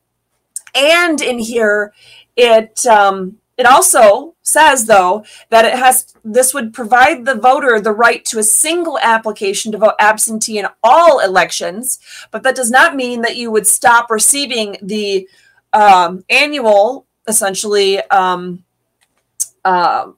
And 0.76 1.22
in 1.22 1.40
here, 1.40 1.94
it 2.36 2.86
um, 2.86 3.38
it 3.57 3.65
also 3.65 4.35
says 4.43 4.85
though 4.85 5.25
that 5.49 5.65
it 5.65 5.73
has 5.73 6.13
this 6.23 6.53
would 6.53 6.73
provide 6.73 7.25
the 7.25 7.35
voter 7.35 7.81
the 7.81 7.91
right 7.91 8.23
to 8.25 8.39
a 8.39 8.43
single 8.43 8.99
application 8.99 9.71
to 9.71 9.77
vote 9.77 9.95
absentee 9.99 10.59
in 10.59 10.67
all 10.84 11.19
elections, 11.19 11.99
but 12.31 12.43
that 12.43 12.55
does 12.55 12.71
not 12.71 12.95
mean 12.95 13.21
that 13.21 13.35
you 13.35 13.51
would 13.51 13.67
stop 13.67 14.11
receiving 14.11 14.77
the 14.81 15.27
um, 15.73 16.23
annual 16.29 17.05
essentially 17.27 17.99
um, 18.03 18.63
uh, 19.65 20.11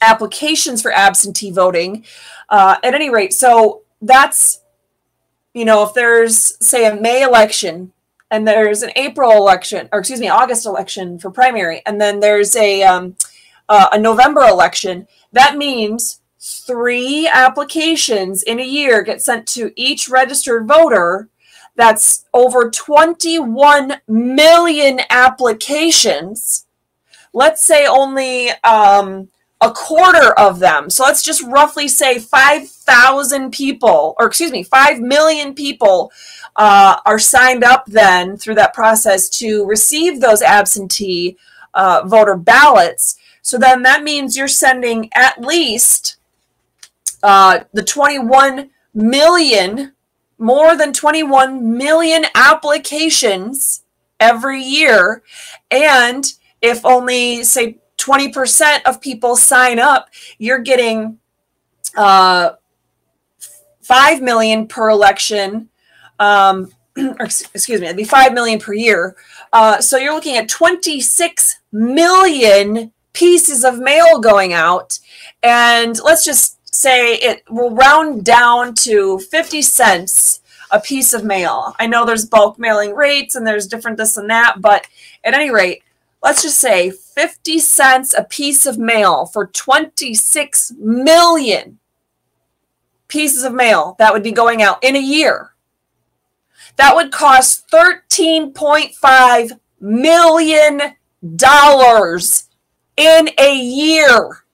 applications 0.00 0.80
for 0.80 0.92
absentee 0.92 1.50
voting. 1.50 2.04
Uh, 2.48 2.76
at 2.82 2.94
any 2.94 3.10
rate, 3.10 3.34
so 3.34 3.82
that's 4.00 4.62
you 5.52 5.64
know 5.64 5.82
if 5.82 5.92
there's 5.92 6.56
say 6.64 6.86
a 6.86 6.94
May 6.98 7.22
election 7.22 7.92
and 8.30 8.46
there's 8.46 8.82
an 8.82 8.92
April 8.96 9.32
election, 9.32 9.88
or 9.92 10.00
excuse 10.00 10.20
me, 10.20 10.28
August 10.28 10.66
election 10.66 11.18
for 11.18 11.30
primary, 11.30 11.82
and 11.86 12.00
then 12.00 12.20
there's 12.20 12.54
a 12.56 12.82
um, 12.82 13.16
uh, 13.68 13.88
a 13.92 13.98
November 13.98 14.42
election. 14.42 15.06
That 15.32 15.56
means 15.56 16.20
three 16.38 17.26
applications 17.26 18.42
in 18.42 18.60
a 18.60 18.64
year 18.64 19.02
get 19.02 19.20
sent 19.20 19.46
to 19.48 19.72
each 19.76 20.08
registered 20.08 20.66
voter, 20.66 21.28
that's 21.78 22.26
over 22.34 22.70
21 22.70 24.00
million 24.08 25.00
applications. 25.10 26.66
Let's 27.32 27.64
say 27.64 27.86
only 27.86 28.50
um, 28.64 29.28
a 29.60 29.70
quarter 29.70 30.32
of 30.32 30.58
them. 30.58 30.90
So 30.90 31.04
let's 31.04 31.22
just 31.22 31.42
roughly 31.44 31.86
say 31.86 32.18
5,000 32.18 33.52
people, 33.52 34.16
or 34.18 34.26
excuse 34.26 34.50
me, 34.50 34.64
5 34.64 34.98
million 34.98 35.54
people 35.54 36.10
uh, 36.58 36.98
are 37.06 37.20
signed 37.20 37.62
up 37.62 37.86
then 37.86 38.36
through 38.36 38.56
that 38.56 38.74
process 38.74 39.28
to 39.28 39.64
receive 39.64 40.20
those 40.20 40.42
absentee 40.42 41.36
uh, 41.74 42.02
voter 42.04 42.36
ballots. 42.36 43.16
So 43.42 43.56
then 43.56 43.82
that 43.84 44.02
means 44.02 44.36
you're 44.36 44.48
sending 44.48 45.08
at 45.14 45.40
least 45.40 46.16
uh, 47.22 47.60
the 47.72 47.84
21 47.84 48.70
million, 48.92 49.92
more 50.38 50.76
than 50.76 50.92
21 50.92 51.76
million 51.78 52.26
applications 52.34 53.84
every 54.18 54.60
year. 54.60 55.22
And 55.70 56.24
if 56.60 56.84
only, 56.84 57.44
say, 57.44 57.78
20% 57.98 58.82
of 58.84 59.00
people 59.00 59.36
sign 59.36 59.78
up, 59.78 60.08
you're 60.38 60.60
getting 60.60 61.18
uh, 61.96 62.52
5 63.82 64.22
million 64.22 64.66
per 64.66 64.88
election. 64.90 65.68
Um, 66.18 66.72
excuse 66.96 67.80
me, 67.80 67.86
it'd 67.86 67.96
be 67.96 68.04
5 68.04 68.32
million 68.32 68.58
per 68.58 68.72
year. 68.72 69.16
Uh, 69.52 69.80
so 69.80 69.96
you're 69.96 70.14
looking 70.14 70.36
at 70.36 70.48
26 70.48 71.60
million 71.72 72.92
pieces 73.12 73.64
of 73.64 73.78
mail 73.78 74.20
going 74.20 74.52
out. 74.52 74.98
And 75.42 75.98
let's 76.02 76.24
just 76.24 76.74
say 76.74 77.14
it 77.14 77.42
will 77.50 77.74
round 77.74 78.24
down 78.24 78.74
to 78.74 79.18
50 79.18 79.62
cents 79.62 80.40
a 80.70 80.80
piece 80.80 81.12
of 81.12 81.24
mail. 81.24 81.74
I 81.78 81.86
know 81.86 82.04
there's 82.04 82.26
bulk 82.26 82.58
mailing 82.58 82.94
rates 82.94 83.34
and 83.34 83.46
there's 83.46 83.66
different 83.66 83.96
this 83.96 84.16
and 84.16 84.28
that, 84.30 84.60
but 84.60 84.86
at 85.24 85.34
any 85.34 85.50
rate, 85.50 85.82
let's 86.22 86.42
just 86.42 86.58
say 86.58 86.90
50 86.90 87.58
cents 87.58 88.14
a 88.14 88.24
piece 88.24 88.66
of 88.66 88.78
mail 88.78 89.26
for 89.26 89.46
26 89.46 90.74
million 90.78 91.78
pieces 93.08 93.44
of 93.44 93.54
mail 93.54 93.96
that 93.98 94.12
would 94.12 94.22
be 94.22 94.32
going 94.32 94.62
out 94.62 94.82
in 94.84 94.94
a 94.94 95.00
year. 95.00 95.54
That 96.78 96.94
would 96.94 97.12
cost 97.12 97.68
$13.5 97.70 99.60
million 99.80 100.80
in 102.96 103.30
a 103.38 103.54
year 103.56 104.44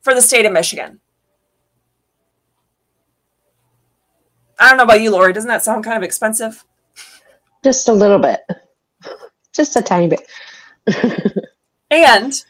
for 0.00 0.14
the 0.14 0.22
state 0.22 0.46
of 0.46 0.52
Michigan. 0.52 1.00
I 4.60 4.68
don't 4.68 4.76
know 4.76 4.84
about 4.84 5.00
you, 5.00 5.10
Lori. 5.10 5.32
Doesn't 5.32 5.48
that 5.48 5.64
sound 5.64 5.82
kind 5.82 5.96
of 5.96 6.04
expensive? 6.04 6.64
Just 7.64 7.88
a 7.88 7.92
little 7.92 8.20
bit. 8.20 8.40
Just 9.52 9.74
a 9.74 9.82
tiny 9.82 10.08
bit. 10.08 10.20
and 11.90 12.44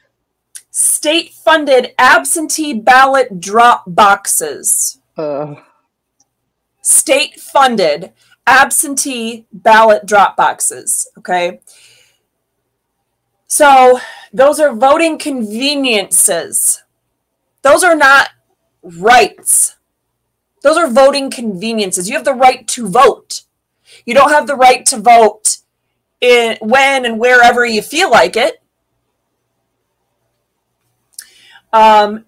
state 0.71 1.33
funded 1.33 1.95
absentee 1.99 2.75
ballot 2.75 3.41
drop 3.41 3.85
boxes. 3.87 4.99
Uh. 5.17 5.55
State 6.83 7.41
funded 7.41 8.13
absentee 8.47 9.47
ballot 9.53 10.07
drop 10.07 10.37
boxes. 10.37 11.09
Okay. 11.19 11.61
So 13.47 14.01
those 14.33 14.59
are 14.61 14.75
voting 14.75 15.19
conveniences. 15.19 16.83
Those 17.63 17.85
are 17.85 17.97
not 17.97 18.31
rights. 18.83 19.77
Those 20.63 20.77
are 20.77 20.89
voting 20.89 21.31
conveniences. 21.31 22.09
You 22.09 22.17
have 22.17 22.25
the 22.25 22.35
right 22.35 22.67
to 22.69 22.89
vote. 22.89 23.43
You 24.07 24.15
don't 24.15 24.31
have 24.31 24.47
the 24.47 24.57
right 24.57 24.87
to 24.87 24.99
vote 24.99 25.59
in 26.21 26.57
when 26.61 27.05
and 27.05 27.19
wherever 27.19 27.67
you 27.67 27.83
feel 27.83 28.11
like 28.11 28.37
it. 28.37 28.63
Um, 31.73 32.27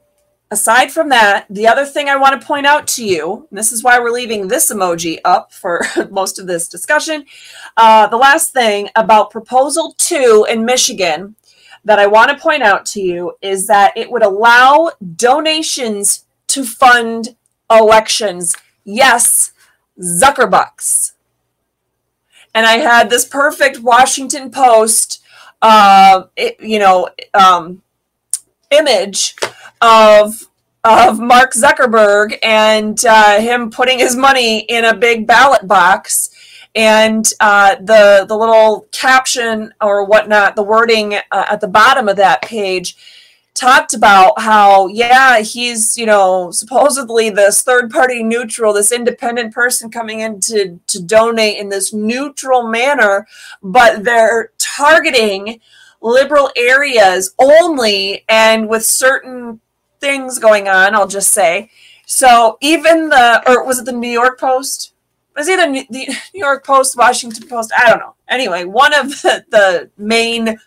aside 0.55 0.93
from 0.93 1.09
that, 1.09 1.47
the 1.51 1.67
other 1.67 1.85
thing 1.85 2.09
I 2.09 2.15
want 2.15 2.41
to 2.41 2.47
point 2.47 2.65
out 2.65 2.87
to 2.95 3.05
you, 3.05 3.49
this 3.51 3.73
is 3.73 3.83
why 3.83 3.99
we're 3.99 4.13
leaving 4.13 4.47
this 4.47 4.73
emoji 4.73 5.19
up 5.25 5.53
for 5.53 5.83
most 6.11 6.39
of 6.39 6.47
this 6.47 6.69
discussion. 6.69 7.27
Uh, 7.77 8.07
the 8.07 8.17
last 8.17 8.53
thing 8.53 8.89
about 8.95 9.33
Proposal 9.33 9.97
2 9.99 10.47
in 10.49 10.65
Michigan 10.65 11.35
that 11.85 11.99
I 11.99 12.07
want 12.07 12.31
to 12.31 12.39
point 12.39 12.63
out 12.63 12.87
to 12.87 13.01
you 13.01 13.33
is 13.43 13.67
that 13.67 13.97
it 13.97 14.13
would 14.13 14.23
allow 14.23 14.93
donations 15.17 16.25
to 16.47 16.65
fund 16.65 17.35
elections. 17.69 18.55
Yes, 18.85 19.53
Zuckerbucks. 20.01 21.15
And 22.55 22.65
I 22.65 22.77
had 22.77 23.11
this 23.11 23.25
perfect 23.25 23.81
Washington 23.81 24.53
Post, 24.53 25.21
uh, 25.61 26.27
it, 26.37 26.61
you 26.61 26.79
know, 26.79 27.09
um, 27.35 27.83
image 28.71 29.35
of 29.85 30.49
of 30.83 31.19
Mark 31.19 31.53
Zuckerberg 31.53 32.39
and 32.43 33.03
uh, 33.07 33.41
him 33.41 33.71
putting 33.71 33.99
his 33.99 34.17
money 34.17 34.61
in 34.61 34.85
a 34.85 34.97
big 34.97 35.27
ballot 35.27 35.67
box, 35.69 36.31
and 36.75 37.31
uh, 37.41 37.77
the 37.77 38.25
the 38.27 38.37
little 38.37 38.87
caption 38.93 39.73
or 39.81 40.05
whatnot, 40.05 40.57
the 40.57 40.63
wording 40.63 41.15
uh, 41.15 41.21
at 41.51 41.61
the 41.61 41.69
bottom 41.69 42.09
of 42.09 42.17
that 42.17 42.43
page 42.43 42.97
talked 43.55 43.95
about 43.95 44.41
how 44.41 44.89
yeah 44.89 45.39
he's 45.39 45.97
you 45.97 46.05
know 46.05 46.51
supposedly 46.51 47.31
this 47.31 47.63
third 47.63 47.89
party 47.89 48.21
neutral 48.21 48.73
this 48.73 48.91
independent 48.91 49.55
person 49.55 49.93
coming 49.93 50.19
in 50.19 50.41
to 50.41 50.81
to 50.89 51.01
donate 51.01 51.57
in 51.57 51.69
this 51.69 51.93
neutral 51.93 52.67
manner 52.67 53.29
but 53.63 54.03
they're 54.03 54.51
targeting 54.59 55.61
liberal 56.03 56.51
areas 56.57 57.33
only 57.39 58.25
and 58.29 58.69
with 58.69 58.85
certain 58.85 59.61
things 60.05 60.39
going 60.39 60.69
on 60.69 60.95
i'll 60.95 61.15
just 61.19 61.33
say. 61.41 61.71
So 62.07 62.59
even 62.61 63.09
the 63.09 63.43
or 63.49 63.65
was 63.65 63.79
it 63.81 63.87
the 63.87 63.93
new 63.93 64.15
york 64.23 64.39
post? 64.39 64.93
Was 65.37 65.49
either 65.49 65.67
the 65.67 65.87
new 65.93 66.15
york 66.47 66.65
post 66.73 66.97
washington 66.97 67.49
post 67.49 67.73
i 67.77 67.89
don't 67.89 68.03
know. 68.05 68.15
Anyway 68.29 68.63
one 68.65 68.93
of 69.01 69.07
the, 69.23 69.45
the 69.57 69.91
main 69.97 70.59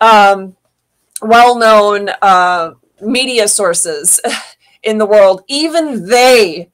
um 0.00 0.56
well-known 1.24 2.10
uh, 2.22 2.72
media 3.00 3.48
sources 3.48 4.20
in 4.82 4.98
the 4.98 5.06
world, 5.06 5.42
even 5.48 6.06
they 6.06 6.70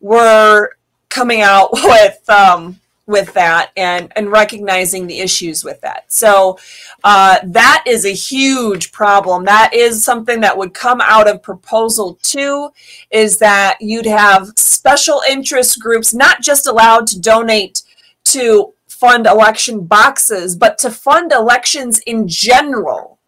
were 0.00 0.70
coming 1.08 1.42
out 1.42 1.70
with 1.72 2.28
um, 2.30 2.80
with 3.08 3.32
that 3.32 3.72
and 3.76 4.12
and 4.14 4.30
recognizing 4.30 5.08
the 5.08 5.18
issues 5.18 5.64
with 5.64 5.80
that. 5.80 6.04
So 6.12 6.58
uh, 7.02 7.38
that 7.42 7.82
is 7.86 8.04
a 8.04 8.14
huge 8.14 8.92
problem. 8.92 9.44
That 9.44 9.74
is 9.74 10.04
something 10.04 10.40
that 10.42 10.56
would 10.56 10.74
come 10.74 11.00
out 11.00 11.28
of 11.28 11.42
proposal 11.42 12.18
two, 12.22 12.70
is 13.10 13.38
that 13.38 13.78
you'd 13.80 14.06
have 14.06 14.52
special 14.54 15.22
interest 15.28 15.80
groups 15.80 16.14
not 16.14 16.40
just 16.40 16.68
allowed 16.68 17.08
to 17.08 17.20
donate 17.20 17.82
to 18.24 18.74
fund 18.86 19.26
election 19.26 19.86
boxes, 19.86 20.54
but 20.54 20.78
to 20.78 20.90
fund 20.90 21.32
elections 21.32 21.98
in 22.00 22.28
general 22.28 23.18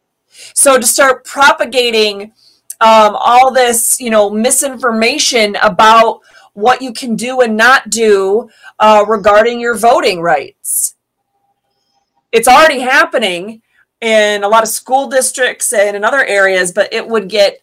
so 0.55 0.79
to 0.79 0.87
start 0.87 1.25
propagating 1.25 2.33
um, 2.81 3.15
all 3.19 3.53
this, 3.53 4.01
you 4.01 4.11
know, 4.11 4.31
misinformation 4.31 5.57
about 5.57 6.21
what 6.55 6.83
you 6.83 6.93
can 6.93 7.17
do 7.17 7.41
and 7.41 7.57
not 7.57 7.91
do 7.91 8.51
uh, 8.79 9.05
regarding 9.09 9.61
your 9.61 9.77
voting 9.77 10.21
rights. 10.21 10.95
It's 12.33 12.49
already 12.49 12.81
happening 12.81 13.63
in 14.01 14.43
a 14.43 14.49
lot 14.49 14.63
of 14.63 14.69
school 14.69 15.09
districts 15.09 15.73
and 15.73 15.97
in 15.97 16.05
other 16.05 16.25
areas, 16.25 16.73
but 16.73 16.93
it 16.93 17.07
would 17.07 17.29
get 17.29 17.61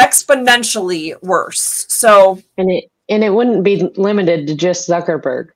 exponentially 0.00 1.20
worse. 1.22 1.86
So 1.88 2.40
and 2.56 2.70
it 2.70 2.84
and 3.08 3.24
it 3.24 3.30
wouldn't 3.30 3.64
be 3.64 3.90
limited 3.96 4.46
to 4.46 4.54
just 4.54 4.88
Zuckerberg. 4.88 5.50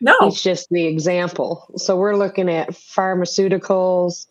No, 0.00 0.14
it's 0.22 0.42
just 0.42 0.68
the 0.70 0.86
example. 0.86 1.72
So 1.76 1.96
we're 1.96 2.16
looking 2.16 2.50
at 2.50 2.70
pharmaceuticals, 2.70 4.26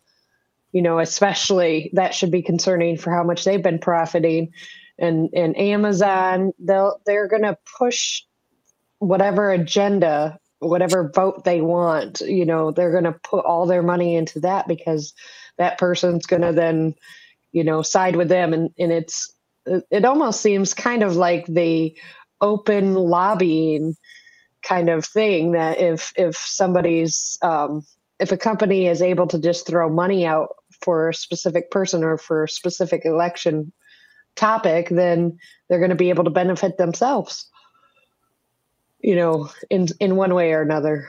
you 0.72 0.82
know, 0.82 1.00
especially 1.00 1.90
that 1.94 2.14
should 2.14 2.30
be 2.30 2.42
concerning 2.42 2.96
for 2.96 3.10
how 3.10 3.24
much 3.24 3.44
they've 3.44 3.62
been 3.62 3.80
profiting. 3.80 4.52
And 4.98 5.30
and 5.34 5.56
Amazon, 5.58 6.52
they'll 6.58 7.00
they're 7.04 7.28
gonna 7.28 7.58
push 7.78 8.22
whatever 8.98 9.50
agenda, 9.50 10.38
whatever 10.58 11.10
vote 11.14 11.44
they 11.44 11.60
want, 11.60 12.20
you 12.20 12.46
know, 12.46 12.70
they're 12.70 12.92
gonna 12.92 13.16
put 13.22 13.44
all 13.44 13.66
their 13.66 13.82
money 13.82 14.16
into 14.16 14.40
that 14.40 14.66
because 14.66 15.12
that 15.58 15.78
person's 15.78 16.26
gonna 16.26 16.52
then, 16.52 16.94
you 17.52 17.64
know, 17.64 17.82
side 17.82 18.16
with 18.16 18.28
them. 18.28 18.52
And, 18.54 18.70
and 18.78 18.92
it's 18.92 19.32
it 19.90 20.04
almost 20.04 20.40
seems 20.40 20.74
kind 20.74 21.02
of 21.02 21.16
like 21.16 21.46
the 21.46 21.96
open 22.40 22.94
lobbying 22.94 23.96
kind 24.62 24.88
of 24.88 25.04
thing 25.04 25.52
that 25.52 25.78
if 25.78 26.12
if 26.16 26.36
somebody's 26.36 27.38
um, 27.42 27.84
if 28.18 28.32
a 28.32 28.36
company 28.36 28.86
is 28.86 29.02
able 29.02 29.26
to 29.28 29.38
just 29.38 29.66
throw 29.66 29.88
money 29.88 30.26
out 30.26 30.48
for 30.82 31.08
a 31.08 31.14
specific 31.14 31.70
person 31.70 32.04
or 32.04 32.18
for 32.18 32.44
a 32.44 32.48
specific 32.48 33.02
election 33.04 33.72
topic, 34.36 34.88
then 34.90 35.38
they're 35.68 35.78
going 35.78 35.90
to 35.90 35.96
be 35.96 36.10
able 36.10 36.24
to 36.24 36.30
benefit 36.30 36.78
themselves. 36.78 37.50
You 39.00 39.16
know, 39.16 39.50
in 39.70 39.88
in 40.00 40.16
one 40.16 40.34
way 40.34 40.52
or 40.52 40.62
another, 40.62 41.08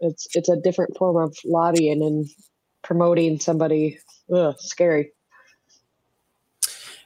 it's 0.00 0.26
it's 0.34 0.48
a 0.48 0.56
different 0.56 0.96
form 0.96 1.16
of 1.16 1.36
lobbying 1.44 2.02
and 2.02 2.26
promoting 2.82 3.38
somebody. 3.40 3.98
Ugh, 4.32 4.54
scary. 4.58 5.12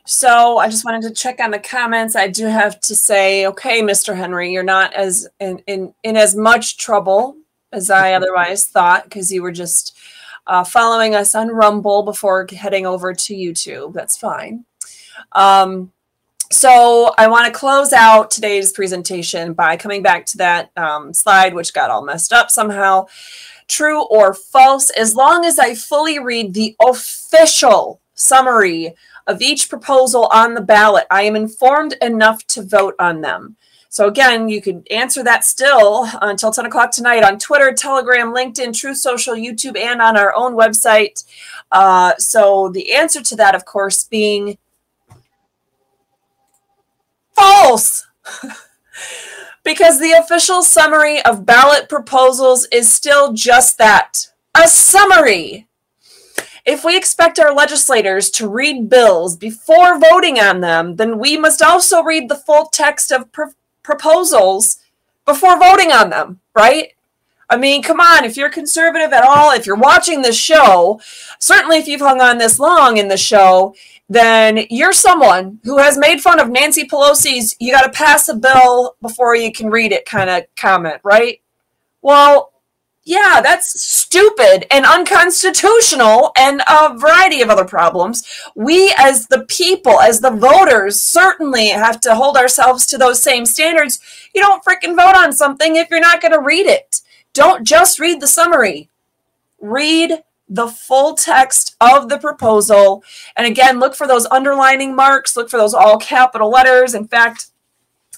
So 0.07 0.59
I 0.59 0.69
just 0.69 0.85
wanted 0.85 1.03
to 1.03 1.15
check 1.15 1.41
on 1.41 1.53
the 1.53 1.59
comments. 1.59 2.17
I 2.17 2.27
do 2.27 2.47
have 2.47 2.81
to 2.81 2.97
say, 2.97 3.47
okay, 3.47 3.81
Mr. 3.81 4.17
Henry, 4.17 4.53
you're 4.53 4.63
not 4.63 4.93
as 4.95 5.29
in 5.39 5.63
in, 5.67 5.95
in 6.03 6.17
as 6.17 6.35
much 6.35 6.79
trouble 6.79 7.37
as 7.73 7.91
I 7.91 8.13
otherwise 8.15 8.67
thought 8.67 9.05
because 9.05 9.31
you 9.31 9.43
were 9.43 9.53
just 9.53 9.97
uh, 10.47 10.65
following 10.65 11.15
us 11.15 11.35
on 11.35 11.49
Rumble 11.49 12.03
before 12.03 12.47
heading 12.51 12.87
over 12.87 13.15
to 13.15 13.35
YouTube. 13.35 13.93
That's 13.93 14.17
fine. 14.17 14.65
Um, 15.33 15.93
so 16.53 17.15
I 17.17 17.29
want 17.29 17.47
to 17.47 17.59
close 17.59 17.93
out 17.93 18.31
today's 18.31 18.73
presentation 18.73 19.53
by 19.53 19.77
coming 19.77 20.03
back 20.03 20.27
to 20.27 20.39
that 20.39 20.71
um, 20.77 21.15
slide, 21.15 21.55
which 21.55 21.73
got 21.73 21.91
all 21.91 22.05
messed 22.05 22.33
up 22.33 22.51
somehow. 22.51 23.07
True 23.69 24.03
or 24.07 24.35
false, 24.35 24.91
as 24.91 25.15
long 25.15 25.45
as 25.45 25.61
I 25.61 25.77
fully 25.77 26.19
read 26.19 26.55
the 26.55 26.75
official 26.85 28.01
summary 28.15 28.95
of 29.29 29.41
each 29.41 29.69
proposal 29.69 30.29
on 30.33 30.55
the 30.55 30.61
ballot, 30.61 31.07
I 31.09 31.23
am 31.23 31.37
informed 31.37 31.95
enough 32.03 32.45
to 32.49 32.63
vote 32.63 32.97
on 32.99 33.21
them. 33.21 33.57
So 33.89 34.07
again, 34.07 34.49
you 34.49 34.61
could 34.61 34.87
answer 34.91 35.23
that 35.25 35.45
still 35.45 36.09
until 36.21 36.53
10 36.53 36.67
o'clock 36.67 36.91
tonight 36.91 37.25
on 37.25 37.39
Twitter, 37.39 37.73
Telegram, 37.73 38.33
LinkedIn, 38.33 38.77
Truth 38.77 38.99
Social, 38.99 39.35
YouTube, 39.35 39.77
and 39.77 40.01
on 40.01 40.17
our 40.17 40.35
own 40.35 40.55
website. 40.55 41.25
Uh, 41.73 42.15
so 42.19 42.71
the 42.71 42.93
answer 42.93 43.23
to 43.23 43.37
that, 43.37 43.55
of 43.55 43.65
course, 43.65 44.05
being 44.05 44.59
false. 47.41 48.07
because 49.65 49.99
the 49.99 50.13
official 50.13 50.63
summary 50.63 51.23
of 51.23 51.47
ballot 51.47 51.89
proposals 51.89 52.67
is 52.73 52.93
still 52.93 53.33
just 53.33 53.79
that 53.79 54.29
a 54.55 54.69
summary. 54.69 55.67
If 56.67 56.85
we 56.85 56.97
expect 56.97 57.39
our 57.39 57.55
legislators 57.55 58.31
to 58.31 58.49
read 58.49 58.91
bills 58.91 59.37
before 59.37 59.99
voting 59.99 60.39
on 60.39 60.61
them, 60.61 60.97
then 60.97 61.19
we 61.19 61.37
must 61.37 61.63
also 61.63 62.03
read 62.03 62.29
the 62.29 62.37
full 62.37 62.67
text 62.67 63.11
of 63.11 63.33
pr- 63.33 63.55
proposals 63.83 64.79
before 65.25 65.59
voting 65.59 65.91
on 65.91 66.11
them, 66.11 66.41
right? 66.55 66.93
I 67.49 67.57
mean, 67.57 67.83
come 67.83 68.01
on, 68.01 68.25
if 68.25 68.37
you're 68.37 68.51
conservative 68.51 69.13
at 69.13 69.25
all, 69.25 69.53
if 69.53 69.67
you're 69.67 69.77
watching 69.77 70.23
this 70.23 70.39
show, 70.39 71.01
certainly 71.41 71.79
if 71.79 71.89
you've 71.89 72.01
hung 72.01 72.21
on 72.21 72.39
this 72.39 72.61
long 72.61 72.97
in 72.97 73.09
the 73.09 73.17
show, 73.17 73.75
then 74.11 74.67
you're 74.71 74.93
someone 74.93 75.61
who 75.63 75.79
has 75.79 75.97
made 75.97 76.21
fun 76.21 76.41
of 76.41 76.51
Nancy 76.51 76.85
Pelosi's 76.85 77.55
you 77.61 77.73
got 77.73 77.83
to 77.83 77.97
pass 77.97 78.29
a 78.29 78.35
bill 78.35 78.97
before 79.01 79.37
you 79.37 79.53
can 79.53 79.71
read 79.71 79.93
it 79.93 80.05
kind 80.05 80.29
of 80.29 80.43
comment, 80.57 81.01
right? 81.05 81.41
Well, 82.03 82.53
yeah, 83.05 83.41
that's 83.41 83.81
stupid 83.81 84.67
and 84.73 84.85
unconstitutional 84.85 86.33
and 86.37 86.61
a 86.69 86.99
variety 86.99 87.41
of 87.41 87.51
other 87.51 87.65
problems. 87.65 88.25
We, 88.57 88.93
as 88.99 89.29
the 89.29 89.45
people, 89.47 90.01
as 90.01 90.21
the 90.21 90.31
voters, 90.33 91.01
certainly 91.01 91.69
have 91.69 92.01
to 92.01 92.15
hold 92.17 92.37
ourselves 92.37 92.87
to 92.87 92.99
those 92.99 93.23
same 93.23 93.47
standards. 93.47 94.01
You 94.35 94.43
don't 94.43 94.65
freaking 94.65 94.97
vote 94.97 95.17
on 95.17 95.33
something 95.33 95.77
if 95.77 95.89
you're 95.89 96.01
not 96.01 96.21
going 96.21 96.33
to 96.33 96.41
read 96.41 96.67
it. 96.67 97.01
Don't 97.33 97.65
just 97.65 98.01
read 98.01 98.21
the 98.21 98.27
summary, 98.27 98.91
read 99.61 100.25
the 100.51 100.67
full 100.67 101.15
text 101.15 101.77
of 101.81 102.09
the 102.09 102.19
proposal. 102.19 103.05
And 103.37 103.47
again, 103.47 103.79
look 103.79 103.95
for 103.95 104.07
those 104.07 104.27
underlining 104.27 104.95
marks, 104.95 105.37
look 105.37 105.49
for 105.49 105.57
those 105.57 105.73
all 105.73 105.97
capital 105.97 106.51
letters. 106.51 106.95
In 106.95 107.07
fact, 107.07 107.47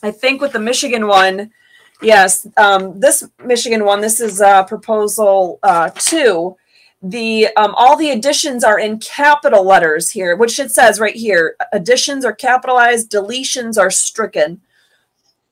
I 0.03 0.11
think 0.11 0.41
with 0.41 0.53
the 0.53 0.59
Michigan 0.59 1.07
one, 1.07 1.53
yes, 2.01 2.47
um, 2.57 2.99
this 2.99 3.29
Michigan 3.45 3.85
one, 3.85 4.01
this 4.01 4.19
is 4.19 4.41
uh, 4.41 4.65
proposal 4.65 5.61
uh, 5.63 5.91
two. 5.91 6.57
The 7.03 7.49
um, 7.57 7.75
all 7.77 7.97
the 7.97 8.11
additions 8.11 8.65
are 8.65 8.79
in 8.79 8.99
capital 8.99 9.65
letters 9.65 10.11
here, 10.11 10.35
which 10.35 10.59
it 10.59 10.71
says 10.71 11.01
right 11.01 11.15
here. 11.15 11.57
Additions 11.73 12.25
are 12.25 12.33
capitalized, 12.33 13.11
deletions 13.11 13.77
are 13.77 13.91
stricken. 13.91 14.61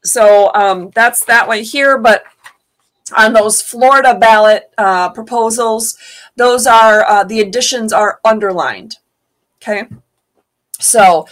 So 0.02 0.50
um, 0.54 0.90
that's 0.94 1.24
that 1.26 1.46
one 1.46 1.62
here. 1.62 1.98
But 1.98 2.22
on 3.16 3.32
those 3.32 3.62
Florida 3.62 4.14
ballot 4.14 4.70
uh, 4.78 5.10
proposals, 5.10 5.96
those 6.36 6.66
are 6.66 7.04
uh, 7.08 7.24
the 7.24 7.40
additions 7.40 7.92
are 7.92 8.20
underlined. 8.24 8.96
Okay. 9.62 9.84
So 10.78 11.26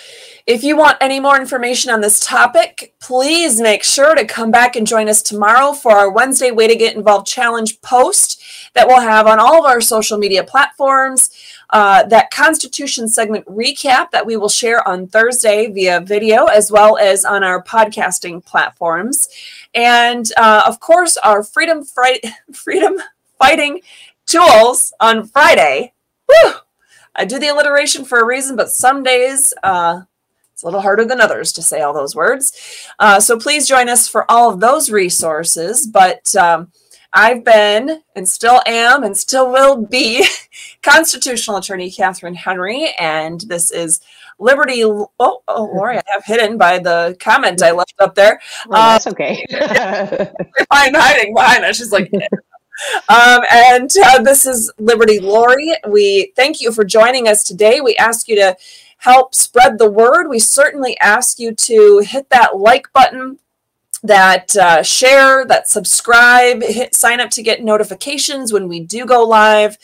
if 0.47 0.63
you 0.63 0.77
want 0.77 0.99
any 1.01 1.21
more 1.21 1.41
information 1.41 1.91
on 1.91 2.01
this 2.01 2.21
topic, 2.21 2.95
please 3.01 3.61
make 3.61 3.83
sure 3.83 4.15
to 4.15 4.27
come 4.27 4.51
back 4.51 4.77
and 4.77 4.87
join 4.87 5.09
us 5.09 5.23
tomorrow 5.23 5.73
for 5.73 5.93
our 5.93 6.11
Wednesday 6.11 6.51
Way 6.51 6.69
to 6.69 6.77
Get 6.77 6.97
Involved 6.97 7.27
Challenge 7.27 7.81
post 7.81 8.43
that 8.75 8.87
we'll 8.87 9.01
have 9.01 9.27
on 9.27 9.39
all 9.39 9.59
of 9.59 9.65
our 9.65 9.81
social 9.81 10.19
media 10.19 10.45
platforms. 10.45 11.31
Uh, 11.71 12.03
that 12.05 12.31
Constitution 12.31 13.09
segment 13.09 13.45
recap 13.45 14.11
that 14.11 14.25
we 14.25 14.39
will 14.39 14.49
share 14.49 14.87
on 14.89 15.07
Thursday 15.07 15.71
via 15.71 16.01
video 16.01 16.47
as 16.47 16.73
well 16.73 16.97
as 16.97 17.27
on 17.27 17.45
our 17.45 17.63
podcasting 17.63 18.43
platforms. 18.43 19.29
And 19.75 20.31
uh, 20.37 20.63
of 20.67 20.81
course, 20.81 21.17
our 21.19 21.43
Freedom, 21.43 21.85
Freedom 22.53 22.99
Fighting 23.39 23.81
Tools 24.27 24.93
on 25.01 25.27
Friday. 25.27 25.95
Whew! 26.29 26.53
I 27.15 27.25
do 27.25 27.39
the 27.39 27.49
alliteration 27.49 28.05
for 28.05 28.21
a 28.21 28.27
reason, 28.27 28.55
but 28.55 28.71
some 28.71 29.03
days 29.03 29.53
uh, 29.63 30.03
it's 30.53 30.63
a 30.63 30.67
little 30.67 30.81
harder 30.81 31.05
than 31.05 31.21
others 31.21 31.53
to 31.53 31.63
say 31.63 31.81
all 31.81 31.93
those 31.93 32.15
words. 32.15 32.53
Uh, 32.99 33.21
so 33.21 33.39
please 33.39 33.69
join 33.69 33.89
us 33.89 34.09
for 34.09 34.29
all 34.31 34.53
of 34.53 34.61
those 34.61 34.91
resources. 34.91 35.87
But 35.87 36.35
um, 36.37 36.73
I've 37.13 37.45
been 37.45 38.03
and 38.15 38.29
still 38.29 38.61
am 38.67 39.03
and 39.03 39.17
still 39.17 39.51
will 39.51 39.87
be 39.87 40.27
constitutional 40.83 41.57
attorney 41.57 41.91
Catherine 41.91 42.35
Henry, 42.35 42.93
and 42.99 43.41
this 43.43 43.71
is 43.71 44.01
Liberty. 44.39 44.85
Oh, 44.85 45.09
oh, 45.19 45.43
Lori, 45.75 45.99
I 45.99 46.03
have 46.13 46.25
hidden 46.25 46.59
by 46.59 46.79
the 46.79 47.17
comment 47.21 47.63
I 47.63 47.73
left 47.73 47.95
up 47.99 48.15
there. 48.15 48.41
Well, 48.67 48.93
that's 48.93 49.07
um, 49.07 49.13
okay. 49.13 49.45
I'm 50.71 50.95
hiding 50.95 51.35
behind 51.35 51.65
it. 51.65 51.77
She's 51.77 51.93
like, 51.93 52.11
um, 53.09 53.43
and 53.51 53.91
uh, 54.05 54.23
this 54.23 54.47
is 54.47 54.73
Liberty 54.79 55.19
Lori. 55.19 55.75
We 55.89 56.33
thank 56.37 56.61
you 56.61 56.73
for 56.73 56.85
joining 56.85 57.29
us 57.29 57.43
today. 57.43 57.81
We 57.81 57.97
ask 57.97 58.29
you 58.29 58.37
to 58.37 58.57
help 58.99 59.35
spread 59.35 59.79
the 59.79 59.91
word. 59.91 60.29
We 60.29 60.39
certainly 60.39 60.99
ask 61.01 61.39
you 61.39 61.55
to 61.55 62.03
hit 62.05 62.31
that 62.31 62.57
like 62.57 62.93
button, 62.93 63.39
that 64.03 64.57
uh, 64.57 64.83
share, 64.83 65.45
that 65.47 65.69
subscribe, 65.69 66.63
hit 66.63 66.95
sign 66.95 67.21
up 67.21 67.31
to 67.31 67.43
get 67.43 67.63
notifications 67.63 68.53
when 68.53 68.69
we 68.69 68.81
do 68.81 69.05
go 69.05 69.25
live. 69.25 69.77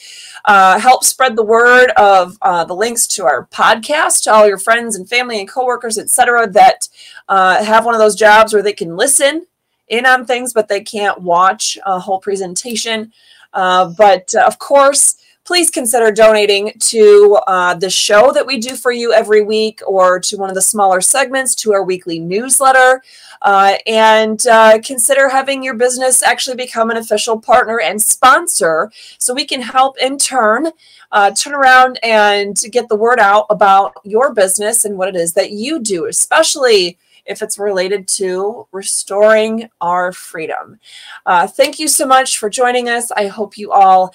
Uh, 0.45 0.79
help 0.79 1.05
spread 1.05 1.37
the 1.37 1.43
word 1.43 1.91
of 1.97 2.37
uh, 2.43 2.65
the 2.65 2.75
links 2.75 3.07
to 3.07 3.25
our 3.25 3.47
podcast 3.47 4.23
to 4.25 4.33
all 4.33 4.47
your 4.47 4.59
friends 4.59 4.95
and 4.95 5.09
family 5.09 5.41
and 5.41 5.49
coworkers, 5.49 5.99
etc., 5.99 6.47
that 6.47 6.89
uh, 7.29 7.65
have 7.65 7.85
one 7.85 7.95
of 7.95 8.01
those 8.01 8.15
jobs 8.15 8.53
where 8.53 8.63
they 8.63 8.73
can 8.73 8.97
listen 8.97 9.47
in 9.89 10.07
on 10.07 10.27
things, 10.27 10.53
but 10.53 10.69
they 10.69 10.83
can't 10.83 11.21
watch 11.21 11.79
a 11.85 11.99
whole 11.99 12.21
presentation. 12.21 13.13
Uh, 13.53 13.93
but 13.97 14.35
uh, 14.35 14.45
of 14.47 14.59
course, 14.59 15.17
please 15.45 15.71
consider 15.71 16.11
donating 16.11 16.73
to 16.79 17.39
uh, 17.47 17.75
the 17.75 17.91
show 17.91 18.33
that 18.33 18.47
we 18.47 18.59
do 18.59 18.77
for 18.77 18.93
you 18.93 19.13
every 19.13 19.43
week 19.43 19.81
or 19.87 20.19
to 20.19 20.37
one 20.37 20.49
of 20.49 20.55
the 20.55 20.63
smaller 20.63 21.01
segments 21.01 21.55
to 21.55 21.73
our 21.73 21.85
weekly 21.85 22.19
newsletter. 22.19 23.03
Uh, 23.43 23.75
and 23.87 24.47
uh, 24.47 24.79
consider 24.83 25.29
having 25.29 25.63
your 25.63 25.75
business 25.75 26.23
actually 26.23 26.57
become 26.57 26.91
an 26.91 26.97
official 26.97 27.39
partner 27.39 27.79
and 27.79 28.01
sponsor 28.01 28.91
so 29.19 29.35
we 29.35 29.45
can 29.45 29.61
help 29.61 29.99
in 29.99 30.17
turn 30.17 30.71
uh, 31.13 31.31
turn 31.31 31.55
around 31.55 31.99
and 32.03 32.57
get 32.73 32.89
the 32.89 32.97
word 32.97 33.21
out 33.21 33.47
about 33.49 33.95
your 34.03 34.35
business 34.35 34.85
and 34.85 34.99
what 34.99 35.09
it 35.09 35.15
is 35.15 35.33
that 35.35 35.53
you 35.53 35.79
do, 35.79 36.07
especially 36.07 36.99
if 37.25 37.41
it's 37.41 37.59
related 37.59 38.09
to 38.09 38.67
restoring 38.73 39.71
our 39.81 40.13
freedom. 40.13 40.79
Uh, 41.25 41.47
thank 41.47 41.79
you 41.79 41.87
so 41.87 42.07
much 42.07 42.39
for 42.39 42.51
joining 42.51 42.89
us. 42.89 43.11
I 43.13 43.29
hope 43.29 43.57
you 43.57 43.71
all 43.71 44.15